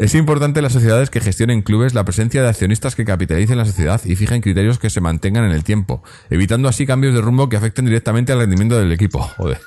Es 0.00 0.14
importante 0.14 0.60
en 0.60 0.62
las 0.62 0.72
sociedades 0.72 1.10
que 1.10 1.20
gestionen 1.20 1.60
clubes 1.60 1.92
la 1.92 2.04
presencia 2.04 2.42
de 2.42 2.48
accionistas 2.48 2.96
que 2.96 3.04
capitalicen 3.04 3.58
la 3.58 3.66
sociedad 3.66 4.00
y 4.06 4.16
fijen 4.16 4.40
criterios 4.40 4.78
que 4.78 4.88
se 4.88 5.02
mantengan 5.02 5.44
en 5.44 5.50
el 5.50 5.62
tiempo, 5.62 6.02
evitando 6.30 6.70
así 6.70 6.86
cambios 6.86 7.12
de 7.12 7.20
rumbo 7.20 7.50
que 7.50 7.58
afecten 7.58 7.84
directamente 7.84 8.32
al 8.32 8.38
rendimiento 8.38 8.78
del 8.78 8.92
equipo. 8.92 9.20
Joder. 9.36 9.60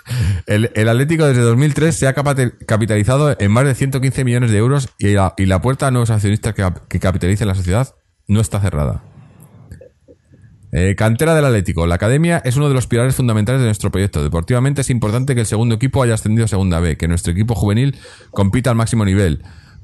El, 0.48 0.90
Atlético 0.90 1.28
desde 1.28 1.42
2003 1.42 1.96
se 1.96 2.08
ha 2.08 2.16
capitalizado 2.16 3.36
en 3.40 3.52
más 3.52 3.66
de 3.66 3.76
115 3.76 4.24
millones 4.24 4.50
de 4.50 4.58
euros 4.58 4.90
y 4.98 5.14
la, 5.14 5.36
y 5.38 5.46
la 5.46 5.62
puerta 5.62 5.86
a 5.86 5.92
nuevos 5.92 6.10
accionistas 6.10 6.56
que, 6.56 6.68
que 6.90 7.00
capitalicen 7.00 7.48
la 7.48 7.54
sociedad 7.54 7.94
no 8.28 8.42
está 8.42 8.60
cerrada. 8.60 9.04
Eh, 10.72 10.96
cantera 10.96 11.36
del 11.36 11.46
Atlético. 11.46 11.86
La 11.86 11.94
academia 11.94 12.42
es 12.44 12.58
uno 12.58 12.68
de 12.68 12.74
los 12.74 12.88
pilares 12.88 13.14
fundamentales 13.14 13.62
de 13.62 13.68
nuestro 13.68 13.92
proyecto. 13.92 14.24
Deportivamente 14.24 14.82
es 14.82 14.90
importante 14.90 15.36
que 15.36 15.42
el 15.42 15.46
segundo 15.46 15.76
equipo 15.76 16.02
haya 16.02 16.16
ascendido 16.16 16.46
a 16.46 16.48
segunda 16.48 16.80
B, 16.80 16.98
que 16.98 17.08
nuestro 17.08 17.32
equipo 17.32 17.54
juvenil 17.54 17.96
compita 18.32 18.72
al 18.72 18.76
máximo 18.76 19.06
nivel. 19.06 19.44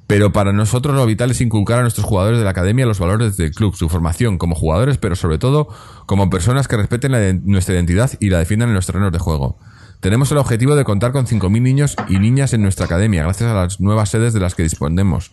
Pero 0.09 0.33
para 0.33 0.51
nosotros 0.51 0.95
lo 0.95 1.05
vital 1.05 1.29
es 1.29 1.39
inculcar 1.39 1.77
a 1.77 1.81
nuestros 1.83 2.03
jugadores 2.03 2.39
de 2.39 2.43
la 2.43 2.49
academia 2.49 2.87
los 2.87 2.97
valores 2.97 3.37
del 3.37 3.51
club, 3.51 3.75
su 3.75 3.89
formación 3.89 4.39
como 4.39 4.55
jugadores, 4.55 4.97
pero 4.97 5.15
sobre 5.15 5.37
todo 5.37 5.67
como 6.07 6.31
personas 6.31 6.67
que 6.67 6.77
respeten 6.77 7.43
nuestra 7.45 7.75
identidad 7.75 8.09
y 8.19 8.31
la 8.31 8.39
defiendan 8.39 8.69
en 8.69 8.75
los 8.75 8.87
terrenos 8.87 9.11
de 9.11 9.19
juego. 9.19 9.59
Tenemos 9.99 10.31
el 10.31 10.39
objetivo 10.39 10.75
de 10.75 10.83
contar 10.83 11.11
con 11.11 11.27
5.000 11.27 11.61
niños 11.61 11.95
y 12.07 12.17
niñas 12.17 12.53
en 12.53 12.63
nuestra 12.63 12.87
academia, 12.87 13.21
gracias 13.21 13.51
a 13.51 13.53
las 13.53 13.79
nuevas 13.81 14.09
sedes 14.09 14.33
de 14.33 14.39
las 14.39 14.55
que 14.55 14.63
disponemos. 14.63 15.29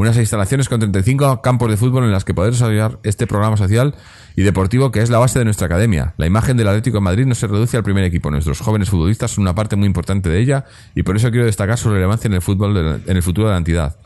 Unas 0.00 0.16
instalaciones 0.16 0.70
con 0.70 0.80
35 0.80 1.42
campos 1.42 1.70
de 1.70 1.76
fútbol 1.76 2.04
en 2.04 2.10
las 2.10 2.24
que 2.24 2.32
poder 2.32 2.52
desarrollar 2.52 2.98
este 3.02 3.26
programa 3.26 3.58
social 3.58 3.94
y 4.34 4.40
deportivo 4.40 4.90
que 4.90 5.02
es 5.02 5.10
la 5.10 5.18
base 5.18 5.38
de 5.38 5.44
nuestra 5.44 5.66
academia. 5.66 6.14
La 6.16 6.24
imagen 6.24 6.56
del 6.56 6.68
Atlético 6.68 6.96
de 6.96 7.00
Madrid 7.02 7.26
no 7.26 7.34
se 7.34 7.46
reduce 7.46 7.76
al 7.76 7.82
primer 7.82 8.04
equipo. 8.04 8.30
Nuestros 8.30 8.60
jóvenes 8.60 8.88
futbolistas 8.88 9.32
son 9.32 9.42
una 9.42 9.54
parte 9.54 9.76
muy 9.76 9.84
importante 9.84 10.30
de 10.30 10.40
ella 10.40 10.64
y 10.94 11.02
por 11.02 11.16
eso 11.16 11.30
quiero 11.30 11.44
destacar 11.44 11.76
su 11.76 11.90
relevancia 11.90 12.28
en 12.28 12.32
el 12.32 12.40
fútbol 12.40 12.72
de 12.72 13.10
en 13.10 13.14
el 13.18 13.22
futuro 13.22 13.48
de 13.48 13.52
la 13.52 13.58
entidad. 13.58 13.96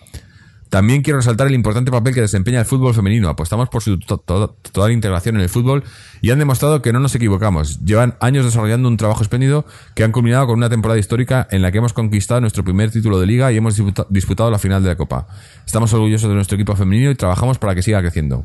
También 0.75 1.03
quiero 1.03 1.19
resaltar 1.21 1.47
el 1.47 1.55
importante 1.55 1.93
papel 1.93 2.13
que 2.15 2.21
desempeña 2.21 2.59
el 2.59 2.65
fútbol 2.67 2.93
femenino. 2.95 3.29
Apostamos 3.29 3.69
por 3.69 3.81
su 3.81 3.97
to- 4.01 4.19
to- 4.19 4.57
total 4.73 4.91
integración 4.91 5.37
en 5.37 5.43
el 5.43 5.49
fútbol 5.49 5.85
y 6.21 6.33
han 6.33 6.41
demostrado 6.41 6.83
que 6.83 6.93
no 6.93 6.99
nos 6.99 7.15
equivocamos. 7.15 7.79
Llevan 7.85 8.17
años 8.19 8.45
desarrollando 8.45 8.89
un 8.89 8.97
trabajo 8.97 9.23
espléndido 9.23 9.67
que 9.95 10.03
han 10.03 10.11
culminado 10.11 10.49
con 10.49 10.57
una 10.59 10.69
temporada 10.69 10.99
histórica 10.99 11.47
en 11.53 11.63
la 11.63 11.71
que 11.71 11.79
hemos 11.79 11.93
conquistado 11.93 12.41
nuestro 12.41 12.65
primer 12.65 12.91
título 12.91 13.21
de 13.21 13.27
liga 13.29 13.53
y 13.53 13.57
hemos 13.57 13.77
disputa- 13.77 14.09
disputado 14.11 14.51
la 14.51 14.59
final 14.59 14.83
de 14.83 14.89
la 14.89 14.97
Copa. 14.97 15.29
Estamos 15.65 15.93
orgullosos 15.93 16.29
de 16.29 16.35
nuestro 16.35 16.57
equipo 16.57 16.75
femenino 16.75 17.09
y 17.13 17.15
trabajamos 17.15 17.59
para 17.59 17.77
que 17.77 17.83
siga 17.85 18.01
creciendo. 18.01 18.45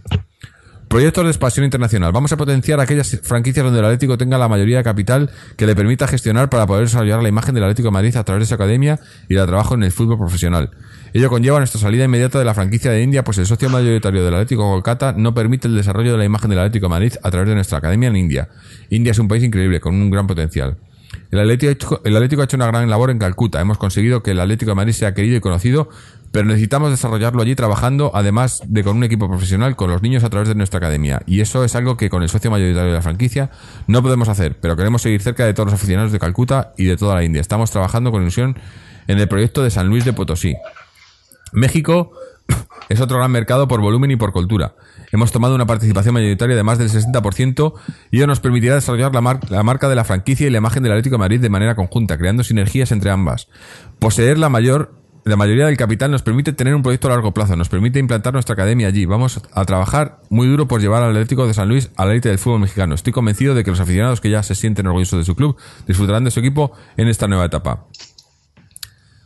Proyectos 0.90 1.24
de 1.24 1.30
expansión 1.30 1.66
internacional. 1.66 2.12
Vamos 2.12 2.32
a 2.32 2.38
potenciar 2.38 2.80
aquellas 2.80 3.20
franquicias 3.22 3.64
donde 3.64 3.78
el 3.78 3.86
Atlético 3.86 4.18
tenga 4.18 4.40
la 4.40 4.48
mayoría 4.48 4.78
de 4.78 4.84
capital 4.84 5.30
que 5.56 5.68
le 5.68 5.76
permita 5.76 6.08
gestionar 6.08 6.50
para 6.50 6.66
poder 6.66 6.86
desarrollar 6.86 7.22
la 7.22 7.30
imagen 7.30 7.54
del 7.54 7.64
Atlético 7.64 7.92
Madrid 7.92 8.16
a 8.18 8.24
través 8.24 8.42
de 8.42 8.46
su 8.48 8.56
academia 8.56 9.00
y 9.28 9.36
el 9.36 9.46
trabajo 9.46 9.76
en 9.76 9.84
el 9.84 9.92
fútbol 9.92 10.18
profesional. 10.18 10.72
Ello 11.14 11.30
conlleva 11.30 11.60
nuestra 11.60 11.80
salida 11.80 12.06
inmediata 12.06 12.40
de 12.40 12.46
la 12.46 12.56
franquicia 12.56 12.90
de 12.90 13.04
India, 13.04 13.24
pues 13.24 13.38
el 13.38 13.46
socio 13.46 13.70
mayoritario 13.70 14.26
del 14.26 14.34
Atlético 14.34 14.64
Kolkata 14.64 15.14
no 15.16 15.36
permite 15.36 15.68
el 15.68 15.76
desarrollo 15.76 16.14
de 16.14 16.18
la 16.18 16.26
imagen 16.26 16.50
del 16.50 16.58
Atlético 16.58 16.88
de 16.88 16.90
Madrid 16.90 17.14
a 17.22 17.30
través 17.30 17.48
de 17.48 17.54
nuestra 17.54 17.78
academia 17.78 18.10
en 18.10 18.16
India. 18.16 18.50
India 18.90 19.12
es 19.12 19.20
un 19.20 19.28
país 19.28 19.44
increíble, 19.44 19.80
con 19.80 19.94
un 19.94 20.10
gran 20.10 20.26
potencial. 20.26 20.78
El 21.32 21.40
Atlético, 21.40 22.02
el 22.04 22.16
Atlético 22.16 22.42
ha 22.42 22.46
hecho 22.46 22.58
una 22.58 22.66
gran 22.66 22.90
labor 22.90 23.12
en 23.12 23.20
Calcuta. 23.20 23.62
Hemos 23.62 23.78
conseguido 23.78 24.24
que 24.24 24.32
el 24.32 24.40
Atlético 24.40 24.72
de 24.72 24.76
Madrid 24.76 24.94
sea 24.94 25.14
querido 25.14 25.38
y 25.38 25.40
conocido, 25.40 25.90
pero 26.32 26.46
necesitamos 26.46 26.92
desarrollarlo 26.92 27.42
allí 27.42 27.56
trabajando, 27.56 28.12
además 28.14 28.62
de 28.68 28.84
con 28.84 28.98
un 28.98 29.04
equipo 29.04 29.28
profesional, 29.28 29.76
con 29.76 29.90
los 29.90 30.02
niños 30.02 30.24
a 30.24 30.30
través 30.30 30.48
de 30.48 30.56
nuestra 30.56 30.78
academia. 30.78 31.22
Y 31.26 31.42
eso 31.42 31.64
es 31.64 31.76
algo 31.76 31.98
que 31.98 32.10
con 32.10 32.22
el 32.24 32.30
socio 32.30 32.52
mayoritario 32.52 32.90
de 32.90 32.96
la 32.96 33.02
franquicia 33.02 33.50
no 33.88 34.02
podemos 34.04 34.30
hacer, 34.30 34.60
pero 34.60 34.76
queremos 34.76 35.02
seguir 35.02 35.22
cerca 35.22 35.46
de 35.46 35.54
todos 35.54 35.68
los 35.68 35.74
aficionados 35.74 36.12
de 36.12 36.20
Calcuta 36.20 36.74
y 36.78 36.86
de 36.86 36.98
toda 36.98 37.16
la 37.16 37.24
India. 37.24 37.42
Estamos 37.42 37.72
trabajando 37.72 38.12
con 38.12 38.22
ilusión 38.22 38.58
en 39.08 39.18
el 39.20 39.28
proyecto 39.28 39.64
de 39.64 39.72
San 39.72 39.88
Luis 39.88 40.06
de 40.06 40.14
Potosí. 40.14 40.56
México 41.52 42.12
es 42.90 43.02
otro 43.02 43.18
gran 43.18 43.32
mercado 43.32 43.68
por 43.68 43.82
volumen 43.82 44.12
y 44.12 44.16
por 44.16 44.32
cultura. 44.32 44.76
Hemos 45.12 45.32
tomado 45.32 45.56
una 45.56 45.66
participación 45.66 46.14
mayoritaria 46.14 46.56
de 46.56 46.62
más 46.64 46.78
del 46.78 46.90
60% 46.90 47.74
y 48.12 48.18
ello 48.18 48.28
nos 48.28 48.40
permitirá 48.40 48.76
desarrollar 48.76 49.14
la, 49.14 49.22
mar- 49.22 49.40
la 49.50 49.64
marca 49.64 49.90
de 49.90 49.96
la 49.96 50.04
franquicia 50.04 50.46
y 50.46 50.52
la 50.52 50.60
imagen 50.60 50.84
del 50.84 50.92
Atlético 50.92 51.16
de 51.16 51.20
Madrid 51.20 51.40
de 51.40 51.50
manera 51.50 51.74
conjunta, 51.76 52.18
creando 52.20 52.44
sinergias 52.44 52.92
entre 52.92 53.10
ambas. 53.10 53.48
Poseer 53.98 54.38
la 54.38 54.50
mayor 54.50 54.94
la 55.30 55.36
mayoría 55.36 55.68
del 55.68 55.78
capital 55.78 56.12
nos 56.12 56.24
permite 56.24 56.54
tener 56.54 56.74
un 56.74 56.82
proyecto 56.82 57.08
a 57.08 57.12
largo 57.12 57.34
plazo, 57.34 57.56
nos 57.56 57.70
permite 57.70 58.00
implantar 58.00 58.34
nuestra 58.34 58.54
academia 58.54 58.88
allí. 58.88 59.06
Vamos 59.06 59.42
a 59.54 59.66
trabajar 59.66 60.22
muy 60.30 60.48
duro 60.48 60.68
por 60.68 60.82
llevar 60.82 61.04
al 61.04 61.12
Atlético 61.12 61.46
de 61.46 61.54
San 61.54 61.70
Luis 61.70 61.92
a 61.96 62.06
la 62.06 62.14
élite 62.14 62.30
del 62.30 62.40
fútbol 62.40 62.62
mexicano. 62.62 62.96
Estoy 62.96 63.14
convencido 63.14 63.54
de 63.54 63.64
que 63.64 63.70
los 63.70 63.80
aficionados 63.80 64.22
que 64.22 64.30
ya 64.30 64.42
se 64.44 64.56
sienten 64.56 64.88
orgullosos 64.88 65.20
de 65.20 65.26
su 65.26 65.36
club 65.36 65.56
disfrutarán 65.88 66.24
de 66.24 66.32
su 66.32 66.40
equipo 66.40 66.72
en 66.98 67.08
esta 67.08 67.28
nueva 67.28 67.46
etapa. 67.46 67.86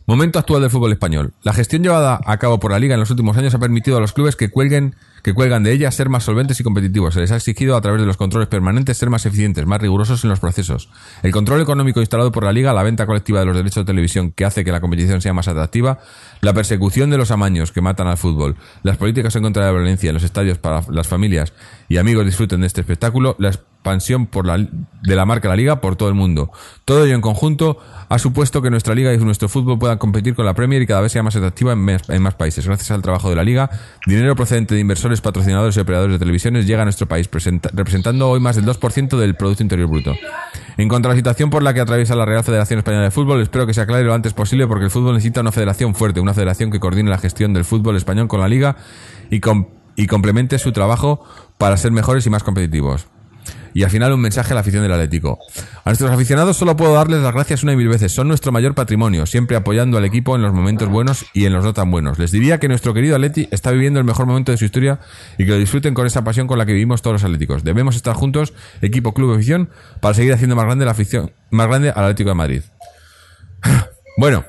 Momento 0.06 0.38
actual 0.38 0.60
del 0.60 0.70
fútbol 0.70 0.92
español. 0.92 1.32
La 1.42 1.54
gestión 1.54 1.82
llevada 1.82 2.20
a 2.26 2.36
cabo 2.36 2.60
por 2.60 2.70
la 2.70 2.78
liga 2.78 2.92
en 2.92 3.00
los 3.00 3.08
últimos 3.08 3.38
años 3.38 3.54
ha 3.54 3.58
permitido 3.58 3.96
a 3.96 4.00
los 4.00 4.12
clubes 4.12 4.36
que 4.36 4.50
cuelguen 4.50 4.96
que 5.24 5.32
cuelgan 5.32 5.62
de 5.62 5.72
ella 5.72 5.90
ser 5.90 6.10
más 6.10 6.24
solventes 6.24 6.60
y 6.60 6.62
competitivos. 6.62 7.14
Se 7.14 7.20
les 7.20 7.32
ha 7.32 7.36
exigido 7.36 7.76
a 7.76 7.80
través 7.80 8.02
de 8.02 8.06
los 8.06 8.18
controles 8.18 8.46
permanentes 8.46 8.98
ser 8.98 9.08
más 9.08 9.24
eficientes, 9.24 9.64
más 9.64 9.80
rigurosos 9.80 10.22
en 10.22 10.28
los 10.28 10.38
procesos. 10.38 10.90
El 11.22 11.32
control 11.32 11.62
económico 11.62 12.00
instalado 12.00 12.30
por 12.30 12.44
la 12.44 12.52
liga, 12.52 12.74
la 12.74 12.82
venta 12.82 13.06
colectiva 13.06 13.40
de 13.40 13.46
los 13.46 13.56
derechos 13.56 13.86
de 13.86 13.90
televisión 13.90 14.32
que 14.32 14.44
hace 14.44 14.66
que 14.66 14.72
la 14.72 14.82
competición 14.82 15.22
sea 15.22 15.32
más 15.32 15.48
atractiva, 15.48 16.00
la 16.44 16.52
persecución 16.52 17.10
de 17.10 17.18
los 17.18 17.30
amaños 17.30 17.72
que 17.72 17.80
matan 17.80 18.06
al 18.06 18.18
fútbol, 18.18 18.56
las 18.82 18.96
políticas 18.96 19.34
en 19.36 19.42
contra 19.42 19.64
de 19.64 19.72
la 19.72 19.78
violencia 19.78 20.08
en 20.10 20.14
los 20.14 20.24
estadios 20.24 20.58
para 20.58 20.82
las 20.90 21.08
familias 21.08 21.52
y 21.88 21.96
amigos 21.96 22.24
disfruten 22.26 22.60
de 22.60 22.66
este 22.66 22.82
espectáculo, 22.82 23.34
la 23.38 23.48
expansión 23.48 24.26
por 24.26 24.46
la, 24.46 24.56
de 24.56 25.16
la 25.16 25.26
marca 25.26 25.48
La 25.48 25.56
Liga 25.56 25.80
por 25.82 25.96
todo 25.96 26.08
el 26.08 26.14
mundo. 26.14 26.50
Todo 26.86 27.04
ello 27.04 27.14
en 27.14 27.20
conjunto 27.20 27.78
ha 28.08 28.18
supuesto 28.18 28.62
que 28.62 28.70
nuestra 28.70 28.94
liga 28.94 29.12
y 29.12 29.18
nuestro 29.18 29.48
fútbol 29.48 29.78
puedan 29.78 29.98
competir 29.98 30.34
con 30.34 30.46
la 30.46 30.54
Premier 30.54 30.80
y 30.80 30.86
cada 30.86 31.02
vez 31.02 31.12
sea 31.12 31.22
más 31.22 31.36
atractiva 31.36 31.72
en 31.72 32.22
más, 32.22 32.34
países. 32.34 32.66
Gracias 32.66 32.90
al 32.90 33.02
trabajo 33.02 33.28
de 33.28 33.36
la 33.36 33.44
liga, 33.44 33.68
dinero 34.06 34.36
procedente 34.36 34.74
de 34.74 34.80
inversores, 34.80 35.20
patrocinadores 35.20 35.76
y 35.76 35.80
operadores 35.80 36.14
de 36.14 36.18
televisiones 36.18 36.66
llega 36.66 36.80
a 36.82 36.84
nuestro 36.84 37.06
país, 37.06 37.28
presenta- 37.28 37.70
representando 37.74 38.28
hoy 38.28 38.40
más 38.40 38.56
del 38.56 38.64
2% 38.64 39.18
del 39.18 39.34
Producto 39.34 39.62
Interior 39.62 39.88
Bruto. 39.88 40.14
En 40.76 40.88
cuanto 40.88 41.08
a 41.08 41.12
la 41.12 41.16
situación 41.16 41.50
por 41.50 41.62
la 41.62 41.72
que 41.74 41.80
atraviesa 41.80 42.16
la 42.16 42.24
Real 42.24 42.42
Federación 42.42 42.78
Española 42.78 43.04
de 43.04 43.10
Fútbol, 43.10 43.40
espero 43.42 43.66
que 43.66 43.74
se 43.74 43.80
aclare 43.82 44.04
lo 44.04 44.14
antes 44.14 44.32
posible 44.32 44.66
porque 44.66 44.86
el 44.86 44.90
fútbol 44.90 45.14
necesita 45.14 45.40
una 45.42 45.52
federación 45.52 45.94
fuerte, 45.94 46.20
una 46.20 46.33
federación 46.34 46.70
que 46.70 46.80
coordine 46.80 47.10
la 47.10 47.18
gestión 47.18 47.52
del 47.54 47.64
fútbol 47.64 47.96
español 47.96 48.28
con 48.28 48.40
la 48.40 48.48
liga 48.48 48.76
y, 49.30 49.40
com- 49.40 49.68
y 49.96 50.06
complemente 50.06 50.58
su 50.58 50.72
trabajo 50.72 51.24
para 51.58 51.76
ser 51.76 51.92
mejores 51.92 52.26
y 52.26 52.30
más 52.30 52.42
competitivos. 52.42 53.06
Y 53.76 53.82
al 53.82 53.90
final 53.90 54.12
un 54.12 54.20
mensaje 54.20 54.52
a 54.52 54.54
la 54.54 54.60
afición 54.60 54.84
del 54.84 54.92
Atlético. 54.92 55.40
A 55.84 55.90
nuestros 55.90 56.08
aficionados 56.12 56.56
solo 56.56 56.76
puedo 56.76 56.94
darles 56.94 57.20
las 57.22 57.34
gracias 57.34 57.64
una 57.64 57.72
y 57.72 57.76
mil 57.76 57.88
veces. 57.88 58.12
Son 58.12 58.28
nuestro 58.28 58.52
mayor 58.52 58.76
patrimonio, 58.76 59.26
siempre 59.26 59.56
apoyando 59.56 59.98
al 59.98 60.04
equipo 60.04 60.36
en 60.36 60.42
los 60.42 60.52
momentos 60.52 60.88
buenos 60.88 61.26
y 61.34 61.44
en 61.46 61.52
los 61.52 61.64
no 61.64 61.74
tan 61.74 61.90
buenos. 61.90 62.16
Les 62.20 62.30
diría 62.30 62.60
que 62.60 62.68
nuestro 62.68 62.94
querido 62.94 63.16
Atleti 63.16 63.48
está 63.50 63.72
viviendo 63.72 63.98
el 63.98 64.04
mejor 64.06 64.26
momento 64.26 64.52
de 64.52 64.58
su 64.58 64.64
historia 64.64 65.00
y 65.38 65.44
que 65.44 65.50
lo 65.50 65.58
disfruten 65.58 65.92
con 65.92 66.06
esa 66.06 66.22
pasión 66.22 66.46
con 66.46 66.56
la 66.56 66.66
que 66.66 66.72
vivimos 66.72 67.02
todos 67.02 67.14
los 67.14 67.24
atléticos. 67.24 67.64
Debemos 67.64 67.96
estar 67.96 68.14
juntos, 68.14 68.54
equipo, 68.80 69.12
club, 69.12 69.34
afición, 69.34 69.68
para 70.00 70.14
seguir 70.14 70.32
haciendo 70.32 70.54
más 70.54 70.66
grande 70.66 70.84
la 70.84 70.92
afición, 70.92 71.32
más 71.50 71.66
grande 71.66 71.90
al 71.90 72.04
Atlético 72.04 72.28
de 72.30 72.34
Madrid. 72.36 72.62
bueno, 74.16 74.44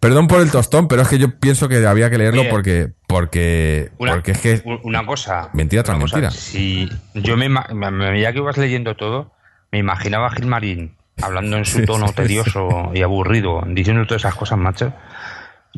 perdón 0.00 0.28
por 0.28 0.40
el 0.40 0.50
tostón, 0.50 0.88
pero 0.88 1.02
es 1.02 1.08
que 1.08 1.18
yo 1.18 1.38
pienso 1.38 1.68
que 1.68 1.84
había 1.86 2.10
que 2.10 2.18
leerlo 2.18 2.42
Oye, 2.42 2.50
porque 2.50 2.92
porque 3.06 3.90
Una, 3.98 4.12
porque 4.12 4.32
es 4.32 4.40
que 4.40 4.62
una 4.82 5.04
cosa. 5.06 5.50
Mentira 5.52 5.82
tras 5.82 5.98
cosa, 5.98 6.16
mentira. 6.16 6.30
Si 6.30 6.88
yo 7.14 7.36
me- 7.36 7.48
me- 7.48 8.20
ya 8.20 8.32
que 8.32 8.38
ibas 8.38 8.56
leyendo 8.58 8.94
todo, 8.96 9.32
me 9.72 9.78
imaginaba 9.78 10.26
a 10.28 10.30
Gilmarín 10.30 10.96
hablando 11.22 11.56
en 11.56 11.64
su 11.64 11.84
tono 11.84 12.12
tedioso 12.12 12.90
y 12.94 13.02
aburrido, 13.02 13.62
diciendo 13.68 14.04
todas 14.06 14.22
esas 14.22 14.34
cosas, 14.34 14.58
macho. 14.58 14.92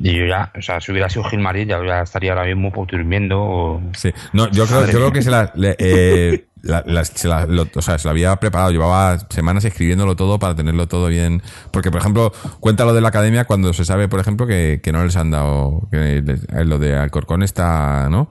Y 0.00 0.16
yo 0.16 0.26
ya, 0.26 0.52
o 0.56 0.62
sea, 0.62 0.80
si 0.80 0.92
hubiera 0.92 1.08
sido 1.08 1.24
Gilmarín, 1.24 1.68
ya, 1.68 1.84
ya 1.84 2.02
estaría 2.02 2.32
ahora 2.32 2.44
mismo 2.44 2.70
pues, 2.72 2.88
durmiendo. 2.88 3.40
O... 3.40 3.82
Sí, 3.94 4.12
no, 4.32 4.48
yo 4.50 4.66
creo, 4.66 4.86
yo 4.86 4.92
creo 4.92 5.12
que 5.12 5.22
se 5.22 5.30
la, 5.30 5.50
le- 5.56 5.74
eh, 5.78 6.46
la- 6.62 6.84
la- 6.86 7.04
se 7.04 7.26
la- 7.26 7.46
lo- 7.46 7.66
o 7.74 7.82
sea, 7.82 7.98
se 7.98 8.06
lo 8.06 8.10
había 8.12 8.36
preparado, 8.36 8.70
llevaba 8.70 9.18
semanas 9.30 9.64
escribiéndolo 9.64 10.14
todo 10.14 10.38
para 10.38 10.54
tenerlo 10.54 10.86
todo 10.86 11.08
bien. 11.08 11.42
Porque, 11.72 11.90
por 11.90 12.00
ejemplo, 12.00 12.32
cuenta 12.60 12.84
lo 12.84 12.94
de 12.94 13.00
la 13.00 13.08
academia 13.08 13.44
cuando 13.44 13.72
se 13.72 13.84
sabe, 13.84 14.06
por 14.08 14.20
ejemplo, 14.20 14.46
que, 14.46 14.80
que 14.82 14.92
no 14.92 15.04
les 15.04 15.16
han 15.16 15.30
dado, 15.32 15.88
que 15.90 16.18
eh, 16.18 16.64
lo 16.64 16.78
de 16.78 16.96
Alcorcón 16.96 17.42
está, 17.42 18.08
¿no? 18.08 18.30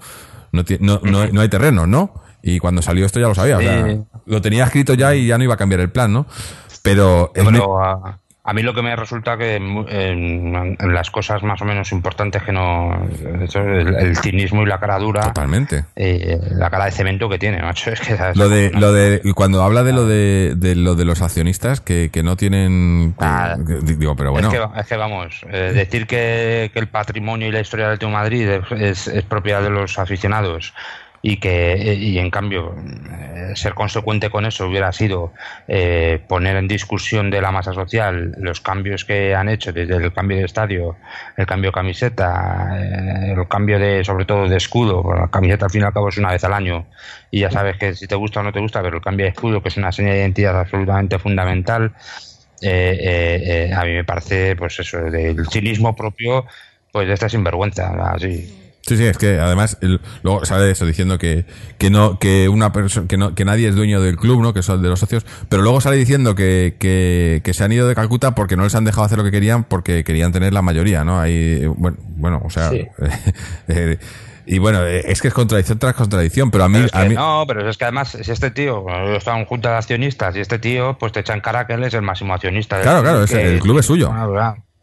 No, 0.53 0.63
no, 0.79 1.01
no, 1.03 1.27
no 1.27 1.41
hay 1.41 1.49
terreno, 1.49 1.85
¿no? 1.85 2.13
Y 2.41 2.59
cuando 2.59 2.81
salió 2.81 3.05
esto 3.05 3.19
ya 3.19 3.27
lo 3.27 3.35
sabía, 3.35 3.57
o 3.57 3.61
sea, 3.61 3.85
Sí. 3.85 3.99
lo 4.25 4.41
tenía 4.41 4.63
escrito 4.63 4.93
ya 4.93 5.13
y 5.13 5.27
ya 5.27 5.37
no 5.37 5.43
iba 5.43 5.55
a 5.55 5.57
cambiar 5.57 5.81
el 5.81 5.89
plan, 5.91 6.13
¿no? 6.13 6.27
Pero, 6.81 7.33
a, 8.47 8.53
mí 8.53 8.61
lo 8.63 8.73
que 8.73 8.81
me 8.81 8.95
resulta 8.95 9.37
que 9.37 9.55
en, 9.55 9.85
en- 9.89 10.77
en 10.79 10.93
las 10.93 11.11
cosas 11.11 11.43
más 11.43 11.61
o 11.61 11.65
menos 11.65 11.91
importantes 11.91 12.41
que 12.43 12.51
no. 12.51 13.07
eso, 13.41 13.59
el, 13.61 13.95
el 13.95 14.17
cinismo 14.17 14.63
y 14.63 14.65
la 14.65 14.79
cara 14.79 14.97
dura. 14.99 15.21
totalmente. 15.21 15.85
eh, 15.95 16.39
la 16.51 16.69
cara 16.69 16.85
de 16.85 16.91
cemento 16.91 17.29
que 17.29 17.37
tiene, 17.37 17.61
macho. 17.61 17.91
Es 17.97 17.99
que 18.01 18.15
¿sabes? 18.17 18.35
Lo 18.37 18.49
de, 18.49 18.71
lo 18.71 18.91
de, 18.93 19.21
cuando 19.35 19.61
habla 19.63 19.83
de 19.83 19.93
lo 19.93 20.05
de, 20.05 20.53
de 20.55 20.75
lo 20.75 20.95
de 20.95 21.05
los 21.05 21.21
accionistas 21.21 21.81
que, 21.81 22.09
que 22.11 22.23
no 22.23 22.35
tienen, 22.37 23.13
Ah, 23.19 23.55
digo, 23.57 24.15
pero 24.15 24.31
bueno. 24.31 24.49
Es, 24.51 24.57
que, 24.59 24.79
es 24.79 24.87
que 24.87 24.95
vamos, 24.97 25.41
eh, 25.51 25.71
decir 25.73 26.07
que, 26.07 26.71
que 26.73 26.79
el 26.79 26.87
patrimonio 26.87 27.47
y 27.47 27.51
la 27.51 27.59
historia 27.59 27.89
del 27.89 27.97
de 27.99 28.07
Madrid 28.07 28.47
es, 28.49 28.71
es- 28.81 29.07
es 29.07 29.23
propiedad 29.23 29.61
de 29.61 29.69
los 29.69 29.99
aficionados 29.99 30.73
y 31.27 31.35
que 31.41 31.73
eh, 31.73 31.95
y 31.95 32.19
en 32.19 32.29
cambio 32.31 32.73
eh, 33.11 33.51
ser 33.53 33.73
consecuente 33.73 34.29
con 34.29 34.45
eso 34.45 34.65
hubiera 34.65 34.93
sido 34.93 35.33
eh, 35.67 36.21
poner 36.25 36.55
en 36.55 36.69
discusión 36.69 37.29
de 37.29 37.41
la 37.41 37.51
masa 37.51 37.73
social 37.73 38.33
los 38.37 38.61
cambios 38.61 39.03
que 39.03 39.35
han 39.35 39.49
hecho 39.49 39.73
desde 39.73 39.97
el 39.97 40.13
cambio 40.13 40.37
de 40.37 40.45
estadio, 40.45 40.95
el 41.35 41.45
cambio 41.45 41.71
de 41.71 41.73
camiseta, 41.73 42.77
eh, 42.79 43.33
el 43.37 43.45
cambio 43.49 43.77
de 43.77 44.05
sobre 44.05 44.23
todo 44.23 44.47
de 44.47 44.55
escudo, 44.55 45.03
la 45.13 45.27
camiseta 45.27 45.65
al 45.65 45.71
fin 45.71 45.81
y 45.81 45.83
al 45.83 45.91
cabo 45.91 46.07
es 46.07 46.17
una 46.17 46.31
vez 46.31 46.45
al 46.45 46.53
año 46.53 46.85
y 47.29 47.41
ya 47.41 47.51
sabes 47.51 47.75
que 47.75 47.93
si 47.93 48.07
te 48.07 48.15
gusta 48.15 48.39
o 48.39 48.43
no 48.43 48.53
te 48.53 48.61
gusta, 48.61 48.81
pero 48.81 48.95
el 48.95 49.03
cambio 49.03 49.25
de 49.25 49.31
escudo 49.31 49.61
que 49.61 49.67
es 49.67 49.75
una 49.75 49.91
señal 49.91 50.13
de 50.13 50.19
identidad 50.19 50.57
absolutamente 50.57 51.19
fundamental 51.19 51.91
eh, 52.61 53.69
a 53.75 53.83
mí 53.83 53.91
me 53.91 54.05
parece, 54.05 54.55
pues 54.55 54.79
eso, 54.79 54.97
del 54.97 55.45
cinismo 55.49 55.93
propio, 55.93 56.45
pues 56.93 57.05
de 57.05 57.15
esta 57.15 57.27
sinvergüenza, 57.27 58.13
así. 58.13 58.66
Sí, 58.87 58.97
sí, 58.97 59.03
es 59.03 59.17
que 59.17 59.37
además 59.39 59.77
el- 59.81 59.99
luego 60.23 60.45
sale 60.45 60.71
eso 60.71 60.85
diciendo 60.85 61.17
que, 61.17 61.45
que 61.77 61.89
no 61.89 62.17
que 62.19 62.47
una 62.49 62.71
persona 62.71 63.07
que 63.07 63.17
no 63.17 63.35
que 63.35 63.43
nadie 63.45 63.67
es 63.67 63.75
dueño 63.75 64.01
del 64.01 64.15
club, 64.17 64.41
¿no? 64.41 64.53
Que 64.53 64.63
son 64.63 64.81
de 64.81 64.89
los 64.89 64.99
socios, 64.99 65.25
pero 65.49 65.61
luego 65.61 65.81
sale 65.81 65.97
diciendo 65.97 66.33
que, 66.35 66.75
que, 66.79 67.41
que 67.43 67.53
se 67.53 67.63
han 67.65 67.71
ido 67.73 67.87
de 67.87 67.95
Calcuta 67.95 68.33
porque 68.33 68.55
no 68.55 68.63
les 68.63 68.73
han 68.75 68.85
dejado 68.85 69.03
hacer 69.05 69.17
lo 69.17 69.23
que 69.25 69.31
querían 69.31 69.65
porque 69.65 70.03
querían 70.03 70.31
tener 70.31 70.53
la 70.53 70.61
mayoría, 70.61 71.03
¿no? 71.03 71.19
Ahí 71.19 71.65
bueno, 71.75 71.97
bueno, 72.15 72.41
o 72.45 72.49
sea, 72.49 72.69
Sí. 72.69 72.87
eh, 73.67 73.97
y 74.49 74.59
bueno, 74.59 74.85
eh, 74.87 75.03
es 75.07 75.21
que 75.21 75.27
es 75.27 75.33
contradicción 75.33 75.77
tras 75.77 75.93
contradicción, 75.93 76.49
pero 76.51 76.63
a 76.63 76.69
mí 76.69 76.75
Pero 76.75 76.85
es 76.85 76.95
a 76.95 77.01
que 77.03 77.09
mí 77.09 77.15
no, 77.15 77.43
pero 77.45 77.69
es 77.69 77.77
que 77.77 77.83
además, 77.83 78.17
si 78.21 78.31
este 78.31 78.49
tío, 78.51 78.81
bueno, 78.81 79.13
está 79.17 79.37
en 79.37 79.45
junta 79.45 79.71
de 79.71 79.75
accionistas 79.75 80.33
y 80.37 80.39
este 80.39 80.57
tío, 80.57 80.97
pues 80.97 81.11
te 81.11 81.19
echan 81.19 81.41
cara 81.41 81.67
que 81.67 81.73
él 81.73 81.83
es 81.83 81.93
el 81.93 82.01
máximo 82.01 82.33
accionista. 82.33 82.77
del 82.77 82.83
Claro, 82.83 83.01
claro, 83.01 83.23
es- 83.23 83.33
el 83.33 83.59
club 83.59 83.79
es 83.79 83.85
suyo. 83.85 84.09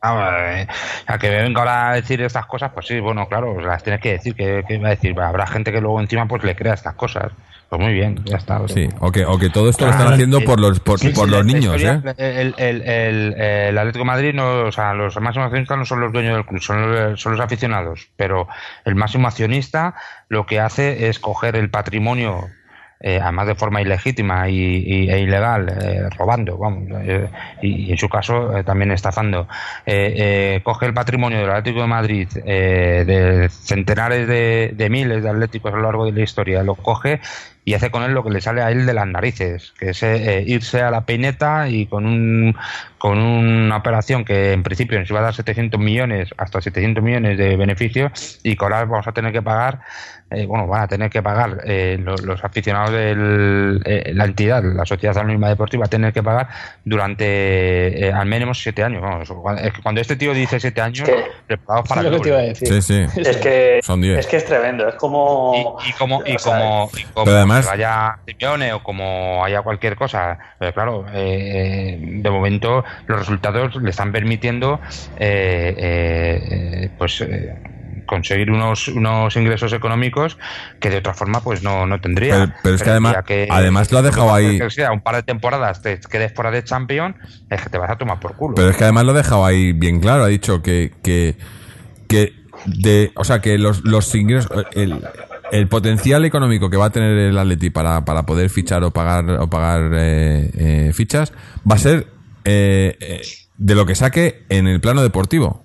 Ah, 0.06 0.66
a 1.06 1.18
que 1.18 1.30
me 1.30 1.42
venga 1.42 1.60
ahora 1.60 1.90
a 1.90 1.94
decir 1.94 2.20
estas 2.20 2.44
cosas, 2.44 2.72
pues 2.74 2.86
sí, 2.86 3.00
bueno, 3.00 3.26
claro, 3.26 3.58
las 3.58 3.82
tienes 3.82 4.02
que 4.02 4.12
decir, 4.12 4.34
que, 4.34 4.62
que 4.68 4.76
va 4.76 4.88
a 4.88 4.90
decir, 4.90 5.18
habrá 5.18 5.46
gente 5.46 5.72
que 5.72 5.80
luego 5.80 5.98
encima 5.98 6.26
pues 6.26 6.44
le 6.44 6.54
crea 6.54 6.74
estas 6.74 6.94
cosas. 6.94 7.32
Pues 7.70 7.80
muy 7.80 7.94
bien, 7.94 8.20
ya 8.24 8.36
está. 8.36 8.60
Sí, 8.68 8.88
o 9.00 9.10
que, 9.10 9.24
o 9.24 9.38
que 9.38 9.48
todo 9.48 9.70
esto 9.70 9.86
lo 9.86 9.90
están 9.92 10.12
haciendo 10.12 10.42
por 10.42 10.60
los, 10.60 10.78
por, 10.80 10.98
Sí, 10.98 11.08
por 11.08 11.24
sí, 11.24 11.30
los 11.34 11.44
niños, 11.46 11.76
historia, 11.76 12.02
¿eh? 12.18 12.40
El, 12.40 12.54
el, 12.58 12.82
el, 12.82 13.34
el 13.40 13.78
Atlético 13.78 14.04
de 14.04 14.10
Madrid, 14.10 14.34
no, 14.34 14.64
o 14.64 14.72
sea, 14.72 14.92
los 14.92 15.18
máximos 15.20 15.46
accionistas 15.46 15.78
no 15.78 15.84
son 15.86 16.00
los 16.00 16.12
dueños 16.12 16.34
del 16.34 16.44
club, 16.44 16.60
son 16.60 16.92
los, 16.92 17.20
son 17.20 17.32
los 17.32 17.40
aficionados. 17.40 18.08
Pero 18.16 18.46
el 18.84 18.94
máximo 18.94 19.26
accionista 19.26 19.94
lo 20.28 20.44
que 20.46 20.60
hace 20.60 21.08
es 21.08 21.18
coger 21.18 21.56
el 21.56 21.70
patrimonio, 21.70 22.48
eh, 23.06 23.20
además 23.20 23.48
de 23.48 23.54
forma 23.54 23.82
ilegítima 23.82 24.48
y, 24.48 25.10
e 25.10 25.20
ilegal, 25.20 25.68
eh, 25.68 26.08
robando, 26.16 26.56
vamos, 26.56 26.88
eh, 27.02 27.28
y, 27.60 27.90
en 27.90 27.98
su 27.98 28.08
caso 28.08 28.50
también 28.64 28.92
estafando. 28.92 29.46
Coge 30.62 30.86
el 30.86 30.94
patrimonio 30.94 31.38
del 31.38 31.50
Atlético 31.50 31.82
de 31.82 31.86
Madrid, 31.86 32.28
de 32.28 33.50
centenares 33.50 34.26
de, 34.26 34.72
de 34.74 34.88
miles 34.88 35.22
de 35.22 35.28
atléticos 35.28 35.74
a 35.74 35.76
lo 35.76 35.82
largo 35.82 36.06
de 36.06 36.12
la 36.12 36.22
historia, 36.22 36.62
lo 36.62 36.76
coge 36.76 37.20
y 37.66 37.74
hace 37.74 37.90
con 37.90 38.02
él 38.02 38.12
lo 38.12 38.24
que 38.24 38.30
le 38.30 38.40
sale 38.40 38.62
a 38.62 38.70
él 38.70 38.86
de 38.86 38.94
las 38.94 39.06
narices, 39.06 39.74
que 39.78 39.90
es 39.90 40.02
irse 40.46 40.80
a 40.80 40.90
la 40.90 41.02
peineta 41.02 41.68
y 41.68 41.86
con 41.86 42.06
un 42.06 42.56
con 43.04 43.18
una 43.18 43.76
operación 43.76 44.24
que 44.24 44.52
en 44.54 44.62
principio 44.62 44.98
nos 44.98 45.10
iba 45.10 45.20
a 45.20 45.24
dar 45.24 45.34
700 45.34 45.78
millones, 45.78 46.30
hasta 46.38 46.62
700 46.62 47.04
millones 47.04 47.36
de 47.36 47.54
beneficios 47.54 48.40
y 48.42 48.56
que 48.56 48.64
vamos 48.64 49.06
a 49.06 49.12
tener 49.12 49.30
que 49.30 49.42
pagar, 49.42 49.80
eh, 50.34 50.46
bueno, 50.46 50.66
van 50.66 50.82
a 50.82 50.88
tener 50.88 51.10
que 51.10 51.22
pagar 51.22 51.58
eh, 51.64 51.98
los, 52.00 52.22
los 52.22 52.42
aficionados 52.44 52.90
de 52.92 54.12
la 54.14 54.24
entidad, 54.24 54.62
la 54.64 54.84
Sociedad 54.84 55.16
Anónima 55.18 55.48
Deportiva, 55.48 55.82
va 55.82 55.86
a 55.86 55.90
tener 55.90 56.12
que 56.12 56.22
pagar 56.22 56.48
durante 56.84 58.06
eh, 58.08 58.12
al 58.12 58.26
menos 58.26 58.62
siete 58.62 58.82
años. 58.82 59.02
Vamos, 59.02 59.28
es 59.62 59.72
que 59.72 59.82
cuando 59.82 60.00
este 60.00 60.16
tío 60.16 60.32
dice 60.34 60.58
siete 60.60 60.80
años, 60.80 61.08
que- 61.08 61.24
preparados 61.46 61.88
para 61.88 62.00
Es 62.02 62.06
lo 62.08 62.12
el 62.12 62.16
que 62.18 62.22
te 62.22 62.28
iba 62.30 62.38
a 62.38 62.42
decir. 62.42 62.68
Sí, 62.68 62.82
sí. 62.82 63.20
Es 63.20 63.36
que, 63.38 63.80
Son 63.82 64.00
diez. 64.00 64.18
es 64.20 64.26
que 64.26 64.36
es 64.36 64.44
tremendo, 64.44 64.88
es 64.88 64.94
como... 64.96 65.78
y, 65.84 65.90
y 65.90 65.92
como 65.94 66.22
y 66.26 66.36
como, 66.36 66.90
y 66.96 67.02
como 67.04 67.24
Pero 67.24 67.36
además- 67.36 67.64
se 67.64 67.70
vaya 67.70 68.18
Simeone 68.26 68.72
o 68.72 68.82
como 68.82 69.44
haya 69.44 69.62
cualquier 69.62 69.96
cosa 69.96 70.38
pero 70.58 70.72
claro 70.72 71.06
eh, 71.12 71.98
de 72.00 72.30
momento 72.30 72.84
los 73.06 73.18
resultados 73.18 73.76
le 73.76 73.90
están 73.90 74.12
permitiendo 74.12 74.80
eh, 75.18 75.74
eh, 75.76 76.42
eh, 76.84 76.90
pues 76.96 77.20
eh, 77.20 77.54
conseguir 78.06 78.50
unos 78.50 78.88
unos 78.88 79.34
ingresos 79.36 79.72
económicos 79.72 80.38
que 80.80 80.90
de 80.90 80.98
otra 80.98 81.14
forma 81.14 81.40
pues 81.42 81.62
no, 81.62 81.86
no 81.86 82.00
tendría 82.00 82.34
Pero- 82.34 82.52
pero 82.62 82.74
es 82.76 82.82
que 82.82 82.90
además- 82.90 83.16
que- 83.26 83.48
además 83.50 83.90
lo 83.92 83.98
ha 83.98 84.02
dejado 84.02 84.34
ahí- 84.34 84.58
que 84.58 84.70
sea 84.70 84.92
un 84.92 85.00
par 85.00 85.16
de 85.16 85.22
temporadas 85.22 85.82
te 85.82 85.98
quedes 86.00 86.32
fuera 86.34 86.50
de 86.50 86.62
Champions 86.64 87.16
es 87.50 87.60
que 87.62 87.70
te 87.70 87.78
vas 87.78 87.90
a 87.90 87.96
tomar 87.96 88.20
por 88.20 88.34
culo 88.36 88.54
Pero 88.54 88.68
es 88.70 88.76
que 88.76 88.84
además 88.84 89.04
lo 89.04 89.12
ha 89.12 89.14
dejado 89.16 89.44
ahí 89.46 89.72
bien 89.72 90.00
claro. 90.00 90.24
Ha 90.24 90.28
dicho 90.28 90.62
que, 90.62 90.92
que, 91.02 91.36
que 92.08 92.32
de, 92.66 93.10
o 93.16 93.24
sea, 93.24 93.40
que 93.40 93.58
los, 93.58 93.84
los 93.84 94.14
ingresos, 94.14 94.50
el, 94.72 95.00
el 95.52 95.68
potencial 95.68 96.24
económico 96.24 96.70
que 96.70 96.76
va 96.76 96.86
a 96.86 96.90
tener 96.90 97.10
el 97.18 97.36
Atleti 97.38 97.70
para, 97.70 98.04
para 98.04 98.22
poder 98.24 98.48
fichar 98.50 98.82
o 98.84 98.90
pagar 98.90 99.28
o 99.30 99.48
pagar 99.50 99.90
eh, 99.94 100.50
eh, 100.56 100.90
fichas 100.94 101.32
va 101.70 101.74
a 101.76 101.78
ser 101.78 102.06
eh, 102.44 102.96
eh, 103.00 103.22
de 103.58 103.74
lo 103.74 103.86
que 103.86 103.94
saque 103.94 104.44
en 104.48 104.66
el 104.68 104.80
plano 104.80 105.02
deportivo. 105.02 105.63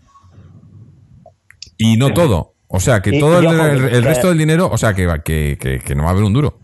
Y 1.80 1.98
no 1.98 2.14
todo. 2.14 2.54
O 2.68 2.80
sea, 2.80 3.02
que 3.02 3.20
todo 3.20 3.40
el, 3.40 4.04
resto 4.04 4.30
del 4.30 4.38
dinero, 4.38 4.70
o 4.72 4.78
sea, 4.78 4.94
que, 4.94 5.08
va- 5.08 5.24
que, 5.24 5.58
que, 5.60 5.80
que 5.80 5.96
no 5.96 6.04
va 6.04 6.10
a 6.10 6.12
haber 6.12 6.24
un 6.24 6.34
duro. 6.34 6.60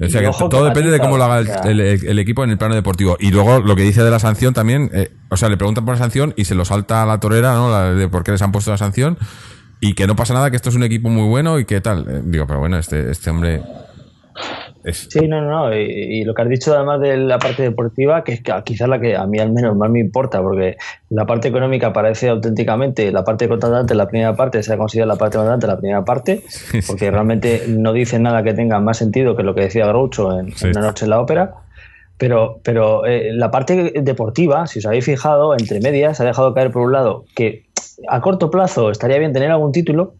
O 0.00 0.08
sea, 0.10 0.20
que 0.20 0.30
todo 0.50 0.64
depende 0.64 0.90
de 0.90 0.98
cómo 0.98 1.16
lo 1.16 1.24
haga 1.24 1.62
el 1.64 2.18
equipo 2.18 2.44
en 2.44 2.50
el 2.50 2.58
plano 2.58 2.74
deportivo. 2.74 3.16
Y 3.20 3.30
luego 3.30 3.60
lo 3.60 3.74
que 3.76 3.82
dice 3.82 4.02
de 4.02 4.10
la 4.10 4.18
sanción 4.18 4.52
también, 4.52 4.90
eh, 4.92 5.12
o 5.30 5.36
sea, 5.36 5.48
le 5.48 5.56
preguntan 5.56 5.84
por 5.86 5.94
la 5.94 5.98
sanción 5.98 6.34
y 6.36 6.44
se 6.44 6.54
lo 6.54 6.64
salta 6.64 7.02
a 7.02 7.06
la 7.06 7.20
torera, 7.20 7.54
¿no? 7.54 7.70
La 7.70 7.94
de 7.94 8.08
por 8.08 8.24
qué 8.24 8.32
les 8.32 8.42
han 8.42 8.52
puesto 8.52 8.70
la 8.72 8.76
sanción 8.76 9.16
y 9.80 9.94
que 9.94 10.06
no 10.06 10.16
pasa 10.16 10.34
nada, 10.34 10.50
que 10.50 10.56
esto 10.56 10.68
es 10.68 10.74
un 10.74 10.82
equipo 10.82 11.08
muy 11.08 11.28
bueno 11.28 11.58
y 11.60 11.64
que 11.64 11.80
tal. 11.80 12.06
Eh, 12.08 12.22
digo, 12.24 12.46
pero 12.46 12.58
bueno, 12.58 12.76
este, 12.76 13.10
este 13.10 13.30
hombre 13.30 13.62
es... 14.84 15.08
Sí, 15.10 15.26
no, 15.26 15.40
no, 15.40 15.48
no. 15.50 15.74
Y, 15.74 15.80
y 16.20 16.24
lo 16.24 16.34
que 16.34 16.42
has 16.42 16.48
dicho 16.48 16.74
además 16.74 17.00
de 17.00 17.16
la 17.16 17.38
parte 17.38 17.62
deportiva, 17.62 18.22
que 18.22 18.32
es 18.34 18.42
quizás 18.64 18.88
la 18.88 19.00
que 19.00 19.16
a 19.16 19.26
mí 19.26 19.38
al 19.38 19.52
menos 19.52 19.76
más 19.76 19.90
me 19.90 20.00
importa, 20.00 20.40
porque 20.42 20.76
la 21.10 21.26
parte 21.26 21.48
económica 21.48 21.92
parece 21.92 22.28
auténticamente 22.28 23.10
la 23.10 23.24
parte 23.24 23.48
contratante, 23.48 23.94
la 23.94 24.06
primera 24.08 24.36
parte, 24.36 24.62
se 24.62 24.72
ha 24.72 24.76
considerado 24.76 25.12
la 25.12 25.18
parte 25.18 25.36
contratante, 25.36 25.66
la 25.66 25.78
primera 25.78 26.04
parte, 26.04 26.42
porque 26.86 27.10
realmente 27.10 27.62
no 27.68 27.92
dice 27.92 28.18
nada 28.18 28.42
que 28.42 28.54
tenga 28.54 28.78
más 28.80 28.98
sentido 28.98 29.34
que 29.36 29.42
lo 29.42 29.54
que 29.54 29.62
decía 29.62 29.86
Groucho 29.86 30.38
en, 30.38 30.52
Sí. 30.54 30.66
en 30.66 30.70
Una 30.76 30.82
noche 30.86 31.06
en 31.06 31.10
la 31.10 31.20
ópera. 31.20 31.54
Pero, 32.16 32.60
pero 32.62 33.04
eh, 33.06 33.32
la 33.32 33.50
parte 33.50 33.92
deportiva, 34.00 34.68
si 34.68 34.78
os 34.78 34.86
habéis 34.86 35.04
fijado, 35.04 35.52
entre 35.58 35.80
medias, 35.80 36.20
ha 36.20 36.24
dejado 36.24 36.54
caer 36.54 36.70
por 36.70 36.82
un 36.82 36.92
lado 36.92 37.24
que 37.34 37.64
a 38.08 38.20
corto 38.20 38.50
plazo 38.52 38.90
estaría 38.92 39.18
bien 39.18 39.32
tener 39.32 39.50
algún 39.50 39.72
título, 39.72 40.14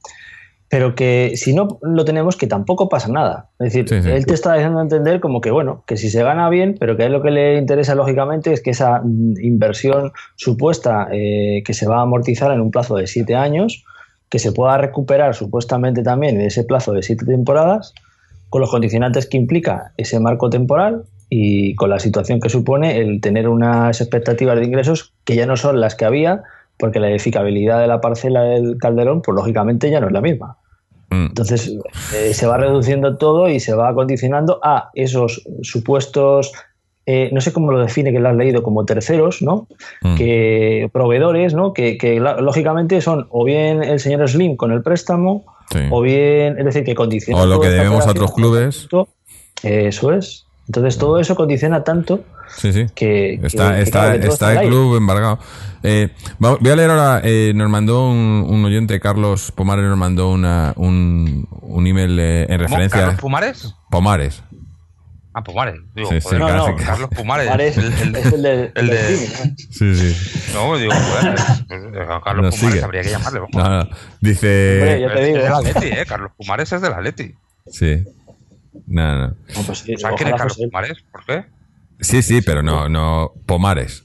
pero 0.68 0.94
que 0.94 1.32
si 1.36 1.54
no 1.54 1.78
lo 1.82 2.04
tenemos, 2.04 2.36
que 2.36 2.46
tampoco 2.46 2.88
pasa 2.88 3.08
nada. 3.08 3.50
Es 3.60 3.72
decir, 3.72 3.88
Sí, 3.88 4.02
sí. 4.02 4.10
él 4.10 4.26
te 4.26 4.34
está 4.34 4.54
dejando 4.54 4.80
entender 4.80 5.20
como 5.20 5.40
que, 5.40 5.50
bueno, 5.50 5.84
que 5.86 5.96
si 5.96 6.10
se 6.10 6.22
gana 6.22 6.48
bien, 6.48 6.76
pero 6.80 6.96
que 6.96 7.04
a 7.04 7.06
él 7.06 7.12
lo 7.12 7.22
que 7.22 7.30
le 7.30 7.58
interesa, 7.58 7.94
lógicamente, 7.94 8.52
es 8.52 8.60
que 8.62 8.70
esa 8.70 9.00
mm, 9.04 9.34
inversión 9.42 10.12
supuesta 10.36 11.08
eh, 11.12 11.62
que 11.64 11.74
se 11.74 11.86
va 11.86 11.98
a 11.98 12.02
amortizar 12.02 12.50
en 12.50 12.60
un 12.60 12.70
plazo 12.70 12.96
de 12.96 13.06
siete 13.06 13.34
años, 13.34 13.84
que 14.28 14.38
se 14.38 14.52
pueda 14.52 14.76
recuperar 14.78 15.34
supuestamente 15.34 16.02
también 16.02 16.40
en 16.40 16.46
ese 16.46 16.64
plazo 16.64 16.92
de 16.92 17.02
siete 17.02 17.24
temporadas, 17.24 17.94
con 18.48 18.60
los 18.60 18.70
condicionantes 18.70 19.26
que 19.26 19.36
implica 19.36 19.92
ese 19.96 20.18
marco 20.18 20.50
temporal 20.50 21.04
y 21.28 21.74
con 21.74 21.90
la 21.90 21.98
situación 21.98 22.40
que 22.40 22.48
supone 22.48 22.98
el 22.98 23.20
tener 23.20 23.48
unas 23.48 24.00
expectativas 24.00 24.58
de 24.58 24.64
ingresos 24.64 25.12
que 25.24 25.36
ya 25.36 25.46
no 25.46 25.56
son 25.56 25.80
las 25.80 25.94
que 25.94 26.04
había, 26.04 26.42
porque 26.84 27.00
la 27.00 27.08
edificabilidad 27.08 27.80
de 27.80 27.86
la 27.86 28.02
parcela 28.02 28.42
del 28.42 28.76
Calderón, 28.76 29.22
pues 29.22 29.34
lógicamente 29.34 29.90
ya 29.90 30.00
no 30.00 30.08
es 30.08 30.12
la 30.12 30.20
misma. 30.20 30.58
Mm. 31.08 31.28
Entonces 31.28 31.72
eh, 32.14 32.34
se 32.34 32.46
va 32.46 32.58
reduciendo 32.58 33.16
todo 33.16 33.48
y 33.48 33.58
se 33.58 33.72
va 33.74 33.94
condicionando 33.94 34.60
a 34.62 34.90
esos 34.92 35.42
supuestos, 35.62 36.52
eh, 37.06 37.30
no 37.32 37.40
sé 37.40 37.54
cómo 37.54 37.72
lo 37.72 37.80
define 37.80 38.12
que 38.12 38.20
lo 38.20 38.28
has 38.28 38.36
leído, 38.36 38.62
como 38.62 38.84
terceros, 38.84 39.40
¿no? 39.40 39.66
Mm. 40.02 40.14
Que 40.16 40.90
proveedores, 40.92 41.54
¿no? 41.54 41.72
Que, 41.72 41.96
que 41.96 42.20
la- 42.20 42.36
lógicamente 42.42 43.00
son 43.00 43.28
o 43.30 43.44
bien 43.44 43.82
el 43.82 43.98
señor 43.98 44.28
Slim 44.28 44.56
con 44.56 44.70
el 44.70 44.82
préstamo, 44.82 45.46
Sí. 45.70 45.78
o 45.90 46.02
bien, 46.02 46.58
es 46.58 46.64
decir, 46.66 46.84
que 46.84 46.94
condiciona. 46.94 47.40
O 47.42 47.46
lo 47.46 47.58
que 47.58 47.70
debemos 47.70 48.06
a 48.06 48.10
otros 48.10 48.34
clubes. 48.34 48.86
Eso 49.62 50.12
es. 50.12 50.44
Entonces 50.66 50.98
todo 50.98 51.18
eso 51.18 51.34
condiciona 51.34 51.82
tanto 51.84 52.20
Sí, 52.56 52.72
sí. 52.72 52.86
que, 52.94 53.34
Está, 53.42 53.74
que, 53.76 53.82
está, 53.82 54.00
claro, 54.00 54.12
que 54.14 54.18
todo 54.24 54.32
está 54.32 54.52
el 54.52 54.58
aire. 54.58 54.70
club 54.70 54.96
embargado. 54.96 55.38
Eh, 55.82 56.08
voy 56.38 56.70
a 56.70 56.76
leer 56.76 56.90
ahora, 56.90 57.20
eh, 57.24 57.52
nos 57.54 57.68
mandó 57.68 58.08
un, 58.08 58.46
un 58.48 58.64
oyente, 58.64 58.98
Carlos 59.00 59.52
Pomares, 59.52 59.84
nos 59.84 59.98
mandó 59.98 60.30
una, 60.30 60.72
un, 60.76 61.46
un 61.60 61.86
email 61.86 62.18
eh, 62.18 62.46
en 62.48 62.58
referencia 62.60 63.00
¿Carlos 63.00 63.20
Pumares? 63.20 63.74
Pomares. 63.90 64.42
Ah, 65.36 65.42
Pumares. 65.42 65.74
Digo, 65.96 66.08
Sí, 66.10 66.20
sí, 66.20 66.36
No, 66.38 66.48
no. 66.68 66.76
Carlos 66.76 67.10
Pumares. 67.14 67.46
Pumares 67.48 67.76
el- 67.76 67.84
el- 67.92 68.16
es 68.16 68.32
el 68.32 68.42
del, 68.42 68.72
el 68.74 68.86
del 68.86 68.88
de-. 68.88 69.16
Sí, 69.70 69.94
sí. 69.96 70.40
No, 70.54 70.76
digo, 70.78 70.92
joder, 70.94 71.34
Carlos 72.22 72.44
Nos 72.44 72.54
Pumares 72.54 72.54
sigue. 72.60 72.82
habría 72.84 73.02
que 73.02 73.10
llamarle. 73.10 73.40
vamos. 73.40 73.54
No, 73.56 73.68
no. 73.84 73.88
Dice. 74.20 74.78
Hombre, 74.80 75.00
yo 75.02 75.08
te 75.12 75.20
Es 75.20 75.26
digo. 75.26 75.38
del 75.38 75.52
Atleti, 75.52 75.86
¿eh? 75.88 76.06
Carlos 76.06 76.30
Pumares 76.36 76.72
es 76.72 76.80
del 76.80 76.92
Atleti. 76.92 77.34
Sí. 77.66 78.04
No, 78.86 79.18
no. 79.18 79.26
No, 79.28 79.62
pues 79.66 79.78
sí, 79.80 79.96
¿Sabes 79.96 80.16
quién 80.18 80.28
es 80.28 80.36
Carlos. 80.36 80.56
Pumares? 80.56 81.04
¿Por 81.10 81.24
qué? 81.24 81.44
Sí, 82.04 82.22
sí, 82.22 82.42
pero 82.42 82.62
no, 82.62 82.88
no. 82.88 83.32
Pomares. 83.46 84.04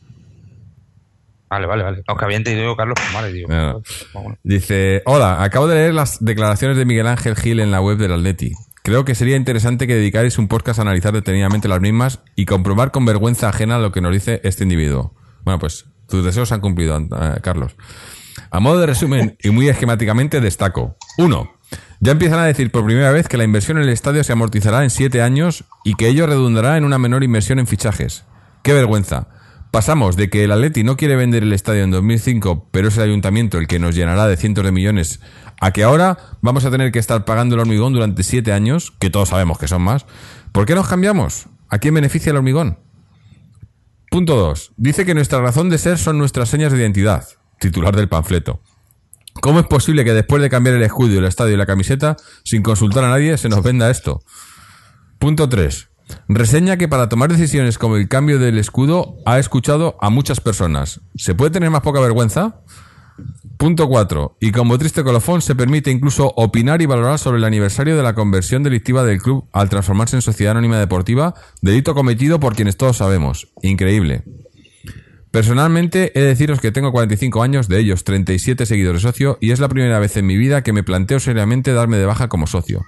Vale, 1.50 1.66
vale, 1.66 1.84
vale. 1.84 2.04
Aunque 2.08 2.26
había 2.26 2.38
entendido 2.38 2.76
Carlos 2.76 2.98
Pumares, 3.08 3.34
digo. 3.34 3.48
No, 3.50 3.74
no. 3.74 3.82
Bueno. 4.14 4.38
Dice, 4.44 5.02
hola, 5.06 5.44
acabo 5.44 5.68
de 5.68 5.76
leer 5.76 5.94
las 5.94 6.24
declaraciones 6.24 6.78
de 6.78 6.86
Miguel 6.86 7.08
Ángel 7.08 7.36
Gil 7.36 7.60
en 7.60 7.72
la 7.72 7.82
web 7.82 7.98
del 7.98 8.14
Atleti. 8.14 8.54
Creo 8.84 9.04
que 9.04 9.16
sería 9.16 9.36
interesante 9.36 9.88
que 9.88 9.96
dedicarais 9.96 10.38
un 10.38 10.48
podcast 10.48 10.80
a 10.80 10.84
analizar 10.84 11.14
detenidamente 11.14 11.68
las 11.68 11.82
mismas 11.82 12.22
y 12.36 12.46
comprobar 12.46 12.92
con 12.92 13.06
vergüenza 13.06 13.50
ajena 13.50 13.80
lo 13.80 13.92
que 13.92 14.02
nos 14.02 14.14
dice 14.14 14.42
este 14.44 14.64
individuo. 14.64 15.16
Bueno, 15.44 15.60
pues 15.60 15.86
tus 16.08 16.24
deseos 16.24 16.50
se 16.50 16.56
han 16.56 16.62
cumplido, 16.62 16.98
eh, 16.98 17.40
Carlos. 17.42 17.76
A 18.52 18.60
modo 18.60 18.80
de 18.80 18.86
resumen 18.86 19.36
y 19.42 19.50
muy 19.50 19.68
esquemáticamente 19.70 20.40
destaco. 20.42 20.98
Uno, 21.18 21.59
ya 22.00 22.14
empiezan 22.14 22.40
a 22.40 22.46
decir 22.46 22.72
por 22.72 22.86
primera 22.86 23.12
vez 23.12 23.28
que 23.28 23.38
la 23.38 23.44
inversión 23.44 23.78
en 23.78 23.84
el 23.84 23.90
estadio 23.90 24.24
se 24.24 24.32
amortizará 24.32 24.84
en 24.84 24.90
siete 24.90 25.22
años 25.22 25.66
y 25.84 25.96
que 25.96 26.08
ello 26.08 26.28
redundará 26.28 26.78
en 26.78 26.86
una 26.86 26.98
menor 26.98 27.24
inversión 27.24 27.60
en 27.60 27.68
fichajes. 27.68 28.24
¡Qué 28.64 28.74
vergüenza! 28.74 29.28
Pasamos 29.72 30.16
de 30.16 30.32
que 30.32 30.46
el 30.46 30.52
Atleti 30.52 30.84
no 30.84 30.98
quiere 30.98 31.16
vender 31.16 31.44
el 31.44 31.54
estadio 31.54 31.84
en 31.84 31.92
2005, 31.92 32.70
pero 32.72 32.88
es 32.88 32.98
el 32.98 33.04
ayuntamiento 33.04 33.60
el 33.60 33.68
que 33.68 33.78
nos 33.78 33.94
llenará 33.94 34.26
de 34.28 34.36
cientos 34.36 34.66
de 34.66 34.72
millones, 34.72 35.20
a 35.62 35.72
que 35.72 35.84
ahora 35.84 36.18
vamos 36.42 36.66
a 36.66 36.72
tener 36.72 36.92
que 36.92 36.98
estar 36.98 37.24
pagando 37.24 37.54
el 37.54 37.62
hormigón 37.62 37.94
durante 37.94 38.24
siete 38.24 38.52
años, 38.52 38.92
que 39.00 39.12
todos 39.12 39.30
sabemos 39.30 39.60
que 39.60 39.68
son 39.68 39.84
más. 39.84 40.08
¿Por 40.54 40.66
qué 40.66 40.74
nos 40.74 40.88
cambiamos? 40.88 41.48
¿A 41.70 41.78
quién 41.78 41.94
beneficia 41.94 42.32
el 42.32 42.38
hormigón? 42.38 42.80
Punto 44.10 44.36
2. 44.38 44.72
Dice 44.78 45.06
que 45.06 45.14
nuestra 45.14 45.40
razón 45.40 45.70
de 45.70 45.78
ser 45.78 46.00
son 46.00 46.18
nuestras 46.18 46.50
señas 46.50 46.72
de 46.72 46.80
identidad. 46.80 47.28
Titular 47.60 47.96
del 47.96 48.10
panfleto. 48.10 48.62
¿Cómo 49.42 49.60
es 49.60 49.68
posible 49.68 50.04
que 50.04 50.14
después 50.14 50.42
de 50.42 50.50
cambiar 50.50 50.76
el 50.76 50.84
escudo, 50.84 51.20
el 51.20 51.26
estadio 51.26 51.54
y 51.54 51.58
la 51.58 51.66
camiseta, 51.66 52.18
sin 52.44 52.62
consultar 52.62 53.04
a 53.04 53.10
nadie, 53.10 53.38
se 53.38 53.50
nos 53.50 53.64
venda 53.64 53.90
esto? 53.90 54.22
Punto 55.18 55.48
3. 55.48 55.90
Reseña 56.28 56.78
que 56.78 56.88
para 56.88 57.10
tomar 57.10 57.32
decisiones 57.32 57.78
como 57.78 57.96
el 57.96 58.08
cambio 58.08 58.40
del 58.40 58.58
escudo 58.58 59.18
ha 59.26 59.40
escuchado 59.40 59.98
a 60.02 60.10
muchas 60.10 60.42
personas. 60.42 61.02
¿Se 61.16 61.36
puede 61.36 61.52
tener 61.52 61.70
más 61.70 61.82
poca 61.82 62.00
vergüenza? 62.00 62.62
Punto 63.58 63.88
4. 63.90 64.38
Y 64.40 64.52
como 64.52 64.78
triste 64.78 65.04
colofón 65.04 65.42
se 65.42 65.56
permite 65.56 65.92
incluso 65.92 66.32
opinar 66.36 66.82
y 66.82 66.86
valorar 66.86 67.20
sobre 67.20 67.40
el 67.40 67.44
aniversario 67.44 67.98
de 67.98 68.04
la 68.04 68.16
conversión 68.16 68.64
delictiva 68.64 69.04
del 69.04 69.22
club 69.22 69.48
al 69.52 69.70
transformarse 69.70 70.16
en 70.16 70.22
sociedad 70.22 70.52
anónima 70.52 70.80
deportiva, 70.80 71.36
delito 71.62 71.94
cometido 71.94 72.40
por 72.40 72.56
quienes 72.56 72.78
todos 72.78 72.98
sabemos. 72.98 73.50
Increíble. 73.62 74.24
Personalmente 75.32 76.12
he 76.16 76.22
de 76.22 76.28
deciros 76.28 76.60
que 76.60 76.72
tengo 76.72 76.92
45 76.92 77.44
años, 77.44 77.68
de 77.68 77.80
ellos 77.80 78.04
37 78.04 78.66
seguidores 78.66 79.04
socio, 79.04 79.38
y 79.40 79.52
es 79.52 79.60
la 79.60 79.70
primera 79.70 80.00
vez 80.00 80.18
en 80.18 80.26
mi 80.26 80.38
vida 80.38 80.64
que 80.64 80.74
me 80.74 80.84
planteo 80.84 81.20
seriamente 81.20 81.72
darme 81.72 81.98
de 81.98 82.06
baja 82.06 82.30
como 82.30 82.48
socio. 82.48 82.86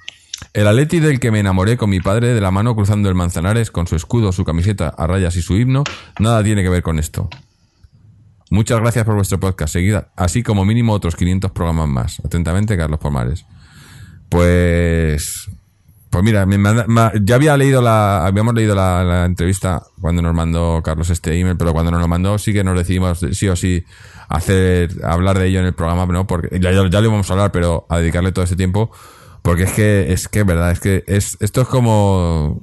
El 0.53 0.67
Atleti 0.67 0.99
del 0.99 1.19
que 1.19 1.29
me 1.29 1.39
enamoré 1.39 1.77
con 1.77 1.91
mi 1.91 1.99
padre 1.99 2.33
de 2.33 2.41
la 2.41 2.49
mano 2.49 2.75
cruzando 2.75 3.09
el 3.09 3.15
Manzanares 3.15 3.69
con 3.69 3.85
su 3.85 3.95
escudo, 3.95 4.31
su 4.31 4.43
camiseta 4.43 4.89
a 4.89 5.05
rayas 5.05 5.35
y 5.35 5.43
su 5.43 5.55
himno, 5.55 5.83
nada 6.19 6.43
tiene 6.43 6.63
que 6.63 6.69
ver 6.69 6.81
con 6.81 6.97
esto. 6.97 7.29
Muchas 8.49 8.79
gracias 8.79 9.05
por 9.05 9.15
vuestro 9.15 9.39
podcast, 9.39 9.71
seguida, 9.71 10.11
así 10.17 10.41
como 10.43 10.65
mínimo 10.65 10.93
otros 10.93 11.15
500 11.15 11.51
programas 11.51 11.87
más. 11.87 12.21
Atentamente, 12.25 12.75
Carlos 12.75 12.99
Pomares. 12.99 13.45
Pues 14.29 15.49
pues 16.11 16.23
mira, 16.23 16.45
me 16.45 16.57
manda- 16.59 16.85
ma- 16.87 17.11
ya 17.23 17.35
había 17.35 17.57
leído 17.57 17.81
la, 17.81 18.25
habíamos 18.27 18.53
leído 18.53 18.75
la, 18.75 19.03
la 19.03 19.25
entrevista 19.25 19.81
cuando 19.99 20.21
nos 20.21 20.35
mandó 20.35 20.81
Carlos 20.83 21.09
este 21.09 21.39
email, 21.39 21.57
pero 21.57 21.73
cuando 21.73 21.89
nos 21.89 21.99
lo 22.01 22.07
mandó 22.07 22.37
sí 22.37 22.53
que 22.53 22.63
nos 22.63 22.77
decidimos 22.77 23.25
sí 23.31 23.47
o 23.49 23.55
sí 23.55 23.83
hacer, 24.29 24.91
hablar 25.03 25.39
de 25.39 25.47
ello 25.47 25.59
en 25.61 25.65
el 25.65 25.73
programa, 25.73 26.05
¿no? 26.05 26.27
Porque 26.27 26.59
ya, 26.59 26.71
ya, 26.71 26.87
ya 26.89 27.01
lo 27.01 27.07
íbamos 27.07 27.29
a 27.29 27.33
hablar, 27.33 27.51
pero 27.51 27.85
a 27.89 27.97
dedicarle 27.97 28.31
todo 28.31 28.45
ese 28.45 28.55
tiempo, 28.55 28.91
porque 29.41 29.63
es 29.63 29.71
que, 29.71 30.13
es 30.13 30.27
que, 30.27 30.43
verdad, 30.43 30.71
es 30.71 30.79
que 30.79 31.03
es, 31.07 31.37
esto 31.39 31.61
es 31.61 31.67
como, 31.67 32.61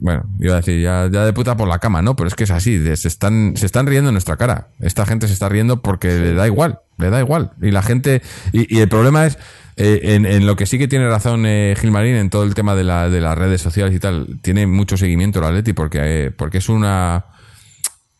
bueno, 0.00 0.24
iba 0.40 0.54
a 0.54 0.56
decir, 0.58 0.80
ya, 0.82 1.08
ya 1.10 1.24
de 1.24 1.32
puta 1.32 1.56
por 1.56 1.68
la 1.68 1.78
cama, 1.80 2.02
¿no? 2.02 2.16
Pero 2.16 2.28
es 2.28 2.34
que 2.34 2.44
es 2.44 2.50
así, 2.50 2.76
de- 2.78 2.96
se 2.96 3.08
están, 3.08 3.54
se 3.56 3.66
están 3.66 3.86
riendo 3.86 4.08
en 4.10 4.14
nuestra 4.14 4.36
cara. 4.36 4.68
Esta 4.80 5.04
gente 5.06 5.26
se 5.26 5.32
está 5.32 5.48
riendo 5.48 5.80
porque 5.82 6.08
le 6.18 6.34
da 6.34 6.46
igual, 6.46 6.80
le 6.98 7.10
da 7.10 7.18
igual. 7.20 7.52
Y 7.60 7.70
la 7.72 7.82
gente, 7.82 8.22
y, 8.52 8.74
y 8.74 8.80
el 8.80 8.88
problema 8.88 9.26
es, 9.26 9.38
eh, 9.80 10.16
en, 10.16 10.44
lo 10.44 10.56
que 10.56 10.66
sí 10.66 10.76
que 10.76 10.88
tiene 10.88 11.08
razón 11.08 11.46
eh, 11.46 11.76
Gilmarín, 11.80 12.16
en 12.16 12.30
todo 12.30 12.42
el 12.42 12.54
tema 12.54 12.74
de, 12.74 12.82
la, 12.82 13.08
de 13.08 13.20
las 13.20 13.38
redes 13.38 13.60
sociales 13.60 13.94
y 13.94 14.00
tal, 14.00 14.40
tiene 14.42 14.66
mucho 14.66 14.96
seguimiento 14.96 15.38
el 15.38 15.44
Atleti 15.44 15.72
porque, 15.72 15.98
eh, 16.02 16.30
porque 16.32 16.58
es 16.58 16.68
una, 16.68 17.26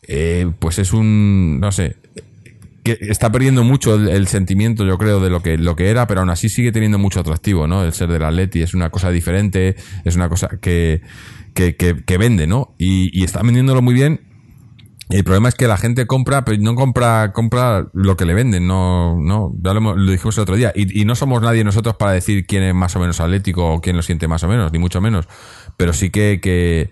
eh, 0.03 0.49
pues 0.57 0.79
es 0.79 0.93
un, 0.93 1.59
no 1.59 1.73
sé, 1.73 1.97
que 2.83 2.97
está 3.01 3.29
perdiendo 3.29 3.65
mucho 3.65 3.95
el, 3.95 4.27
sentimiento, 4.27 4.85
yo 4.85 4.97
creo, 4.97 5.19
de 5.19 5.29
lo 5.29 5.41
que, 5.41 5.57
lo 5.57 5.75
que 5.75 5.89
era, 5.89 6.07
pero 6.07 6.21
aún 6.21 6.29
así 6.29 6.47
sigue 6.47 6.71
teniendo 6.71 6.97
mucho 6.97 7.19
atractivo, 7.19 7.67
¿no? 7.67 7.83
El 7.83 7.91
ser 7.91 8.07
del 8.07 8.23
Atleti 8.23 8.61
es 8.61 8.73
una 8.73 8.89
cosa 8.89 9.11
diferente, 9.11 9.75
es 10.05 10.15
una 10.15 10.29
cosa 10.29 10.47
que, 10.61 11.01
que, 11.53 11.75
que, 11.75 12.17
vende, 12.17 12.47
¿no? 12.47 12.73
Y 12.77 13.21
está 13.21 13.41
vendiéndolo 13.41 13.81
muy 13.81 13.93
bien. 13.93 14.28
El 15.09 15.23
problema 15.23 15.49
es 15.49 15.55
que 15.55 15.67
la 15.67 15.77
gente 15.77 16.05
compra, 16.05 16.45
pero 16.45 16.61
no 16.61 16.75
compra, 16.75 17.31
compra 17.33 17.87
lo 17.93 18.15
que 18.15 18.25
le 18.25 18.35
venden, 18.35 18.67
no, 18.67 19.17
no, 19.19 19.51
ya 19.59 19.73
lo, 19.73 19.95
lo 19.95 20.11
dijimos 20.11 20.37
el 20.37 20.43
otro 20.43 20.55
día. 20.55 20.71
Y, 20.75 21.01
y 21.01 21.05
no 21.05 21.15
somos 21.15 21.41
nadie 21.41 21.63
nosotros 21.63 21.95
para 21.95 22.11
decir 22.11 22.45
quién 22.45 22.61
es 22.61 22.75
más 22.75 22.95
o 22.95 22.99
menos 22.99 23.19
atlético 23.19 23.73
o 23.73 23.81
quién 23.81 23.95
lo 23.95 24.03
siente 24.03 24.27
más 24.27 24.43
o 24.43 24.47
menos, 24.47 24.71
ni 24.71 24.77
mucho 24.77 25.01
menos. 25.01 25.27
Pero 25.77 25.93
sí 25.93 26.11
que, 26.11 26.39
que 26.41 26.91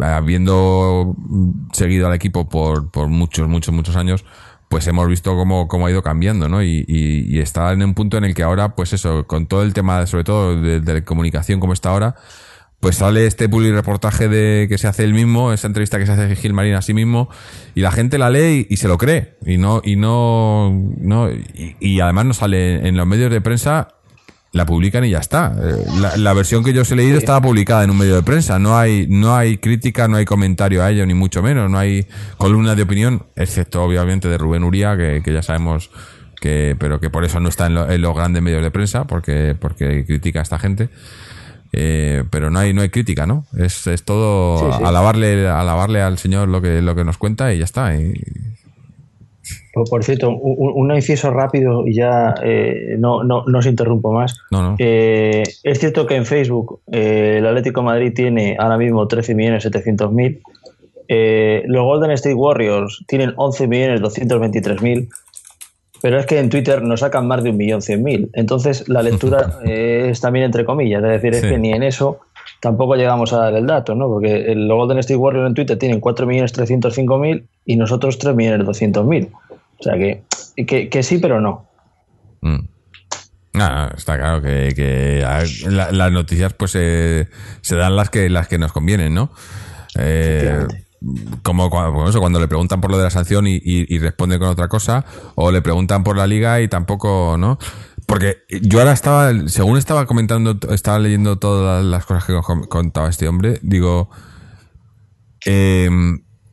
habiendo 0.00 1.14
seguido 1.72 2.06
al 2.06 2.14
equipo 2.14 2.48
por, 2.48 2.90
por 2.90 3.08
muchos, 3.08 3.48
muchos, 3.48 3.74
muchos 3.74 3.96
años, 3.96 4.24
pues 4.70 4.86
hemos 4.86 5.06
visto 5.06 5.36
cómo, 5.36 5.68
cómo 5.68 5.86
ha 5.86 5.90
ido 5.90 6.02
cambiando, 6.02 6.48
¿no? 6.48 6.62
Y, 6.62 6.86
y, 6.88 7.36
y 7.36 7.40
está 7.40 7.72
en 7.72 7.82
un 7.82 7.92
punto 7.92 8.16
en 8.16 8.24
el 8.24 8.34
que 8.34 8.44
ahora, 8.44 8.74
pues 8.76 8.94
eso, 8.94 9.26
con 9.26 9.46
todo 9.46 9.62
el 9.62 9.74
tema, 9.74 10.06
sobre 10.06 10.24
todo 10.24 10.58
de, 10.58 10.80
de 10.80 11.04
comunicación 11.04 11.60
como 11.60 11.74
está 11.74 11.90
ahora, 11.90 12.16
pues 12.80 12.96
sale 12.96 13.26
este 13.26 13.48
public 13.48 13.72
reportaje 13.72 14.28
de 14.28 14.66
que 14.68 14.78
se 14.78 14.86
hace 14.86 15.04
él 15.04 15.12
mismo, 15.12 15.52
esa 15.52 15.66
entrevista 15.66 15.98
que 15.98 16.06
se 16.06 16.12
hace 16.12 16.36
Gil 16.36 16.52
Marín 16.52 16.74
a 16.74 16.82
sí 16.82 16.94
mismo, 16.94 17.28
y 17.74 17.80
la 17.80 17.90
gente 17.90 18.18
la 18.18 18.30
lee 18.30 18.66
y, 18.68 18.74
y 18.74 18.76
se 18.76 18.86
lo 18.88 18.98
cree. 18.98 19.36
Y 19.44 19.58
no, 19.58 19.80
y 19.84 19.96
no, 19.96 20.70
no, 20.98 21.30
y, 21.30 21.76
y 21.80 22.00
además 22.00 22.26
no 22.26 22.34
sale 22.34 22.86
en 22.86 22.96
los 22.96 23.06
medios 23.06 23.32
de 23.32 23.40
prensa, 23.40 23.88
la 24.52 24.64
publican 24.64 25.04
y 25.04 25.10
ya 25.10 25.18
está. 25.18 25.54
Eh, 25.60 25.84
La, 26.00 26.16
la 26.16 26.32
versión 26.32 26.64
que 26.64 26.72
yo 26.72 26.82
os 26.82 26.90
he 26.90 26.96
leído 26.96 27.18
estaba 27.18 27.40
publicada 27.42 27.84
en 27.84 27.90
un 27.90 27.98
medio 27.98 28.14
de 28.14 28.22
prensa. 28.22 28.58
No 28.58 28.78
hay, 28.78 29.06
no 29.08 29.36
hay 29.36 29.58
crítica, 29.58 30.08
no 30.08 30.16
hay 30.16 30.24
comentario 30.24 30.82
a 30.82 30.90
ello, 30.90 31.04
ni 31.04 31.12
mucho 31.14 31.42
menos. 31.42 31.70
No 31.70 31.78
hay 31.78 32.06
columna 32.38 32.74
de 32.74 32.82
opinión, 32.82 33.26
excepto 33.36 33.82
obviamente 33.82 34.26
de 34.28 34.38
Rubén 34.38 34.64
Uría, 34.64 34.96
que, 34.96 35.20
que 35.22 35.32
ya 35.34 35.42
sabemos 35.42 35.90
que, 36.40 36.76
pero 36.78 36.98
que 36.98 37.10
por 37.10 37.24
eso 37.24 37.40
no 37.40 37.48
está 37.50 37.66
en, 37.66 37.74
lo- 37.74 37.90
en 37.90 38.00
los 38.00 38.14
grandes 38.16 38.42
medios 38.42 38.62
de 38.62 38.70
prensa, 38.70 39.04
porque, 39.06 39.54
porque 39.58 40.04
critica 40.06 40.38
a 40.38 40.42
esta 40.42 40.58
gente. 40.58 40.88
Eh, 41.72 42.24
pero 42.30 42.50
no 42.50 42.58
hay, 42.58 42.72
no 42.72 42.80
hay 42.82 42.88
crítica, 42.88 43.26
¿no? 43.26 43.44
Es, 43.56 43.86
es 43.86 44.02
todo 44.04 44.58
Sí, 44.58 44.78
sí. 44.78 44.84
alabarle, 44.84 45.46
alabarle 45.48 46.00
al 46.00 46.16
señor 46.18 46.48
lo 46.48 46.62
que, 46.62 46.80
lo 46.82 46.94
que 46.94 47.04
nos 47.04 47.18
cuenta 47.18 47.52
y 47.52 47.58
ya 47.58 47.64
está. 47.64 47.94
Y- 47.94 48.14
Por, 49.72 49.88
por 49.88 50.02
cierto, 50.04 50.30
un, 50.30 50.72
un- 50.90 50.94
inciso 50.96 51.30
rápido 51.30 51.86
y 51.86 51.94
ya 51.94 52.34
eh, 52.42 52.96
no, 52.98 53.22
no, 53.22 53.44
no 53.46 53.58
os 53.58 53.66
interrumpo 53.66 54.12
más. 54.12 54.38
no, 54.50 54.62
no. 54.62 54.76
Eh, 54.78 55.42
es 55.62 55.78
cierto 55.78 56.06
que 56.06 56.16
en 56.16 56.24
Facebook 56.26 56.80
el 56.90 57.46
Atlético 57.46 57.80
de 57.80 57.86
Madrid 57.86 58.12
tiene 58.14 58.56
ahora 58.58 58.76
mismo 58.78 59.06
13.700.000. 59.06 60.40
Eh, 61.10 61.62
los 61.66 61.84
Golden 61.84 62.10
State 62.12 62.34
Warriors 62.34 63.04
tienen 63.06 63.34
11.223.000. 63.36 65.08
Pero 66.00 66.18
es 66.18 66.26
que 66.26 66.38
en 66.38 66.48
Twitter 66.48 66.82
nos 66.82 67.00
sacan 67.00 67.26
más 67.26 67.42
de 67.42 67.52
1.100.000. 67.52 68.30
Entonces 68.34 68.88
la 68.88 69.02
lectura 69.02 69.58
eh, 69.64 70.08
es 70.10 70.20
también 70.20 70.44
entre 70.46 70.64
comillas. 70.64 71.02
Es 71.02 71.10
decir, 71.10 71.34
es 71.34 71.40
Sí. 71.40 71.48
que 71.48 71.58
ni 71.58 71.72
en 71.72 71.82
eso 71.82 72.20
tampoco 72.60 72.94
llegamos 72.96 73.32
a 73.32 73.38
dar 73.38 73.54
el 73.54 73.66
dato, 73.66 73.94
¿no? 73.94 74.06
Porque 74.08 74.50
el- 74.52 74.68
Golden 74.68 74.98
State 74.98 75.16
Warriors 75.16 75.48
en 75.48 75.54
Twitter 75.54 75.78
tienen 75.78 76.00
4.305.000 76.00 77.46
y 77.64 77.76
nosotros 77.76 78.18
3.200.000. 78.18 79.30
O 79.78 79.82
sea 79.82 79.94
que, 79.94 80.22
que, 80.66 80.88
que 80.88 81.02
sí, 81.02 81.18
pero 81.18 81.40
no. 81.40 81.66
Mm. 82.40 82.58
No, 83.54 83.88
está 83.96 84.16
claro 84.18 84.40
que, 84.42 85.22
la- 85.68 85.90
las 85.92 86.12
noticias 86.12 86.52
pues 86.54 86.76
eh, 86.76 87.26
se 87.60 87.76
dan 87.76 87.96
las 87.96 88.10
que 88.10 88.28
las 88.28 88.46
que 88.48 88.58
nos 88.58 88.72
convienen, 88.72 89.14
¿no? 89.14 89.30
Eh. 89.98 90.66
Como 91.42 91.70
cuando, 91.70 92.40
le 92.40 92.48
preguntan 92.48 92.80
por 92.80 92.90
lo 92.90 92.98
de 92.98 93.04
la 93.04 93.10
sanción 93.10 93.46
y, 93.46 93.54
y- 93.56 93.86
y 93.94 93.98
responde 93.98 94.38
con 94.38 94.48
otra 94.48 94.68
cosa, 94.68 95.04
o 95.34 95.50
le 95.52 95.62
preguntan 95.62 96.02
por 96.04 96.16
la 96.16 96.26
liga 96.26 96.60
y 96.60 96.68
tampoco, 96.68 97.36
¿no? 97.38 97.58
Porque 98.06 98.38
yo 98.62 98.78
ahora 98.80 98.92
estaba, 98.92 99.32
según 99.48 99.76
estaba 99.78 100.06
comentando, 100.06 100.58
estaba 100.72 100.98
leyendo 100.98 101.38
todas 101.38 101.84
las 101.84 102.06
cosas 102.06 102.24
que 102.24 102.34
contaba 102.68 103.08
este 103.10 103.28
hombre, 103.28 103.58
digo, 103.62 104.08
eh, 105.46 105.88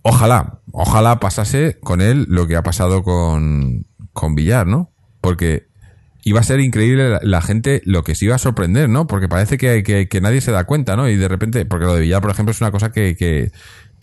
ojalá, 0.01 0.59
ojalá 0.71 1.19
pasase 1.19 1.77
con 1.81 2.01
él 2.01 2.25
lo 2.29 2.47
que 2.47 2.55
ha 2.55 2.63
pasado 2.63 3.03
con, 3.03 3.85
con 4.13 4.35
Villar, 4.35 4.67
¿no? 4.67 4.91
Porque 5.21 5.67
iba 6.23 6.39
a 6.39 6.43
ser 6.43 6.59
increíble 6.59 7.19
la, 7.21 7.41
gente 7.41 7.81
lo 7.85 8.03
que 8.03 8.15
se 8.15 8.25
iba 8.25 8.35
a 8.35 8.39
sorprender, 8.39 8.89
¿no? 8.89 9.07
Porque 9.07 9.27
parece 9.29 9.57
que, 9.57 9.83
que- 9.83 10.07
nadie 10.21 10.41
se 10.41 10.51
da 10.51 10.63
cuenta, 10.65 10.95
¿no? 10.95 11.07
Y 11.09 11.15
de 11.15 11.27
repente, 11.27 11.65
porque 11.65 11.85
lo 11.85 11.93
de 11.95 12.01
Villar, 12.01 12.21
por 12.21 12.31
ejemplo, 12.31 12.51
es 12.51 12.61
una 12.61 12.71
cosa 12.71 12.91
que, 12.91 13.15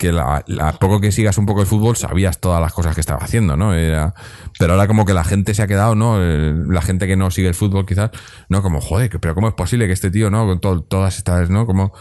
que 0.03 0.11
la, 0.11 0.43
la- 0.47 0.73
poco 0.73 0.99
que 0.99 1.11
sigas 1.11 1.37
un 1.37 1.45
poco 1.45 1.61
el 1.61 1.67
fútbol 1.67 1.95
sabías 1.95 2.39
todas 2.39 2.59
las 2.61 2.73
cosas 2.73 2.93
que 2.93 2.99
estaba 3.01 3.23
haciendo, 3.23 3.55
¿no? 3.55 3.73
Era, 3.73 4.13
pero 4.59 4.73
ahora 4.73 4.85
como 4.87 5.05
que 5.05 5.13
la 5.13 5.23
gente 5.23 5.53
se 5.53 5.61
ha 5.61 5.67
quedado, 5.67 5.95
¿no? 5.95 6.17
Eh, 6.21 6.53
La 6.67 6.81
gente 6.81 7.07
que 7.07 7.15
no 7.15 7.31
sigue 7.31 7.47
el 7.47 7.53
fútbol 7.55 7.85
quizás, 7.85 8.11
¿no? 8.49 8.61
Como, 8.61 8.81
joder, 8.81 9.09
pero 9.21 9.33
¿cómo 9.33 9.47
es 9.47 9.53
posible 9.53 9.87
que 9.87 9.93
este 9.93 10.11
tío, 10.11 10.29
¿no? 10.29 10.45
Con 10.45 10.59
to- 10.59 10.81
todas 10.83 11.17
estas, 11.17 11.49
¿no? 11.49 11.65
Como... 11.65 11.93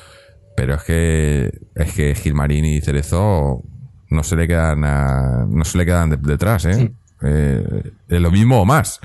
Pero 0.56 0.74
es 0.74 0.82
que 0.82 1.50
es 1.76 1.94
que 1.94 2.14
Gilmarín 2.14 2.64
y 2.66 2.80
Cerezo 2.82 3.62
no 4.10 4.22
se 4.22 4.36
le 4.36 4.46
quedan 4.48 4.84
a- 4.84 5.46
no 5.48 5.64
se 5.64 5.78
le 5.78 5.86
quedan 5.86 6.10
de- 6.10 6.16
detrás, 6.18 6.64
¿eh? 6.66 6.92
Eh, 7.22 7.92
de 8.08 8.20
lo 8.20 8.30
mismo 8.32 8.60
o 8.60 8.64
más. 8.64 8.98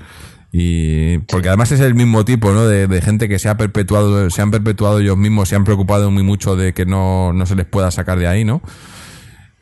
Y 0.50 1.18
porque 1.18 1.48
además 1.48 1.72
es 1.72 1.80
el 1.80 1.94
mismo 1.94 2.24
tipo, 2.24 2.52
¿no? 2.52 2.66
De, 2.66 2.86
de 2.86 3.02
gente 3.02 3.28
que 3.28 3.38
se 3.38 3.48
ha 3.48 3.56
perpetuado, 3.56 4.30
se 4.30 4.40
han 4.40 4.50
perpetuado 4.50 5.00
ellos 5.00 5.16
mismos, 5.16 5.48
se 5.48 5.56
han 5.56 5.64
preocupado 5.64 6.10
muy 6.10 6.22
mucho 6.22 6.56
de 6.56 6.72
que 6.72 6.86
no, 6.86 7.32
no 7.32 7.44
se 7.46 7.54
les 7.54 7.66
pueda 7.66 7.90
sacar 7.90 8.18
de 8.18 8.28
ahí, 8.28 8.44
¿no? 8.44 8.62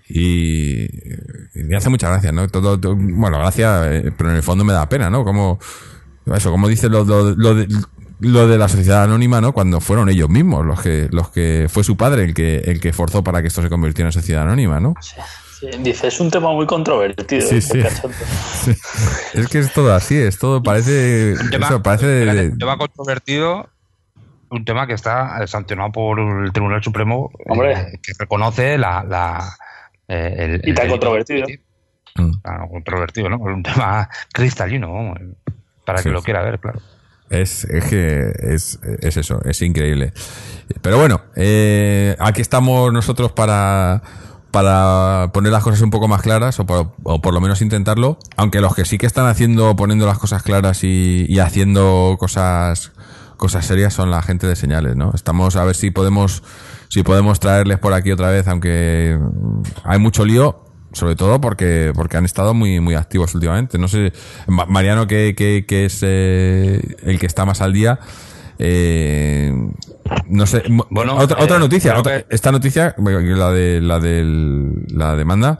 Y, 0.08 0.86
me 1.54 1.76
hace 1.76 1.88
mucha 1.88 2.08
gracia, 2.08 2.30
¿no? 2.30 2.46
Todo, 2.48 2.78
bueno, 2.96 3.38
gracia, 3.38 3.92
eh, 3.92 4.12
pero 4.16 4.30
en 4.30 4.36
el 4.36 4.42
fondo 4.42 4.64
me 4.64 4.72
da 4.72 4.88
pena, 4.88 5.10
¿no? 5.10 5.24
Como, 5.24 5.58
eso, 6.32 6.50
como 6.52 6.68
dice 6.68 6.88
lo, 6.88 7.04
lo, 7.04 7.34
lo 7.34 7.54
de, 7.56 7.66
lo 8.20 8.46
de 8.46 8.58
la 8.58 8.68
sociedad 8.68 9.02
anónima, 9.02 9.40
¿no? 9.40 9.52
Cuando 9.52 9.80
fueron 9.80 10.08
ellos 10.08 10.28
mismos 10.28 10.64
los 10.64 10.80
que, 10.80 11.08
los 11.10 11.30
que 11.30 11.66
fue 11.68 11.82
su 11.82 11.96
padre 11.96 12.24
el 12.24 12.34
que, 12.34 12.58
el 12.58 12.80
que 12.80 12.92
forzó 12.92 13.24
para 13.24 13.42
que 13.42 13.48
esto 13.48 13.62
se 13.62 13.68
convirtiera 13.68 14.08
en 14.08 14.12
sociedad 14.12 14.42
anónima, 14.44 14.78
¿no? 14.78 14.94
Sí, 15.60 15.68
dice, 15.80 16.08
es 16.08 16.20
un 16.20 16.30
tema 16.30 16.52
muy 16.52 16.66
controvertido. 16.66 17.48
Sí, 17.48 17.56
este 17.56 17.88
sí. 17.90 18.72
Es 19.34 19.48
que 19.48 19.58
es 19.60 19.72
todo 19.72 19.94
así, 19.94 20.16
es 20.16 20.38
todo, 20.38 20.62
parece, 20.62 21.34
Un 21.40 21.50
tema, 21.50 21.66
eso, 21.68 21.82
parece 21.82 22.06
de- 22.06 22.18
espérate, 22.20 22.42
de- 22.42 22.52
un 22.52 22.58
tema 22.58 22.76
controvertido, 22.78 23.68
un 24.50 24.64
tema 24.64 24.86
que 24.86 24.92
está 24.94 25.46
sancionado 25.46 25.92
por 25.92 26.20
el 26.20 26.52
Tribunal 26.52 26.82
Supremo, 26.82 27.30
eh, 27.38 27.42
Hombre. 27.48 28.00
que 28.02 28.12
reconoce 28.18 28.76
la... 28.78 29.02
la 29.04 29.56
eh, 30.08 30.60
el, 30.62 30.68
Y 30.68 30.74
tan 30.74 30.86
el- 30.86 30.90
controvertido. 30.92 31.46
Claro, 32.42 32.68
controvertido, 32.70 33.28
¿no? 33.28 33.38
Un 33.38 33.62
tema 33.62 34.08
cristalino, 34.32 35.14
para 35.84 35.98
Sí, 35.98 36.04
que 36.04 36.10
lo 36.10 36.22
quiera 36.22 36.42
ver, 36.42 36.58
claro. 36.58 36.80
Es, 37.28 37.64
es 37.64 37.84
que 37.86 38.30
es, 38.38 38.78
es 39.00 39.16
eso, 39.16 39.40
es 39.44 39.60
increíble. 39.62 40.12
Pero 40.80 40.96
bueno, 40.98 41.22
eh, 41.34 42.14
aquí 42.20 42.40
estamos 42.40 42.92
nosotros 42.92 43.32
para, 43.32 44.00
para 44.56 45.32
poner 45.34 45.52
las 45.52 45.62
cosas 45.62 45.82
un 45.82 45.90
poco 45.90 46.08
más 46.08 46.22
claras 46.22 46.58
o 46.60 46.64
por, 46.64 46.94
o 47.02 47.20
por 47.20 47.34
lo 47.34 47.42
menos 47.42 47.60
intentarlo. 47.60 48.18
Aunque 48.38 48.62
los 48.62 48.74
que 48.74 48.86
sí 48.86 48.96
que 48.96 49.04
están 49.04 49.26
haciendo, 49.26 49.76
poniendo 49.76 50.06
las 50.06 50.18
cosas 50.18 50.42
claras 50.42 50.82
y, 50.82 51.26
y 51.28 51.40
haciendo 51.40 52.16
cosas, 52.18 52.92
cosas 53.36 53.66
serias 53.66 53.92
son 53.92 54.10
la 54.10 54.22
gente 54.22 54.46
de 54.46 54.56
señales, 54.56 54.96
¿no? 54.96 55.12
Estamos 55.14 55.56
a 55.56 55.64
ver 55.66 55.76
si 55.76 55.90
podemos, 55.90 56.42
si 56.88 57.02
podemos 57.02 57.38
traerles 57.38 57.78
por 57.78 57.92
aquí 57.92 58.10
otra 58.12 58.30
vez, 58.30 58.48
aunque 58.48 59.18
hay 59.84 59.98
mucho 59.98 60.24
lío. 60.24 60.62
Sobre 60.92 61.14
todo 61.14 61.38
porque, 61.42 61.92
porque 61.94 62.16
han 62.16 62.24
estado 62.24 62.54
muy, 62.54 62.80
muy 62.80 62.94
activos 62.94 63.34
últimamente. 63.34 63.76
No 63.76 63.86
sé, 63.86 64.14
Ma- 64.46 64.64
Mariano, 64.64 65.06
que, 65.06 65.34
que, 65.36 65.66
que 65.68 65.84
es 65.84 65.98
eh, 66.00 66.80
el 67.02 67.18
que 67.18 67.26
está 67.26 67.44
más 67.44 67.60
al 67.60 67.74
día, 67.74 67.98
eh, 68.58 69.52
no 70.28 70.46
sé. 70.46 70.62
Bueno, 70.90 71.16
otra, 71.16 71.38
eh, 71.40 71.44
otra 71.44 71.58
noticia. 71.58 71.90
creo 71.92 72.00
otra- 72.00 72.22
que- 72.22 72.34
esta 72.34 72.52
noticia, 72.52 72.94
la 72.98 73.50
de 73.50 73.80
la 73.80 73.98
de 74.00 74.84
la 74.88 75.16
demanda, 75.16 75.58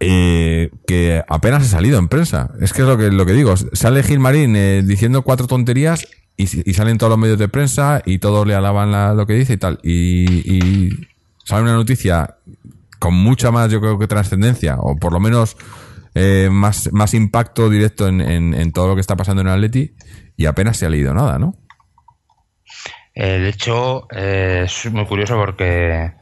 eh, 0.00 0.70
que 0.86 1.22
apenas 1.28 1.62
ha 1.64 1.66
salido 1.66 1.98
en 1.98 2.08
prensa. 2.08 2.50
Es 2.60 2.72
que 2.72 2.82
es 2.82 2.88
lo 2.88 2.96
que 2.98 3.10
lo 3.10 3.24
que 3.26 3.32
digo. 3.32 3.54
Sale 3.56 4.02
Gilmarín 4.02 4.56
eh, 4.56 4.82
diciendo 4.84 5.22
cuatro 5.22 5.46
tonterías 5.46 6.06
y, 6.36 6.68
y 6.68 6.74
salen 6.74 6.98
todos 6.98 7.10
los 7.10 7.18
medios 7.18 7.38
de 7.38 7.48
prensa 7.48 8.02
y 8.04 8.18
todos 8.18 8.46
le 8.46 8.54
alaban 8.54 8.90
la- 8.90 9.14
lo 9.14 9.26
que 9.26 9.34
dice 9.34 9.52
y 9.54 9.56
tal. 9.58 9.78
Y, 9.82 10.56
y 10.56 10.90
sale 11.44 11.62
una 11.62 11.74
noticia 11.74 12.36
con 12.98 13.14
mucha 13.14 13.50
más, 13.50 13.70
yo 13.70 13.80
creo 13.80 13.98
que 13.98 14.06
trascendencia, 14.06 14.76
o 14.78 14.96
por 14.96 15.12
lo 15.12 15.20
menos 15.20 15.56
eh, 16.14 16.48
más, 16.52 16.92
más 16.92 17.14
impacto 17.14 17.68
directo 17.70 18.06
en, 18.06 18.20
en- 18.20 18.54
en 18.54 18.72
todo 18.72 18.88
lo 18.88 18.94
que 18.94 19.00
está 19.00 19.16
pasando 19.16 19.42
en 19.42 19.48
el 19.48 19.54
Atleti, 19.54 19.92
y 20.36 20.46
apenas 20.46 20.76
se 20.76 20.86
ha 20.86 20.90
leído 20.90 21.12
nada, 21.14 21.38
¿no? 21.38 21.56
Eh, 23.14 23.38
de 23.38 23.48
hecho, 23.48 24.08
eh, 24.10 24.62
es 24.64 24.90
muy 24.90 25.04
curioso 25.06 25.36
porque 25.36 26.12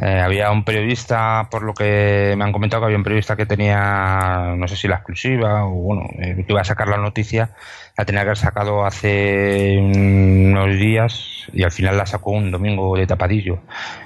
eh, 0.00 0.20
había 0.20 0.52
un 0.52 0.62
periodista, 0.62 1.48
por 1.50 1.62
lo 1.64 1.74
que 1.74 2.34
me 2.38 2.44
han 2.44 2.52
comentado, 2.52 2.82
que 2.82 2.86
había 2.86 2.98
un 2.98 3.02
periodista 3.02 3.34
que 3.34 3.46
tenía, 3.46 4.54
no 4.56 4.68
sé 4.68 4.76
si 4.76 4.86
la 4.86 4.96
exclusiva 4.96 5.64
o 5.66 5.70
bueno, 5.70 6.04
eh, 6.20 6.36
que 6.36 6.52
iba 6.52 6.60
a 6.60 6.64
sacar 6.64 6.86
la 6.86 6.98
noticia, 6.98 7.50
la 7.96 8.04
tenía 8.04 8.20
que 8.20 8.28
haber 8.28 8.36
sacado 8.36 8.84
hace 8.84 9.76
unos 9.76 10.78
días 10.78 11.48
y 11.52 11.64
al 11.64 11.72
final 11.72 11.96
la 11.98 12.06
sacó 12.06 12.30
un 12.30 12.52
domingo 12.52 12.96
de 12.96 13.08
tapadillo. 13.08 13.58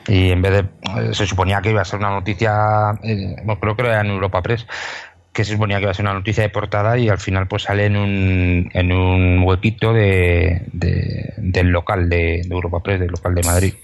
Y 0.09 0.31
en 0.31 0.41
vez 0.41 0.53
de, 0.53 0.59
eh, 0.61 1.13
se 1.15 1.27
suponía 1.27 1.61
que 1.61 1.71
iba 1.71 1.83
a 1.83 1.85
ser 1.85 1.99
una 1.99 2.11
noticia, 2.11 2.99
creo 3.61 3.77
que 3.77 3.83
era 3.83 4.01
en 4.01 4.07
Europa 4.07 4.41
Press, 4.41 4.67
que 5.33 5.45
se 5.45 5.53
suponía 5.53 5.79
que 5.79 5.83
iba 5.85 5.91
a 5.91 5.95
ser 5.95 6.05
una 6.05 6.13
noticia 6.15 6.43
de 6.43 6.51
portada 6.51 6.99
y 6.99 7.09
al 7.09 7.19
final 7.19 7.47
pues 7.49 7.63
sale 7.63 7.87
en 7.87 7.97
un, 7.97 8.71
en 8.75 8.93
un 8.93 9.43
huequito 9.45 9.93
de, 9.95 10.63
de- 10.73 11.33
del 11.39 11.69
local 11.69 12.09
de, 12.11 12.43
de 12.45 12.55
Europa 12.55 12.81
Press, 12.81 13.01
del 13.01 13.11
local 13.11 13.35
de 13.35 13.43
Madrid. 13.43 13.75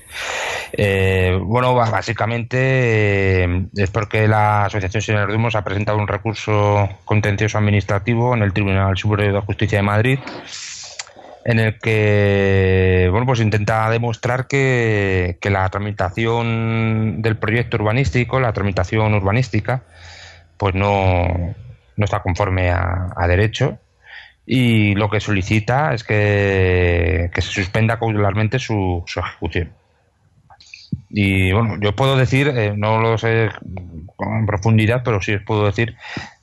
Eh, 0.73 1.39
bueno, 1.43 1.75
básicamente 1.75 3.45
eh, 3.45 3.63
es 3.77 3.91
porque 3.91 4.29
la 4.29 4.67
Asociación 4.67 5.03
Señores 5.03 5.33
Dumos 5.33 5.55
ha 5.55 5.65
presentado 5.65 5.99
un 5.99 6.07
recurso 6.09 6.89
contencioso 7.07 7.57
administrativo 7.57 8.35
en 8.35 8.43
el 8.43 8.53
Tribunal 8.53 8.97
Superior 8.99 9.33
de 9.33 9.41
Justicia 9.41 9.79
de 9.79 9.83
Madrid 9.83 10.19
en 11.45 11.61
el 11.61 11.79
que 11.79 13.09
bueno 13.11 13.25
pues 13.25 13.41
intenta 13.41 13.89
demostrar 13.89 14.47
que, 14.49 15.39
que 15.41 15.49
la 15.49 15.67
tramitación 15.71 17.23
del 17.23 17.37
proyecto 17.37 17.79
urbanístico, 17.79 18.39
la 18.39 18.53
tramitación 18.53 19.15
urbanística, 19.15 19.83
pues 20.59 20.75
no, 20.75 21.55
no 21.97 22.05
está 22.05 22.21
conforme 22.21 22.71
a, 22.71 23.13
a 23.17 23.27
derecho 23.27 23.79
y 24.51 24.95
lo 24.95 25.11
que 25.11 25.21
solicita 25.21 25.93
es 25.93 26.05
que, 26.05 27.31
que 27.35 27.43
se 27.43 27.51
suspenda 27.51 27.99
cautelarmente 27.99 28.59
su, 28.59 29.03
su 29.07 29.21
ejecución. 29.21 29.73
Y 31.11 31.53
bueno, 31.53 31.77
yo 31.81 31.95
puedo 31.95 32.17
decir, 32.17 32.49
eh, 32.49 32.73
no 32.75 32.99
lo 32.99 33.19
sé 33.19 33.51
con 34.17 34.47
profundidad, 34.47 35.03
pero 35.05 35.21
sí 35.21 35.35
os 35.35 35.43
puedo 35.43 35.67
decir 35.67 35.97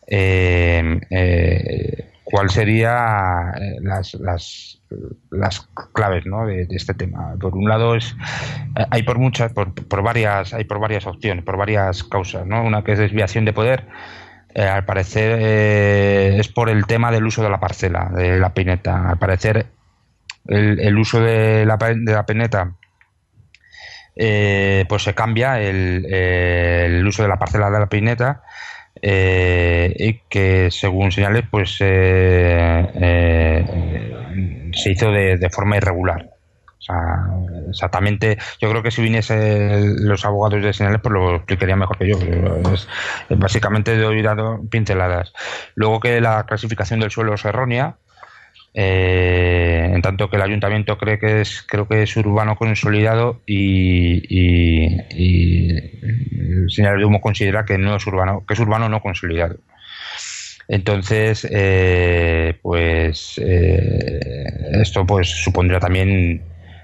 eh, 0.07 0.99
eh, 1.09 2.11
cuál 2.23 2.51
sería 2.51 3.53
eh, 3.59 3.77
las, 3.81 4.13
las, 4.15 4.79
las 5.31 5.67
claves 5.93 6.25
¿no? 6.25 6.45
de, 6.45 6.67
este 6.69 6.93
tema. 6.93 7.35
Por 7.39 7.55
un 7.55 7.67
lado 7.67 7.95
es 7.95 8.15
eh, 8.77 8.85
hay 8.89 9.03
por 9.03 9.17
muchas, 9.17 9.53
por, 9.53 10.01
varias, 10.01 10.53
hay 10.53 10.63
por 10.63 10.79
varias 10.79 11.05
opciones, 11.05 11.43
por 11.43 11.57
varias 11.57 12.03
causas, 12.03 12.45
¿no? 12.45 12.63
Una 12.63 12.83
que 12.83 12.93
es 12.93 12.99
desviación 12.99 13.45
de 13.45 13.53
poder, 13.53 13.87
eh, 14.53 14.63
al 14.63 14.85
parecer 14.85 15.37
eh, 15.39 16.37
es 16.39 16.47
por 16.47 16.69
el 16.69 16.85
tema 16.85 17.11
del 17.11 17.25
uso 17.25 17.43
de 17.43 17.49
la 17.49 17.59
parcela, 17.59 18.09
de 18.15 18.39
la 18.39 18.53
pineta. 18.53 19.09
Al 19.09 19.17
parecer 19.17 19.67
el, 20.47 20.97
uso 20.97 21.19
de 21.19 21.65
la, 21.65 21.77
de 21.77 22.13
la 22.13 22.25
pineta 22.25 22.73
eh, 24.15 24.85
pues 24.87 25.03
se 25.03 25.13
cambia 25.13 25.59
el, 25.59 26.05
el 26.05 27.05
uso 27.05 27.23
de 27.23 27.27
la 27.27 27.37
parcela 27.37 27.69
de 27.69 27.79
la 27.79 27.87
pineta 27.87 28.43
eh, 29.01 29.93
y 29.97 30.19
que 30.29 30.69
según 30.71 31.11
señales 31.11 31.43
pues 31.49 31.77
eh, 31.79 32.87
eh, 32.95 34.71
se 34.73 34.91
hizo 34.91 35.11
de, 35.11 35.37
de 35.37 35.49
forma 35.49 35.77
irregular. 35.77 36.29
O 36.77 36.81
sea, 36.85 37.25
exactamente, 37.69 38.37
yo 38.61 38.69
creo 38.69 38.83
que 38.83 38.91
si 38.91 39.01
viniesen 39.01 40.07
los 40.07 40.23
abogados 40.23 40.61
de 40.61 40.71
señales, 40.71 41.01
pues 41.01 41.13
lo 41.13 41.37
explicaría 41.37 41.75
mejor 41.75 41.97
que 41.97 42.09
yo. 42.09 42.17
es 42.71 42.87
básicamente 43.29 43.97
doy 43.97 44.21
dado 44.21 44.61
pinceladas. 44.69 45.33
Luego 45.73 45.99
que 45.99 46.21
la 46.21 46.43
clasificación 46.43 46.99
del 46.99 47.09
suelo 47.09 47.33
es 47.33 47.43
errónea, 47.43 47.97
eh, 48.75 49.89
en 49.93 50.01
tanto 50.01 50.29
que 50.29 50.35
el 50.35 50.41
ayuntamiento 50.43 50.97
cree 50.97 51.17
que 51.17 51.41
es 51.41 51.63
creo 51.67 51.87
que 51.87 52.03
es 52.03 52.15
urbano 52.17 52.55
consolidado 52.57 53.41
y, 53.45 54.17
y, 54.29 54.97
y 55.11 55.69
el 55.71 56.69
señor 56.69 56.99
de 56.99 57.05
humo 57.05 57.21
considera 57.21 57.63
que 57.65 57.77
no 57.77 57.95
es 57.95 58.05
urbano 58.05 58.43
que 58.47 58.53
es 58.53 58.59
urbano 58.59 58.89
no 58.89 59.01
consolidado. 59.01 59.55
Entonces 60.67 61.47
eh, 61.49 62.57
pues 62.61 63.39
eh, 63.43 64.19
esto 64.81 65.05
pues 65.05 65.29
supondría 65.29 65.79
también 65.79 66.41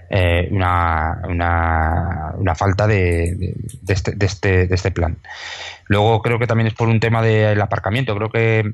eh, 0.09 0.47
una, 0.51 1.21
una, 1.27 2.33
una 2.37 2.55
falta 2.55 2.85
de, 2.87 3.35
de- 3.35 3.53
de 3.81 3.93
este, 3.93 4.11
de, 4.15 4.25
este, 4.25 4.67
de 4.67 4.75
este 4.75 4.91
plan. 4.91 5.17
Luego 5.87 6.21
creo 6.21 6.37
que 6.39 6.47
también 6.47 6.67
es 6.67 6.73
por 6.73 6.89
un 6.89 6.99
tema 6.99 7.21
del 7.21 7.59
aparcamiento. 7.61 8.15
Creo 8.15 8.29
que 8.29 8.73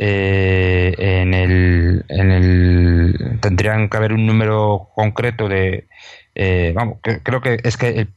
eh, 0.00 0.94
en, 0.96 1.34
el, 1.34 2.04
en 2.08 2.30
el 2.30 3.38
tendrían 3.40 3.88
que 3.88 3.96
haber 3.96 4.12
un 4.12 4.26
número 4.26 4.90
concreto 4.94 5.48
de 5.48 5.88
eh, 6.36 6.72
vamos 6.74 6.98
que- 7.02 7.20
creo 7.20 7.40
que 7.40 7.58
es 7.64 7.76
que 7.76 7.88
el- 7.88 8.08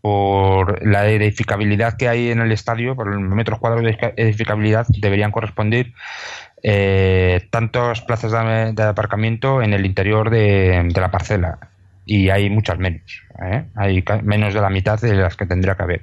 por 0.00 0.86
la 0.86 1.08
edificabilidad 1.08 1.96
que 1.96 2.08
hay 2.08 2.30
en 2.30 2.38
el 2.40 2.52
estadio 2.52 2.94
por 2.94 3.08
los 3.08 3.20
metros 3.34 3.58
cuadrados 3.58 3.84
de 3.84 4.12
edificabilidad 4.16 4.86
deberían 5.00 5.32
corresponder 5.32 5.92
eh, 6.62 7.40
tantas 7.50 8.02
plazas 8.02 8.30
de, 8.76 8.82
aparcamiento 8.84 9.60
en 9.60 9.72
el 9.72 9.86
interior 9.86 10.30
de, 10.30 10.88
de 10.92 11.00
la 11.00 11.10
parcela 11.10 11.58
y 12.06 12.28
hay 12.28 12.48
muchas 12.48 12.78
menos 12.78 13.22
¿eh? 13.42 13.64
hay 13.74 14.04
menos 14.22 14.54
de 14.54 14.60
la 14.60 14.70
mitad 14.70 15.00
de 15.00 15.14
las 15.14 15.36
que 15.36 15.46
tendría 15.46 15.74
que 15.74 15.82
haber 15.82 16.02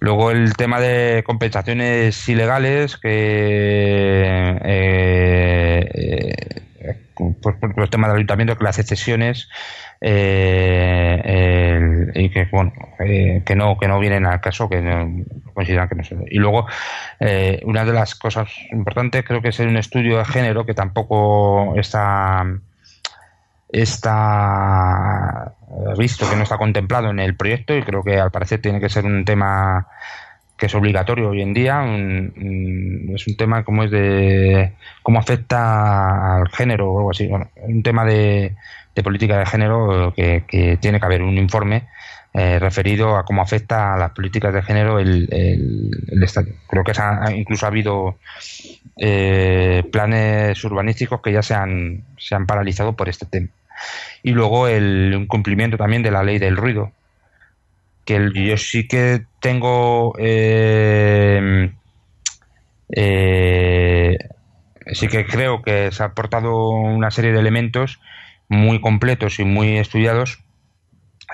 Luego 0.00 0.30
el 0.30 0.54
tema 0.56 0.80
de 0.80 1.22
compensaciones 1.26 2.28
ilegales, 2.28 2.96
que 2.98 4.58
eh, 4.64 5.88
eh, 5.94 6.96
pues 7.42 7.56
por 7.56 7.78
los 7.78 7.90
temas 7.90 8.08
del 8.10 8.16
ayuntamiento 8.18 8.56
que 8.56 8.64
le 8.64 8.70
hace 8.70 8.82
cesiones 8.82 9.48
eh, 10.00 11.22
el- 11.24 12.12
y 12.14 12.28
que 12.30 12.46
bueno 12.52 12.72
eh, 13.00 13.42
que 13.44 13.56
no 13.56 13.78
que 13.78 13.88
no 13.88 13.98
vienen 13.98 14.26
al 14.26 14.40
caso, 14.40 14.68
que 14.68 14.80
no, 14.82 15.24
consideran 15.54 15.88
que 15.88 15.94
no 15.94 16.04
se 16.04 16.16
y 16.30 16.38
luego 16.38 16.66
eh, 17.20 17.60
una 17.64 17.84
de 17.84 17.92
las 17.92 18.14
cosas 18.14 18.50
importantes 18.70 19.24
creo 19.24 19.40
que 19.42 19.48
es 19.48 19.58
un 19.60 19.76
estudio 19.76 20.18
de 20.18 20.24
género 20.26 20.66
que 20.66 20.74
tampoco 20.74 21.74
está 21.78 22.44
está 23.68 25.52
visto 25.98 26.28
que 26.28 26.36
no 26.36 26.42
está 26.42 26.58
contemplado 26.58 27.10
en 27.10 27.20
el 27.20 27.36
proyecto 27.36 27.76
y 27.76 27.82
creo 27.82 28.02
que 28.02 28.18
al 28.18 28.30
parecer 28.30 28.60
tiene 28.60 28.80
que 28.80 28.88
ser 28.88 29.04
un 29.04 29.24
tema 29.24 29.86
que 30.56 30.66
es 30.66 30.74
obligatorio 30.74 31.30
hoy 31.30 31.42
en 31.42 31.52
día 31.52 31.80
un- 31.82 33.12
es 33.14 33.26
un 33.26 33.36
tema 33.36 33.62
como 33.64 33.82
es 33.84 33.90
de 33.90 34.72
cómo 35.02 35.18
afecta 35.18 36.36
al 36.36 36.48
género 36.48 36.90
o 36.92 36.98
algo 36.98 37.10
así 37.10 37.26
bueno 37.26 37.50
un 37.56 37.82
tema 37.82 38.04
de, 38.04 38.54
de 38.94 39.02
política 39.02 39.38
de 39.38 39.46
género 39.46 40.12
que, 40.16 40.44
que 40.48 40.76
tiene 40.78 40.98
que 40.98 41.06
haber 41.06 41.22
un 41.22 41.36
informe 41.36 41.88
eh, 42.36 42.58
referido 42.58 43.16
a 43.16 43.24
cómo 43.24 43.42
afecta 43.42 43.94
a 43.94 43.98
las 43.98 44.10
políticas 44.12 44.52
de 44.54 44.62
género 44.62 44.98
el, 45.00 45.28
el, 45.32 45.90
el 46.08 46.22
estadio 46.22 46.54
creo 46.68 46.84
que 46.84 46.92
ha- 46.98 47.32
incluso 47.34 47.66
ha 47.66 47.70
habido 47.70 48.18
eh, 48.98 49.84
planes 49.92 50.62
urbanísticos 50.64 51.20
que 51.22 51.32
ya 51.32 51.42
se 51.42 51.54
han, 51.54 52.04
se 52.18 52.34
han 52.34 52.46
paralizado 52.46 52.94
por 52.94 53.08
este 53.08 53.26
tema. 53.26 53.48
Y 54.22 54.32
luego 54.32 54.68
el 54.68 55.14
incumplimiento 55.14 55.76
también 55.78 56.02
de 56.02 56.10
la 56.10 56.22
ley 56.24 56.38
del 56.38 56.56
ruido, 56.56 56.92
que 58.04 58.30
yo 58.34 58.56
sí 58.56 58.86
que 58.86 59.24
tengo... 59.40 60.14
eh, 60.18 61.70
eh, 62.90 64.16
sí 64.92 65.08
que 65.08 65.26
creo 65.26 65.62
que 65.62 65.90
se 65.92 66.02
ha 66.02 66.06
aportado 66.06 66.68
una 66.70 67.10
serie 67.10 67.32
de 67.32 67.40
elementos 67.40 68.00
muy 68.48 68.80
completos 68.80 69.38
y 69.40 69.44
muy 69.44 69.78
estudiados 69.78 70.40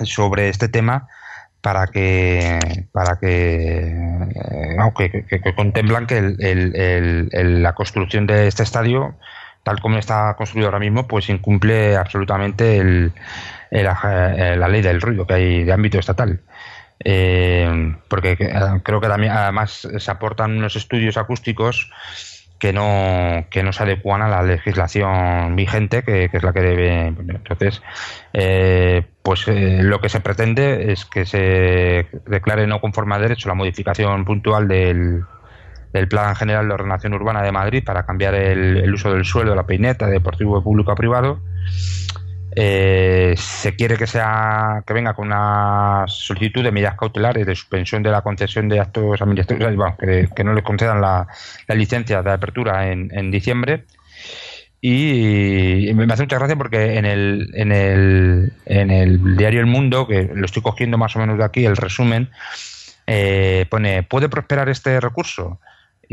sobre 0.04 0.48
este 0.48 0.68
tema 0.68 1.08
para 1.60 1.86
que 1.86 2.58
para 2.92 3.18
que, 3.20 3.78
eh, 3.88 4.74
no, 4.76 4.92
que, 4.94 5.10
que- 5.10 5.54
contemplan 5.54 6.06
que 6.06 6.18
el- 6.18 7.62
la 7.62 7.74
construcción 7.74 8.26
de 8.26 8.48
este 8.48 8.62
estadio 8.64 9.14
tal 9.62 9.80
como 9.80 9.98
está 9.98 10.34
construido 10.36 10.66
ahora 10.68 10.80
mismo 10.80 11.06
pues 11.06 11.28
incumple 11.28 11.96
absolutamente 11.96 12.78
el, 12.78 13.12
eh, 13.70 13.84
la 13.84 14.68
ley 14.68 14.82
del 14.82 15.00
ruido 15.00 15.26
que 15.26 15.34
hay 15.34 15.64
de 15.64 15.72
ámbito 15.72 15.98
estatal. 15.98 16.40
Eh, 17.04 17.96
porque 18.08 18.36
que- 18.36 18.44
eh, 18.46 18.80
creo 18.84 19.00
que 19.00 19.08
también 19.08 19.32
además 19.32 19.88
se 19.96 20.10
aportan 20.10 20.56
unos 20.56 20.76
estudios 20.76 21.16
acústicos 21.16 21.90
que 22.62 22.72
no, 22.72 23.44
que 23.50 23.64
no 23.64 23.72
se 23.72 23.82
adecuan 23.82 24.22
a 24.22 24.28
la 24.28 24.44
legislación 24.44 25.56
vigente, 25.56 26.04
que, 26.04 26.28
que 26.28 26.36
es 26.36 26.44
la 26.44 26.52
que 26.52 26.60
debe. 26.60 27.06
Entonces, 27.08 27.82
eh, 28.32 29.02
pues 29.20 29.48
eh, 29.48 29.80
lo 29.82 30.00
que 30.00 30.08
se 30.08 30.20
pretende 30.20 30.92
es 30.92 31.04
que 31.04 31.26
se 31.26 32.06
declare 32.24 32.68
no 32.68 32.80
conforme 32.80 33.16
a 33.16 33.18
derecho 33.18 33.48
la 33.48 33.56
modificación 33.56 34.24
puntual 34.24 34.68
del, 34.68 35.24
del 35.92 36.06
Plan 36.06 36.36
General 36.36 36.68
de 36.68 36.74
Ordenación 36.74 37.14
Urbana 37.14 37.42
de 37.42 37.50
Madrid 37.50 37.82
para 37.84 38.06
cambiar 38.06 38.36
el, 38.36 38.76
el 38.76 38.94
uso 38.94 39.12
del 39.12 39.24
suelo 39.24 39.50
de 39.50 39.56
la 39.56 39.66
peineta 39.66 40.06
de 40.06 40.12
deportivo 40.12 40.56
de 40.56 40.62
público 40.62 40.92
a 40.92 40.94
privado. 40.94 41.40
Eh, 42.54 43.34
se 43.36 43.74
quiere 43.76 43.96
que 43.96 44.06
sea 44.06 44.82
que 44.86 44.92
venga 44.92 45.14
con 45.14 45.28
una 45.28 46.04
solicitud 46.06 46.62
de 46.62 46.70
medidas 46.70 46.96
cautelares 46.98 47.46
de 47.46 47.54
suspensión 47.54 48.02
de 48.02 48.10
la 48.10 48.20
concesión 48.20 48.68
de 48.68 48.78
actos 48.78 49.22
administrativos, 49.22 49.94
que, 49.98 50.28
que 50.34 50.44
no 50.44 50.52
le 50.52 50.62
concedan 50.62 51.00
la, 51.00 51.26
la 51.66 51.74
licencia 51.74 52.22
de 52.22 52.30
apertura 52.30 52.90
en, 52.90 53.10
en 53.12 53.30
diciembre. 53.30 53.84
Y 54.84 55.92
me 55.94 56.12
hace 56.12 56.24
mucha 56.24 56.38
gracia 56.38 56.56
porque 56.56 56.98
en 56.98 57.04
el, 57.04 57.50
en, 57.54 57.70
el, 57.70 58.52
en 58.66 58.90
el 58.90 59.36
diario 59.36 59.60
El 59.60 59.66
Mundo, 59.66 60.08
que 60.08 60.28
lo 60.34 60.44
estoy 60.44 60.60
cogiendo 60.60 60.98
más 60.98 61.14
o 61.14 61.20
menos 61.20 61.38
de 61.38 61.44
aquí, 61.44 61.64
el 61.64 61.76
resumen, 61.76 62.30
eh, 63.06 63.64
pone, 63.70 64.02
¿puede 64.02 64.28
prosperar 64.28 64.68
este 64.68 65.00
recurso? 65.00 65.60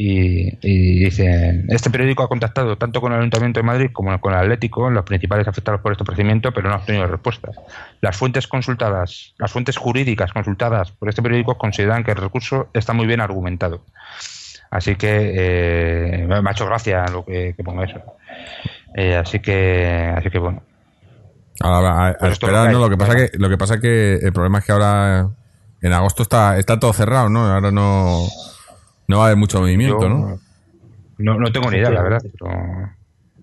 Y, 0.02 0.58
y 0.62 1.04
dice, 1.04 1.66
este 1.68 1.90
periódico 1.90 2.24
ha 2.24 2.30
contactado 2.30 2.78
tanto 2.78 3.02
con 3.02 3.12
el 3.12 3.20
Ayuntamiento 3.20 3.60
de 3.60 3.66
Madrid 3.66 3.90
como 3.92 4.18
con 4.22 4.32
el 4.32 4.40
Atlético, 4.40 4.90
los 4.90 5.04
principales 5.04 5.46
afectados 5.46 5.82
por 5.82 5.92
este 5.92 6.06
procedimiento, 6.06 6.54
pero 6.54 6.70
no 6.70 6.76
ha 6.76 6.78
obtenido 6.78 7.06
respuestas. 7.06 7.58
Las 8.00 8.16
fuentes 8.16 8.48
consultadas, 8.48 9.34
las 9.38 9.52
fuentes 9.52 9.76
jurídicas 9.76 10.32
consultadas 10.32 10.92
por 10.92 11.10
este 11.10 11.22
periódico 11.22 11.58
consideran 11.58 12.06
que 12.06 12.12
el 12.12 12.18
recurso 12.18 12.70
está 12.74 12.94
muy 12.94 13.08
bien 13.08 13.20
argumentado. 13.20 13.82
Así 14.72 14.96
que 14.96 15.34
eh, 15.36 16.26
me 16.26 16.50
ha 16.50 16.52
hecho 16.54 16.66
gracia 16.66 17.06
lo 17.12 17.26
que, 17.26 17.54
que 17.58 17.64
ponga 17.66 17.84
eso. 17.84 18.02
Eh, 18.96 19.18
así 19.18 19.40
que, 19.40 20.14
así 20.16 20.30
que 20.30 20.40
bueno. 20.40 20.64
Ahora, 21.60 22.08
a, 22.08 22.14
Pues 22.14 22.32
esperar, 22.32 22.72
¿no? 22.72 22.78
hay. 22.78 22.84
Lo 22.84 22.90
que 22.90 22.98
pasa 22.98 23.16
que, 23.18 23.32
lo 23.38 23.50
que 23.50 23.58
pasa 23.58 23.80
que 23.82 24.16
el 24.16 24.32
problema 24.32 24.60
es 24.60 24.66
que 24.66 24.72
ahora 24.72 25.28
en 25.82 25.92
agosto 25.92 26.24
está, 26.24 26.58
está 26.58 26.80
todo 26.80 26.94
cerrado, 26.94 27.28
¿no? 27.28 27.46
Ahora 27.46 27.72
no, 27.72 28.28
no 29.10 29.18
va 29.18 29.24
a 29.24 29.26
haber 29.28 29.38
mucho 29.38 29.60
movimiento, 29.60 30.02
Yo 30.04 30.10
¿no? 30.10 30.40
no, 31.18 31.38
no 31.38 31.52
tengo 31.52 31.70
ni 31.70 31.78
idea, 31.78 31.90
la 31.90 32.02
verdad. 32.02 32.22
Pero 32.24 32.50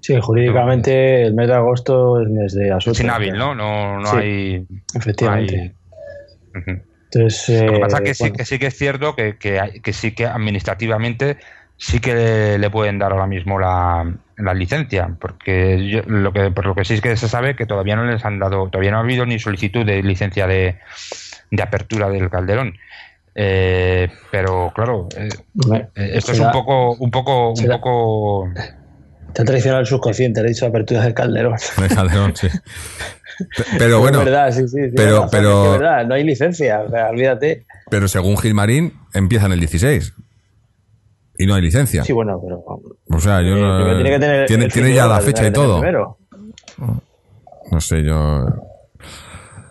Sí, 0.00 0.16
jurídicamente 0.20 1.24
el 1.24 1.34
mes 1.34 1.48
de 1.48 1.54
agosto 1.54 2.22
es 2.22 2.28
mes 2.28 2.54
de 2.54 2.70
asunto. 2.72 2.96
es 2.96 3.04
inhábil, 3.04 3.36
¿no? 3.36 3.54
No, 3.54 3.98
no 4.00 4.06
Sí, 4.06 4.16
hay. 4.16 4.66
Efectivamente. 4.94 5.56
no 5.56 5.62
hay- 5.62 5.72
Ujú. 6.62 6.82
Entonces, 7.12 7.48
Lo 7.62 7.72
que 7.72 7.76
eh, 7.78 7.80
pasa 7.80 7.96
es 7.98 8.02
que 8.04 8.14
sí, 8.14 8.32
que 8.32 8.44
sí 8.44 8.58
que 8.58 8.66
es 8.66 8.76
cierto 8.78 9.14
que, 9.14 9.36
que, 9.36 9.60
hay- 9.60 9.80
que 9.80 9.92
sí 9.92 10.12
que 10.12 10.26
administrativamente 10.26 11.38
sí 11.76 12.00
que 12.00 12.56
le 12.58 12.70
pueden 12.70 12.98
dar 12.98 13.12
ahora 13.12 13.26
mismo 13.26 13.58
la, 13.58 14.10
la 14.36 14.54
licencia, 14.54 15.14
porque 15.20 15.88
yo- 15.88 16.02
lo 16.06 16.32
que 16.32 16.50
por 16.50 16.66
lo 16.66 16.74
que 16.74 16.84
sí 16.84 16.94
es 16.94 17.00
que 17.00 17.16
se 17.16 17.28
sabe 17.28 17.54
que 17.56 17.66
todavía 17.66 17.96
no 17.96 18.04
les 18.04 18.24
han 18.24 18.38
dado, 18.38 18.68
todavía 18.70 18.92
no 18.92 18.98
ha 18.98 19.00
habido 19.00 19.26
ni 19.26 19.38
solicitud 19.38 19.84
de 19.84 20.02
licencia 20.02 20.46
de, 20.46 20.78
de 21.50 21.62
apertura 21.62 22.08
del 22.08 22.30
Calderón. 22.30 22.74
Eh, 23.38 24.08
pero 24.30 24.72
claro, 24.74 25.08
eh, 25.16 25.28
eh, 25.74 26.10
esto 26.14 26.32
es 26.32 26.40
un 26.40 26.50
poco, 26.52 26.94
un 26.94 27.10
poco, 27.10 27.50
un 27.50 27.56
será- 27.56 27.76
poco. 27.76 28.48
Te 29.34 29.42
ha 29.42 29.44
traicionado 29.44 29.80
el 29.82 29.86
subconsciente, 29.86 30.40
he 30.40 30.44
dicho 30.44 30.64
apertura 30.64 31.02
del 31.02 31.12
calderón. 31.12 31.56
De 31.76 31.94
Calderón, 31.94 32.34
sí. 32.34 32.48
Pe- 32.48 33.64
Pero 33.78 34.00
bueno, 34.00 34.20
es 34.20 34.24
verdad, 34.24 34.50
sí, 34.50 34.66
sí. 34.66 34.84
sí, 34.88 34.92
pero- 34.96 35.16
razón, 35.16 35.28
pero- 35.30 35.64
es 35.64 35.72
que 35.72 35.78
verdad, 35.84 36.06
no 36.06 36.14
hay 36.14 36.24
licencia, 36.24 36.80
o 36.80 36.90
sea, 36.90 37.10
olvídate. 37.10 37.66
pero 37.90 38.08
según 38.08 38.38
Gilmarín 38.38 38.94
empieza 39.12 39.44
en 39.44 39.52
el 39.52 39.60
16 39.60 40.14
y 41.36 41.46
no 41.46 41.54
hay 41.54 41.60
licencia. 41.60 42.02
Sí, 42.04 42.14
bueno, 42.14 42.40
pero. 42.42 42.64
O 42.64 43.20
sea, 43.20 43.42
yo 43.42 43.54
eh, 43.56 43.60
no- 43.60 43.94
tiene 43.96 44.10
que 44.10 44.18
tener. 44.18 44.46
tiene, 44.46 44.64
el 44.64 44.72
tiene 44.72 44.86
primero, 44.88 44.94
ya 44.94 45.06
la 45.06 45.20
fecha 45.20 45.46
y 45.46 45.52
todo. 45.52 45.80
primero. 45.80 46.16
No 47.70 47.80
sé, 47.82 48.02
yo. 48.02 48.46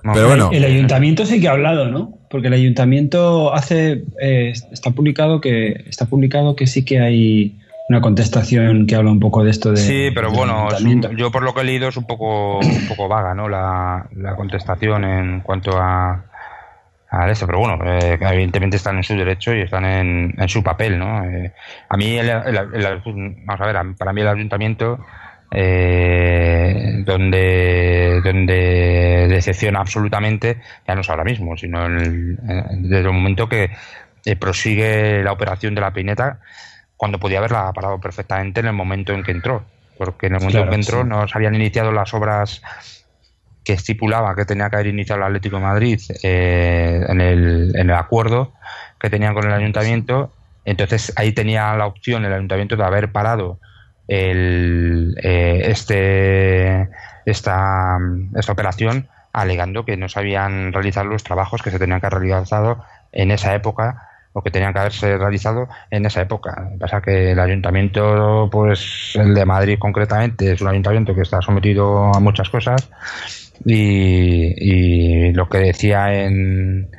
No, 0.06 0.14
Pero 0.14 0.28
bueno, 0.28 0.50
El 0.54 0.64
ayuntamiento 0.64 1.26
sí 1.26 1.42
que 1.42 1.48
ha 1.48 1.52
hablado, 1.52 1.90
¿no? 1.90 2.18
Porque 2.30 2.48
el 2.48 2.54
ayuntamiento 2.54 3.54
hace 3.54 4.04
eh, 4.22 4.54
está 4.72 4.92
publicado 4.92 5.42
que 5.42 5.84
está 5.88 6.06
publicado 6.06 6.56
que 6.56 6.68
sí 6.68 6.86
que 6.86 7.00
hay 7.00 7.58
una 7.90 8.02
contestación 8.02 8.88
que 8.88 8.96
habla 8.96 9.12
un 9.12 9.20
poco 9.20 9.44
de 9.44 9.52
esto 9.52 9.72
de 9.72 9.78
Sí, 9.78 10.10
pero 10.14 10.32
bueno, 10.32 10.68
un- 10.84 11.18
yo 11.18 11.32
por 11.32 11.44
lo 11.44 11.54
que 11.54 11.62
he 11.62 11.64
leído 11.64 11.88
es 11.88 11.98
un 11.98 12.06
poco, 12.06 12.60
un 12.60 12.88
poco 12.88 13.08
vaga, 13.08 13.34
¿no? 13.36 13.48
La, 13.50 14.08
la 14.16 14.36
contestación 14.36 15.04
en 15.06 15.42
cuanto 15.42 15.72
a, 15.78 16.26
a 17.12 17.30
eso, 17.32 17.46
pero 17.46 17.60
bueno, 17.60 17.78
eh, 17.86 18.18
evidentemente 18.20 18.78
están 18.78 18.98
en 18.98 19.04
su 19.04 19.16
derecho 19.16 19.54
y 19.56 19.62
están 19.62 19.86
en, 19.86 20.34
en 20.38 20.50
su 20.50 20.64
papel, 20.64 20.98
¿no? 21.00 21.24
Eh, 21.26 21.52
a 21.90 21.98
mí, 21.98 22.18
el, 22.18 22.30
el- 22.30 22.58
el- 22.74 23.02
vamos 23.46 23.62
a 23.62 23.66
ver, 23.66 23.76
para 23.98 24.14
mí 24.14 24.22
el 24.22 24.28
ayuntamiento, 24.28 25.00
eh, 25.52 27.04
donde, 27.06 28.22
donde 28.24 29.28
decepciona 29.30 29.80
absolutamente, 29.80 30.62
ya 30.88 30.96
no 30.96 31.02
es 31.02 31.10
ahora 31.10 31.24
mismo, 31.24 31.56
sino 31.58 31.86
en 31.86 31.98
el- 32.00 32.40
en- 32.48 32.84
desde 32.84 33.00
el 33.08 33.14
momento 33.14 33.48
que 33.50 33.70
eh, 34.26 34.36
prosigue 34.36 35.24
la 35.24 35.32
operación 35.32 35.76
de 35.76 35.82
la 35.82 35.94
peineta 35.94 36.40
cuando 36.98 37.20
podía 37.20 37.38
haberla 37.40 37.72
parado 37.74 38.00
perfectamente 38.00 38.62
en 38.62 38.68
el 38.68 38.74
momento 38.74 39.14
en 39.14 39.24
que 39.24 39.32
entró. 39.32 39.64
Porque 39.98 40.28
en 40.28 40.34
el 40.34 40.40
momento 40.40 40.58
Claro, 40.58 40.66
en 40.66 40.70
que 40.72 40.82
entró 40.82 41.04
sí. 41.04 41.10
no 41.10 41.28
se 41.28 41.38
habían 41.38 41.56
iniciado 41.56 41.92
las 41.92 42.14
obras 42.14 42.62
que 43.64 43.74
estipulaba 43.74 44.36
que 44.36 44.46
tenía 44.46 44.70
que 44.70 44.76
haber 44.78 44.88
iniciado 44.88 45.22
el 45.22 45.28
Atlético 45.28 45.56
de 45.58 45.62
Madrid 45.64 46.00
eh, 46.24 47.06
en, 47.08 47.22
el, 47.22 47.72
en 47.76 47.90
el 47.90 47.96
acuerdo 47.96 48.54
que 49.00 49.10
tenían 49.10 49.34
con 49.34 49.46
el 49.46 49.54
ayuntamiento. 49.54 50.34
Entonces 50.66 51.14
ahí 51.16 51.32
tenía 51.32 51.74
la 51.76 51.86
opción 51.86 52.26
el 52.26 52.34
ayuntamiento 52.34 52.76
de 52.76 52.84
haber 52.84 53.12
parado 53.12 53.60
el, 54.08 55.16
eh, 55.22 55.64
este, 55.66 56.90
esta, 57.26 57.98
esta 58.36 58.52
operación 58.52 59.08
alegando 59.34 59.84
que 59.84 59.98
no 59.98 60.08
se 60.08 60.20
habían 60.20 60.72
realizado 60.72 61.08
los 61.08 61.24
trabajos 61.24 61.62
que 61.62 61.72
se 61.72 61.80
tenían 61.80 62.00
que 62.00 62.08
haber 62.08 62.20
realizado 62.20 62.84
en 63.12 63.32
esa 63.32 63.54
época 63.54 64.10
o 64.32 64.42
que 64.42 64.52
tenían 64.52 64.74
que 64.74 64.80
haberse 64.80 65.18
realizado 65.18 65.70
en 65.92 66.06
esa 66.06 66.22
época. 66.22 66.70
Pasa 66.80 67.02
que 67.02 67.32
el 67.32 67.40
ayuntamiento, 67.40 68.50
pues 68.52 69.14
el 69.16 69.34
de 69.34 69.46
Madrid 69.46 69.78
concretamente, 69.80 70.52
es 70.52 70.62
un 70.62 70.68
ayuntamiento 70.68 71.16
que 71.16 71.22
está 71.22 71.42
sometido 71.42 72.14
a 72.14 72.20
muchas 72.20 72.50
cosas 72.50 72.90
y, 73.66 74.54
y 74.58 75.32
lo 75.32 75.48
que 75.48 75.60
decía 75.60 76.14
en, 76.14 76.90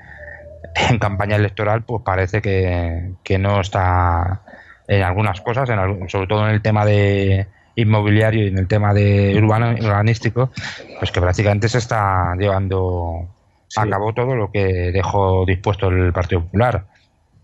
en 0.91 0.99
campaña 0.99 1.37
electoral, 1.37 1.83
pues 1.83 2.03
parece 2.05 2.41
que, 2.41 3.13
que 3.23 3.39
no 3.39 3.61
está 3.61 4.43
en 4.89 5.03
algunas 5.03 5.41
cosas, 5.41 5.69
en 5.71 6.09
sobre 6.09 6.27
todo 6.27 6.49
en 6.49 6.55
el 6.55 6.63
tema 6.63 6.85
de 6.85 7.47
inmobiliario 7.77 8.45
y 8.45 8.49
en 8.49 8.59
el 8.59 8.67
tema 8.67 8.95
de 8.95 9.37
urbano, 9.37 9.75
urbanístico, 9.79 10.51
pues 10.99 11.13
que 11.13 11.21
prácticamente 11.21 11.69
se 11.69 11.79
está 11.79 12.35
llevando 12.39 13.29
a 13.77 13.87
cabo 13.87 14.15
todo 14.15 14.35
lo 14.35 14.51
que 14.51 14.93
dejó 14.93 15.45
dispuesto 15.47 15.89
el 15.89 16.13
Partido 16.13 16.43
Popular. 16.43 16.87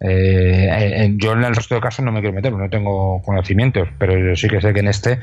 Eh, 0.00 0.68
eh, 0.70 1.12
yo 1.16 1.32
en 1.32 1.44
el 1.44 1.54
resto 1.54 1.76
de 1.76 1.80
casos 1.80 2.04
no 2.04 2.10
me 2.10 2.20
quiero 2.20 2.34
meter, 2.34 2.52
no 2.52 2.68
tengo 2.68 3.22
conocimientos, 3.22 3.88
pero 3.98 4.18
yo 4.18 4.34
sí 4.34 4.48
que 4.48 4.60
sé 4.60 4.72
que 4.72 4.80
en 4.80 4.88
este 4.88 5.20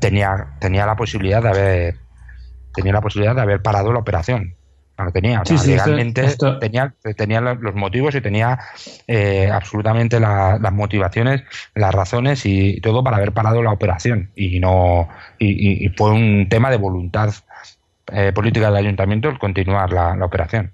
tenía, 0.00 0.54
tenía 0.58 0.84
la 0.84 0.96
posibilidad 0.96 1.42
de 1.42 1.48
haber 1.48 1.94
tenía 2.74 2.92
la 2.92 3.00
posibilidad 3.00 3.34
de 3.34 3.42
haber 3.42 3.62
parado 3.62 3.92
la 3.92 4.00
operación. 4.00 4.55
No 4.98 5.12
tenía, 5.12 5.42
o 5.42 5.44
Sí, 5.44 5.56
sea, 5.56 5.58
sí, 5.58 5.72
esto- 5.72 5.84
legalmente 5.90 6.24
esto- 6.24 6.58
tenía, 6.58 6.94
tenía 7.16 7.40
lo- 7.42 7.54
los 7.56 7.74
motivos 7.74 8.14
y 8.14 8.20
tenía 8.22 8.58
eh, 9.06 9.50
absolutamente 9.52 10.18
la- 10.20 10.58
las 10.60 10.72
motivaciones, 10.72 11.42
las 11.74 11.94
razones 11.94 12.46
y 12.46 12.80
todo 12.80 13.04
para 13.04 13.18
haber 13.18 13.32
parado 13.32 13.62
la 13.62 13.72
operación. 13.72 14.30
Y 14.34 14.58
no 14.58 15.08
y, 15.38 15.48
y- 15.48 15.86
y 15.86 15.88
fue 15.90 16.12
un 16.12 16.48
tema 16.48 16.70
de 16.70 16.78
voluntad 16.78 17.30
eh, 18.12 18.32
política 18.32 18.66
del 18.66 18.76
ayuntamiento 18.76 19.28
el 19.28 19.38
continuar 19.38 19.92
la, 19.92 20.16
la 20.16 20.24
operación. 20.24 20.70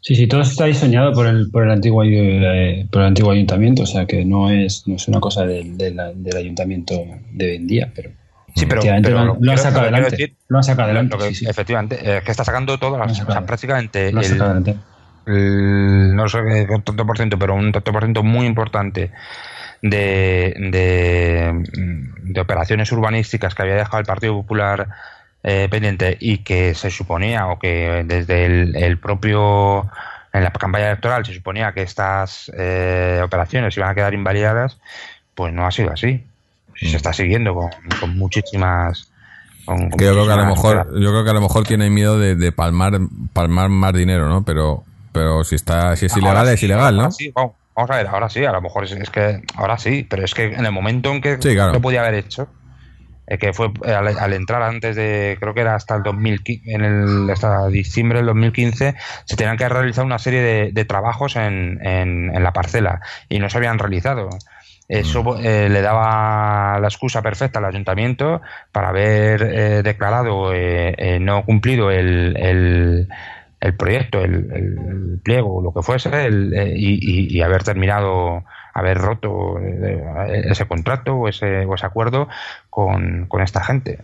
Sí, 0.00 0.14
sí, 0.14 0.28
todo 0.28 0.42
está 0.42 0.66
diseñado 0.66 1.12
por 1.12 1.26
el, 1.26 1.50
por 1.50 1.64
el 1.64 1.70
antiguo 1.72 2.04
eh, 2.04 2.86
por 2.92 3.02
el 3.02 3.08
antiguo 3.08 3.32
ayuntamiento, 3.32 3.82
o 3.82 3.86
sea 3.86 4.06
que 4.06 4.24
no 4.24 4.50
es, 4.50 4.86
no 4.86 4.94
es 4.94 5.08
una 5.08 5.18
cosa 5.18 5.44
del, 5.44 5.76
del, 5.76 5.96
del 6.14 6.36
ayuntamiento 6.36 6.94
de 7.32 7.50
hoy 7.50 7.56
en 7.56 7.66
día, 7.66 7.92
pero 7.94 8.10
Sí, 8.58 8.66
pero, 8.66 8.82
lo, 9.24 9.36
lo 9.40 9.52
han 9.52 9.58
sacado 9.58 9.80
adelante. 9.82 10.10
decir- 10.16 10.36
lo 10.48 10.58
han 10.58 10.64
sacado 10.64 10.84
adelante, 10.86 11.16
que- 11.18 11.28
sí, 11.28 11.34
sí. 11.34 11.46
Efectivamente, 11.48 11.98
eh, 12.02 12.22
que 12.24 12.30
está 12.30 12.44
sacando 12.44 12.78
todas 12.78 12.98
las, 13.06 13.20
o 13.20 13.32
sea, 13.32 13.46
prácticamente 13.46 14.12
Lo 14.12 14.18
han 14.18 14.24
el- 14.24 14.30
sacado 14.30 14.50
adelante. 14.50 14.76
el- 15.26 16.14
no 16.16 16.28
sé 16.28 16.38
qué 16.44 16.66
tanto 16.84 17.06
por 17.06 17.16
ciento, 17.16 17.38
pero 17.38 17.54
un 17.54 17.72
tanto 17.72 17.92
por 17.92 18.02
ciento 18.02 18.22
muy 18.22 18.46
importante 18.46 19.10
de, 19.82 20.54
de, 20.58 21.62
de 22.22 22.40
operaciones 22.40 22.90
urbanísticas 22.92 23.54
que 23.54 23.62
había 23.62 23.74
dejado 23.76 23.98
el 24.00 24.06
Partido 24.06 24.34
Popular 24.34 24.88
eh, 25.44 25.68
pendiente 25.70 26.16
y 26.18 26.38
que 26.38 26.74
se 26.74 26.90
suponía 26.90 27.46
o 27.46 27.58
que 27.60 28.02
desde 28.06 28.44
el, 28.46 28.74
el 28.76 28.98
propio 28.98 29.88
en 30.32 30.42
la 30.44 30.50
campaña 30.50 30.86
electoral 30.88 31.24
se 31.24 31.32
suponía 31.32 31.72
que 31.72 31.82
estas 31.82 32.50
eh, 32.58 33.20
operaciones 33.22 33.76
iban 33.76 33.88
a 33.90 33.94
quedar 33.94 34.14
invalidadas, 34.14 34.78
pues 35.34 35.52
no 35.52 35.64
ha 35.66 35.70
sido 35.70 35.92
así. 35.92 36.24
Se 36.80 36.96
está 36.96 37.12
siguiendo 37.12 37.54
con, 37.54 37.70
con 38.00 38.16
muchísimas. 38.18 39.10
con- 39.64 39.90
con 39.90 39.98
Que 39.98 40.04
yo 40.06 40.12
creo 40.12 40.26
que 40.26 40.32
a 40.32 40.36
lo 40.36 40.46
mejor, 40.46 41.00
yo 41.00 41.10
creo 41.10 41.24
que 41.24 41.30
a 41.30 41.34
lo 41.34 41.40
mejor 41.40 41.64
tiene 41.66 41.90
miedo 41.90 42.18
de, 42.18 42.34
de 42.36 42.52
palmar, 42.52 42.98
palmar 43.32 43.68
más 43.68 43.92
dinero, 43.92 44.28
¿no? 44.28 44.44
Pero, 44.44 44.84
pero 45.12 45.44
si 45.44 45.54
está, 45.56 45.94
si 45.96 46.06
es 46.06 46.16
ilegal, 46.16 46.48
es 46.48 46.62
ilegal, 46.62 46.96
¿no? 46.96 47.10
sí, 47.10 47.30
vamos, 47.34 47.52
vamos 47.74 47.90
a 47.90 47.96
ver, 47.96 48.06
ahora 48.06 48.28
sí, 48.28 48.44
a 48.44 48.52
lo 48.52 48.60
mejor 48.62 48.84
es, 48.84 48.92
es 48.92 49.10
que 49.10 49.42
ahora 49.56 49.76
sí, 49.78 50.06
pero 50.08 50.24
es 50.24 50.34
que 50.34 50.44
en 50.46 50.64
el 50.64 50.72
momento 50.72 51.10
en 51.12 51.20
que 51.20 51.36
Sí, 51.40 51.54
claro. 51.54 51.72
lo 51.72 51.80
podía 51.80 52.00
haber 52.00 52.14
hecho, 52.14 52.48
eh, 53.26 53.36
que 53.36 53.52
fue 53.52 53.70
eh, 53.84 53.92
al, 53.92 54.08
al 54.18 54.32
entrar 54.32 54.62
antes 54.62 54.96
de, 54.96 55.36
creo 55.38 55.52
que 55.52 55.60
era 55.60 55.74
hasta 55.74 55.96
el 55.96 56.02
2015, 56.02 56.62
en 56.72 56.84
el, 56.84 57.28
hasta 57.30 57.66
diciembre 57.68 58.18
del 58.20 58.26
2015, 58.26 58.94
se 59.26 59.36
tenían 59.36 59.56
que 59.58 59.68
realizar 59.68 60.04
una 60.04 60.18
serie 60.18 60.40
de, 60.40 60.70
de 60.72 60.84
trabajos 60.86 61.36
en, 61.36 61.78
en, 61.84 62.34
en 62.34 62.42
la 62.42 62.52
parcela 62.52 63.00
y 63.28 63.38
no 63.38 63.50
se 63.50 63.58
habían 63.58 63.78
realizado. 63.78 64.30
Eso 64.88 65.22
Mm. 65.22 65.44
eh, 65.44 65.68
le 65.68 65.82
daba 65.82 66.78
la 66.80 66.88
excusa 66.88 67.20
perfecta 67.20 67.58
al 67.58 67.66
ayuntamiento 67.66 68.40
para 68.72 68.88
haber 68.88 69.42
eh, 69.42 69.82
declarado 69.82 70.54
eh, 70.54 70.94
eh, 70.96 71.20
no 71.20 71.44
cumplido 71.44 71.90
el, 71.90 72.34
el, 72.38 73.08
el 73.60 73.74
proyecto, 73.76 74.24
el, 74.24 74.50
el 74.50 75.20
pliego, 75.22 75.60
lo 75.60 75.74
que 75.74 75.82
fuese, 75.82 76.24
el, 76.24 76.54
eh, 76.54 76.72
y, 76.74 76.94
y- 77.02 77.36
y 77.36 77.42
haber 77.42 77.64
terminado, 77.64 78.44
haber 78.72 78.96
roto 78.96 79.58
ese 79.60 80.66
contrato 80.66 81.16
o 81.16 81.28
ese, 81.28 81.66
o 81.66 81.74
ese 81.74 81.84
acuerdo 81.84 82.28
con, 82.70 83.26
con 83.26 83.42
esta 83.42 83.62
gente. 83.62 83.98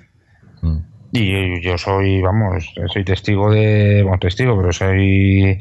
Mm. 0.60 0.78
Y 1.16 1.60
yo 1.60 1.78
soy, 1.78 2.20
vamos, 2.20 2.72
soy 2.92 3.04
testigo 3.04 3.48
de, 3.52 4.02
bueno, 4.02 4.18
testigo, 4.18 4.56
pero 4.56 4.72
soy 4.72 5.60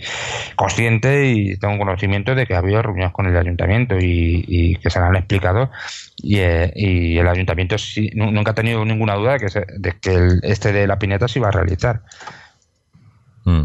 consciente 0.55 1.27
y 1.27 1.57
tengo 1.59 1.77
conocimiento 1.77 2.33
de 2.33 2.47
que 2.47 2.55
ha 2.55 2.57
habido 2.57 2.81
reuniones 2.81 3.13
con 3.13 3.27
el 3.27 3.37
ayuntamiento 3.37 3.95
y, 3.99 4.75
que 4.81 4.89
se 4.89 4.97
han 4.97 5.15
explicado 5.15 5.69
y, 6.17 6.39
eh, 6.39 6.73
y 6.75 7.17
el 7.19 7.27
ayuntamiento 7.27 7.77
sí, 7.77 8.09
nu- 8.15 8.31
nunca 8.31 8.49
ha 8.51 8.55
tenido 8.55 8.83
ninguna 8.83 9.13
duda 9.13 9.33
de 9.33 9.39
que, 9.41 9.49
se- 9.49 9.65
de 9.77 9.91
que 10.01 10.15
el- 10.15 10.39
este 10.41 10.73
de 10.73 10.87
la 10.87 10.97
pineta 10.97 11.27
se 11.27 11.37
iba 11.37 11.49
a 11.49 11.51
realizar. 11.51 12.01
Mm. 13.45 13.63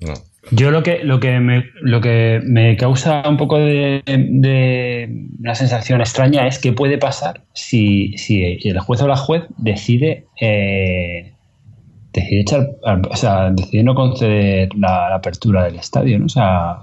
No. 0.00 0.14
Yo 0.50 0.70
lo 0.72 0.82
que, 0.82 1.04
lo 1.04 1.20
que, 1.20 1.38
me, 1.38 1.66
lo 1.82 2.00
que 2.00 2.40
me 2.44 2.76
causa 2.76 3.22
un 3.28 3.36
poco 3.36 3.58
de, 3.58 4.02
de 4.06 5.08
una 5.38 5.54
sensación 5.54 6.00
extraña 6.00 6.46
es 6.48 6.58
qué 6.58 6.72
puede 6.72 6.98
pasar 6.98 7.42
si, 7.52 8.16
si 8.18 8.58
el 8.64 8.78
juez 8.80 9.00
o 9.02 9.08
la 9.08 9.16
juez 9.16 9.44
decide, 9.56 10.26
eh, 10.40 11.32
decide 12.12 12.40
echar, 12.40 12.68
o 13.08 13.16
sea, 13.16 13.50
decide 13.50 13.84
no 13.84 13.94
conceder 13.94 14.68
la, 14.76 15.08
la 15.10 15.14
apertura 15.14 15.64
del 15.64 15.76
estadio, 15.76 16.18
¿no? 16.18 16.26
O 16.26 16.28
sea, 16.28 16.80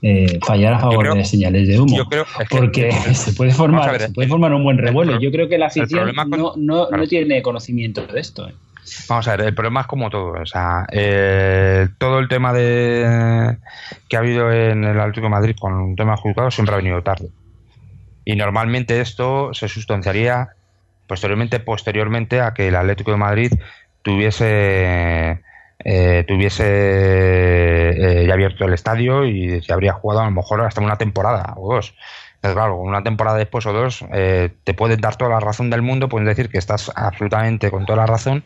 eh, 0.00 0.38
fallar 0.44 0.74
a 0.74 0.78
favor 0.80 1.00
creo- 1.00 1.14
de 1.14 1.24
señales 1.24 1.68
de 1.68 1.78
humo. 1.78 1.96
yo 1.96 2.06
creo- 2.06 2.24
es 2.40 2.48
que- 2.48 2.56
porque 2.56 2.90
se 3.14 3.32
puede 3.34 3.52
formar, 3.52 3.92
ver, 3.92 4.00
se 4.00 4.10
puede 4.10 4.26
formar 4.28 4.54
un 4.54 4.64
buen 4.64 4.78
revuelo. 4.78 5.20
Yo 5.20 5.30
creo 5.30 5.48
que 5.48 5.58
la 5.58 5.66
afición 5.66 6.12
no, 6.30 6.54
no, 6.56 6.88
claro. 6.88 7.02
no 7.02 7.06
tiene 7.08 7.42
conocimiento 7.42 8.06
de 8.06 8.18
esto. 8.20 8.48
¿eh? 8.48 8.52
Vamos 9.08 9.28
a 9.28 9.36
ver, 9.36 9.46
el 9.46 9.54
problema 9.54 9.82
es 9.82 9.86
como 9.86 10.10
todo. 10.10 10.32
O 10.32 10.46
sea, 10.46 10.86
eh, 10.90 11.88
todo 11.98 12.18
el 12.18 12.28
tema 12.28 12.52
de 12.52 13.58
que 14.08 14.16
ha 14.16 14.20
habido 14.20 14.52
en 14.52 14.84
el 14.84 14.98
Atlético 14.98 15.26
de 15.26 15.30
Madrid 15.30 15.56
con 15.58 15.72
un 15.72 15.96
tema 15.96 16.16
juzgado 16.16 16.50
siempre 16.50 16.74
ha 16.74 16.78
venido 16.78 17.02
tarde. 17.02 17.28
Y 18.24 18.36
normalmente 18.36 19.00
esto 19.00 19.52
se 19.54 19.68
sustanciaría 19.68 20.50
posteriormente, 21.06 21.60
posteriormente 21.60 22.40
a 22.40 22.54
que 22.54 22.68
el 22.68 22.76
Atlético 22.76 23.10
de 23.10 23.16
Madrid 23.16 23.52
tuviese 24.02 25.42
eh, 25.84 26.24
tuviese 26.28 26.64
eh, 26.64 28.26
ya 28.26 28.34
abierto 28.34 28.64
el 28.64 28.72
estadio 28.72 29.24
y 29.24 29.60
se 29.62 29.72
habría 29.72 29.94
jugado 29.94 30.20
a 30.20 30.24
lo 30.26 30.30
mejor 30.30 30.60
hasta 30.60 30.80
una 30.80 30.96
temporada 30.96 31.54
o 31.56 31.74
dos. 31.74 31.94
Claro, 32.42 32.76
una 32.76 33.04
temporada 33.04 33.38
después 33.38 33.64
o 33.66 33.72
dos 33.72 34.04
eh, 34.12 34.50
te 34.64 34.74
pueden 34.74 35.00
dar 35.00 35.14
toda 35.14 35.30
la 35.30 35.38
razón 35.38 35.70
del 35.70 35.80
mundo, 35.80 36.08
pueden 36.08 36.26
decir 36.26 36.48
que 36.48 36.58
estás 36.58 36.90
absolutamente 36.94 37.70
con 37.70 37.86
toda 37.86 37.98
la 37.98 38.06
razón, 38.06 38.42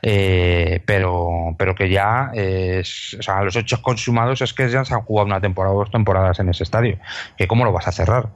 eh, 0.00 0.80
pero, 0.86 1.28
pero 1.58 1.74
que 1.74 1.88
ya 1.90 2.30
o 2.32 3.22
sea, 3.22 3.42
los 3.42 3.56
hechos 3.56 3.80
consumados 3.80 4.40
es 4.42 4.54
que 4.54 4.68
ya 4.70 4.84
se 4.84 4.94
han 4.94 5.02
jugado 5.02 5.26
una 5.26 5.40
temporada 5.40 5.74
o 5.74 5.78
dos 5.80 5.90
temporadas 5.90 6.38
en 6.38 6.50
ese 6.50 6.62
estadio. 6.62 6.98
que 7.36 7.48
¿Cómo 7.48 7.64
lo 7.64 7.72
vas 7.72 7.88
a 7.88 7.92
cerrar? 7.92 8.28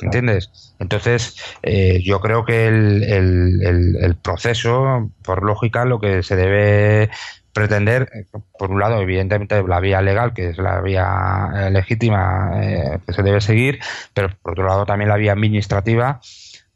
¿Entiendes? 0.00 0.74
Entonces, 0.78 1.36
eh, 1.62 2.00
yo 2.04 2.20
creo 2.20 2.44
que 2.44 2.68
el- 2.68 3.96
el 4.00 4.16
proceso, 4.16 5.10
por 5.24 5.42
lógica, 5.42 5.84
lo 5.86 5.98
que 6.00 6.22
se 6.22 6.36
debe 6.36 7.10
pretender, 7.58 8.08
eh, 8.14 8.24
por 8.56 8.70
un 8.70 8.78
lado, 8.78 9.00
evidentemente, 9.00 9.60
la 9.66 9.80
vía 9.80 10.00
legal, 10.00 10.32
que 10.32 10.50
es 10.50 10.58
la 10.58 10.80
vía 10.80 11.48
eh, 11.56 11.70
legítima 11.70 12.52
eh, 12.62 12.98
que 13.04 13.12
se 13.12 13.22
debe 13.24 13.40
seguir, 13.40 13.80
pero 14.14 14.28
por 14.40 14.52
otro 14.52 14.66
lado 14.66 14.86
también 14.86 15.08
la 15.08 15.16
vía 15.16 15.32
administrativa 15.32 16.20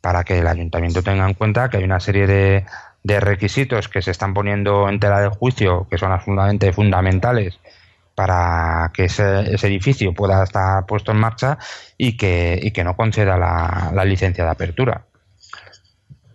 para 0.00 0.24
que 0.24 0.38
el 0.40 0.46
ayuntamiento 0.48 1.00
tenga 1.04 1.24
en 1.28 1.34
cuenta 1.34 1.70
que 1.70 1.76
hay 1.76 1.84
una 1.84 2.00
serie 2.00 2.26
de, 2.26 2.64
de 3.04 3.20
requisitos 3.20 3.88
que 3.88 4.02
se 4.02 4.10
están 4.10 4.34
poniendo 4.34 4.88
en 4.88 4.98
tela 4.98 5.20
de 5.20 5.28
juicio, 5.28 5.86
que 5.88 5.98
son 5.98 6.10
absolutamente 6.10 6.72
fundamentales 6.72 7.60
para 8.16 8.90
que 8.92 9.04
ese, 9.04 9.54
ese 9.54 9.68
edificio 9.68 10.12
pueda 10.12 10.42
estar 10.42 10.84
puesto 10.86 11.12
en 11.12 11.18
marcha 11.18 11.58
y 11.96 12.16
que, 12.16 12.58
y 12.60 12.72
que 12.72 12.82
no 12.82 12.96
conceda 12.96 13.38
la, 13.38 13.92
la 13.94 14.04
licencia 14.04 14.44
de 14.44 14.50
apertura. 14.50 15.04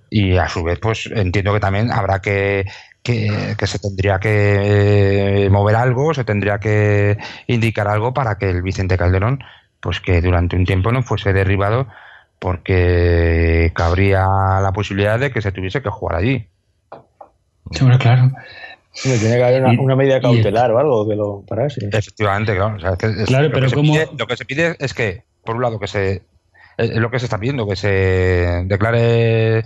Y 0.10 0.38
a 0.38 0.48
su 0.48 0.64
vez, 0.64 0.80
pues 0.80 1.10
entiendo 1.14 1.54
que 1.54 1.60
también 1.60 1.92
habrá 1.92 2.22
que, 2.22 2.66
que, 3.08 3.56
que 3.58 3.68
se 3.68 3.80
tendría 3.80 4.20
que 4.20 5.48
mover 5.50 5.76
algo, 5.78 6.14
se 6.14 6.26
tendría 6.26 6.60
que 6.60 7.18
indicar 7.48 7.88
algo 7.88 8.14
para 8.14 8.38
que 8.38 8.50
el 8.50 8.62
Vicente 8.62 8.98
Calderón, 8.98 9.40
pues 9.80 10.02
que 10.02 10.20
durante 10.22 10.58
un 10.58 10.66
tiempo 10.66 10.92
no 10.92 11.04
fuese 11.04 11.32
derribado 11.32 11.88
porque 12.40 13.72
cabría 13.74 14.26
la 14.62 14.72
posibilidad 14.74 15.18
de 15.20 15.32
que 15.32 15.42
se 15.42 15.52
tuviese 15.52 15.82
que 15.82 15.90
jugar 15.90 16.18
allí. 16.18 16.48
Seguro, 17.72 17.98
claro. 17.98 18.32
Tiene 19.02 19.20
que 19.20 19.44
haber 19.44 19.62
una, 19.64 19.74
Y- 19.74 19.78
una 19.78 19.96
medida 19.96 20.18
y- 20.18 20.22
cautelar 20.22 20.72
o 20.72 20.80
algo 20.80 21.08
que 21.08 21.16
lo 21.16 21.44
parase. 21.48 21.88
Efectivamente, 21.92 22.56
claro. 22.56 22.76
o 22.76 22.80
sea, 22.80 22.92
es 22.92 22.98
que 22.98 23.06
es- 23.08 23.26
Claro, 23.28 23.46
lo, 23.46 23.52
pero 23.52 23.64
que 23.64 23.70
se 23.70 23.76
¿cómo- 23.76 23.94
pide, 23.94 24.08
lo 24.18 24.28
que 24.28 24.38
se 24.38 24.46
pide 24.46 24.76
es 24.80 24.94
que, 24.94 25.24
por 25.46 25.56
un 25.56 25.62
lado, 25.62 25.80
que 25.80 25.88
se 25.88 26.24
es 26.78 26.96
lo 26.98 27.10
que 27.10 27.18
se 27.20 27.26
está 27.26 27.40
pidiendo, 27.40 27.68
que 27.68 27.76
se 27.76 27.90
declare 28.66 29.64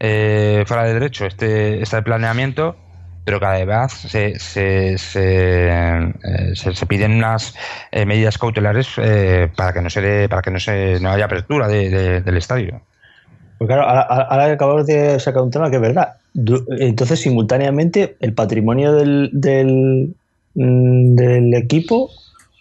eh, 0.00 0.64
fuera 0.66 0.84
de 0.84 0.94
derecho 0.94 1.26
este, 1.26 1.82
este 1.82 2.02
planeamiento, 2.02 2.76
pero 3.24 3.40
que 3.40 3.46
además 3.46 3.92
se, 3.92 4.36
eh, 4.36 4.98
se- 6.54 6.74
se 6.74 6.86
piden 6.86 7.12
unas 7.12 7.54
eh, 7.92 8.06
medidas 8.06 8.38
cautelares 8.38 8.88
eh, 8.98 9.50
para 9.56 9.72
que 9.72 9.82
no 9.82 9.90
se 9.90 10.28
para 10.28 10.42
que 10.42 10.50
no 10.50 10.60
se 10.60 10.98
no 11.00 11.10
haya 11.10 11.26
apertura 11.26 11.68
de- 11.68 11.90
de- 11.90 12.20
del 12.22 12.36
estadio. 12.36 12.80
Pues 13.58 13.66
claro, 13.68 13.82
ahora, 13.82 14.02
ahora 14.02 14.52
acabamos 14.52 14.86
de 14.86 15.18
sacar 15.18 15.42
un 15.42 15.50
tema 15.50 15.68
que 15.68 15.76
es 15.76 15.82
verdad. 15.82 16.14
Entonces, 16.78 17.20
simultáneamente, 17.20 18.16
el 18.20 18.32
patrimonio 18.32 18.92
del, 18.92 19.30
del, 19.32 20.14
mm, 20.54 21.16
del 21.16 21.54
equipo 21.54 22.08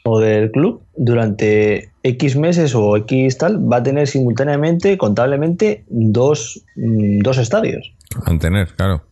o 0.04 0.20
del 0.20 0.50
club 0.52 0.82
durante 0.96 1.92
X 2.10 2.36
meses 2.36 2.74
o 2.76 2.96
X 2.98 3.38
tal 3.38 3.72
va 3.72 3.78
a 3.78 3.84
tener 3.84 4.08
simultáneamente, 4.08 4.98
contablemente, 4.98 5.84
dos, 5.88 6.64
mm, 6.76 7.20
dos 7.20 7.38
estadios. 7.38 7.94
Mantener, 8.26 8.68
claro. 8.76 9.04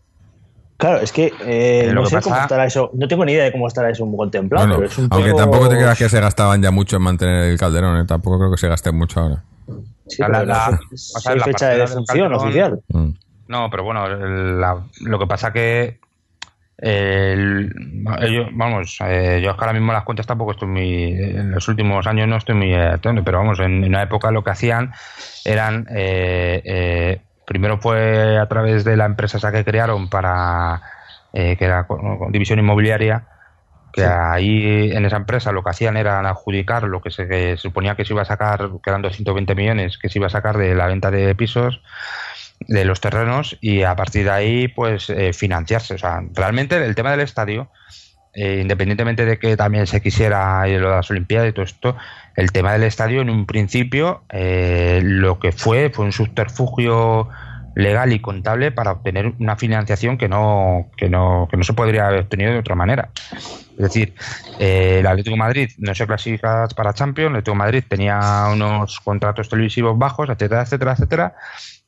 Claro, 0.78 1.00
es 1.00 1.12
que 1.14 1.32
eh, 1.46 1.90
no 1.94 2.04
que 2.04 2.10
sé 2.10 2.22
cómo 2.22 2.36
estará 2.36 2.66
eso. 2.66 2.92
No 2.94 3.08
tengo 3.08 3.24
ni 3.24 3.32
idea 3.32 3.46
de 3.46 3.52
cómo 3.54 3.68
estará 3.68 3.90
eso 3.90 4.06
contemplado. 4.16 4.66
Bueno, 4.68 4.76
pero 4.82 4.90
es 4.92 4.98
un 4.98 5.08
aunque 5.10 5.30
poco- 5.32 5.42
tampoco 5.42 5.70
te 5.70 5.76
creas 5.78 5.98
que 5.98 6.10
se 6.10 6.20
gastaban 6.20 6.62
ya 6.62 6.72
mucho 6.72 6.98
en 6.98 7.04
mantener 7.04 7.46
el 7.50 7.58
calderón, 7.58 7.98
¿eh? 8.02 8.06
tampoco 8.06 8.38
creo 8.40 8.52
que 8.52 8.58
se 8.58 8.68
gaste 8.68 8.92
mucho 8.92 9.22
ahora. 9.22 9.44
Sí, 10.08 10.22
La- 10.22 10.28
pero 10.28 10.46
la- 10.46 10.70
no 10.72 10.78
sé 10.78 10.94
o 10.94 10.98
si 10.98 11.22
sea, 11.22 11.32
hay 11.32 11.38
la 11.40 11.46
fecha 11.46 11.70
de 11.70 11.78
defunción 11.78 12.30
Calderón- 12.30 12.36
oficial. 12.44 12.80
Mm. 12.90 13.10
No, 13.48 13.70
pero 13.72 13.84
bueno, 13.84 14.08
la- 14.08 14.84
lo 15.02 15.20
que 15.20 15.28
pasa 15.28 15.54
que 15.54 16.00
el- 16.78 17.74
yo- 18.32 18.50
vamos, 18.54 18.98
eh, 19.02 19.42
yo 19.44 19.52
ahora 19.52 19.74
mismo 19.74 19.94
las 19.94 20.04
cuentas 20.04 20.28
tampoco 20.28 20.52
estoy 20.52 20.68
muy, 20.68 21.14
en 21.14 21.52
los 21.52 21.68
últimos 21.68 22.06
años 22.08 22.28
no 22.28 22.36
estoy 22.38 22.56
muy 22.56 22.74
atento, 22.74 23.24
pero 23.24 23.38
vamos, 23.40 23.60
en, 23.60 23.84
en 23.84 23.90
una 23.90 24.04
época 24.04 24.32
lo 24.32 24.44
que 24.44 24.52
hacían 24.52 24.92
eran, 25.46 25.88
eh, 25.90 26.62
eh, 26.66 27.22
primero 27.46 27.80
fue 27.80 28.38
a 28.38 28.48
través 28.48 28.84
de 28.84 28.98
la 28.98 29.06
empresa 29.06 29.38
esa 29.38 29.52
que 29.52 29.64
crearon 29.66 30.10
para, 30.10 30.82
eh, 31.34 31.56
que 31.58 31.66
era 31.66 31.88
con- 31.88 32.18
con 32.18 32.32
división 32.32 32.60
inmobiliaria, 32.60 33.28
que 33.92 34.04
ahí 34.04 34.92
en 34.92 35.06
esa 35.06 35.18
empresa 35.18 35.52
lo 35.54 35.64
que 35.64 35.70
hacían 35.70 35.96
era 35.98 36.20
adjudicar 36.20 36.84
lo 36.84 37.02
que 37.02 37.12
se, 37.12 37.28
que 37.28 37.52
se 37.56 37.58
suponía 37.58 37.96
que 37.96 38.04
se 38.06 38.14
iba 38.14 38.24
a 38.24 38.26
sacar, 38.26 38.70
que 38.84 38.90
eran 38.90 39.02
220 39.02 39.56
millones, 39.56 39.98
que 39.98 40.10
se 40.10 40.20
iba 40.20 40.28
a 40.28 40.30
sacar 40.30 40.58
de 40.58 40.76
la 40.76 40.88
venta 40.88 41.12
de 41.12 41.34
pisos 41.36 41.82
de 42.60 42.86
los 42.86 43.02
terrenos 43.02 43.58
y 43.62 43.84
a 43.84 43.96
partir 43.96 44.26
de 44.26 44.32
ahí 44.32 44.68
pues 44.68 45.10
eh, 45.10 45.34
financiarse. 45.34 45.96
O 45.96 45.98
sea, 45.98 46.24
realmente 46.34 46.84
el 46.84 46.96
tema 46.96 47.12
del 47.12 47.22
estadio, 47.22 47.70
eh, 48.34 48.60
independientemente 48.62 49.26
de 49.26 49.40
que 49.40 49.56
también 49.56 49.88
se 49.88 50.02
quisiera 50.02 50.68
eh, 50.68 50.80
lo 50.80 50.90
de 50.90 50.96
las 50.96 51.12
Olimpiadas 51.12 51.50
y 51.50 51.54
todo 51.54 51.66
esto, 51.66 51.96
el 52.36 52.52
tema 52.52 52.74
del 52.74 52.84
estadio 52.84 53.22
en 53.22 53.30
un 53.30 53.46
principio 53.46 54.24
eh, 54.30 55.02
lo 55.04 55.40
que 55.40 55.52
fue 55.52 55.90
fue 55.90 56.06
un 56.06 56.12
subterfugio 56.12 57.30
legal 57.76 58.14
y 58.14 58.20
contable 58.20 58.72
para 58.72 58.94
obtener 58.94 59.34
una 59.38 59.58
financiación 59.58 60.18
que 60.18 60.30
no 60.30 60.88
que 60.96 61.10
no 61.10 61.48
que 61.52 61.58
no 61.58 61.64
se 61.64 61.74
podría 61.74 62.08
haber 62.08 62.22
obtenido 62.22 62.52
de 62.54 62.60
otra 62.60 62.76
manera. 62.76 63.10
Es 63.78 63.84
decir, 63.84 64.14
eh, 64.60 64.98
el 65.00 65.08
Atlético 65.08 65.36
Madrid 65.36 65.70
no 65.78 65.94
se 65.94 66.08
clasifica 66.08 66.68
para 66.76 66.94
Champions, 66.94 67.32
el 67.32 67.36
Atlético 67.36 67.56
Madrid 67.56 67.84
tenía 67.88 68.48
unos 68.52 69.02
contratos 69.02 69.50
televisivos 69.50 69.98
bajos, 69.98 70.30
etcétera, 70.30 70.62
etcétera, 70.62 70.94
etcétera, 70.94 71.36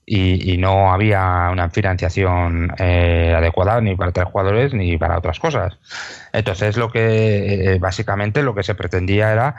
y, 0.09 0.53
y 0.53 0.57
no 0.57 0.93
había 0.93 1.49
una 1.51 1.69
financiación 1.69 2.71
eh, 2.79 3.33
adecuada 3.37 3.81
ni 3.81 3.93
para 3.95 4.13
tres 4.13 4.27
jugadores 4.27 4.73
ni 4.73 4.97
para 4.97 5.17
otras 5.17 5.37
cosas. 5.39 5.77
Entonces, 6.31 6.77
lo 6.77 6.89
que 6.89 7.73
eh, 7.73 7.79
básicamente 7.79 8.41
lo 8.41 8.55
que 8.55 8.63
se 8.63 8.73
pretendía 8.73 9.33
era 9.33 9.55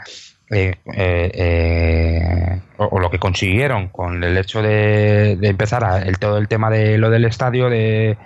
eh, 0.51 0.77
eh, 0.95 1.31
eh, 1.35 2.61
o, 2.79 2.99
lo 2.99 3.11
que 3.11 3.19
consiguieron 3.19 3.89
con 3.89 4.25
el 4.25 4.39
hecho 4.39 4.63
de, 4.63 5.37
de 5.37 5.49
empezar 5.49 5.85
a- 5.85 5.99
el, 6.03 6.19
todo 6.19 6.39
el 6.39 6.49
tema 6.49 6.71
de 6.71 6.97
lo 6.97 7.11
del 7.11 7.27
estadio 7.27 7.69
de, 7.69 8.17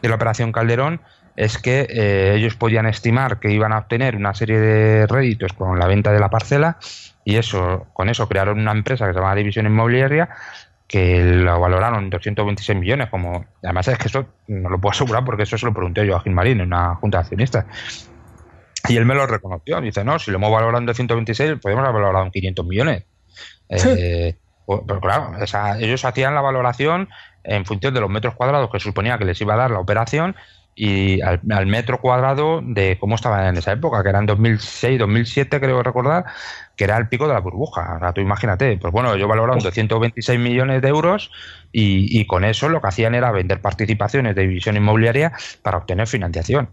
de 0.00 0.08
la 0.08 0.14
operación 0.14 0.52
Calderón 0.52 1.02
es 1.36 1.58
que 1.58 1.86
eh, 1.90 2.32
ellos 2.36 2.56
podían 2.56 2.86
estimar 2.86 3.38
que 3.38 3.50
iban 3.52 3.72
a 3.72 3.78
obtener 3.80 4.16
una 4.16 4.34
serie 4.34 4.58
de 4.58 5.06
réditos 5.06 5.52
con 5.52 5.78
la 5.78 5.86
venta 5.86 6.12
de 6.12 6.18
la 6.20 6.30
parcela 6.30 6.78
y 7.24 7.36
eso 7.36 7.86
con 7.92 8.08
eso 8.08 8.26
crearon 8.28 8.58
una 8.58 8.72
empresa 8.72 9.06
que 9.06 9.12
se 9.12 9.18
llama 9.20 9.34
División 9.34 9.66
Inmobiliaria 9.66 10.30
que 10.88 11.22
lo 11.22 11.60
valoraron 11.60 12.04
en 12.04 12.10
226 12.10 12.78
millones 12.78 13.10
como 13.10 13.44
además 13.62 13.86
es 13.88 13.98
que 13.98 14.08
eso 14.08 14.26
no 14.48 14.70
lo 14.70 14.80
puedo 14.80 14.92
asegurar 14.92 15.22
porque 15.24 15.42
eso 15.44 15.58
se 15.58 15.66
lo 15.66 15.74
pregunté 15.74 16.06
yo 16.06 16.16
a 16.16 16.20
Gil 16.20 16.32
Marín 16.32 16.60
en 16.60 16.68
una 16.68 16.94
junta 16.96 17.18
de 17.18 17.22
accionistas 17.22 17.66
y 18.88 18.96
él 18.96 19.04
me 19.04 19.14
lo 19.14 19.26
reconoció. 19.26 19.80
Dice, 19.82 20.02
no, 20.02 20.18
si 20.18 20.30
lo 20.30 20.38
hemos 20.38 20.50
valorado 20.50 20.78
en 20.82 20.94
126, 20.94 21.58
podemos 21.60 21.84
haber 21.84 22.00
valorado 22.00 22.24
en 22.24 22.30
500 22.30 22.64
millones. 22.66 23.04
Eh, 23.68 24.38
pues, 24.64 24.80
pero 24.86 25.00
claro, 25.00 25.32
esa- 25.42 25.78
ellos 25.78 26.04
hacían 26.04 26.34
la 26.34 26.40
valoración 26.40 27.08
en 27.44 27.66
función 27.66 27.92
de 27.92 28.00
los 28.00 28.08
metros 28.08 28.34
cuadrados 28.34 28.70
que 28.70 28.80
suponía 28.80 29.18
que 29.18 29.24
les 29.26 29.40
iba 29.40 29.54
a 29.54 29.58
dar 29.58 29.70
la 29.70 29.80
operación 29.80 30.36
y 30.78 31.20
al, 31.22 31.40
al 31.50 31.66
metro 31.66 32.00
cuadrado 32.00 32.60
de 32.62 32.98
cómo 33.00 33.16
estaban 33.16 33.46
en 33.46 33.56
esa 33.56 33.72
época, 33.72 34.00
que 34.02 34.08
eran 34.10 34.26
2006, 34.26 34.98
2007, 34.98 35.60
creo 35.60 35.82
recordar, 35.82 36.24
que 36.76 36.84
era 36.84 36.96
el 36.96 37.08
pico 37.08 37.26
de 37.26 37.34
la 37.34 37.40
burbuja. 37.40 37.98
Sea, 37.98 38.12
tú 38.12 38.20
imagínate, 38.20 38.78
pues 38.78 38.92
bueno, 38.92 39.16
yo 39.16 39.26
valoraron 39.26 39.58
226 39.58 40.38
millones 40.38 40.80
de 40.80 40.88
euros 40.88 41.32
y, 41.72 42.20
y 42.20 42.26
con 42.26 42.44
eso 42.44 42.68
lo 42.68 42.80
que 42.80 42.86
hacían 42.86 43.16
era 43.16 43.32
vender 43.32 43.60
participaciones 43.60 44.36
de 44.36 44.42
división 44.42 44.76
inmobiliaria 44.76 45.32
para 45.62 45.78
obtener 45.78 46.06
financiación. 46.06 46.70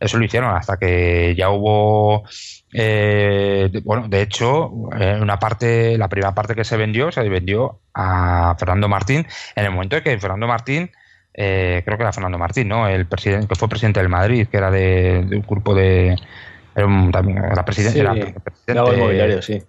Eso 0.00 0.18
lo 0.18 0.24
hicieron 0.24 0.50
hasta 0.56 0.78
que 0.78 1.34
ya 1.36 1.50
hubo, 1.50 2.24
eh, 2.72 3.70
bueno, 3.84 4.08
de 4.08 4.22
hecho, 4.22 4.72
eh, 4.98 5.18
una 5.20 5.38
parte, 5.38 5.96
la 5.96 6.08
primera 6.08 6.34
parte 6.34 6.56
que 6.56 6.64
se 6.64 6.76
vendió, 6.76 7.12
se 7.12 7.28
vendió 7.28 7.80
a 7.94 8.56
Fernando 8.58 8.88
Martín 8.88 9.26
en 9.54 9.64
el 9.64 9.70
momento 9.70 9.94
de 9.94 10.02
que 10.02 10.18
Fernando 10.18 10.48
Martín, 10.48 10.90
eh, 11.34 11.82
creo 11.84 11.96
que 11.96 12.02
era 12.04 12.12
Fernando 12.12 12.38
Martín, 12.38 12.68
¿no? 12.68 12.86
El 12.88 13.06
presidente, 13.06 13.46
que 13.48 13.54
fue 13.54 13.68
presidente 13.68 14.00
del 14.00 14.08
Madrid, 14.08 14.46
que 14.48 14.56
era 14.56 14.70
de, 14.70 15.24
de 15.26 15.36
un 15.36 15.42
grupo 15.46 15.74
de, 15.74 16.16
era 16.74 16.86
un- 16.86 17.10
también 17.10 17.38
era 17.38 17.64
presidente, 17.64 17.98
Sí, 17.98 18.00
era 18.00 18.12
presidente- 18.42 18.94
inmobiliario, 18.96 19.42
sí. 19.42 19.62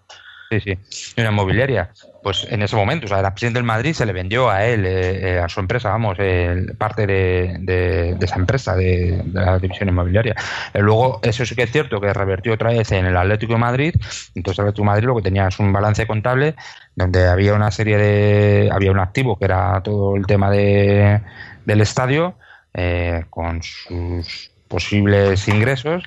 Sí, 0.52 0.78
una 1.18 1.30
inmobiliaria. 1.32 1.90
Pues 2.22 2.46
en 2.48 2.62
ese 2.62 2.76
momento, 2.76 3.06
o 3.08 3.10
sea, 3.10 3.18
era 3.18 3.32
presidente 3.34 3.58
del 3.58 3.66
Madrid, 3.66 3.94
se 3.94 4.06
le 4.06 4.14
vendió 4.14 4.52
a 4.52 4.64
él, 4.64 4.86
eh, 4.86 5.38
eh, 5.38 5.40
a 5.40 5.50
su 5.50 5.60
empresa, 5.60 5.90
vamos, 5.90 6.20
el- 6.20 6.76
parte 6.78 7.08
de, 7.08 7.58
de- 7.62 8.14
de 8.14 8.26
esa 8.26 8.36
empresa, 8.36 8.76
de, 8.76 9.20
de 9.26 9.42
la 9.42 9.58
división 9.58 9.90
inmobiliaria. 9.90 10.36
Eh, 10.76 10.80
luego, 10.80 11.20
eso 11.24 11.44
sí 11.44 11.56
que 11.56 11.64
es 11.64 11.72
cierto, 11.72 12.00
que 12.00 12.14
revertió 12.14 12.54
otra 12.54 12.70
vez 12.70 12.92
en 12.92 13.06
el 13.08 13.18
Atlético 13.18 13.54
de 13.54 13.60
Madrid. 13.60 13.96
Entonces, 14.36 14.60
el 14.60 14.66
Atlético 14.66 14.84
de 14.84 14.92
Madrid 14.92 15.08
lo 15.08 15.16
que 15.16 15.22
tenía 15.24 15.48
es 15.48 15.58
un 15.60 15.74
balance 15.74 16.06
contable 16.06 16.54
donde 16.96 17.26
había 17.28 17.56
una 17.56 17.72
serie 17.72 17.98
de. 17.98 18.70
Había 18.72 18.92
un 18.92 19.00
activo 19.00 19.40
que 19.40 19.46
era 19.46 19.82
todo 19.82 20.16
el 20.16 20.28
tema 20.28 20.52
de, 20.52 21.20
del 21.66 21.82
estadio, 21.82 22.36
eh, 22.74 23.26
con 23.30 23.62
sus 23.62 24.52
posibles 24.68 25.48
ingresos 25.48 26.04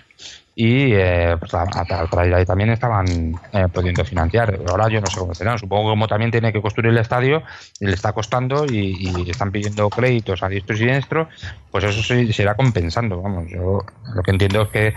y 0.59 0.95
eh, 0.95 1.37
pues 1.39 1.53
a, 1.53 1.63
a, 1.63 1.81
a 1.83 2.07
través 2.09 2.31
de 2.31 2.35
ahí 2.35 2.45
también 2.47 2.71
estaban 2.71 3.07
eh, 3.53 3.67
pudiendo 3.73 4.05
financiar. 4.05 4.59
Ahora 4.69 4.89
yo 4.89 5.03
no 5.03 5.07
sé 5.07 5.21
cómo 5.21 5.35
será, 5.35 5.59
supongo 5.59 5.85
que 5.85 5.91
como 5.91 6.09
también 6.09 6.31
tiene 6.31 6.51
que 6.51 6.63
construir 6.63 6.91
el 6.91 6.99
estadio 6.99 7.43
y 7.79 7.87
le 7.87 7.93
está 7.93 8.13
costando 8.13 8.65
y, 8.65 8.97
y 8.99 9.31
están 9.31 9.53
pidiendo 9.53 9.89
créditos 9.91 10.43
a 10.43 10.49
diestro 10.49 10.75
y 10.75 10.79
siniestro, 10.79 11.29
pues 11.71 11.85
eso 11.85 12.03
se, 12.03 12.33
se 12.33 12.43
irá 12.43 12.55
compensando. 12.55 13.21
Vamos, 13.21 13.49
yo 13.51 13.85
lo 14.15 14.23
que 14.23 14.31
entiendo 14.31 14.63
es 14.63 14.69
que, 14.71 14.95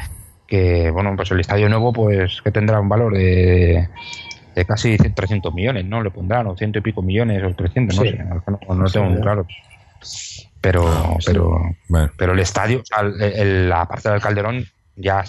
que 0.48 0.90
bueno, 0.92 1.14
pues 1.18 1.30
el 1.32 1.42
estadio 1.42 1.68
nuevo, 1.68 1.92
pues 1.92 2.42
que 2.42 2.52
tendrá 2.52 2.80
un 2.80 2.88
valor 2.88 3.14
de, 3.14 3.90
de 4.56 4.66
casi 4.66 4.98
300 4.98 5.54
millones, 5.54 5.84
¿no? 5.84 6.02
Le 6.02 6.10
pondrán, 6.10 6.48
o 6.48 6.56
ciento 6.56 6.80
y 6.80 6.82
pico 6.82 7.02
millones, 7.02 7.44
o 7.44 7.54
300, 7.54 7.98
no 7.98 8.04
sé, 8.04 8.18
no, 8.18 8.86
tengo 8.86 9.08
muy 9.08 9.22
claro. 9.22 9.46
Pero, 10.62 11.18
pero, 11.26 11.58
Bueno, 11.88 12.12
pero 12.18 12.34
el 12.34 12.40
estadio, 12.40 12.84
el- 13.02 13.22
el- 13.22 13.70
la 13.70 13.86
parte 13.86 14.10
del 14.10 14.22
Calderón 14.22 14.66
ya 14.96 15.24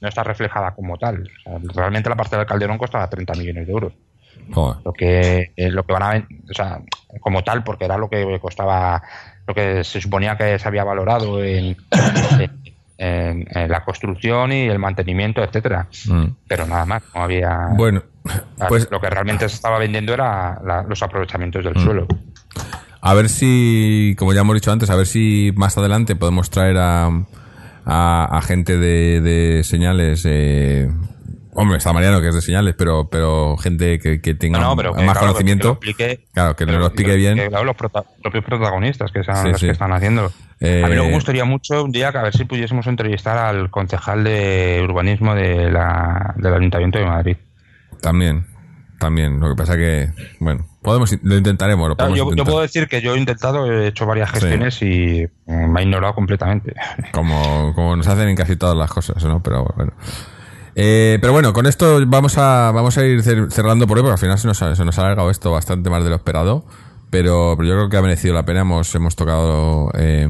no 0.00 0.08
está 0.08 0.22
reflejada 0.22 0.72
como 0.74 0.96
tal. 0.98 1.28
O 1.46 1.58
sea, 1.60 1.82
realmente 1.82 2.08
la 2.08 2.16
parte 2.16 2.36
del 2.36 2.46
Calderón 2.46 2.78
costaba 2.78 3.08
30 3.10 3.34
millones 3.34 3.66
de 3.66 3.72
euros. 3.72 3.92
joder. 4.52 4.76
Lo 4.84 4.92
que, 4.92 5.52
eh, 5.56 5.70
lo 5.70 5.84
que 5.84 5.92
van 5.92 6.02
a 6.02 6.26
o 6.50 6.54
sea, 6.54 6.80
como 7.20 7.42
tal, 7.42 7.64
porque 7.64 7.86
era 7.86 7.96
lo 7.96 8.10
que 8.10 8.38
costaba, 8.40 9.02
lo 9.46 9.54
que 9.54 9.82
se 9.84 10.00
suponía 10.00 10.36
que 10.36 10.58
se 10.58 10.68
había 10.68 10.84
valorado 10.84 11.42
en, 11.42 11.76
en- 12.98 13.46
en 13.50 13.70
la 13.70 13.84
construcción 13.84 14.52
y 14.52 14.68
el 14.68 14.78
mantenimiento, 14.78 15.42
etcétera. 15.42 15.88
Mm. 16.06 16.24
Pero 16.46 16.66
nada 16.66 16.84
más, 16.84 17.02
no 17.14 17.22
había. 17.22 17.68
Bueno, 17.76 18.02
pues 18.68 18.88
lo 18.90 19.00
que 19.00 19.08
realmente 19.10 19.48
se 19.48 19.54
estaba 19.56 19.78
vendiendo 19.78 20.12
era 20.14 20.60
la- 20.64 20.82
los 20.82 21.02
aprovechamientos 21.02 21.64
del 21.64 21.74
Mm. 21.76 21.80
suelo. 21.84 22.06
A 23.06 23.12
ver 23.14 23.28
si, 23.28 24.14
como 24.18 24.32
ya 24.32 24.40
hemos 24.40 24.54
dicho 24.54 24.72
antes, 24.72 24.88
a 24.88 24.96
ver 24.96 25.06
si 25.06 25.52
más 25.56 25.76
adelante 25.76 26.16
podemos 26.16 26.48
traer 26.48 26.78
a, 26.78 27.06
a, 27.84 28.24
a 28.38 28.42
gente 28.42 28.78
de, 28.78 29.20
de 29.20 29.62
señales. 29.62 30.22
Eh, 30.26 30.88
hombre, 31.52 31.76
está 31.76 31.92
Mariano 31.92 32.20
que 32.22 32.28
es 32.28 32.34
de 32.34 32.40
señales, 32.40 32.74
pero, 32.78 33.08
pero 33.10 33.58
gente 33.58 33.98
que, 33.98 34.22
que 34.22 34.34
tenga 34.34 34.58
No, 34.58 34.70
no, 34.70 34.76
pero 34.76 34.94
que, 34.94 35.02
más 35.04 35.18
claro, 35.18 35.34
conocimiento. 35.34 35.78
Que 35.78 35.86
lo 35.86 35.90
explique, 35.92 36.24
claro, 36.32 36.56
que 36.56 36.64
nos 36.66 36.76
lo 36.76 36.86
explique 36.86 37.10
que- 37.10 37.16
bien. 37.18 37.36
claro, 37.50 37.64
los 37.66 37.76
prota- 37.76 38.04
propios 38.22 38.42
protagonistas 38.44 39.12
que 39.12 39.22
son 39.22 39.36
Sí, 39.36 39.48
los 39.50 39.60
sí. 39.60 39.66
que 39.66 39.72
están 39.72 39.92
haciendo. 39.92 40.32
Eh, 40.60 40.82
a 40.82 40.88
mí 40.88 40.94
me 40.94 41.12
gustaría 41.12 41.44
mucho 41.44 41.84
un 41.84 41.92
día 41.92 42.10
que 42.10 42.16
a 42.18 42.22
ver 42.22 42.34
si 42.34 42.44
pudiésemos 42.46 42.86
entrevistar 42.86 43.36
al 43.36 43.70
concejal 43.70 44.24
de 44.24 44.80
urbanismo 44.82 45.34
de 45.34 45.70
la, 45.70 46.32
del 46.38 46.54
Ayuntamiento 46.54 46.98
de 46.98 47.04
Madrid. 47.04 47.36
También, 48.00 48.46
también. 48.98 49.38
Lo 49.40 49.50
que 49.50 49.56
pasa 49.56 49.76
que, 49.76 50.08
bueno, 50.40 50.66
podemos, 50.84 51.12
lo 51.22 51.36
intentaremos. 51.36 51.88
Lo 51.98 52.14
yo, 52.14 52.32
yo 52.34 52.44
puedo 52.44 52.60
decir 52.60 52.86
que 52.86 53.00
yo 53.00 53.14
he 53.14 53.18
intentado, 53.18 53.66
he 53.66 53.88
hecho 53.88 54.06
varias 54.06 54.30
gestiones 54.30 54.80
y 54.82 55.26
me 55.46 55.80
ha 55.80 55.82
ignorado 55.82 56.14
completamente. 56.14 56.74
como, 57.12 57.72
como 57.74 57.96
nos 57.96 58.06
hacen 58.06 58.28
en 58.28 58.36
casi 58.36 58.54
todas 58.54 58.76
las 58.76 58.90
cosas, 58.92 59.24
¿no? 59.24 59.42
Pero 59.42 59.66
bueno. 59.76 59.92
Eh, 60.76 61.18
pero 61.20 61.32
bueno, 61.32 61.52
con 61.52 61.66
esto 61.66 62.00
vamos 62.06 62.36
a, 62.38 62.70
vamos 62.72 62.98
a 62.98 63.04
ir 63.06 63.20
cer- 63.22 63.50
cerrando 63.50 63.86
por 63.86 63.96
hoy, 63.98 64.02
porque 64.02 64.12
al 64.14 64.18
final 64.18 64.38
se 64.38 64.46
nos, 64.46 64.60
ha, 64.62 64.76
se 64.76 64.84
nos 64.84 64.98
ha 64.98 65.02
alargado 65.02 65.30
esto 65.30 65.50
bastante 65.50 65.90
más 65.90 66.04
de 66.04 66.10
lo 66.10 66.16
esperado. 66.16 66.64
Pero, 67.10 67.54
pero 67.56 67.68
yo 67.68 67.74
creo 67.76 67.88
que 67.88 67.96
ha 67.96 68.02
merecido 68.02 68.34
la 68.34 68.44
pena. 68.44 68.60
Hemos, 68.60 68.92
hemos 68.94 69.14
tocado 69.16 69.90
eh, 69.94 70.26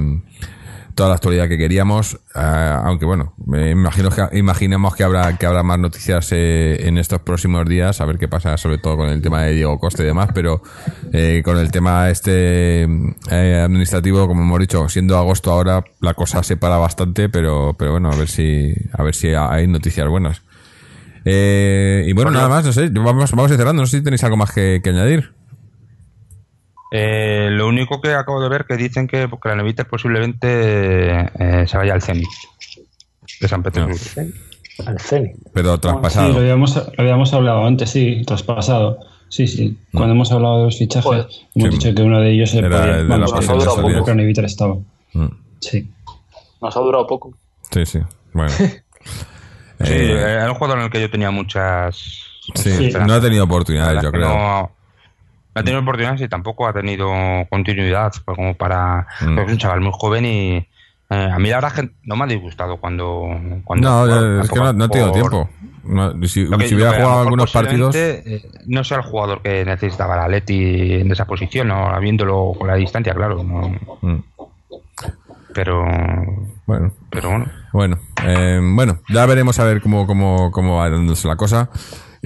toda 0.95 1.09
la 1.11 1.15
actualidad 1.17 1.49
que 1.49 1.59
queríamos. 1.59 2.15
eh, 2.35 2.77
aunque 2.85 3.05
bueno, 3.05 3.35
me 3.47 3.71
imagino 3.71 4.11
que, 4.11 4.39
imaginemos 4.39 4.95
que 4.95 5.05
habrá, 5.05 5.37
que 5.37 5.47
habrá 5.47 5.63
más 5.63 5.79
noticias 5.79 6.31
eh, 6.33 6.87
en 6.87 6.99
estos 6.99 7.21
próximos 7.21 7.67
días, 7.69 8.01
a 8.01 8.05
ver 8.05 8.19
qué 8.19 8.29
pasa, 8.29 8.57
sobre 8.57 8.79
todo 8.79 8.97
con 8.97 9.09
el 9.09 9.21
tema 9.23 9.43
de 9.43 9.55
Diego 9.55 9.79
Costa 9.79 10.03
y 10.03 10.07
demás. 10.07 10.31
Pero 10.35 10.63
eh, 11.13 11.43
con 11.45 11.59
el 11.59 11.71
tema 11.71 12.11
este 12.11 12.83
eh, 13.31 13.61
administrativo, 13.65 14.27
como 14.27 14.43
hemos 14.43 14.61
dicho, 14.61 14.89
siendo 14.89 15.17
agosto 15.19 15.51
ahora, 15.53 15.85
la 16.01 16.15
cosa 16.15 16.43
se 16.43 16.57
para 16.57 16.77
bastante, 16.77 17.29
pero, 17.29 17.75
pero 17.79 17.93
bueno, 17.93 18.11
a 18.11 18.17
ver 18.17 18.29
si, 18.29 18.73
a 18.93 19.03
ver 19.03 19.15
si 19.15 19.29
hay 19.35 19.67
noticias 19.67 20.09
buenas. 20.09 20.43
Eh, 21.25 22.05
y 22.07 22.13
bueno, 22.13 22.31
Bueno. 22.31 22.39
nada 22.47 22.49
más, 22.55 22.65
no 22.67 22.73
sé, 22.73 22.89
vamos, 22.91 23.31
vamos 23.31 23.51
a 23.51 23.55
ir 23.55 23.59
cerrando, 23.59 23.83
no 23.83 23.87
sé 23.87 23.99
si 23.99 24.05
tenéis 24.05 24.23
algo 24.25 24.37
más 24.37 24.53
que, 24.53 24.81
que 24.85 24.91
añadir. 24.91 25.33
Eh, 26.97 27.49
lo 27.51 27.67
único 27.67 28.01
que 28.01 28.15
acabo 28.15 28.41
de 28.41 28.49
ver 28.49 28.67
que 28.67 28.77
dicen 28.77 29.09
que, 29.09 29.29
que 29.43 29.49
la 29.49 29.57
Neviter 29.57 29.85
posiblemente 29.87 30.49
eh, 31.39 31.65
se 31.67 31.77
vaya 31.77 31.93
al 31.93 32.03
Zenit 32.03 32.29
de 33.41 33.49
San 33.49 33.65
Petersburgo. 33.65 33.99
Al 34.87 35.01
Zenit. 35.01 35.35
Pero 35.53 35.75
Sí, 35.75 35.81
traspasado. 35.81 36.29
lo 36.35 36.39
habíamos, 36.39 36.77
lo 36.77 36.93
habíamos 36.99 37.33
hablado 37.35 37.67
antes, 37.67 37.91
sí, 37.91 38.23
traspasado. 38.25 39.01
Sí, 39.29 39.49
sí. 39.49 39.77
Cuando 39.93 40.13
hemos 40.15 40.31
hablado 40.31 40.59
de 40.59 40.65
los 40.67 40.79
fichajes, 40.79 41.11
hemos 41.13 41.51
Sí. 41.55 41.69
dicho 41.71 41.95
que 41.95 42.03
uno 42.03 42.21
de 42.21 42.31
ellos 42.31 42.51
se 42.51 42.59
Era 42.59 42.69
podía. 42.69 42.95
el 42.99 43.03
de 43.03 43.09
vamos, 43.09 43.33
posible 43.33 43.57
el 43.65 43.71
salida. 43.71 44.03
Croniviter 44.05 44.45
estaba. 44.45 44.77
Mm, 45.15 45.27
Sí. 45.61 45.91
Nos 46.63 46.77
ha 46.77 46.81
durado 46.81 47.07
poco. 47.09 47.35
Sí, 47.73 47.85
sí. 47.87 47.99
Bueno. 48.33 48.53
Sí, 49.81 49.93
Eh, 49.93 50.13
era 50.23 50.49
un 50.53 50.55
jugador 50.57 50.79
en 50.79 50.85
el 50.85 50.91
que 50.91 51.01
yo 51.01 51.11
tenía 51.11 51.33
muchas. 51.33 51.97
sí, 52.55 52.71
sí. 52.71 52.93
no 53.05 53.13
ha 53.15 53.21
tenido 53.21 53.43
oportunidades, 53.43 54.01
yo 54.01 54.13
creo. 54.13 54.29
No, 54.29 54.61
no 54.63 54.71
ha 55.55 55.63
tenido 55.63 55.81
oportunidades 55.83 56.21
y 56.23 56.29
tampoco 56.29 56.67
ha 56.67 56.73
tenido 56.73 57.09
continuidad 57.51 58.13
pues, 58.25 58.37
como 58.37 58.55
para. 58.55 59.07
Mm. 59.21 59.39
Es 59.39 59.53
un 59.53 59.59
chaval 59.59 59.81
muy 59.81 59.93
joven 59.95 60.25
y. 60.25 60.57
eh, 60.57 60.67
a 61.33 61.39
mí 61.39 61.49
la 61.51 61.57
verdad 61.57 61.73
es 61.77 61.81
que 61.83 61.91
no 62.05 62.17
me 62.17 62.25
ha 62.25 62.27
disgustado 62.27 62.77
cuando. 62.79 63.29
cuando 63.65 63.89
No, 63.89 64.01
jugaba, 64.05 64.43
es 64.43 64.51
que 64.51 64.59
no, 64.61 64.73
no 64.73 64.85
ha 64.85 64.89
tenido 64.89 65.13
tiempo. 65.13 65.51
No, 65.85 66.13
si, 66.27 66.49
que- 66.49 66.75
hubiera 66.75 66.93
jugado 66.95 67.21
algunos 67.21 67.53
partidos. 67.53 67.95
eh, 67.95 68.43
no 68.67 68.83
sea 68.85 68.97
el 68.99 69.03
jugador 69.05 69.43
que 69.43 69.65
necesitaba 69.67 70.15
el 70.15 70.21
Atleti 70.23 70.95
en 70.95 71.13
esa 71.13 71.27
posición, 71.27 71.69
no, 71.69 72.01
viéndolo 72.01 72.53
con 72.59 72.67
la 72.69 72.75
distancia, 72.77 73.13
claro. 73.15 73.45
no. 73.45 73.69
Mm, 74.01 74.23
pero. 75.55 75.85
bueno, 76.67 76.93
Pero 77.11 77.29
bueno. 77.31 77.47
bueno. 77.73 77.99
Eh, 78.25 78.59
bueno, 78.63 78.99
ya 79.09 79.27
veremos 79.27 79.59
a 79.61 79.65
ver 79.65 79.81
cómo, 79.81 80.07
cómo, 80.07 80.51
cómo 80.51 80.79
va 80.79 80.91
dándose 80.91 81.29
la 81.29 81.37
cosa. 81.37 81.69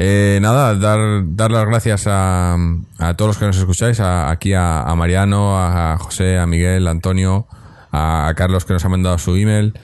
Eh, 0.00 0.38
nada, 0.40 0.76
dar, 0.76 1.22
dar 1.34 1.50
las 1.50 1.66
gracias 1.66 2.04
a, 2.06 2.54
a 2.98 3.14
todos 3.14 3.30
los 3.30 3.38
que 3.38 3.46
nos 3.46 3.56
escucháis, 3.58 3.98
a- 3.98 4.30
aquí 4.30 4.52
a, 4.54 4.82
a 4.82 4.94
Mariano, 4.94 5.58
a 5.58 5.98
José, 5.98 6.38
a 6.38 6.46
Miguel, 6.46 6.86
a 6.86 6.92
Antonio, 6.92 7.48
a, 7.90 8.32
Carlos 8.36 8.64
que 8.64 8.74
nos 8.74 8.84
ha 8.84 8.88
mandado 8.88 9.18
su 9.18 9.34
email, 9.34 9.74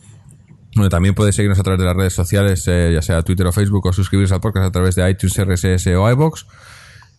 donde 0.75 0.91
también 0.91 1.15
podéis 1.15 1.35
seguirnos 1.37 1.59
a 1.59 1.63
través 1.63 1.81
de 1.81 1.87
las 1.87 1.97
redes 1.97 2.13
sociales, 2.13 2.63
eh, 2.69 2.91
ya 2.95 3.01
sea 3.03 3.23
Twitter 3.23 3.47
o 3.47 3.53
Facebook, 3.53 3.87
o 3.87 3.93
suscribiros 3.93 4.31
al 4.33 4.41
podcast 4.41 4.67
a 4.67 4.71
través 4.71 4.95
de 4.95 5.11
iTunes, 5.11 5.37
RSS 5.37 5.87
o 5.97 6.09
iBox. 6.11 6.47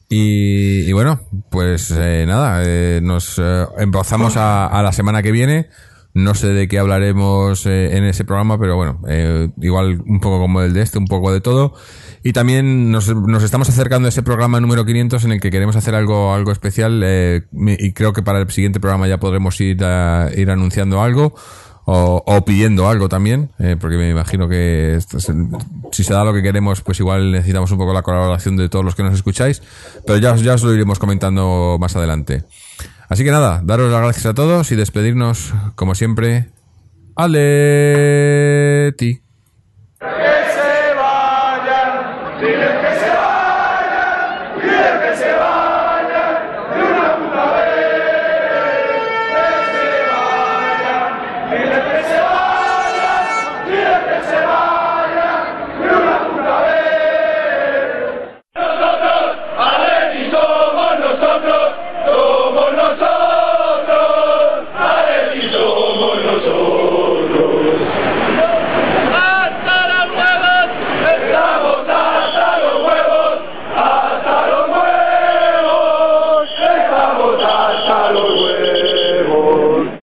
Y, 0.07 0.81
y 0.89 0.93
bueno, 0.93 1.19
pues 1.49 1.91
eh, 1.91 2.25
nada, 2.27 2.61
eh, 2.63 2.99
nos 3.03 3.37
eh, 3.37 3.65
emplazamos 3.79 4.37
a, 4.37 4.67
a 4.67 4.81
la 4.81 4.91
semana 4.93 5.21
que 5.23 5.31
viene. 5.31 5.67
No 6.13 6.33
sé 6.33 6.47
de 6.47 6.67
qué 6.67 6.79
hablaremos 6.79 7.65
eh, 7.67 7.95
en 7.97 8.03
ese 8.03 8.25
programa, 8.25 8.57
pero 8.59 8.75
bueno, 8.75 8.99
eh, 9.07 9.49
igual 9.61 10.01
un 10.05 10.19
poco 10.19 10.39
como 10.39 10.61
el 10.61 10.73
de 10.73 10.81
este, 10.81 10.97
un 10.97 11.07
poco 11.07 11.31
de 11.31 11.39
todo. 11.39 11.73
Y 12.23 12.33
también 12.33 12.91
nos, 12.91 13.07
nos 13.15 13.43
estamos 13.43 13.69
acercando 13.69 14.07
a 14.07 14.09
ese 14.09 14.23
programa 14.23 14.59
número 14.59 14.85
500 14.85 15.23
en 15.25 15.31
el 15.33 15.39
que 15.39 15.51
queremos 15.51 15.75
hacer 15.75 15.95
algo, 15.95 16.33
algo 16.33 16.51
especial 16.51 17.01
eh, 17.05 17.43
y 17.77 17.93
creo 17.93 18.11
que 18.13 18.23
para 18.23 18.39
el 18.39 18.49
siguiente 18.51 18.79
programa 18.79 19.07
ya 19.07 19.19
podremos 19.19 19.61
ir, 19.61 19.83
a- 19.85 20.29
ir 20.35 20.49
anunciando 20.51 21.01
algo 21.01 21.33
o, 21.91 22.43
pidiendo 22.45 22.87
algo 22.87 23.09
también, 23.09 23.49
eh, 23.57 23.75
porque 23.79 23.97
me 23.97 24.09
imagino 24.11 24.47
que 24.47 24.99
si 25.91 26.03
se 26.03 26.13
da 26.13 26.23
lo 26.23 26.33
que 26.35 26.43
queremos, 26.43 26.81
pues 26.81 26.99
igual 26.99 27.31
necesitamos 27.31 27.71
un 27.71 27.79
poco 27.79 27.93
la 27.93 28.03
colaboración 28.03 28.57
de 28.57 28.69
todos 28.69 28.85
los 28.85 28.93
que 28.93 29.01
nos 29.01 29.15
escucháis, 29.15 29.63
pero 30.05 30.19
ya, 30.19 30.35
ya 30.35 30.53
os 30.53 30.61
lo 30.63 30.71
iremos 30.73 30.99
comentando 30.99 31.77
más 31.79 31.95
adelante. 31.95 32.43
Así 33.09 33.23
que 33.23 33.31
nada, 33.31 33.61
daros 33.63 33.91
las 33.91 34.01
gracias 34.01 34.27
a 34.27 34.35
todos 34.35 34.71
y 34.71 34.75
despedirnos, 34.75 35.51
como 35.73 35.95
siempre, 35.95 36.49
Aleti. 37.15 37.39